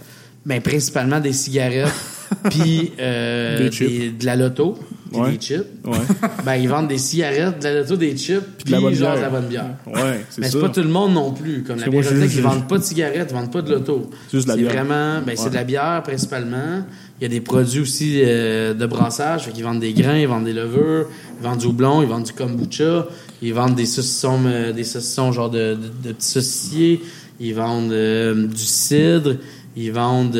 ben, 0.47 0.61
principalement 0.61 1.19
des 1.19 1.33
cigarettes, 1.33 1.93
puis 2.51 2.93
euh, 3.01 3.69
de 3.69 4.25
la 4.25 4.37
loto, 4.37 4.79
puis 5.11 5.21
Ouais. 5.21 5.33
des 5.33 5.39
chips, 5.41 5.65
Ouais. 5.85 5.99
ben, 6.45 6.55
ils 6.57 6.69
vendent 6.69 6.89
des 6.89 6.99
cigarettes, 6.99 7.59
de 7.61 7.65
la 7.65 7.81
loto, 7.81 7.97
des 7.97 8.17
chips, 8.17 8.41
puis 8.65 8.73
de 8.73 8.79
genre 8.79 8.91
de 8.91 8.95
bière. 8.97 9.21
la 9.21 9.29
bonne 9.31 9.47
bière. 9.49 9.71
Ouais, 9.87 10.25
c'est 10.31 10.41
Mais 10.41 10.49
c'est 10.51 10.61
pas 10.61 10.69
tout 10.69 10.81
le 10.83 10.89
monde 10.89 11.15
non 11.15 11.33
plus. 11.33 11.63
Comme 11.65 11.79
la 11.79 11.87
bibliothèque, 11.89 12.31
ils 12.35 12.43
vendent 12.43 12.69
pas 12.69 12.79
de 12.79 12.83
cigarettes, 12.85 13.29
ils 13.31 13.35
vendent 13.35 13.53
pas 13.53 13.63
de 13.63 13.71
loto. 13.73 14.11
C'est 14.29 14.37
juste 14.39 14.47
de 14.49 14.53
la 14.53 14.57
bière. 14.57 14.71
vraiment, 14.73 15.21
ben, 15.27 15.37
c'est 15.37 15.51
de 15.51 15.55
la 15.55 15.65
bière 15.65 16.03
principalement. 16.05 16.83
Il 17.21 17.25
y 17.25 17.27
a 17.27 17.29
des 17.29 17.41
produits 17.43 17.81
aussi 17.81 18.23
euh, 18.25 18.73
de 18.73 18.87
brassage, 18.87 19.45
fait 19.45 19.51
qu'ils 19.51 19.65
vendent 19.65 19.81
des 19.81 19.93
grains, 19.93 20.17
ils 20.17 20.27
vendent 20.27 20.45
des 20.47 20.55
levures, 20.55 21.07
ils 21.39 21.45
vendent 21.45 21.59
du 21.59 21.67
houblon, 21.67 22.01
ils 22.03 22.09
vendent 22.09 22.25
du 22.25 22.33
kombucha, 22.33 23.07
ils 23.43 23.53
vendent 23.53 23.75
des 23.75 23.85
saucissons, 23.85 24.39
euh, 24.47 24.73
des 24.73 24.85
saucissons 24.85 25.31
genre 25.31 25.51
de, 25.51 25.75
de, 25.75 26.09
de 26.09 26.13
petits 26.15 26.27
saucissiers, 26.29 27.03
ils 27.39 27.55
vendent 27.55 27.93
euh, 27.93 28.47
du 28.47 28.65
cidre, 28.65 29.37
ils 29.77 29.93
vendent, 29.93 30.37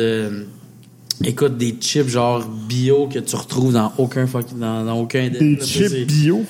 écoute, 1.23 1.57
des 1.57 1.75
chips 1.79 2.07
genre 2.09 2.43
bio 2.47 3.07
que 3.07 3.19
tu 3.19 3.35
retrouves 3.35 3.73
dans 3.73 3.91
aucun 3.97 4.25
dans, 4.55 4.85
dans 4.85 4.99
aucun 4.99 5.29
Des 5.29 5.55
là, 5.55 5.65
chips 5.65 5.89
c'est- 5.89 6.05
bio? 6.05 6.43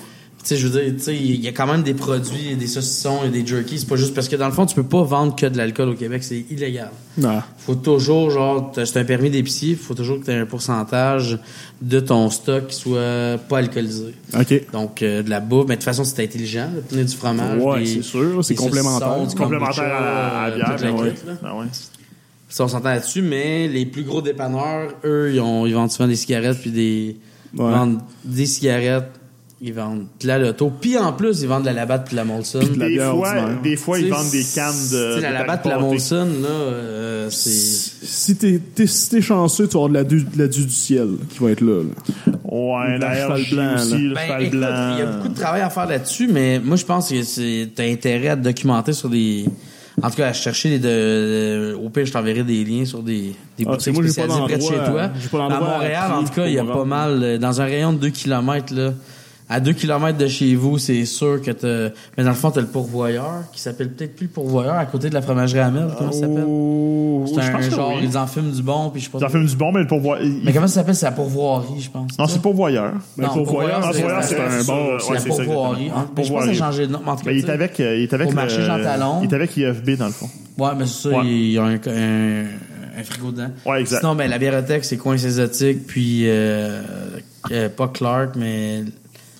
tu 0.43 0.47
sais, 0.47 0.57
je 0.57 0.67
veux 0.67 0.81
dire, 0.81 0.91
tu 0.97 1.03
sais, 1.03 1.15
il 1.15 1.39
y 1.39 1.47
a 1.47 1.51
quand 1.51 1.67
même 1.67 1.83
des 1.83 1.93
produits, 1.93 2.55
des 2.55 2.65
saucissons 2.65 3.19
et 3.23 3.29
des 3.29 3.45
jerkies. 3.45 3.77
C'est 3.77 3.87
pas 3.87 3.95
juste 3.95 4.15
parce 4.15 4.27
que 4.27 4.35
dans 4.35 4.47
le 4.47 4.51
fond, 4.51 4.65
tu 4.65 4.73
peux 4.73 4.81
pas 4.83 5.03
vendre 5.03 5.35
que 5.35 5.45
de 5.45 5.55
l'alcool 5.55 5.89
au 5.89 5.93
Québec, 5.93 6.23
c'est 6.23 6.43
illégal. 6.49 6.89
Non. 7.15 7.43
Faut 7.59 7.75
toujours, 7.75 8.31
genre, 8.31 8.71
t'as- 8.71 8.87
c'est 8.87 8.99
un 8.99 9.03
permis 9.03 9.29
d'épicier, 9.29 9.75
faut 9.75 9.93
toujours 9.93 10.19
que 10.19 10.25
tu 10.25 10.31
aies 10.31 10.39
un 10.39 10.47
pourcentage 10.47 11.37
de 11.79 11.99
ton 11.99 12.31
stock 12.31 12.65
qui 12.67 12.75
soit 12.75 13.37
pas 13.47 13.59
alcoolisé. 13.59 14.15
OK. 14.35 14.71
Donc, 14.73 15.03
euh, 15.03 15.21
de 15.21 15.29
la 15.29 15.41
bouffe, 15.41 15.65
mais 15.67 15.75
de 15.75 15.81
toute 15.81 15.85
façon, 15.85 16.03
c'est 16.03 16.23
intelligent, 16.23 16.69
de 16.75 16.81
tenir 16.89 17.05
du 17.05 17.15
fromage. 17.15 17.61
Ouais, 17.61 17.85
c'est 17.85 18.01
sûr. 18.01 18.43
C'est 18.43 18.55
complémentaire. 18.55 19.27
du 19.27 19.35
Complémentaire 19.35 19.83
à 19.83 19.89
la, 19.89 20.39
à 20.39 20.49
la 20.49 20.65
kombucha, 20.65 20.91
bière. 20.91 20.95
ben 20.95 21.03
ouais. 21.03 21.13
Ben 21.43 21.53
ouais. 21.59 21.65
Ça, 22.51 22.65
on 22.65 22.67
s'entend 22.67 22.89
là-dessus, 22.89 23.21
mais 23.21 23.67
les 23.69 23.85
plus 23.85 24.03
gros 24.03 24.21
dépanneurs, 24.21 24.91
eux, 25.05 25.31
ils, 25.33 25.39
ont, 25.39 25.65
ils 25.65 25.73
vendent 25.73 25.89
souvent 25.91 26.07
des 26.09 26.15
cigarettes 26.17 26.59
puis 26.59 26.69
des. 26.71 27.15
Ils 27.53 27.59
vendent 27.59 27.99
des 28.25 28.45
cigarettes, 28.45 29.09
ils 29.61 29.73
vendent 29.73 30.05
de 30.21 30.27
la 30.27 30.37
loto. 30.37 30.69
Puis 30.81 30.97
en 30.97 31.13
plus, 31.13 31.41
ils 31.41 31.47
vendent 31.47 31.61
de 31.63 31.67
la 31.67 31.73
Labatt 31.73 32.03
puis 32.05 32.11
de 32.11 32.15
la 32.17 32.25
Molson. 32.25 32.59
de 32.59 32.77
la 32.79 32.87
Des 32.87 32.93
bière 32.95 33.11
fois, 33.11 33.29
ordinaire. 33.29 33.61
des 33.61 33.75
fois 33.77 33.99
ils 33.99 34.09
T'sais, 34.09 34.11
vendent 34.17 34.31
des 34.31 34.43
cannes 34.55 34.89
de. 34.91 35.21
la 35.21 35.29
de 35.29 35.33
Labatt 35.33 35.61
puis 35.61 35.69
la. 35.69 35.79
Molson, 35.79 36.25
là, 36.41 36.49
euh, 36.49 37.29
c'est. 37.29 37.49
Si 38.05 38.35
t'es, 38.35 38.59
t'es, 38.75 38.87
si 38.87 39.09
t'es 39.09 39.21
chanceux, 39.21 39.67
tu 39.67 39.73
vas 39.73 39.85
avoir 39.85 39.89
de 39.89 39.93
la, 39.95 40.03
du, 40.03 40.23
de 40.23 40.37
la 40.37 40.47
du, 40.47 40.65
du 40.65 40.71
ciel 40.73 41.07
qui 41.29 41.39
va 41.39 41.51
être 41.51 41.61
là. 41.61 41.83
là. 41.83 42.33
Ouais, 42.43 42.97
la 42.97 43.13
la 43.13 43.15
cheval 43.15 43.41
RJ 43.41 43.51
blanc, 43.53 43.75
aussi, 43.75 43.91
là. 43.91 43.97
le 43.97 44.13
Ben, 44.13 44.21
cheval 44.27 44.41
écoute, 44.43 44.59
blanc. 44.59 44.91
il 44.93 44.99
y 44.99 45.01
a 45.01 45.05
beaucoup 45.05 45.29
de 45.29 45.35
travail 45.35 45.61
à 45.61 45.69
faire 45.69 45.85
là-dessus, 45.87 46.27
mais 46.27 46.59
moi, 46.59 46.75
je 46.75 46.85
pense 46.85 47.09
que 47.09 47.23
c'est, 47.23 47.69
t'as 47.75 47.85
intérêt 47.89 48.27
à 48.29 48.35
te 48.35 48.41
documenter 48.43 48.91
sur 48.93 49.09
des, 49.09 49.45
en 50.03 50.09
tout 50.09 50.15
cas, 50.17 50.27
à 50.29 50.33
chercher 50.33 50.79
de, 50.79 51.75
au 51.81 51.89
pire, 51.89 52.05
je 52.05 52.11
t'enverrai 52.11 52.43
des 52.43 52.63
liens 52.63 52.85
sur 52.85 53.01
des, 53.03 53.33
des 53.57 53.65
Ah, 53.67 53.71
boutiques 53.71 53.93
moi, 53.93 54.03
spécialisées 54.03 54.39
près 54.45 54.57
de 54.57 54.61
chez 54.61 54.67
toi. 54.69 55.11
pas 55.31 55.45
à 55.45 55.59
Montréal, 55.59 56.11
en 56.13 56.23
tout 56.23 56.33
cas, 56.33 56.45
il 56.47 56.53
y 56.53 56.59
a 56.59 56.63
pas 56.65 56.85
mal, 56.85 57.19
euh, 57.23 57.37
dans 57.37 57.61
un 57.61 57.65
rayon 57.65 57.93
de 57.93 57.97
2 57.99 58.09
km, 58.09 58.73
là, 58.75 58.93
à 59.51 59.59
2 59.59 59.73
km 59.73 60.17
de 60.17 60.27
chez 60.27 60.55
vous, 60.55 60.77
c'est 60.77 61.03
sûr 61.05 61.41
que 61.41 61.51
t'as, 61.51 61.93
mais 62.17 62.23
dans 62.23 62.29
le 62.29 62.35
fond, 62.35 62.51
t'as 62.51 62.61
le 62.61 62.67
pourvoyeur, 62.67 63.43
qui 63.51 63.59
s'appelle 63.59 63.89
peut-être 63.91 64.15
plus 64.15 64.27
le 64.27 64.31
pourvoyeur, 64.31 64.75
à 64.75 64.85
côté 64.85 65.09
de 65.09 65.13
la 65.13 65.21
fromagerie 65.21 65.59
Hamel, 65.59 65.89
comment 65.97 66.11
ça 66.11 66.21
s'appelle? 66.21 66.45
Oh, 66.47 67.25
C'est 67.27 67.41
je 67.41 67.47
un 67.47 67.51
pense 67.51 67.65
que 67.67 67.75
genre, 67.75 67.93
oui. 67.97 68.01
ils 68.09 68.17
en 68.17 68.27
fument 68.27 68.51
du 68.51 68.63
bon, 68.63 68.89
puis 68.89 69.01
je 69.01 69.05
sais 69.05 69.11
pas. 69.11 69.17
Ils 69.19 69.25
en 69.25 69.29
fument 69.29 69.45
du 69.45 69.55
bon, 69.55 69.71
mais 69.71 69.81
le 69.81 69.87
pourvoyeur. 69.87 70.25
Mais 70.43 70.53
comment 70.53 70.67
ça 70.67 70.75
s'appelle? 70.75 70.95
C'est 70.95 71.05
la 71.05 71.11
pourvoirie, 71.11 71.79
je 71.81 71.89
pense. 71.91 72.17
Non, 72.17 72.27
c'est 72.27 72.41
pourvoyeur. 72.41 72.93
Mais 73.17 73.25
Non, 73.25 73.33
pour 73.33 73.43
pourvoyeur, 73.43 73.81
voyeur, 73.81 74.23
c'est- 74.23 74.39
un 74.39 74.63
bon. 74.63 74.97
C'est 74.99 75.13
la 75.13 75.21
pourvoirie. 75.21 75.89
hein. 75.95 76.05
Je 76.09 76.13
pense 76.15 76.29
que 76.29 76.45
ça 76.45 76.49
a 76.49 76.53
changé 76.71 76.87
de 76.87 76.91
nom. 76.93 76.99
mais 77.03 77.11
en 77.11 77.15
tout 77.17 77.23
cas, 77.25 77.31
Mais 77.31 77.37
il 77.39 77.45
est 77.45 77.49
avec, 77.49 77.79
euh, 77.79 77.97
il 77.97 78.03
est 78.03 78.13
avec 78.13 78.27
Au 78.27 78.31
le- 78.31 78.35
marché 78.35 78.61
Jean 78.63 78.81
Talon. 78.81 79.19
Il 79.23 79.29
est 79.29 79.35
avec 79.35 79.55
IFB 79.57 79.97
dans 79.97 80.07
le 80.07 80.11
fond. 80.13 80.29
Ouais, 80.57 80.69
mais 80.77 80.85
c'est 80.85 81.09
ça, 81.09 81.21
il 81.23 81.51
y 81.51 81.57
a 81.57 81.63
un, 81.63 81.79
frigo 83.03 83.31
dedans. 83.31 83.49
Ouais, 83.65 83.81
exact. 83.81 83.99
Sinon, 83.99 84.15
ben, 84.15 84.29
la 84.29 84.37
bibliothèque, 84.37 84.85
c'est 84.85 84.97
coin 84.97 85.13
exotique, 85.13 85.87
puis 85.87 86.23
euh, 86.25 86.81
euh, 87.51 87.69
pas 87.69 87.87
Clark, 87.87 88.35
mais 88.35 88.83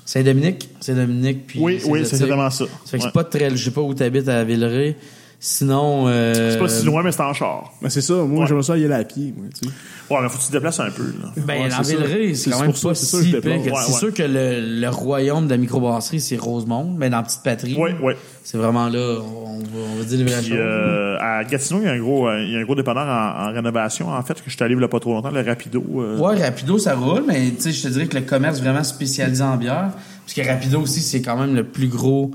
Saint-Dominique? 0.05 0.69
Saint-Dominique, 0.79 1.47
puis 1.47 1.59
Oui, 1.59 1.79
oui, 1.85 1.99
c'est 2.05 2.15
exactement 2.15 2.49
ça. 2.49 2.65
Ça 2.65 2.69
fait 2.91 2.97
que 2.97 3.03
Ouais. 3.03 3.09
c'est 3.09 3.13
pas 3.13 3.23
très... 3.23 3.49
Je 3.51 3.63
sais 3.63 3.71
pas 3.71 3.81
où 3.81 3.93
t'habites 3.93 4.27
à 4.27 4.43
Villeray. 4.43 4.95
Sinon, 5.43 6.03
euh, 6.07 6.51
C'est 6.51 6.59
pas 6.59 6.69
si 6.69 6.85
loin, 6.85 7.01
mais 7.01 7.11
c'est 7.11 7.21
en 7.23 7.33
char. 7.33 7.73
Ben, 7.81 7.89
c'est 7.89 8.01
ça. 8.01 8.13
Moi, 8.13 8.41
Ouais. 8.41 8.45
j'aimerais 8.47 8.61
ça 8.61 8.77
y 8.77 8.85
aller 8.85 8.93
à 8.93 9.03
pied, 9.03 9.33
moi, 9.35 9.47
tu 9.51 9.67
sais. 9.67 9.73
Ouais, 10.13 10.19
mais 10.21 10.29
faut 10.29 10.37
que 10.37 10.41
tu 10.43 10.47
te 10.49 10.51
déplaces 10.51 10.79
un 10.79 10.91
peu, 10.91 11.01
là. 11.19 11.31
Ben, 11.35 11.63
Ouais, 11.63 11.67
la. 11.69 11.81
Villeray, 11.81 12.35
c'est 12.35 12.51
quand 12.51 12.59
même 12.59 12.67
pour 12.69 12.77
ça, 12.77 12.89
pas 12.89 12.93
c'est 12.93 13.05
ça 13.07 13.17
que 13.17 13.23
si 13.23 13.31
C'est 13.31 13.47
ouais. 13.71 13.97
sûr 13.99 14.13
que 14.13 14.21
le, 14.21 14.79
le 14.81 14.89
royaume 14.89 15.45
de 15.45 15.49
la 15.49 15.57
microbrasserie, 15.57 16.21
c'est 16.21 16.37
Rosemont, 16.37 16.93
mais 16.95 17.09
dans 17.09 17.17
la 17.17 17.23
petite 17.23 17.41
patrie. 17.43 17.75
Oui, 17.75 17.89
oui. 18.03 18.13
C'est 18.43 18.57
vraiment 18.59 18.87
là, 18.87 19.17
on 19.19 19.57
va, 19.57 19.63
on 19.93 19.97
va 19.97 20.03
dire 20.03 20.19
les 20.19 20.25
vraies 20.25 20.41
Puis, 20.41 20.49
choses. 20.49 20.57
euh, 20.59 21.17
à 21.19 21.43
Gatineau, 21.43 21.79
il 21.81 21.85
y 21.85 21.87
a 21.87 21.93
un 21.93 21.99
gros, 21.99 22.27
euh, 22.27 22.43
il 22.43 22.51
y 22.51 22.55
a 22.55 22.59
un 22.59 22.63
gros 22.63 22.75
dépanneur 22.75 23.07
en, 23.07 23.49
en 23.49 23.51
rénovation, 23.51 24.09
en 24.09 24.21
fait, 24.21 24.35
que 24.35 24.41
je 24.45 24.51
suis 24.55 24.63
allé 24.63 24.75
il 24.75 24.79
y 24.79 24.83
a 24.83 24.87
pas 24.87 24.99
trop 24.99 25.13
longtemps, 25.13 25.31
le 25.31 25.41
Rapido. 25.41 25.83
euh, 25.97 26.19
Ouais, 26.19 26.39
Rapido, 26.39 26.77
ça 26.77 26.93
roule, 26.93 27.23
mais 27.27 27.49
tu 27.49 27.61
sais, 27.63 27.71
je 27.71 27.81
te 27.81 27.87
dirais 27.87 28.05
que 28.05 28.15
le 28.15 28.23
commerce 28.25 28.59
vraiment 28.61 28.83
spécialisé 28.83 29.41
en 29.43 29.57
bière, 29.57 29.89
puisque 30.27 30.47
Rapido 30.47 30.81
aussi, 30.81 30.99
c'est 31.01 31.23
quand 31.23 31.35
même 31.37 31.55
le 31.55 31.63
plus 31.63 31.87
gros 31.87 32.29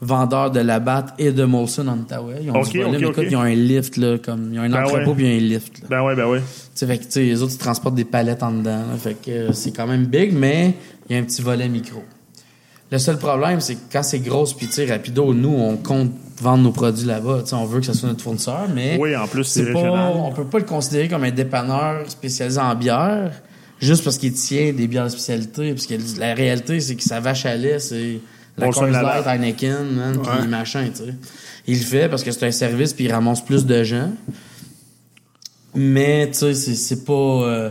vendeur 0.00 0.50
de 0.50 0.60
Labatt 0.60 1.12
et 1.18 1.30
de 1.32 1.44
Molson 1.44 1.86
en 1.88 1.98
Ottawa. 2.00 2.32
Ils 2.42 2.50
ont 2.50 2.56
Ok, 2.60 2.70
du 2.72 2.82
volume. 2.82 2.94
ok, 2.96 3.02
Écoute, 3.10 3.18
ok. 3.24 3.26
ils 3.30 3.36
ont 3.36 3.40
un 3.40 3.54
lift, 3.54 3.96
là, 3.96 4.16
comme, 4.18 4.50
ils 4.52 4.58
ont 4.58 4.62
un 4.62 4.70
Ben 4.70 4.82
entrepôt 4.84 5.10
ouais. 5.10 5.16
puis 5.16 5.26
un 5.36 5.38
lift, 5.38 5.80
là. 5.82 5.86
Ben 5.90 6.02
ouais, 6.02 6.14
ben 6.16 6.26
ouais. 6.26 6.38
Tu 6.40 6.44
sais, 6.74 6.86
fait 6.86 6.98
que, 6.98 7.04
tu 7.04 7.10
sais, 7.10 7.22
les 7.24 7.42
autres, 7.42 7.52
ils 7.54 7.58
transportent 7.58 7.94
des 7.96 8.04
palettes 8.04 8.42
en 8.42 8.52
dedans. 8.52 8.70
là. 8.90 8.96
fait 8.98 9.14
que 9.14 9.30
euh, 9.30 9.52
c'est 9.52 9.72
quand 9.72 9.86
même 9.86 10.06
big, 10.06 10.32
mais 10.32 10.74
il 11.08 11.14
y 11.14 11.18
a 11.18 11.22
un 11.22 11.24
petit 11.24 11.42
volet 11.42 11.68
micro. 11.68 12.02
Le 12.90 12.98
seul 12.98 13.18
problème, 13.18 13.60
c'est 13.60 13.74
que 13.74 13.80
quand 13.92 14.02
c'est 14.02 14.18
grosse, 14.20 14.52
puis 14.54 14.66
tu 14.66 14.72
sais, 14.72 14.86
Rapido, 14.86 15.32
nous, 15.34 15.54
on 15.54 15.76
compte 15.76 16.10
vendre 16.40 16.64
nos 16.64 16.72
produits 16.72 17.06
là-bas. 17.06 17.40
Tu 17.42 17.48
sais, 17.50 17.54
on 17.54 17.64
veut 17.66 17.80
que 17.80 17.86
ça 17.86 17.92
soit 17.94 18.08
notre 18.08 18.22
fournisseur, 18.22 18.66
mais 18.74 18.96
Oui, 18.98 19.14
en 19.14 19.26
plus, 19.28 19.44
c'est 19.44 19.70
pas, 19.72 19.78
on 20.14 20.32
peut 20.32 20.44
pas 20.44 20.58
le 20.58 20.64
considérer 20.64 21.06
comme 21.08 21.22
un 21.24 21.30
dépanneur 21.30 22.10
spécialisé 22.10 22.58
en 22.58 22.74
bière, 22.74 23.30
juste 23.80 24.02
parce 24.02 24.16
qu'il 24.18 24.32
tient 24.32 24.72
des 24.72 24.88
bières 24.88 25.04
de 25.04 25.10
spécialité. 25.10 25.72
Parce 25.72 25.86
que 25.86 25.94
la 26.18 26.34
réalité, 26.34 26.80
c'est 26.80 26.96
que 26.96 27.02
sa 27.02 27.20
vache 27.20 27.44
à 27.46 27.54
lait, 27.54 27.78
c'est 27.78 28.18
la 28.60 28.70
Coors 28.72 28.86
Light, 28.86 29.26
Heineken, 29.26 29.84
man, 29.94 30.16
Ouais. 30.16 30.22
puis 30.40 30.48
machin, 30.48 30.88
tu 30.94 31.04
sais. 31.04 31.14
Il 31.66 31.78
le 31.78 31.84
fait 31.84 32.08
parce 32.08 32.22
que 32.22 32.30
c'est 32.30 32.46
un 32.46 32.50
service, 32.50 32.92
puis 32.92 33.04
il 33.04 33.12
ramasse 33.12 33.44
plus 33.44 33.66
de 33.66 33.82
gens. 33.84 34.10
Mais, 35.74 36.28
tu 36.32 36.38
sais, 36.38 36.54
c'est- 36.54 36.74
c'est 36.74 37.04
pas... 37.04 37.12
euh, 37.12 37.70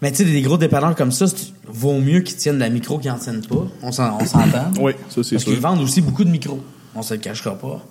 Mais 0.00 0.12
tu 0.12 0.18
sais, 0.18 0.24
des 0.26 0.42
gros 0.42 0.56
dépanneurs 0.58 0.94
comme 0.94 1.10
ça, 1.10 1.26
c'est- 1.26 1.52
vaut 1.66 1.98
mieux 1.98 2.20
qu'ils 2.20 2.36
tiennent 2.36 2.54
de 2.56 2.60
la 2.60 2.68
micro 2.68 2.98
qu'ils 2.98 3.10
en 3.10 3.18
tiennent 3.18 3.44
pas. 3.44 3.66
On 3.82 3.90
s'en- 3.90 4.16
on 4.20 4.24
s'entend. 4.24 4.70
Oui, 4.80 4.92
ça, 5.08 5.22
c'est 5.24 5.32
Parce 5.34 5.42
sûr. 5.44 5.52
qu'ils 5.52 5.58
vendent 5.60 5.80
aussi 5.80 6.00
beaucoup 6.00 6.22
de 6.24 6.30
micros. 6.30 6.60
On 6.94 7.02
se 7.02 7.14
le 7.14 7.20
cachera 7.20 7.56
pas. 7.58 7.84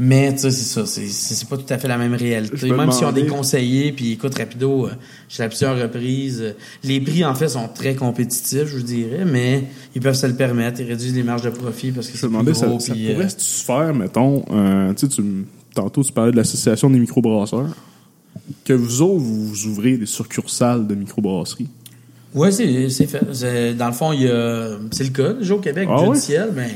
Mais 0.00 0.32
tu 0.32 0.38
sais, 0.42 0.50
c'est 0.52 0.62
ça. 0.62 0.86
C'est, 0.86 1.48
pas 1.48 1.56
tout 1.56 1.72
à 1.72 1.76
fait 1.78 1.88
la 1.88 1.98
même 1.98 2.14
réalité. 2.14 2.70
me 2.70 2.76
Même 2.76 2.92
si 2.92 3.04
on 3.04 3.10
demandais- 3.10 3.26
conseillers, 3.26 3.90
puis 3.90 4.12
écoute, 4.12 4.36
Rapido, 4.38 4.86
euh, 4.86 4.90
j'ai 5.28 5.42
à 5.42 5.48
plusieurs 5.48 5.76
reprises. 5.76 6.40
euh, 6.40 6.52
les 6.84 7.00
prix, 7.00 7.24
en 7.24 7.34
fait, 7.34 7.48
sont 7.48 7.68
très 7.74 7.96
compétitifs, 7.96 8.66
je 8.66 8.76
vous 8.76 8.82
dirais, 8.84 9.24
mais 9.24 9.64
ils 9.96 10.00
peuvent 10.00 10.14
se 10.14 10.26
le 10.26 10.34
permettre. 10.34 10.80
Ils 10.80 10.86
réduisent 10.88 11.14
les 11.16 11.24
marges 11.24 11.42
de 11.42 11.50
profit 11.50 11.90
parce 11.90 12.08
que 12.08 12.16
c'est 12.16 12.28
plus 12.28 12.54
ça, 12.54 12.68
puis, 12.92 13.08
euh, 13.08 13.14
pourrait 13.14 13.28
se 13.28 13.64
faire, 13.64 13.92
mettons, 13.92 14.44
euh, 14.52 14.94
tu 14.94 15.10
sais, 15.10 15.22
tantôt 15.74 16.04
tu 16.04 16.12
parlais 16.12 16.30
de 16.32 16.36
l'association 16.36 16.90
des 16.90 17.00
microbrasseurs, 17.00 17.74
que 18.64 18.72
vous 18.74 19.02
autres, 19.02 19.18
vous 19.18 19.66
ouvrez 19.66 19.96
des 19.96 20.06
succursales 20.06 20.86
de 20.86 20.94
microbrasserie. 20.94 21.68
Ouais, 22.34 22.52
c'est, 22.52 22.88
fait. 23.06 23.74
Dans 23.76 23.86
le 23.88 23.92
fond, 23.92 24.12
il 24.12 24.22
y 24.22 24.28
a, 24.28 24.76
c'est 24.92 25.04
le 25.04 25.10
cas. 25.10 25.32
Déjà 25.32 25.54
au 25.54 25.58
Québec, 25.58 25.88
Ah 25.90 26.08
du 26.08 26.20
ciel, 26.20 26.50
ben, 26.54 26.68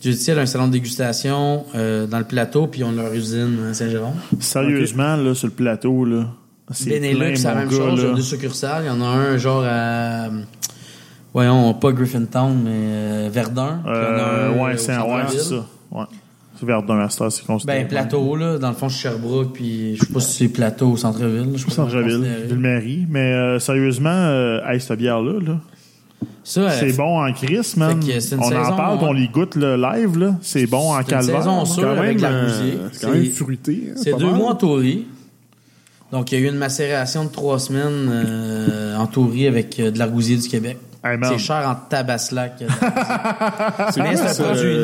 Dieu 0.00 0.12
du 0.12 0.18
ciel 0.18 0.38
a 0.38 0.42
un 0.42 0.46
salon 0.46 0.68
de 0.68 0.72
dégustation 0.72 1.64
euh, 1.74 2.06
dans 2.06 2.18
le 2.18 2.24
plateau, 2.24 2.66
puis 2.68 2.80
ils 2.80 2.84
ont 2.84 2.92
leur 2.92 3.12
usine 3.12 3.68
à 3.70 3.74
Saint-Jérôme. 3.74 4.14
Sérieusement, 4.40 5.16
là, 5.16 5.34
sur 5.34 5.48
le 5.48 5.52
plateau, 5.52 6.04
là, 6.04 6.26
c'est 6.70 6.98
plein, 6.98 7.12
Benelux, 7.12 7.36
c'est 7.36 7.48
la 7.48 7.54
même 7.54 7.68
gars, 7.68 7.76
chose. 7.76 7.98
Il 7.98 8.02
y 8.02 8.04
a 8.04 8.08
là. 8.10 8.14
deux 8.14 8.22
succursales. 8.22 8.84
Il 8.84 8.86
y 8.86 8.90
en 8.90 9.00
a 9.00 9.06
un 9.06 9.36
genre 9.38 9.64
à. 9.66 10.28
Voyons, 11.34 11.74
pas 11.74 11.92
Griffintown, 11.92 12.62
mais 12.62 12.70
euh, 12.72 13.28
Verdun. 13.30 13.82
Euh, 13.86 14.50
un, 14.50 14.62
ouais, 14.62 14.76
c'est 14.76 14.96
ouais, 14.96 15.28
ça. 15.28 15.66
Ouais. 15.90 16.04
C'est 16.58 16.66
Verdun, 16.66 16.94
Master, 16.94 17.30
c'est 17.30 17.44
considéré. 17.44 17.80
Ben, 17.80 17.88
plateau, 17.88 18.34
là. 18.34 18.58
Dans 18.58 18.68
le 18.68 18.74
fond, 18.74 18.88
je 18.88 18.94
suis 18.94 19.02
Sherbrooke, 19.02 19.52
puis 19.52 19.96
je 19.96 20.04
sais 20.04 20.12
pas 20.12 20.20
si 20.20 20.32
c'est 20.32 20.48
plateau 20.48 20.88
au 20.92 20.96
centre-ville. 20.96 21.50
Je 21.54 21.58
sais 21.58 21.66
pas 21.66 21.72
comment 21.76 21.88
Centre-ville. 21.88 22.46
Ville-Marie. 22.48 23.06
Mais 23.08 23.32
euh, 23.32 23.58
sérieusement, 23.60 24.10
euh, 24.10 24.60
hey, 24.66 24.80
cette 24.80 24.98
bière-là, 24.98 25.34
là, 25.40 25.52
euh, 25.52 25.54
c'est 26.44 26.96
bon 26.96 27.22
en 27.24 27.32
crise, 27.32 27.76
man. 27.76 28.00
C'est 28.02 28.34
une 28.34 28.40
On 28.40 28.48
saison, 28.48 28.60
en 28.72 28.76
parle, 28.76 28.98
on 29.02 29.12
les 29.12 29.28
goûte 29.28 29.54
le 29.54 29.76
live, 29.76 30.18
là. 30.18 30.34
C'est 30.40 30.66
bon 30.66 30.92
en 30.92 30.96
C'est 30.96 31.02
une 31.02 31.06
calvaire. 31.08 31.36
saison 31.38 31.58
là. 31.60 31.64
sûre. 31.66 31.88
Avec 31.90 32.20
la 32.20 32.28
euh, 32.30 32.44
musique. 32.64 32.78
c'est 32.92 33.06
quand 33.06 33.12
même 33.12 33.24
C'est- 33.24 33.30
fruité. 33.30 33.84
hein, 33.90 34.00
C'est 34.02 34.18
deux 34.18 34.26
mal. 34.26 34.34
mois 34.36 34.50
en 34.52 34.54
tourie. 34.54 35.06
Donc, 36.10 36.32
il 36.32 36.38
y 36.38 36.42
a 36.42 36.46
eu 36.46 36.48
une 36.48 36.56
macération 36.56 37.24
de 37.24 37.28
trois 37.28 37.58
semaines 37.58 38.08
euh, 38.10 38.96
en 38.96 39.06
tourie 39.06 39.46
avec 39.46 39.78
euh, 39.78 39.90
de 39.90 39.98
l'argousier 39.98 40.36
du 40.38 40.48
Québec. 40.48 40.78
Hey, 41.04 41.16
c'est 41.22 41.38
cher 41.38 41.64
en 41.68 41.74
tabaslac. 41.88 42.60
euh, 42.62 42.66
C'est 43.90 44.00
c'est 44.16 44.22
un. 44.22 44.26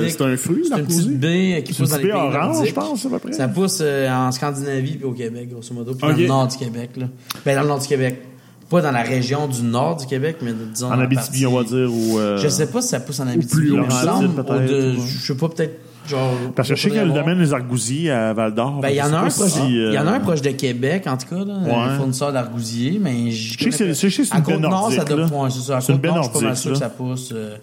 C'est 0.08 0.36
fruit, 0.36 0.64
C'est 0.68 0.78
une 0.78 0.86
petite 0.86 1.18
baie 1.18 1.62
qui 1.66 1.72
C'est 1.74 1.80
pousse 1.82 1.90
dans 1.90 1.96
les 1.96 2.02
pays 2.04 2.12
orange, 2.12 2.66
je 2.68 2.72
pense, 2.72 3.06
à 3.06 3.08
peu 3.08 3.18
près. 3.18 3.32
Ça 3.32 3.48
pousse 3.48 3.78
euh, 3.80 4.08
en 4.10 4.30
Scandinavie 4.30 4.96
puis 4.96 5.04
au 5.04 5.12
Québec, 5.12 5.48
grosso 5.50 5.74
modo, 5.74 5.92
puis 5.94 6.00
dans 6.08 6.16
le 6.16 6.26
nord 6.26 6.48
du 6.48 6.56
Québec. 6.56 6.90
Là. 6.96 7.06
Ben, 7.44 7.56
dans 7.56 7.62
le 7.62 7.68
nord 7.68 7.78
du 7.80 7.88
Québec. 7.88 8.22
Pas 8.70 8.80
dans 8.80 8.90
la 8.92 9.02
région 9.02 9.46
du 9.46 9.62
nord 9.62 9.96
du 9.96 10.06
Québec, 10.06 10.38
mais 10.42 10.52
disons 10.72 10.88
En 10.88 10.98
Abitibi, 10.98 11.42
partie- 11.42 11.46
on 11.46 11.54
va 11.56 11.64
dire, 11.64 11.92
ou... 11.92 12.18
euh, 12.18 12.38
Je 12.38 12.48
sais 12.48 12.66
pas 12.66 12.80
si 12.82 12.88
ça 12.88 13.00
pousse 13.00 13.20
en 13.20 13.24
plus 13.26 13.32
Abitibi, 13.34 13.70
semble, 13.90 14.34
peut-être, 14.34 14.50
au 14.54 14.58
de- 14.60 14.96
ou- 14.98 15.06
je 15.06 15.26
sais 15.26 15.34
pas, 15.36 15.48
peut-être 15.50 15.80
genre... 16.08 16.32
Parce 16.56 16.68
que 16.68 16.74
je 16.74 16.80
sais 16.82 16.88
qu'il 16.88 16.96
y 16.96 17.00
a 17.00 17.04
le 17.04 17.12
domaine 17.12 17.38
des 17.38 17.52
Argousiers 17.52 18.10
à 18.10 18.32
Val-d'Or. 18.32 18.80
Ben, 18.80 18.88
il 18.88 18.96
y 18.96 19.02
en 19.02 19.12
a 19.12 19.18
un 19.18 19.28
proche, 19.28 19.50
il 19.68 19.92
y 19.92 19.98
en 19.98 20.06
a 20.06 20.12
un 20.12 20.20
proche 20.20 20.40
de 20.42 20.50
Québec, 20.50 21.04
en 21.06 21.16
tout 21.16 21.26
cas, 21.34 21.44
là, 21.44 21.54
un 21.54 21.64
Ouais. 21.92 21.96
fournisseur 21.96 22.32
d'argousier, 22.32 22.98
mais 23.00 23.30
je 23.30 23.58
sais 23.58 23.64
que 23.70 23.92
c'est- 23.92 24.32
à 24.32 24.38
une 24.38 24.42
baie 24.44 24.52
Côte-Nord, 24.52 24.90
ça 24.92 24.96
nordique, 25.04 25.16
doit 25.30 25.42
ouais, 25.44 25.50
c'est 25.50 25.60
ça. 25.60 25.76
À 25.76 25.80
C'est 25.80 25.92
une 25.92 25.98
baie 25.98 26.08
je 26.16 26.22
suis 26.22 26.30
pas 26.32 26.34
mal 26.38 26.42
nordique, 26.44 26.62
sûr 26.62 26.72
que 26.72 26.78
ça 26.78 26.88
pousse. 26.88 27.30
euh, 27.34 27.56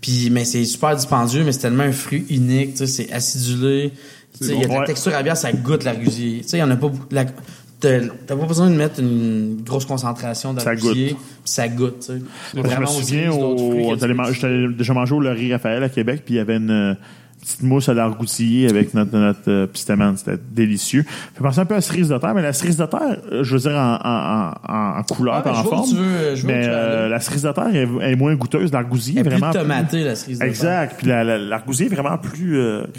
puis, 0.00 0.28
mais 0.30 0.44
c'est 0.44 0.64
super 0.64 0.94
dispendieux, 0.96 1.44
mais 1.44 1.52
c'est 1.52 1.60
tellement 1.60 1.84
un 1.84 1.92
fruit 1.92 2.24
unique, 2.30 2.72
tu 2.72 2.78
sais, 2.78 2.86
c'est 2.86 3.12
acidulé. 3.12 3.92
Il 4.40 4.46
y 4.60 4.64
a 4.64 4.68
de 4.68 4.72
la 4.72 4.84
texture 4.84 5.12
à 5.16 5.22
bière, 5.24 5.36
ça 5.36 5.50
goûte 5.52 5.82
l'argousier. 5.84 6.42
Tu 6.42 6.48
sais, 6.48 6.58
il 6.58 6.60
y 6.60 6.62
en 6.62 6.70
a 6.70 6.76
pas 6.76 6.86
beaucoup. 6.88 7.06
la- 7.10 7.24
T'as 7.80 8.00
pas 8.26 8.46
besoin 8.46 8.70
de 8.70 8.74
mettre 8.74 8.98
une 9.00 9.62
grosse 9.64 9.84
concentration 9.86 10.52
Ça 10.58 10.64
d'argousier, 10.64 11.08
puis 11.10 11.16
ça 11.44 11.68
goûte, 11.68 12.00
tu 12.00 12.06
sais. 12.06 12.12
Moi, 12.14 12.22
je 12.54 12.58
me 12.58 12.62
Vraiment 12.64 12.86
souviens, 12.86 13.30
au, 13.30 13.96
j'étais 14.32 14.66
déjà 14.76 14.92
mangé 14.94 15.14
au 15.14 15.20
Laurier 15.20 15.52
Raphaël 15.52 15.82
à 15.84 15.88
Québec, 15.88 16.22
puis 16.24 16.34
il 16.34 16.38
y 16.38 16.40
avait 16.40 16.56
une 16.56 16.70
euh, 16.70 16.94
petite 17.40 17.62
mousse 17.62 17.88
à 17.88 17.94
l'argousier 17.94 18.68
avec 18.68 18.94
notre, 18.94 19.16
notre 19.16 19.48
euh. 19.48 19.66
C'était 20.16 20.36
délicieux. 20.50 21.04
Fait 21.34 21.40
penser 21.42 21.60
un 21.60 21.66
peu 21.66 21.74
à 21.74 21.76
la 21.76 21.80
cerise 21.82 22.08
de 22.08 22.18
terre, 22.18 22.34
mais 22.34 22.42
la 22.42 22.52
cerise 22.52 22.76
de 22.78 22.84
terre, 22.86 23.16
euh, 23.30 23.44
je 23.44 23.54
veux 23.54 23.60
dire, 23.60 23.76
en, 23.78 23.94
en, 24.04 24.54
en, 24.68 24.98
en 24.98 25.02
couleur, 25.04 25.40
Ah, 25.44 25.50
en 25.50 25.54
je 25.62 25.68
forme. 25.68 25.88
tu 25.88 25.94
veux- 25.94 26.34
je 26.34 26.46
mais 26.48 26.62
euh, 26.66 27.08
la 27.08 27.20
cerise 27.20 27.42
de 27.42 27.52
terre 27.52 27.72
est, 27.72 28.10
est 28.10 28.16
moins 28.16 28.34
goûteuse. 28.34 28.72
L'argousier 28.72 29.18
est 29.18 29.20
est 29.20 29.22
plus 29.22 29.30
vraiment 29.38 29.52
tomatée, 29.52 30.02
la 30.02 30.16
cerise 30.16 30.38
de 30.38 30.42
terre. 30.42 30.48
Exact. 30.48 30.94
Puis 30.98 31.06
la- 31.06 31.22
la- 31.22 31.38
l'argousier 31.38 31.86
est 31.86 31.94
vraiment 31.94 32.18
plus... 32.18 32.58
Euh? 32.58 32.82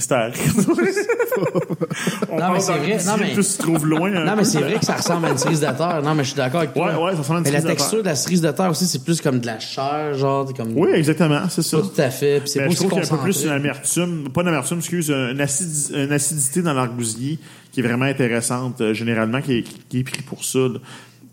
On 2.30 2.40
Non, 2.40 2.54
mais 2.54 2.60
c'est 2.60 2.72
vrai. 2.74 2.98
Non, 3.06 3.14
mais- 3.20 3.34
plus 3.34 3.52
tu 3.52 3.58
te 3.58 3.62
trouves 3.64 3.86
loin. 3.86 4.14
un 4.14 4.26
Non, 4.26 4.36
mais 4.36 4.44
c'est 4.44 4.60
vrai 4.60 4.74
que 4.80 4.86
ça 4.86 4.96
ressemble 4.96 5.26
à 5.28 5.30
une 5.32 5.38
cerise 5.38 5.60
de 5.62 5.66
terre. 5.66 6.02
Non, 6.04 6.16
mais 6.16 6.24
je 6.24 6.30
suis 6.30 6.38
d'accord 6.38 6.62
avec 6.62 6.74
toi. 6.74 6.88
Ouais, 6.88 7.04
ouais, 7.04 7.12
ça 7.14 7.18
ressemble 7.20 7.38
à 7.38 7.40
une 7.40 7.44
Mais 7.46 7.52
la 7.52 7.60
cerise 7.62 7.64
de 7.64 7.70
texture 7.70 7.90
terre. 7.98 8.04
de 8.04 8.08
la 8.10 8.16
cerise 8.16 8.42
de 8.42 8.52
terre 8.52 8.70
aussi, 8.70 8.86
c'est 8.88 9.04
plus 9.04 9.22
comme 9.22 9.40
de 9.40 9.46
la 9.46 9.60
chair, 9.60 10.14
genre, 10.16 10.54
comme. 10.54 10.74
Oui, 10.78 10.90
exactement, 10.94 11.42
c'est 11.50 11.62
ça. 11.62 11.78
Tout 11.78 11.92
à 11.98 12.10
fait. 12.10 12.40
Puis 12.42 12.50
c'est 12.50 12.60
Mais 12.60 12.66
pas 12.68 12.72
je 12.72 12.76
trouve 12.78 12.90
qu'il 12.92 13.00
y 13.00 13.02
a 13.02 13.06
un 13.14 13.18
peu 13.18 13.24
plus 13.24 13.44
une 13.44 13.50
amertume, 13.52 14.30
pas 14.34 14.42
une 14.42 14.48
amertume, 14.50 14.78
excuse, 14.80 15.10
une, 15.10 15.40
acidi- 15.42 15.94
une 15.96 16.12
acidité 16.12 16.62
dans 16.62 16.74
l'argousier 16.74 17.40
qui 17.72 17.80
est 17.82 17.84
vraiment 17.84 18.06
intéressante, 18.06 18.82
euh, 18.82 18.94
généralement, 18.94 19.42
qui 19.42 19.60
est, 19.60 19.64
qui 19.90 20.00
est 20.00 20.04
pris 20.04 20.22
pour 20.24 20.44
ça. 20.44 20.60
là. 20.60 20.80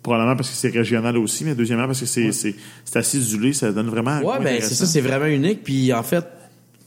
Probablement 0.02 0.36
parce 0.36 0.50
que 0.50 0.54
c'est 0.54 0.68
régional 0.68 1.16
aussi, 1.18 1.42
mais 1.44 1.56
deuxièmement 1.56 1.86
parce 1.86 1.98
que 1.98 2.06
c'est 2.06 2.30
c'est 2.30 2.54
c'est 2.84 2.96
acidulé, 2.98 3.52
ça 3.52 3.72
donne 3.72 3.88
vraiment 3.88 4.12
un 4.12 4.22
Ouais, 4.22 4.38
ben 4.40 4.60
c'est 4.62 4.74
ça, 4.74 4.86
c'est 4.86 5.00
vraiment 5.00 5.26
unique. 5.26 5.64
Puis 5.64 5.92
en 5.92 6.04
fait, 6.04 6.24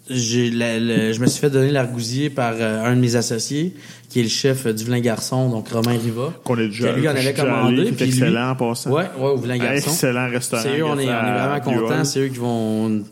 j'ai 0.09 0.49
la- 0.49 1.11
je 1.11 1.19
me 1.19 1.27
suis 1.27 1.39
fait 1.39 1.49
donner 1.49 1.71
l'argousier 1.71 2.29
par 2.29 2.53
euh, 2.55 2.83
un 2.85 2.95
de 2.95 3.01
mes 3.01 3.15
associés, 3.15 3.73
qui 4.09 4.19
est 4.19 4.23
le 4.23 4.29
chef 4.29 4.65
euh, 4.65 4.73
du 4.73 4.83
Vilain 4.85 4.99
Garçon, 5.01 5.49
donc 5.49 5.69
Romain 5.69 5.97
Riva. 5.97 6.33
qu'on 6.43 6.57
est 6.57 6.67
déjà, 6.67 6.91
lui 6.93 7.07
avait 7.07 7.33
commandé. 7.33 7.81
allé, 7.81 7.91
puis 7.91 8.05
lui- 8.05 8.11
excellent 8.13 8.49
en 8.51 8.55
passant. 8.55 8.91
Ouais, 8.91 9.03
ouais, 9.19 9.27
au 9.29 9.37
Vilain 9.37 9.57
Garçon. 9.57 9.91
Excellent 9.91 10.29
restaurant. 10.29 10.63
C'est 10.63 10.79
eux, 10.79 10.83
on 10.85 10.97
est, 10.97 11.05
on 11.05 11.09
est 11.09 11.39
vraiment 11.39 11.59
contents. 11.59 12.03
C'est 12.05 12.19
eux 12.21 12.27
qui 12.29 12.37
vont 12.37 13.03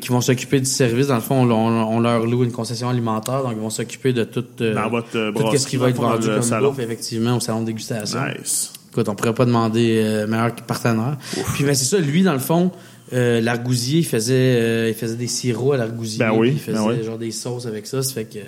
qui, 0.00 0.08
vont 0.08 0.20
s'occuper 0.22 0.60
du 0.60 0.66
service. 0.66 1.08
Dans 1.08 1.16
le 1.16 1.20
fond, 1.20 1.42
on, 1.42 1.50
on- 1.50 1.96
on 1.96 2.00
leur 2.00 2.24
loue 2.26 2.44
une 2.44 2.52
concession 2.52 2.88
alimentaire, 2.88 3.42
donc 3.42 3.52
ils 3.54 3.60
vont 3.60 3.70
s'occuper 3.70 4.12
de 4.14 4.24
tout, 4.24 4.44
euh, 4.62 4.74
Dans 4.74 4.88
votre, 4.88 5.14
euh, 5.16 5.30
tout 5.32 5.56
ce 5.56 5.66
qui 5.66 5.76
va 5.76 5.90
être 5.90 5.96
vendu 6.00 6.26
comme 6.28 6.42
salon. 6.42 6.70
bouffe, 6.70 6.78
effectivement, 6.80 7.36
au 7.36 7.40
salon 7.40 7.60
de 7.60 7.66
dégustation. 7.66 8.18
Nice. 8.38 8.72
Écoute, 8.90 9.08
on 9.08 9.14
pourrait 9.14 9.34
pas 9.34 9.44
demander 9.44 10.00
euh, 10.02 10.26
meilleur 10.26 10.54
partenaire. 10.66 11.16
Puis 11.54 11.64
ben, 11.64 11.74
c'est 11.74 11.84
ça, 11.84 11.98
lui, 11.98 12.22
dans 12.22 12.32
le 12.32 12.38
fond, 12.38 12.70
euh, 13.12 13.40
l'argousier, 13.40 13.98
il 14.00 14.06
faisait, 14.06 14.34
euh, 14.34 14.88
il 14.88 14.94
faisait 14.94 15.16
des 15.16 15.26
sirops 15.26 15.74
à 15.74 15.76
l'argousier. 15.76 16.18
Ben 16.18 16.32
oui, 16.32 16.50
Il 16.54 16.58
faisait 16.58 16.78
ben 16.78 16.86
oui. 16.88 17.04
genre 17.04 17.18
des 17.18 17.30
sauces 17.30 17.66
avec 17.66 17.86
ça. 17.86 18.02
Ça 18.02 18.14
fait 18.14 18.24
que 18.24 18.38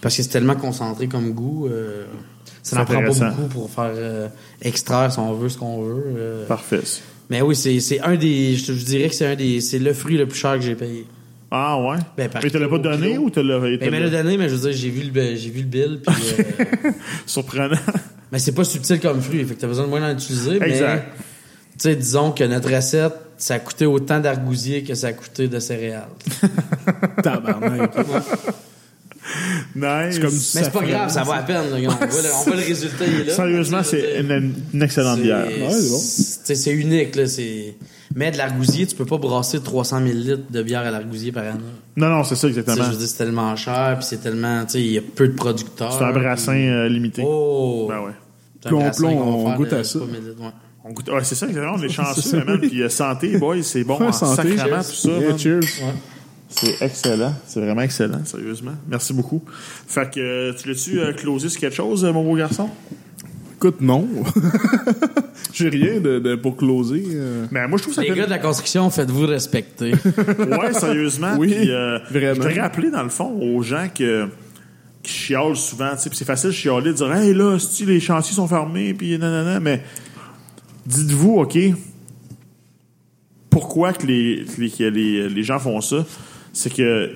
parce 0.00 0.16
que 0.16 0.22
c'est 0.22 0.28
tellement 0.28 0.54
concentré 0.56 1.08
comme 1.08 1.32
goût, 1.32 1.66
euh, 1.68 2.04
ça 2.62 2.76
n'en 2.76 2.84
prend 2.84 3.02
pas 3.02 3.30
beaucoup 3.30 3.48
pour 3.48 3.70
faire 3.70 4.30
extraire 4.60 5.10
si 5.12 5.18
on 5.18 5.32
veut 5.34 5.48
ce 5.48 5.58
qu'on 5.58 5.82
veut. 5.82 6.44
Parfait. 6.46 6.80
Mais 7.30 7.40
oui, 7.40 7.56
c'est 7.56 8.00
un 8.00 8.14
des, 8.16 8.54
je 8.56 8.72
dirais 8.72 9.08
que 9.08 9.14
c'est 9.14 9.26
un 9.26 9.36
des, 9.36 9.60
c'est 9.62 9.78
le 9.78 9.94
fruit 9.94 10.18
le 10.18 10.26
plus 10.26 10.38
cher 10.38 10.54
que 10.56 10.60
j'ai 10.60 10.74
payé. 10.74 11.06
Ah 11.50 11.78
ouais? 11.82 11.96
Ben, 12.16 12.30
mais 12.42 12.50
tu 12.50 12.58
l'as 12.58 12.68
pas 12.68 12.78
donné 12.78 13.10
kilo. 13.10 13.22
ou 13.24 13.30
tu 13.30 13.42
l'as 13.42 13.58
Ben, 13.58 13.78
il 13.80 13.90
me 13.90 13.98
l'a- 13.98 14.08
l'a 14.08 14.22
donné, 14.22 14.36
mais 14.38 14.48
je 14.48 14.54
veux 14.54 14.70
dire, 14.70 14.78
j'ai 14.78 14.88
vu 14.90 15.10
le, 15.10 15.36
j'ai 15.36 15.50
vu 15.50 15.60
le 15.60 15.66
bill, 15.66 16.00
puis 16.06 16.14
Surprenant. 17.26 17.76
mais 18.30 18.38
c'est 18.38 18.52
pas 18.52 18.64
subtil 18.64 19.00
comme 19.00 19.20
fruit, 19.20 19.44
fait 19.44 19.54
que 19.54 19.60
t'as 19.60 19.66
besoin 19.66 19.84
de 19.84 19.90
moins 19.90 20.00
d'en 20.00 20.12
utiliser, 20.12 20.58
mais 20.58 20.70
Exact. 20.70 21.06
tu 21.16 21.20
sais, 21.78 21.96
disons 21.96 22.32
que 22.32 22.44
notre 22.44 22.70
recette, 22.74 23.12
ça 23.42 23.54
a 23.54 23.58
coûté 23.58 23.86
autant 23.86 24.20
d'argousier 24.20 24.84
que 24.84 24.94
ça 24.94 25.08
a 25.08 25.12
coûté 25.12 25.48
de 25.48 25.58
céréales. 25.58 26.06
Tabarnak. 27.24 27.92
Nice. 29.74 30.18
Comme 30.20 30.30
Mais 30.32 30.62
c'est 30.64 30.72
pas 30.72 30.82
grave, 30.84 31.10
ça 31.10 31.22
va 31.24 31.34
à 31.36 31.42
peine. 31.42 31.70
là. 31.70 31.76
On, 31.76 32.06
voit 32.06 32.22
le, 32.22 32.28
on 32.40 32.42
voit 32.44 32.56
le 32.56 32.62
résultat, 32.62 33.04
il 33.06 33.20
est 33.20 33.24
là. 33.24 33.34
Sérieusement, 33.34 33.82
c'est 33.82 34.20
une, 34.20 34.54
une 34.74 34.82
excellente 34.82 35.20
bière. 35.20 35.44
Ouais, 35.46 35.70
c'est 35.70 35.88
bon. 35.90 35.98
c'est- 35.98 36.38
tu 36.40 36.46
sais, 36.46 36.54
C'est 36.54 36.72
unique, 36.72 37.16
là. 37.16 37.26
C'est... 37.26 37.74
Mais 38.14 38.30
de 38.30 38.36
l'argousier, 38.36 38.86
tu 38.86 38.94
peux 38.94 39.06
pas 39.06 39.18
brasser 39.18 39.60
300 39.60 39.98
000 40.06 40.10
litres 40.18 40.50
de 40.50 40.62
bière 40.62 40.82
à 40.82 40.90
l'argousier 40.90 41.32
par 41.32 41.44
année. 41.44 41.58
Non, 41.96 42.08
non, 42.10 42.22
c'est 42.24 42.34
ça 42.36 42.46
Tu 42.48 42.54
sais, 42.54 42.60
exactement. 42.60 42.86
je 42.86 42.92
veux 42.92 42.98
dire, 42.98 43.08
c'est 43.08 43.16
tellement 43.18 43.56
cher, 43.56 43.96
puis 43.98 44.06
c'est 44.08 44.22
tellement, 44.22 44.64
tu 44.66 44.72
sais, 44.72 44.80
il 44.80 44.92
y 44.92 44.98
a 44.98 45.02
peu 45.02 45.26
de 45.28 45.34
producteurs. 45.34 45.92
C'est 45.98 46.04
un 46.04 46.12
brassin 46.12 46.52
puis- 46.52 46.68
euh, 46.68 46.88
limité. 46.88 47.22
Oh! 47.26 47.86
Ben 47.88 48.00
ouais. 48.00 48.12
C'est 48.60 48.66
un 48.66 48.70
Plomb, 48.70 48.80
brassin 48.80 49.02
plomb, 49.02 49.16
qu'on 49.16 49.24
va 49.24 49.36
on 49.36 49.46
faire 49.48 49.56
goûte 49.56 49.70
de 49.70 49.76
à 49.76 49.84
ça. 49.84 49.98
3 49.98 50.10
000 50.12 50.22
litres, 50.28 50.40
ouais. 50.42 50.50
On 50.84 50.90
goûte- 50.92 51.10
ouais, 51.10 51.22
c'est 51.24 51.34
ça, 51.36 51.46
exactement. 51.46 51.74
On 51.76 51.82
est 51.82 51.88
C'est 51.88 51.94
chanceux, 51.94 52.20
ça, 52.22 52.44
man. 52.44 52.58
oui. 52.60 52.68
Puis 52.68 52.82
euh, 52.82 52.88
santé, 52.88 53.38
boy, 53.38 53.62
c'est 53.62 53.84
bon 53.84 53.98
Ouais, 53.98 54.06
en 54.06 54.12
santé. 54.12 54.56
sacrament, 54.56 54.82
tout 54.82 54.94
ça. 54.94 55.08
Yeah, 55.10 55.28
man. 55.28 55.38
cheers. 55.38 55.60
Ouais. 55.60 55.92
C'est 56.48 56.82
excellent. 56.82 57.34
C'est 57.46 57.60
vraiment 57.60 57.80
excellent, 57.82 58.24
sérieusement. 58.24 58.72
Merci 58.88 59.14
beaucoup. 59.14 59.42
Fait 59.86 60.10
que, 60.12 60.20
euh, 60.20 60.52
tu 60.52 60.68
l'as-tu 60.68 61.00
euh, 61.00 61.12
closé 61.14 61.48
sur 61.48 61.60
quelque 61.60 61.74
chose, 61.76 62.04
euh, 62.04 62.12
mon 62.12 62.22
beau 62.24 62.36
garçon? 62.36 62.68
Écoute, 63.56 63.80
non. 63.80 64.06
J'ai 65.52 65.68
rien 65.68 66.00
de, 66.00 66.18
de- 66.18 66.34
pour 66.34 66.56
closer. 66.56 67.04
euh. 67.12 67.46
Ben, 67.52 67.68
moi, 67.68 67.78
je 67.78 67.82
trouve 67.84 67.94
ça 67.94 68.02
Les 68.02 68.08
fait- 68.10 68.16
gars 68.16 68.24
de 68.26 68.30
la 68.30 68.38
construction, 68.38 68.90
faites-vous 68.90 69.26
respecter. 69.26 69.92
Ouais, 70.38 70.72
sérieusement. 70.72 71.34
Oui, 71.38 71.54
Puis, 71.54 71.70
euh, 71.70 71.98
vraiment. 72.10 72.34
Je 72.34 72.40
voudrais 72.48 72.60
rappeler, 72.60 72.90
dans 72.90 73.02
le 73.02 73.08
fond, 73.08 73.30
aux 73.40 73.62
gens 73.62 73.86
que, 73.94 74.26
qui 75.02 75.12
chialent 75.12 75.56
souvent, 75.56 75.90
tu 75.94 76.00
sais, 76.02 76.10
puis 76.10 76.18
c'est 76.18 76.24
facile 76.24 76.50
de 76.50 76.54
chialer, 76.54 76.88
de 76.90 76.92
dire, 76.96 77.12
hey, 77.14 77.32
là, 77.34 77.58
si 77.58 77.84
les 77.86 78.00
chantiers 78.00 78.34
sont 78.34 78.48
fermés, 78.48 78.94
puis 78.94 79.16
nanana, 79.18 79.60
mais 79.60 79.82
dites-vous, 80.86 81.38
OK, 81.40 81.58
pourquoi 83.50 83.92
que 83.92 84.06
les, 84.06 84.44
que 84.44 84.60
les, 84.60 84.70
que 84.70 84.84
les, 84.84 85.28
les 85.28 85.42
gens 85.42 85.58
font 85.58 85.80
ça? 85.80 86.04
C'est 86.52 86.72
que 86.72 87.10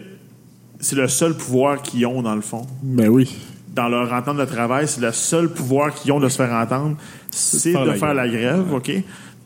c'est 0.80 0.96
le 0.96 1.08
seul 1.08 1.34
pouvoir 1.36 1.82
qu'ils 1.82 2.04
ont, 2.06 2.22
dans 2.22 2.34
le 2.34 2.42
fond. 2.42 2.66
Ben 2.82 3.08
oui. 3.08 3.34
Dans 3.74 3.88
leur 3.88 4.12
entente 4.12 4.36
de 4.38 4.44
travail, 4.44 4.86
c'est 4.88 5.00
le 5.00 5.12
seul 5.12 5.50
pouvoir 5.52 5.94
qu'ils 5.94 6.12
ont 6.12 6.20
de 6.20 6.28
se 6.28 6.36
faire 6.36 6.52
entendre, 6.52 6.96
c'est 7.30 7.72
de 7.72 7.92
faire 7.92 8.14
la 8.14 8.28
grève, 8.28 8.72
OK? 8.72 8.90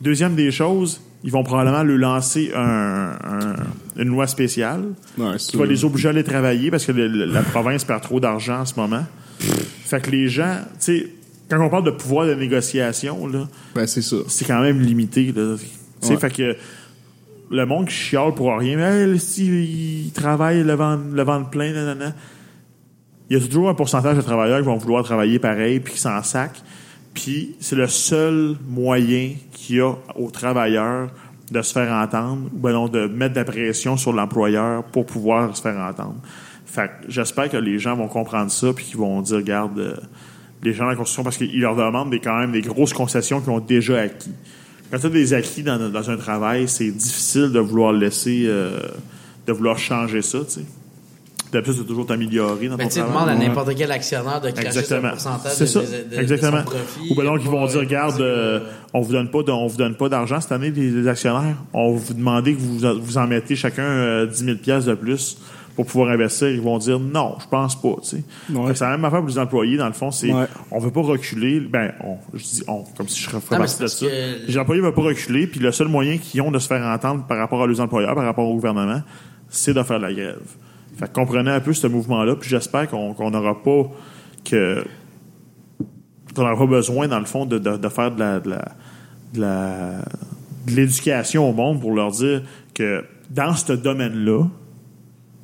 Deuxième 0.01 0.35
des 0.35 0.51
choses, 0.51 1.01
ils 1.25 1.31
vont 1.31 1.43
probablement 1.43 1.83
lui 1.83 1.99
lancer 1.99 2.51
un- 2.55 3.13
un- 3.25 3.57
une 3.97 4.09
loi 4.09 4.27
spéciale 4.27 4.83
Ouais, 5.19 5.37
qui 5.37 5.57
va 5.57 5.67
les 5.67 5.85
obliger 5.85 6.09
à 6.09 6.11
aller 6.13 6.25
travailler 6.25 6.71
parce 6.71 6.87
que 6.87 6.93
le- 6.93 7.27
la 7.27 7.43
province 7.43 7.85
perd 7.85 8.03
trop 8.03 8.19
d'argent 8.21 8.61
en 8.61 8.65
ce 8.67 8.75
moment. 8.77 9.05
Fait 9.39 10.01
que 10.01 10.11
les 10.11 10.29
gens, 10.29 10.59
tu 10.75 10.99
sais, 11.01 11.07
quand 11.51 11.61
on 11.61 11.69
parle 11.69 11.85
de 11.85 11.91
pouvoir 11.91 12.27
de 12.27 12.35
négociation, 12.35 13.27
là, 13.27 13.49
Ben 13.75 13.87
c'est 13.87 14.03
ça. 14.03 14.17
c'est 14.29 14.45
quand 14.47 14.61
même 14.61 14.81
limité. 14.81 15.33
Là. 15.37 15.57
Tu 15.59 15.67
sais, 16.07 16.15
Ouais. 16.15 16.19
fait 16.21 16.31
que 16.31 16.57
le 17.51 17.67
monde 17.67 17.87
qui 17.89 17.95
chiale 17.95 18.33
pour 18.35 18.57
rien, 18.57 18.77
mais 18.77 19.11
hey, 19.13 19.19
si 19.19 20.05
il 20.07 20.13
travaille 20.13 20.63
le 20.63 20.75
ventre, 20.75 21.03
le 21.13 21.23
ventre 21.23 21.51
plein, 21.51 21.73
nanana. 21.73 22.15
Il 23.29 23.39
y 23.39 23.41
a 23.43 23.47
toujours 23.47 23.69
un 23.69 23.75
pourcentage 23.75 24.17
de 24.17 24.23
travailleurs 24.23 24.59
qui 24.61 24.67
vont 24.67 24.77
vouloir 24.77 25.05
travailler 25.05 25.39
pareil 25.39 25.81
puis 25.81 25.95
qui 25.95 26.01
s'en 26.01 26.23
sacent. 26.23 26.63
Puis 27.15 27.55
c'est 27.61 27.77
le 27.77 27.87
seul 27.89 28.57
moyen 28.69 29.33
qu'il 29.53 29.77
y 29.77 29.81
a 29.81 29.93
aux 30.17 30.31
travailleurs 30.31 31.11
de 31.51 31.63
se 31.63 31.73
faire 31.73 31.93
entendre 31.93 32.49
ou 32.55 32.59
ben 32.59 32.73
non, 32.73 32.89
de 32.89 33.07
mettre 33.07 33.35
de 33.35 33.41
la 33.41 33.45
pression 33.45 33.97
sur 33.97 34.13
l'employeur 34.13 34.85
pour 34.85 35.07
pouvoir 35.07 35.57
se 35.57 35.63
faire 35.63 35.77
entendre. 35.79 36.17
Fait 36.67 36.87
que 36.89 36.93
j'espère 37.11 37.49
que 37.51 37.57
les 37.57 37.79
gens 37.81 37.97
vont 37.97 38.07
comprendre 38.09 38.51
ça 38.53 38.73
puis 38.73 38.85
qu'ils 38.85 38.97
vont 38.99 39.21
dire, 39.23 39.39
regarde, 39.39 39.79
euh, 39.79 39.97
les 40.63 40.73
gens 40.75 40.85
de 40.85 40.91
la 40.91 40.97
construction, 40.97 41.23
parce 41.25 41.37
qu'ils 41.39 41.61
leur 41.61 41.75
demandent 41.77 42.11
des, 42.11 42.21
quand 42.21 42.39
même 42.39 42.53
des 42.53 42.61
grosses 42.63 42.93
concessions 42.93 43.41
qu'ils 43.41 43.51
ont 43.51 43.61
déjà 43.61 44.01
acquis. 44.01 44.33
Quand 44.91 44.99
tu 44.99 45.07
as 45.07 45.11
des 45.11 45.35
acquis 45.35 45.63
dans, 45.63 45.89
dans 45.89 46.11
un 46.11 46.17
travail, 46.17 46.69
c'est 46.69 46.91
difficile 46.91 47.51
de 47.53 47.61
vouloir 47.61 47.93
laisser, 47.93 48.45
euh, 48.47 48.79
de 49.47 49.53
vouloir 49.53 49.79
changer 49.79 50.21
ça, 50.23 50.39
tu 50.41 50.51
sais. 50.61 50.65
D'habitude, 51.53 51.79
c'est 51.81 51.87
toujours 51.87 52.07
t'améliorer 52.07 52.69
dans 52.69 52.77
Ben, 52.77 52.85
ton 52.85 52.89
tu 52.91 52.95
sais, 52.95 53.01
travail. 53.01 53.25
demande 53.35 53.43
à 53.43 53.49
n'importe 53.49 53.75
quel 53.77 53.91
actionnaire 53.91 54.41
de 54.41 54.51
cracher 54.51 54.95
un 54.95 55.01
pourcentage 55.11 55.59
de, 55.59 55.67
ça. 55.67 55.81
de- 55.81 55.87
de- 56.11 56.17
de 56.17 56.21
Exactement. 56.23 56.59
son 56.59 56.65
profit. 56.65 57.11
Ou 57.11 57.15
ben 57.17 57.25
donc 57.25 57.41
ils 57.43 57.51
vont 57.51 57.67
dire, 57.67 57.81
regarde, 57.81 58.21
euh, 58.21 58.61
on 58.95 59.01
vous 59.01 59.11
donne 59.13 59.29
pas, 59.31 59.43
de- 59.43 59.51
on 59.51 59.67
vous 59.67 59.77
donne 59.77 59.97
pas 59.97 60.09
d'argent 60.09 60.41
cette 60.41 60.53
année 60.53 60.71
les, 60.71 60.91
les 60.91 61.09
actionnaires. 61.09 61.57
On 61.73 61.91
vous 61.93 62.15
demandez 62.15 62.55
que 62.55 62.61
vous 62.61 62.79
vous 63.01 63.19
en 63.19 63.27
mettez 63.27 63.57
chacun 63.57 63.83
euh, 63.83 64.27
10 64.27 64.45
000 64.45 64.57
pièces 64.59 64.85
de 64.85 64.95
plus 64.95 65.39
pour 65.83 65.93
pouvoir 65.93 66.11
investir. 66.11 66.49
Ils 66.51 66.61
vont 66.61 66.79
dire 66.79 66.99
non, 67.01 67.37
je 67.41 67.47
pense 67.49 67.81
pas. 67.81 67.89
Ouais. 67.89 68.75
C'est 68.75 68.85
la 68.85 68.91
même 68.91 69.05
affaire 69.05 69.21
pour 69.21 69.29
les 69.29 69.39
employés. 69.39 69.77
Dans 69.77 69.87
le 69.87 69.93
fond, 69.93 70.11
c'est 70.11 70.33
Ouais. 70.33 70.47
on 70.71 70.79
veut 70.79 70.91
pas 70.91 71.01
reculer. 71.03 71.61
Ben, 71.61 71.93
on, 72.05 72.17
je 72.35 72.43
dis 72.45 72.63
on, 72.69 72.85
comme 72.97 73.09
si 73.09 73.21
je 73.21 73.29
ferais 73.31 73.41
partie 73.59 73.81
de 73.83 73.87
ça. 73.87 74.07
que- 74.07 74.47
Les 74.47 74.59
employés 74.59 74.83
veulent 74.83 74.95
pas 74.95 75.03
reculer. 75.03 75.47
Puis 75.47 75.61
le 75.61 75.73
seul 75.73 75.89
moyen 75.89 76.19
qu'ils 76.19 76.43
ont 76.43 76.51
de 76.51 76.59
se 76.59 76.67
faire 76.69 76.83
entendre 76.87 77.25
par 77.27 77.39
rapport 77.39 77.63
à 77.63 77.67
leurs 77.67 77.81
employeurs, 77.81 78.15
par 78.15 78.25
rapport 78.25 78.47
au 78.49 78.55
gouvernement, 78.55 79.03
c'est 79.49 79.75
de 79.75 79.83
faire 79.83 79.99
de 79.99 80.05
la 80.07 80.13
grève. 80.13 80.41
Fait 80.97 81.07
que 81.09 81.13
comprenez 81.13 81.51
un 81.51 81.61
peu 81.61 81.73
ce 81.73 81.87
mouvement-là. 81.87 82.37
Puis 82.37 82.51
j'espère 82.51 82.89
qu'on 82.89 83.15
qu'on 83.15 83.31
n'aura 83.31 83.63
pas 83.63 83.85
que 84.45 84.85
qu'on 86.35 86.43
n'aura 86.43 86.57
pas 86.57 86.67
besoin, 86.67 87.09
dans 87.09 87.19
le 87.19 87.25
fond, 87.25 87.47
de, 87.47 87.59
de, 87.59 87.77
de 87.77 87.89
faire 87.89 88.13
de 88.15 88.21
la, 88.21 88.41
de 88.41 88.51
la, 88.51 88.65
de 89.35 89.41
la- 89.41 90.05
de 90.67 90.73
l'éducation 90.77 91.49
au 91.49 91.53
monde 91.53 91.81
pour 91.81 91.93
leur 91.95 92.11
dire 92.13 92.43
que 92.75 93.03
dans 93.31 93.55
ce 93.55 93.73
domaine-là, 93.73 94.45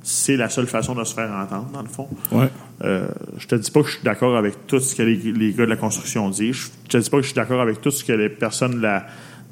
c'est 0.09 0.37
la 0.37 0.49
seule 0.49 0.69
façon 0.69 0.95
de 0.95 1.03
se 1.03 1.15
faire 1.15 1.31
entendre, 1.33 1.69
dans 1.73 1.83
le 1.83 1.89
fond. 1.89 2.09
Ouais. 2.31 2.49
Euh, 2.85 3.09
je 3.39 3.47
te 3.49 3.57
dis 3.57 3.71
pas 3.73 3.81
que 3.83 3.89
je 3.89 3.95
suis 3.95 4.05
d'accord 4.05 4.37
avec 4.37 4.67
tout 4.69 4.79
ce 4.79 4.95
que 4.95 5.03
les, 5.03 5.17
les 5.17 5.53
gars 5.53 5.65
de 5.65 5.71
la 5.71 5.77
construction 5.77 6.31
disent. 6.31 6.71
Je 6.85 6.89
te 6.91 6.97
dis 6.99 7.11
pas 7.11 7.17
que 7.17 7.23
je 7.25 7.29
suis 7.29 7.35
d'accord 7.35 7.61
avec 7.61 7.81
tout 7.81 7.91
ce 7.91 8.05
que 8.05 8.13
les 8.13 8.29
personnes 8.29 8.77
de 8.77 8.83
la. 8.83 9.05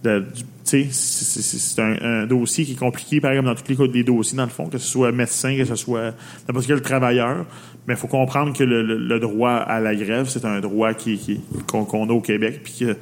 de- 0.04 0.20
du- 0.20 0.42
tu 0.66 0.90
sais, 0.92 1.42
c'est- 1.42 1.82
un, 1.82 2.22
un 2.22 2.26
dossier 2.26 2.64
qui 2.64 2.72
est 2.72 2.76
compliqué, 2.78 3.20
par 3.20 3.32
exemple, 3.32 3.48
dans 3.48 3.54
tous 3.54 3.68
les 3.68 3.76
cas 3.76 3.86
des 3.92 4.04
dossiers, 4.04 4.36
dans 4.36 4.44
le 4.44 4.50
fond, 4.50 4.66
que 4.66 4.78
ce 4.78 4.86
soit 4.86 5.10
médecin, 5.12 5.56
que 5.56 5.64
ce 5.64 5.74
soit 5.74 6.12
n'importe 6.48 6.66
quel 6.66 6.80
travailleur. 6.82 7.44
Mais 7.86 7.94
il 7.94 7.96
faut 7.96 8.06
comprendre 8.06 8.56
que 8.56 8.62
le, 8.64 8.82
le- 8.82 8.96
le 8.98 9.18
droit 9.20 9.50
à 9.52 9.80
la 9.80 9.94
grève, 9.96 10.26
c'est 10.28 10.44
un 10.44 10.60
droit 10.60 10.94
qui, 10.94 11.18
qui- 11.18 11.40
qu'on 11.66 11.84
qu'on 11.84 12.08
a 12.08 12.12
au 12.12 12.20
Québec, 12.20 12.60
puis 12.62 12.74
que 12.80 12.96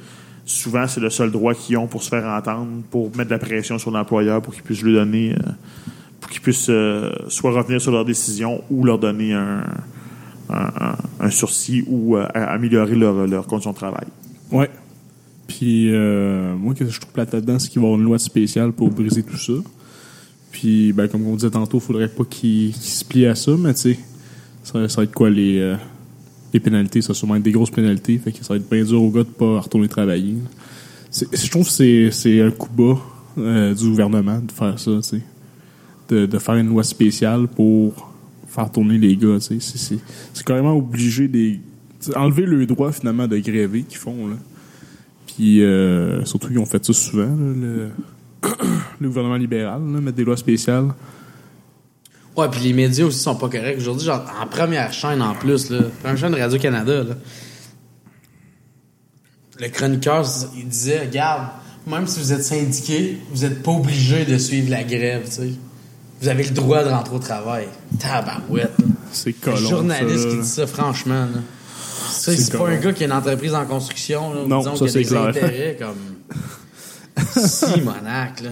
souvent, 0.47 0.87
c'est 0.89 1.01
le 1.01 1.11
seul 1.11 1.31
droit 1.31 1.55
qu'ils 1.55 1.77
ont 1.77 1.87
pour 1.87 2.03
se 2.03 2.09
faire 2.09 2.25
entendre, 2.25 2.83
pour 2.91 3.09
mettre 3.17 3.29
de 3.29 3.35
la 3.35 3.39
pression 3.39 3.79
sur 3.79 3.91
l'employeur, 3.91 4.41
pour 4.41 4.55
qu'il 4.55 4.63
puisse 4.63 4.83
lui 4.83 4.95
donner. 4.95 5.33
euh, 5.35 5.51
qu'ils 6.33 6.41
puissent 6.43 6.71
euh, 6.71 7.13
soit 7.29 7.53
revenir 7.53 7.81
sur 7.81 7.93
leur 7.93 8.05
décision 8.05 8.63
ou 8.71 8.85
leur 8.85 8.99
donner 8.99 9.33
un, 9.35 9.63
un, 11.21 11.31
sursis 11.31 11.85
ou 11.87 12.17
euh, 12.17 12.27
améliorer 12.35 12.95
leur, 12.95 13.27
leur 13.27 13.47
condition 13.47 13.71
de 13.71 13.77
travail. 13.77 14.07
Ouais. 14.51 14.71
Puis, 15.47 15.91
euh, 15.93 16.57
moi, 16.57 16.75
que 16.75 16.89
je 16.89 16.99
trouve 17.01 17.13
plate 17.13 17.33
là-dedans, 17.35 17.59
c'est 17.59 17.69
qu'il 17.69 17.81
va 17.81 17.87
y 17.87 17.89
avoir 17.89 18.01
une 18.01 18.07
loi 18.07 18.19
spéciale 18.19 18.73
pour 18.73 18.91
briser 18.91 19.23
tout 19.23 19.37
ça. 19.37 19.53
Puis, 20.51 20.93
ben, 20.93 21.09
comme 21.09 21.27
on 21.27 21.35
disait 21.37 21.51
tantôt, 21.51 21.79
il 21.79 21.81
faudrait 21.83 22.09
pas 22.09 22.25
qu'il 22.25 22.73
qu'il 22.73 22.83
se 22.83 23.05
plie 23.05 23.27
à 23.27 23.35
ça, 23.35 23.53
mais 23.59 23.75
tu 23.75 23.81
sais, 23.81 23.99
ça, 24.63 24.89
ça 24.89 24.97
va 24.99 25.05
être 25.05 25.15
quoi 25.15 25.31
les, 25.31 25.59
euh, 25.59 25.77
les 26.53 26.61
pénalités? 26.61 27.01
Ça 27.03 27.09
va 27.09 27.15
sûrement 27.15 27.37
être 27.37 27.43
des 27.43 27.53
grosses 27.53 27.71
pénalités. 27.71 28.19
Fait 28.19 28.33
que 28.33 28.45
ça 28.45 28.55
va 28.55 28.57
être 28.57 28.69
bien 28.69 28.85
dur 28.85 29.03
aux 29.03 29.11
gars 29.11 29.25
de 29.25 29.29
pas 29.29 29.61
retourner 29.61 29.89
travailler. 29.89 30.37
Je 31.13 31.51
trouve 31.51 31.67
que 31.67 32.11
c'est- 32.11 32.41
un 32.41 32.51
coup 32.51 32.71
bas 32.71 32.99
du 33.75 33.89
gouvernement 33.89 34.41
de 34.41 34.53
faire 34.53 34.79
ça, 34.79 34.91
tu 34.97 35.03
sais. 35.03 35.21
De, 36.13 36.39
faire 36.39 36.55
une 36.57 36.69
loi 36.69 36.85
spéciale 36.85 37.49
pour 37.49 38.13
faire 38.47 38.71
tourner 38.71 38.99
les 38.99 39.17
gars. 39.17 39.39
C'est- 39.41 40.45
carrément 40.45 40.77
obligé 40.77 41.29
des. 41.29 41.61
enlever 42.15 42.47
le 42.47 42.67
droit 42.67 42.93
finalement 42.93 43.27
de 43.27 43.39
gréver 43.39 43.83
qu'ils 43.83 43.99
font, 43.99 44.29
là. 44.29 44.37
Puis 45.27 45.63
euh, 45.63 46.25
surtout, 46.25 46.49
ils 46.51 46.59
ont 46.59 46.67
fait 46.67 46.85
ça 46.85 46.93
souvent, 46.93 47.35
le, 47.37 47.91
gouvernement 49.01 49.37
libéral, 49.37 49.81
mettre 49.81 50.17
des 50.17 50.25
lois 50.25 50.37
spéciales. 50.37 50.89
Ouais, 52.37 52.49
puis 52.51 52.61
les 52.61 52.73
médias 52.73 53.05
aussi 53.05 53.19
sont 53.19 53.37
pas 53.37 53.49
corrects. 53.49 53.79
Aujourd'hui, 53.79 54.07
genre, 54.07 54.25
en 54.41 54.47
première 54.47 54.93
chaîne 54.93 55.23
en 55.23 55.35
plus, 55.35 55.71
là, 55.71 55.81
première 56.01 56.19
chaîne 56.19 56.33
de 56.33 56.39
Radio-Canada, 56.39 57.05
là, 57.05 57.15
le 59.61 59.69
chroniqueur, 59.69 60.27
il 60.57 60.67
disait, 60.67 61.01
regarde, 61.01 61.49
même 61.87 62.07
si 62.07 62.21
vous 62.21 62.33
êtes 62.33 62.43
syndiqué, 62.43 63.19
vous 63.31 63.45
êtes 63.45 63.63
pas 63.63 63.73
obligé 63.73 64.25
de 64.25 64.39
suivre 64.39 64.71
la 64.71 64.83
grève. 64.83 65.29
Vous 66.23 66.29
avez 66.29 66.45
le 66.45 66.51
droit 66.51 66.85
de 66.85 66.89
rentrer 66.89 67.17
au 67.17 67.19
travail. 67.19 67.67
Tabarouette. 67.99 68.77
C'est 69.11 69.31
Un 69.31 69.33
colon. 69.53 69.57
journaliste 69.57 70.23
ça, 70.23 70.29
qui 70.31 70.37
dit 70.41 70.47
ça, 70.47 70.67
franchement, 70.69 71.25
là. 71.27 71.41
Ça, 72.11 72.33
C'est 72.37 72.57
pas 72.57 72.69
un 72.69 72.77
gars 72.77 72.93
qui 72.93 73.03
a 73.03 73.07
une 73.07 73.13
entreprise 73.13 73.55
en 73.55 73.65
construction, 73.67 74.33
là, 74.33 74.41
Non, 74.47 74.59
disons 74.61 74.77
ça, 74.77 74.87
c'est 74.89 75.01
des 75.01 75.05
clair. 75.07 75.23
intérêts 75.27 75.77
comme... 75.79 75.97
si, 77.37 77.81
monac, 77.81 78.41
là. 78.43 78.51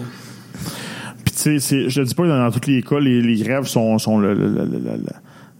Puis 1.23 1.33
tu 1.35 1.59
sais, 1.59 1.89
je 1.89 2.01
te 2.01 2.05
dis 2.07 2.13
pas 2.13 2.23
que 2.23 2.27
dans, 2.27 2.51
tous 2.51 2.69
les 2.69 2.81
cas, 2.83 2.99
les, 2.99 3.21
les 3.21 3.41
grèves 3.41 3.65
sont, 3.67 3.97
sont 3.99 4.17
le- 4.19 4.33
le- 4.33 4.49
le- 4.49 4.65
le- 4.65 4.79
le- 4.79 4.99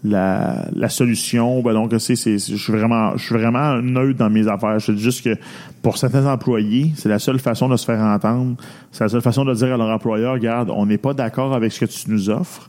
la, 0.04 0.66
la 0.76 0.90
solution. 0.90 1.62
Ben 1.62 1.74
donc, 1.74 1.94
c'est, 2.00 2.16
c'est, 2.16 2.38
je 2.38 2.56
suis 2.56 2.74
vraiment, 2.74 3.16
je 3.18 3.24
suis 3.26 3.36
vraiment 3.36 3.76
neutre 3.82 4.18
dans 4.18 4.30
mes 4.30 4.48
affaires. 4.48 4.80
Je 4.80 4.92
dis 4.92 5.02
juste 5.04 5.24
que 5.24 5.36
pour 5.82 5.98
certains 5.98 6.26
employés, 6.26 6.92
c'est 6.96 7.10
la 7.10 7.20
seule 7.20 7.40
façon 7.40 7.70
de 7.70 7.78
se 7.78 7.86
faire 7.86 8.00
entendre. 8.02 8.56
C'est 8.92 9.04
la 9.04 9.10
seule 9.10 9.22
façon 9.22 9.46
de 9.46 9.54
dire 9.54 9.74
à 9.74 9.78
leur 9.78 9.90
employeur, 9.90 10.34
regarde, 10.34 10.72
on 10.74 10.86
n'est 10.86 10.98
pas 10.98 11.14
d'accord 11.14 11.54
avec 11.54 11.72
ce 11.72 11.82
que 11.82 11.86
tu 11.86 12.10
nous 12.10 12.30
offres. 12.30 12.68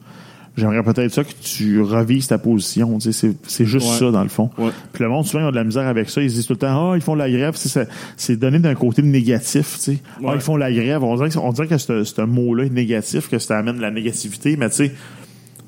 J'aimerais 0.54 0.82
peut-être 0.82 1.10
ça 1.10 1.24
que 1.24 1.32
tu 1.42 1.80
revises 1.80 2.26
ta 2.26 2.36
position. 2.36 2.98
Tu 2.98 3.10
sais, 3.10 3.12
c'est, 3.12 3.36
c'est 3.48 3.64
juste 3.64 3.88
Ouais. 3.90 3.96
ça, 3.98 4.10
dans 4.10 4.22
le 4.22 4.28
fond. 4.28 4.50
Ouais. 4.58 4.68
Puis 4.92 5.02
le 5.02 5.08
monde, 5.08 5.24
souvent, 5.24 5.44
ils 5.44 5.46
ont 5.46 5.50
de 5.50 5.56
la 5.56 5.64
misère 5.64 5.86
avec 5.88 6.10
ça. 6.10 6.20
Ils 6.20 6.28
se 6.28 6.34
disent 6.34 6.46
tout 6.46 6.52
le 6.52 6.58
temps, 6.58 6.90
ah, 6.92 6.94
ils 6.94 7.00
font 7.00 7.14
la 7.14 7.30
grève. 7.30 7.54
C'est, 7.56 7.70
ça- 7.70 7.86
c'est 8.18 8.36
donné 8.36 8.58
d'un 8.58 8.74
côté 8.74 9.00
négatif, 9.00 9.76
tu 9.76 9.80
sais. 9.80 9.98
Ah, 10.22 10.32
ils 10.34 10.42
font 10.42 10.58
la 10.58 10.70
grève. 10.70 11.02
On 11.02 11.16
dirait 11.16 11.30
que, 11.30 11.38
on 11.38 11.52
dirait 11.52 11.68
que 11.68 11.78
ce, 11.78 12.04
ce 12.04 12.20
mot-là 12.20 12.64
est 12.64 12.68
négatif, 12.70 13.30
que 13.30 13.38
ça 13.38 13.56
amène 13.56 13.76
de 13.78 13.80
la 13.80 13.90
négativité, 13.90 14.58
mais 14.58 14.68
tu 14.68 14.76
sais, 14.76 14.92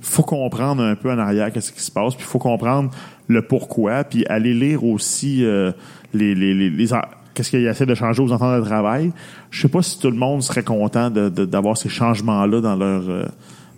faut 0.05 0.23
comprendre 0.23 0.83
un 0.83 0.95
peu 0.97 1.11
en 1.11 1.19
arrière 1.19 1.53
qu'est-ce 1.53 1.73
qui 1.73 1.81
se 1.83 1.91
passe, 1.91 2.15
puis 2.15 2.25
faut 2.25 2.39
comprendre 2.39 2.91
le 3.29 3.43
pourquoi, 3.43 4.05
puis 4.05 4.25
aller 4.27 4.53
lire 4.55 4.85
aussi 4.85 5.45
euh, 5.45 5.73
les, 6.13 6.35
les, 6.35 6.53
les, 6.55 6.71
les 6.71 6.87
qu'est-ce 7.35 7.51
qu'il 7.51 7.67
essaie 7.67 7.87
de 7.87 7.95
changer 7.95 8.23
aux 8.23 8.31
ententes 8.31 8.61
de 8.61 8.65
travail. 8.67 9.13
Je 9.51 9.63
sais 9.63 9.69
pas 9.69 9.83
si 9.83 9.99
tout 9.99 10.11
le 10.11 10.17
monde 10.17 10.43
serait 10.43 10.63
content 10.63 11.11
de- 11.11 11.29
de- 11.29 11.45
d'avoir 11.45 11.77
ces 11.77 11.89
changements-là 11.89 12.61
dans 12.61 12.77
leur 12.77 13.09
euh, 13.09 13.25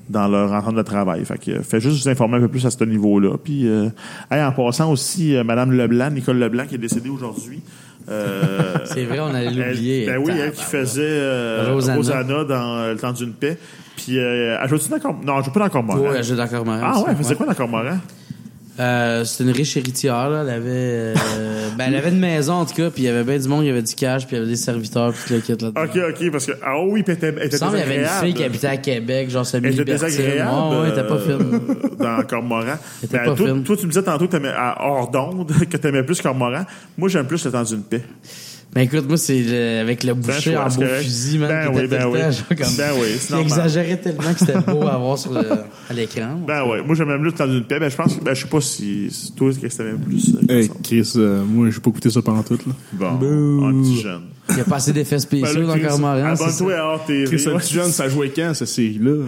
dans 0.08 0.28
leur 0.28 0.52
entente 0.52 0.76
de 0.76 0.82
travail. 0.82 1.24
Fait 1.24 1.38
que 1.38 1.50
euh, 1.50 1.62
faites 1.62 1.80
juste 1.80 2.02
vous 2.02 2.08
informer 2.08 2.36
un 2.36 2.40
peu 2.40 2.48
plus 2.48 2.64
à 2.66 2.70
ce 2.70 2.84
niveau-là. 2.84 3.36
Puis 3.42 3.66
euh, 3.66 3.88
hey, 4.30 4.42
en 4.42 4.52
passant 4.52 4.90
aussi, 4.92 5.34
euh, 5.34 5.42
Madame 5.42 5.72
Leblanc, 5.72 6.10
Nicole 6.10 6.38
Leblanc, 6.38 6.66
qui 6.66 6.74
est 6.76 6.78
décédée 6.78 7.08
aujourd'hui. 7.08 7.60
Euh, 8.09 8.76
C'est 8.84 9.04
vrai, 9.04 9.18
on 9.20 9.34
allait 9.34 9.50
l'oublier. 9.50 10.07
Ben 10.07 10.18
oui, 10.18 10.32
elle 10.40 10.52
qui 10.52 10.62
faisait 10.64 11.02
euh, 11.04 11.72
Rosanna. 11.72 11.96
Rosanna. 11.96 12.44
dans 12.44 12.76
euh, 12.78 12.92
Le 12.92 12.98
temps 12.98 13.12
d'une 13.12 13.32
paix. 13.32 13.59
Puis, 13.96 14.18
euh, 14.18 14.59
elle 14.62 14.68
joue-tu 14.68 14.88
dans 14.88 14.98
Corm- 14.98 15.24
Non, 15.24 15.38
elle 15.38 15.44
joue 15.44 15.50
pas 15.50 15.61
dans 15.61 15.68
Cormoran. 15.70 15.98
Ouais, 16.00 16.16
elle 16.18 16.24
joue 16.24 16.36
dans 16.36 16.46
Cormoran 16.46 16.80
ah 16.82 16.98
ouais, 17.00 17.04
elle 17.11 17.16
faisait 17.16 17.34
quoi 17.34 17.46
dans 17.46 17.54
Cormoran? 17.54 17.98
Euh, 18.78 19.24
c'est 19.24 19.42
une 19.42 19.50
riche 19.50 19.76
héritière, 19.76 20.28
là. 20.28 20.42
Elle 20.42 20.50
avait, 20.50 20.64
euh, 20.68 21.14
ben, 21.78 21.86
elle 21.88 21.94
avait 21.96 22.10
une 22.10 22.18
maison, 22.18 22.54
en 22.54 22.66
tout 22.66 22.74
cas, 22.74 22.90
puis 22.90 23.04
il 23.04 23.06
y 23.06 23.08
avait 23.08 23.24
bien 23.24 23.38
du 23.38 23.48
monde, 23.48 23.64
il 23.64 23.68
y 23.68 23.70
avait 23.70 23.82
du 23.82 23.94
cash, 23.94 24.26
puis 24.26 24.36
il 24.36 24.38
y 24.38 24.42
avait 24.42 24.50
des 24.50 24.56
serviteurs, 24.56 25.12
puis 25.12 25.22
tout 25.26 25.32
le 25.34 25.40
kit 25.40 25.52
là-dedans. 25.52 25.82
OK, 25.82 25.96
OK, 26.20 26.30
parce 26.30 26.46
que... 26.46 26.52
Ah 26.62 26.74
oui, 26.84 27.02
puis 27.02 27.12
elle 27.12 27.16
était, 27.16 27.28
elle 27.28 27.38
Il 27.42 27.46
était 27.46 27.58
y 27.58 27.64
avait 27.64 27.78
une 27.80 27.86
désagréable. 28.02 28.26
fille 28.26 28.34
qui 28.34 28.44
habitait 28.44 28.66
à 28.66 28.76
Québec, 28.76 29.30
genre 29.30 29.46
Samy 29.46 29.68
Elle 29.68 29.74
était 29.74 29.84
désagréable. 29.84 30.50
Ouais, 30.50 30.76
ouais, 30.76 30.82
elle 30.86 30.92
était 30.92 31.08
pas 31.08 31.14
euh, 31.14 31.38
fine. 31.38 31.60
dans 31.98 32.22
Cormoran. 32.24 32.74
était 33.02 33.16
Ben, 33.18 33.24
pas 33.24 33.34
toi, 33.34 33.46
fine. 33.48 33.62
toi, 33.64 33.76
tu 33.76 33.86
me 33.86 33.90
disais 33.90 34.02
tantôt 34.02 34.26
que 34.26 34.32
t'aimais, 34.32 34.52
à 34.54 34.76
hors 34.86 35.10
d'onde 35.10 35.52
que 35.70 35.76
t'aimais 35.78 36.02
plus 36.02 36.20
Cormoran. 36.20 36.64
Moi, 36.98 37.08
j'aime 37.08 37.26
plus 37.26 37.44
le 37.44 37.50
temps 37.52 37.62
d'une 37.62 37.82
paix. 37.82 38.02
Ben 38.76 38.82
écoute, 38.82 39.08
moi, 39.08 39.16
c'est 39.16 39.42
le- 39.42 39.80
avec 39.80 40.04
le 40.04 40.12
boucher 40.12 40.52
choix, 40.52 40.66
en 40.66 40.70
c'est 40.70 40.76
beau 40.76 40.82
correct. 40.86 41.02
fusil, 41.02 41.38
man, 41.38 41.48
Ben 41.48 41.62
qui 41.72 41.78
oui, 41.78 41.86
ben 41.88 41.98
le 42.00 42.06
oui. 42.08 42.20
comme... 42.56 42.76
Ben 42.76 42.90
oui, 43.00 43.08
c'est 43.18 43.26
qui 43.26 43.32
normal. 43.32 43.48
exagérait 43.58 43.96
tellement 43.96 44.32
que 44.34 44.38
c'était 44.38 44.60
beau 44.60 44.86
à 44.86 44.98
voir 44.98 45.16
sur 45.18 45.32
le, 45.32 45.40
à 45.88 45.92
l'écran. 45.94 46.38
Ben 46.46 46.62
ouais, 46.68 46.82
moi, 46.84 46.94
j'aime 46.94 47.08
même 47.08 47.20
plus 47.22 47.30
le 47.30 47.32
temps 47.36 47.46
d'une 47.46 47.64
paix. 47.64 47.80
Ben, 47.80 47.90
je 47.90 47.96
pense, 47.96 48.20
ben, 48.20 48.34
je 48.34 48.42
sais 48.42 48.48
pas 48.48 48.60
si, 48.60 49.08
si 49.10 49.32
toi, 49.32 49.50
qu'est-ce 49.58 49.78
que 49.78 49.82
t'aimais 49.82 49.98
plus. 49.98 50.34
euh, 50.50 50.58
Hey. 50.60 50.70
Chris, 50.84 51.10
euh, 51.16 51.42
moi, 51.42 51.70
j'ai 51.70 51.80
pas 51.80 51.88
écouté 51.90 52.10
ça 52.10 52.20
pendant 52.20 52.42
tout, 52.42 52.58
là. 52.66 52.72
Bon, 52.92 53.06
un 53.66 53.82
petit 53.82 54.00
jeune. 54.02 54.20
Il 54.51 54.59
y 54.59 54.61
a 54.61 54.64
pas 54.64 54.76
assez 54.76 54.92
d'effets 54.92 55.16
Ben, 55.16 55.20
spéciaux 55.20 55.62
là, 55.62 55.76
dans 55.76 55.88
Cormoran. 55.88 56.24
Abonne-toi 56.26 56.74
à 56.74 56.94
RTV. 56.97 57.24
Chris, 57.24 57.44
le 57.47 57.53
ouais. 57.55 57.59
petit 57.61 57.74
jeune, 57.74 57.90
ça 57.90 58.09
jouait 58.09 58.30
quand, 58.30 58.53
cette 58.55 58.68
série-là? 58.68 59.24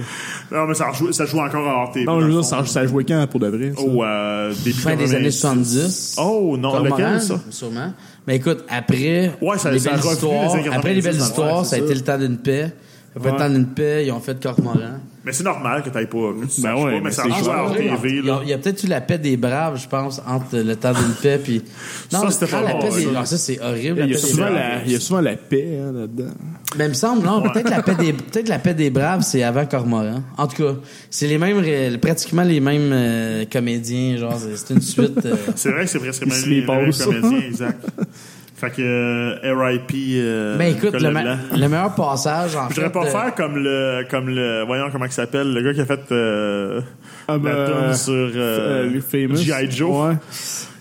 Non, 0.52 0.66
mais 0.66 0.74
ça 0.74 0.92
joue, 0.92 1.10
ça 1.12 1.24
joue 1.26 1.38
encore 1.40 1.66
à 1.66 1.84
RTV. 1.86 2.04
Non, 2.04 2.12
dans 2.14 2.20
je 2.20 2.24
veux 2.26 2.30
le 2.32 2.40
dire, 2.40 2.48
fond. 2.48 2.64
ça, 2.64 2.66
ça 2.66 2.86
jouait 2.86 3.04
quand, 3.04 3.26
pour 3.28 3.40
de 3.40 3.48
vrai? 3.48 3.72
ça? 3.76 3.82
Oh, 3.84 4.04
euh, 4.04 4.54
début 4.64 4.78
Fin 4.78 4.94
des 4.96 5.14
années 5.14 5.30
90. 5.30 6.14
70. 6.14 6.16
Oh, 6.20 6.56
non, 6.56 6.70
Cormoran, 6.70 6.96
lequel, 6.96 7.20
ça? 7.20 7.40
Sûrement. 7.50 7.92
Mais 8.26 8.36
écoute, 8.36 8.64
après 8.68 9.32
Ouais, 9.42 9.58
ça- 9.58 9.70
les 9.72 9.80
belles 9.80 9.98
histoires, 9.98 10.54
après 10.72 10.94
les 10.94 11.02
belles 11.02 11.16
90, 11.16 11.22
histoires, 11.26 11.66
ça 11.66 11.76
a 11.76 11.78
été 11.80 11.94
le 11.94 12.00
temps 12.02 12.18
d'une 12.18 12.38
paix. 12.38 12.72
Après 13.16 13.30
Ouais. 13.30 13.36
le 13.36 13.42
temps 13.44 13.50
d'une 13.50 13.66
paix, 13.66 14.04
ils 14.06 14.12
ont 14.12 14.20
fait 14.20 14.40
Cormoran. 14.40 15.00
Mais 15.28 15.34
c'est 15.34 15.44
normal 15.44 15.82
que 15.82 15.90
t'ailles 15.90 16.06
pas, 16.06 16.32
que 16.40 16.46
tu 16.46 16.62
Ben 16.62 16.74
ouais, 16.74 16.84
pas, 16.84 16.90
mais 16.92 17.00
mais 17.02 17.10
ça 17.10 17.24
c'est 17.24 17.44
joue 17.44 17.50
à 17.50 17.64
RTV, 17.66 18.08
Il 18.08 18.16
y 18.16 18.18
a, 18.18 18.22
là. 18.32 18.40
il 18.44 18.48
y 18.48 18.52
a 18.54 18.56
peut-être 18.56 18.82
eu 18.82 18.86
la 18.86 19.02
paix 19.02 19.18
des 19.18 19.36
braves, 19.36 19.78
je 19.78 19.86
pense, 19.86 20.22
entre 20.26 20.56
le 20.56 20.74
temps 20.74 20.94
d'une 20.94 21.12
paix 21.22 21.38
puis. 21.38 21.62
Non, 22.10 22.22
Ça, 22.22 22.30
c'était 22.30 22.54
ah, 22.54 22.62
pas 22.62 22.72
la 22.72 22.74
paix 22.76 22.88
des. 22.88 23.04
ça. 23.04 23.10
non, 23.10 23.24
ça, 23.26 23.36
c'est 23.36 23.60
horrible. 23.60 24.00
Il 24.06 24.12
y, 24.12 24.14
a 24.14 24.18
souvent 24.18 24.48
la, 24.48 24.82
il 24.86 24.92
y 24.92 24.94
a 24.94 25.00
souvent 25.00 25.20
la 25.20 25.36
paix 25.36 25.78
hein, 25.82 25.92
là-dedans. 25.92 26.32
Ben, 26.76 26.84
il 26.86 26.88
me 26.88 26.94
semble, 26.94 27.26
non, 27.26 27.42
peut-être 27.42 27.68
la 27.68 27.82
paix 27.82 27.94
des, 27.94 28.14
peut-être 28.14 28.48
la 28.48 28.58
paix 28.58 28.72
des 28.72 28.88
braves, 28.88 29.20
c'est 29.20 29.42
avant 29.42 29.66
Cormoran. 29.66 30.22
En 30.38 30.46
tout 30.46 30.62
cas, 30.62 30.72
c'est 31.10 31.26
les 31.26 31.36
mêmes, 31.36 31.98
pratiquement 31.98 32.42
les 32.42 32.60
mêmes 32.60 32.90
euh, 32.94 33.44
comédiens, 33.52 34.16
genre, 34.16 34.38
c'est 34.38 34.72
une 34.72 34.80
suite. 34.80 35.26
euh, 35.26 35.36
C'est 35.56 35.70
vrai 35.72 35.82
que 35.84 35.90
c'est 35.90 35.98
presque 35.98 36.24
même 36.24 36.42
les 36.46 36.64
mêmes 36.64 36.90
comédiens, 36.94 37.46
exact. 37.46 37.84
Fait 38.60 38.70
que 38.70 38.82
euh, 38.82 39.54
RIP. 39.54 39.92
Euh, 40.16 40.56
ben, 40.58 40.74
écoute, 40.76 40.92
le, 41.00 41.10
me- 41.12 41.56
le 41.60 41.68
meilleur 41.68 41.94
passage, 41.94 42.56
en 42.56 42.68
Je 42.68 42.74
voudrais 42.74 42.90
pas 42.90 43.04
euh, 43.04 43.10
faire 43.10 43.34
comme 43.36 43.56
le, 43.56 44.04
comme 44.10 44.28
le, 44.28 44.64
voyons 44.66 44.86
comment 44.90 45.04
il 45.04 45.12
s'appelle, 45.12 45.52
le 45.54 45.62
gars 45.62 45.72
qui 45.74 45.80
a 45.80 45.84
fait 45.86 46.00
euh, 46.10 46.80
Ah, 47.28 47.32
la 47.34 47.38
ben, 47.38 47.50
tune 47.66 47.74
euh, 47.76 47.94
sur 47.94 48.12
euh, 48.14 48.90
Euh. 48.90 49.36
G.I. 49.36 49.70
Joe. 49.70 50.08
Ouais. 50.08 50.14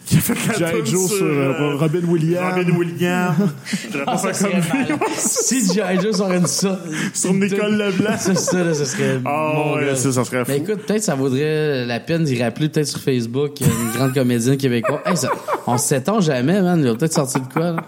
Qui 0.08 0.18
a 0.18 0.22
fait 0.22 0.34
la 0.62 0.72
G.I. 0.72 0.72
tune 0.84 0.86
Joe 0.86 1.08
sur 1.12 1.26
euh, 1.26 1.76
Robin 1.76 2.00
Williams. 2.08 2.54
Robin 2.56 2.78
Williams. 2.78 3.36
Je 3.94 3.98
Ah, 4.08 4.18
ça 4.18 4.32
faire 4.34 4.88
comme 4.88 5.00
si 5.18 5.74
G.I. 5.74 6.00
Joe 6.02 6.20
aurait 6.22 6.40
dit 6.40 6.48
ça. 6.48 6.80
Sur 7.14 7.34
Nicole 7.34 7.76
Leblanc. 7.78 8.16
C'est 8.18 8.38
ça, 8.38 8.64
là, 8.64 8.74
ce 8.74 8.86
serait. 8.86 9.20
Mon 9.20 9.76
ouais, 9.76 9.96
ça, 9.96 10.12
ça 10.14 10.24
serait 10.24 10.46
fou. 10.46 10.52
Mais 10.52 10.58
écoute, 10.60 10.86
peut-être 10.88 11.04
ça 11.04 11.16
vaudrait 11.16 11.86
la 11.86 12.00
peine 12.00 12.24
d'y 12.24 12.42
rappeler, 12.42 12.70
peut-être 12.70 12.88
sur 12.88 13.00
Facebook, 13.02 13.60
une 13.60 13.92
grande 13.98 14.14
comédienne 14.14 14.56
québécoise. 14.56 15.02
Hey, 15.06 15.18
ça, 15.18 15.30
on 15.68 15.78
s'étend 15.78 16.22
jamais, 16.22 16.62
man. 16.62 16.80
Il 16.80 16.88
va 16.88 16.96
peut-être 16.96 17.14
sortir 17.14 17.42
de 17.42 17.52
quoi, 17.52 17.72
là? 17.72 17.84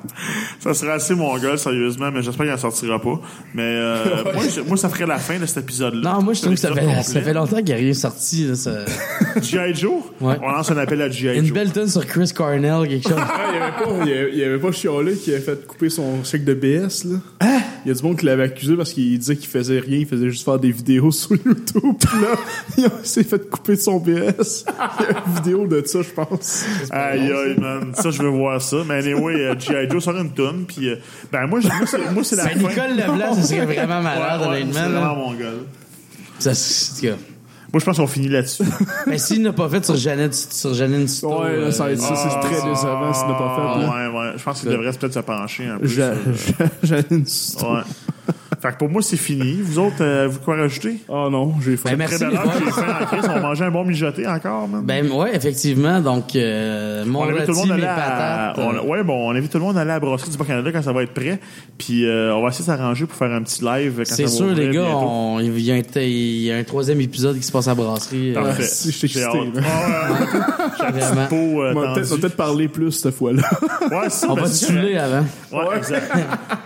Ça 0.60 0.74
serait 0.74 0.92
assez 0.92 1.16
mon 1.16 1.38
gars, 1.38 1.56
sérieusement, 1.56 2.12
mais 2.12 2.22
j'espère 2.22 2.46
qu'il 2.48 2.54
en 2.54 2.58
sortira 2.58 3.00
pas. 3.02 3.20
Mais 3.54 3.64
euh, 3.64 4.24
moi, 4.34 4.44
je- 4.54 4.62
moi, 4.62 4.76
ça 4.76 4.90
ferait 4.90 5.06
la 5.08 5.20
fin 5.20 5.40
de 5.40 5.46
cet 5.46 5.64
épisode-là. 5.64 6.16
Non, 6.16 6.22
moi, 6.22 6.34
je 6.34 6.42
trouve 6.42 6.54
que 6.56 6.60
ça 6.60 6.74
fait, 6.74 7.04
ça 7.04 7.22
fait 7.22 7.34
longtemps 7.34 7.56
qu'il 7.58 7.66
n'y 7.68 7.74
a 7.74 7.78
rien 7.78 7.94
sorti, 7.94 8.46
là, 8.48 8.56
ça. 8.56 8.72
G.I. 9.42 9.74
Joe? 9.74 9.94
Ouais. 10.20 10.36
On 10.44 10.50
lance 10.52 10.70
un 10.70 10.78
appel 10.78 11.02
à 11.02 11.10
G.I. 11.10 11.38
Une 11.40 11.46
Joe. 11.46 11.54
belle 11.54 11.72
tune 11.72 11.88
sur 11.88 12.06
Chris 12.10 12.32
Cornell, 12.36 12.88
quelque 12.88 13.08
chose. 13.08 13.18
Ah, 13.20 13.52
il 13.52 13.56
y 13.56 13.62
avait 13.62 13.72
pas, 13.72 14.06
il 14.06 14.12
avait, 14.12 14.32
il 14.36 14.44
avait 14.44 14.58
pas 14.58 14.72
Chiolé 14.72 15.16
qui 15.16 15.32
avait 15.32 15.40
fait 15.42 15.66
couper 15.68 15.90
son 15.90 16.24
chèque 16.24 16.44
de 16.44 16.54
BS, 16.56 17.06
là. 17.06 17.18
Hein? 17.42 17.60
Il 17.86 17.90
y 17.90 17.92
a 17.92 17.94
du 17.94 18.04
monde 18.04 18.18
qui 18.18 18.26
l'avait 18.26 18.44
accusé 18.44 18.76
parce 18.76 18.92
qu'il 18.94 19.18
disait 19.18 19.36
qu'il 19.36 19.48
faisait 19.48 19.80
rien, 19.80 20.00
il 20.00 20.06
faisait 20.08 20.30
juste 20.30 20.44
faire 20.44 20.60
des 20.60 20.72
vidéos 20.72 21.12
sur 21.12 21.32
YouTube. 21.36 21.96
Puis 22.00 22.22
là, 22.22 22.36
il 23.04 23.06
s'est 23.08 23.24
fait 23.24 23.50
couper 23.50 23.76
de 23.76 23.82
son 23.82 24.00
BS. 24.00 24.10
Il 25.00 25.06
y 25.06 25.08
a 25.08 25.24
une 25.28 25.34
vidéo 25.36 25.68
de 25.68 25.82
ça, 25.86 26.00
je 26.02 26.10
pense. 26.10 26.66
Aïe, 26.92 27.32
aïe, 27.32 27.56
man. 27.60 27.92
Ça, 27.94 28.10
je 28.12 28.22
veux 28.22 28.30
voir 28.30 28.62
ça. 28.62 28.78
Mais 28.88 28.96
anyway, 28.96 29.36
euh, 29.36 29.56
G.I. 29.60 29.90
Joe 29.90 30.04
sort 30.04 30.18
une 30.18 30.32
tonne, 30.34 30.66
puis 30.68 30.90
euh, 30.90 30.96
ben, 31.32 31.46
moi, 31.48 31.60
j'ai- 31.62 31.70
moi, 31.70 32.24
c'est, 32.24 32.36
la 32.36 32.46
Ben, 32.46 32.60
fin. 32.60 32.68
Nicole 32.70 32.98
Leblanc, 32.98 33.34
ça 33.36 33.44
serait 33.44 33.66
vraiment 33.66 34.02
malade, 34.02 34.42
Ouais, 34.42 34.48
ouais, 34.48 34.54
honnêtement, 34.58 34.74
c'est 34.74 34.90
vraiment 34.90 35.16
mon 35.16 35.34
gars. 35.34 35.46
Ça, 36.40 36.54
c'est-. 36.54 37.14
Moi, 37.72 37.80
je 37.80 37.86
pense 37.86 37.98
qu'on 37.98 38.08
finit 38.08 38.30
là-dessus. 38.30 38.64
Mais 39.06 39.18
s'il 39.20 39.42
n'a 39.44 39.54
pas 39.54 39.70
fait 39.70 39.86
sur 39.86 39.96
Jeannette, 39.96 40.34
sur 40.34 40.74
Jeannine 40.74 41.08
Suto, 41.08 41.42
Ouais, 41.42 41.56
là, 41.60 41.72
ça 41.72 41.86
va 41.86 41.92
être 41.92 42.02
ça, 42.02 42.16
c'est 42.16 42.40
très 42.40 42.56
décevant 42.68 43.14
s'il 43.14 43.28
n'a 43.28 43.34
pas 43.36 43.56
fait, 43.56 43.82
là. 43.82 44.10
ouais, 44.12 44.18
ouais. 44.20 44.34
Je 44.38 44.44
pense 44.44 44.62
qu'il 44.62 44.70
devrait 44.70 44.92
peut-être 44.92 45.14
se 45.14 45.20
pencher 45.20 45.68
un 45.68 45.78
peu. 45.78 45.88
Sur, 45.88 46.04
euh, 46.04 46.16
ouais. 47.76 47.82
Fait 48.62 48.74
que 48.74 48.78
pour 48.78 48.90
moi, 48.90 49.02
c'est 49.02 49.16
fini. 49.16 49.60
Vous 49.62 49.80
autres, 49.80 50.02
euh, 50.02 50.28
vous 50.28 50.40
quoi 50.40 50.58
rajouter? 50.58 50.98
Oh 51.08 51.30
non, 51.32 51.54
j'ai 51.64 51.78
fait. 51.78 51.92
Ben, 51.92 51.98
merci, 52.00 52.18
Très 52.18 52.26
belle 52.28 52.36
heure 52.38 52.52
j'ai 52.66 52.72
fait 52.72 52.82
en 52.82 53.06
crise. 53.06 53.26
On 53.30 53.34
va 53.36 53.40
manger 53.40 53.64
un 53.64 53.72
bon 53.72 53.86
mijoté 53.86 54.28
encore. 54.28 54.68
Ben, 54.68 55.10
ouais, 55.12 55.34
effectivement. 55.34 56.02
Donc, 56.02 56.36
euh, 56.36 57.06
mon 57.06 57.22
on 57.22 57.30
invite 57.30 57.46
tout 57.46 57.52
le 57.52 57.58
monde 57.58 57.72
à 57.72 57.74
aller 57.76 57.86
à, 57.86 57.96
patates. 57.96 58.58
euh, 58.60 58.82
on- 58.84 58.90
ouais, 58.90 59.04
bon, 59.04 59.30
on 59.30 59.32
invite 59.36 59.50
tout 59.52 59.60
le 59.60 59.64
monde 59.64 59.78
à 59.78 59.82
aller 59.82 59.92
à 59.92 59.94
la 59.94 60.00
brasserie 60.02 60.32
du 60.32 60.38
Bas-Canada 60.38 60.72
quand 60.74 60.82
ça 60.82 60.92
va 60.92 61.04
être 61.04 61.14
prêt. 61.14 61.40
Puis 61.78 62.06
euh, 62.06 62.36
on 62.36 62.42
va 62.42 62.50
essayer 62.50 62.66
de 62.66 62.70
s'arranger 62.70 63.06
pour 63.06 63.16
faire 63.18 63.32
un 63.32 63.42
petit 63.44 63.64
live 63.64 63.94
quand 64.06 64.14
C'est 64.16 64.28
sûr, 64.28 64.48
les 64.48 64.70
gars, 64.72 64.88
on- 64.94 65.40
il 65.40 65.58
y, 65.62 65.72
a 65.72 65.76
un, 65.76 65.82
il 66.02 66.42
y 66.44 66.52
a 66.52 66.58
un 66.58 66.64
troisième 66.64 67.00
épisode 67.00 67.38
qui 67.38 67.44
se 67.44 67.52
passe 67.54 67.68
à 67.68 67.72
la 67.72 67.76
brasserie. 67.76 68.32
euh, 68.36 68.42
Parfait. 68.44 68.64
si, 68.64 68.92
je 68.92 68.98
suis 68.98 69.08
J'ai 69.08 69.22
excité. 69.24 69.60
Ah. 69.66 71.28
Peau, 71.30 71.36
euh, 71.64 71.74
On 71.76 71.80
va 71.82 71.94
peut-être 72.18 72.36
parler 72.36 72.68
plus 72.68 72.92
cette 72.92 73.16
fois-là. 73.16 73.44
Ouais, 73.90 74.10
ça, 74.10 74.28
On 74.30 74.36
ben, 74.36 74.42
va 74.42 74.48
se 74.50 74.66
ça. 74.66 74.74
avant. 74.74 75.26
Ouais, 75.70 75.78
exact. 75.78 76.12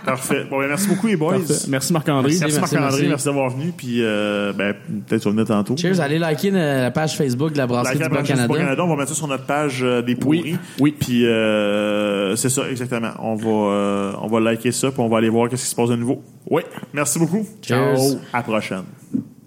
Parfait. 0.04 0.44
Bon, 0.50 0.58
ben, 0.58 0.68
merci 0.68 0.88
beaucoup, 0.88 1.06
les 1.06 1.16
boys. 1.16 1.36
Merci 1.68 1.92
Marc-André. 1.92 2.28
Merci. 2.28 2.40
Merci, 2.40 2.60
Marc-André. 2.60 2.84
merci. 2.84 3.08
Merci 3.08 3.24
d'avoir 3.26 3.50
venu. 3.50 3.72
Puis, 3.76 4.02
euh, 4.02 4.52
ben, 4.52 4.74
peut-être 5.06 5.22
tu 5.22 5.28
vas 5.28 5.32
venir 5.32 5.46
tantôt. 5.46 5.76
Cheers, 5.76 6.00
allez 6.00 6.18
liker 6.18 6.50
la 6.50 6.74
la 6.84 6.90
page 6.90 7.16
Facebook 7.16 7.52
de 7.52 7.58
la 7.58 7.66
brasserie 7.66 7.98
du 7.98 8.22
Canada. 8.22 8.84
On 8.84 8.88
va 8.88 8.96
mettre 8.96 9.10
ça 9.10 9.14
sur 9.14 9.28
notre 9.28 9.46
page 9.46 9.82
euh, 9.82 10.02
des 10.02 10.14
pourris. 10.14 10.42
Oui, 10.42 10.58
oui. 10.80 10.94
Puis 10.98 11.26
euh, 11.26 12.36
c'est 12.36 12.48
ça, 12.48 12.68
exactement. 12.70 13.12
On 13.20 13.34
va, 13.34 13.48
euh, 13.48 14.12
on 14.20 14.28
va 14.28 14.40
liker 14.40 14.72
ça, 14.72 14.90
puis 14.90 15.00
on 15.00 15.08
va 15.08 15.18
aller 15.18 15.28
voir 15.28 15.48
qu'est-ce 15.48 15.64
qui 15.64 15.70
se 15.70 15.74
passe 15.74 15.88
de 15.88 15.96
nouveau. 15.96 16.22
Oui. 16.50 16.62
Merci 16.92 17.18
beaucoup. 17.18 17.46
Cheers. 17.62 17.96
Ciao. 17.96 18.18
À 18.32 18.38
la 18.38 18.42
prochaine. 18.42 18.84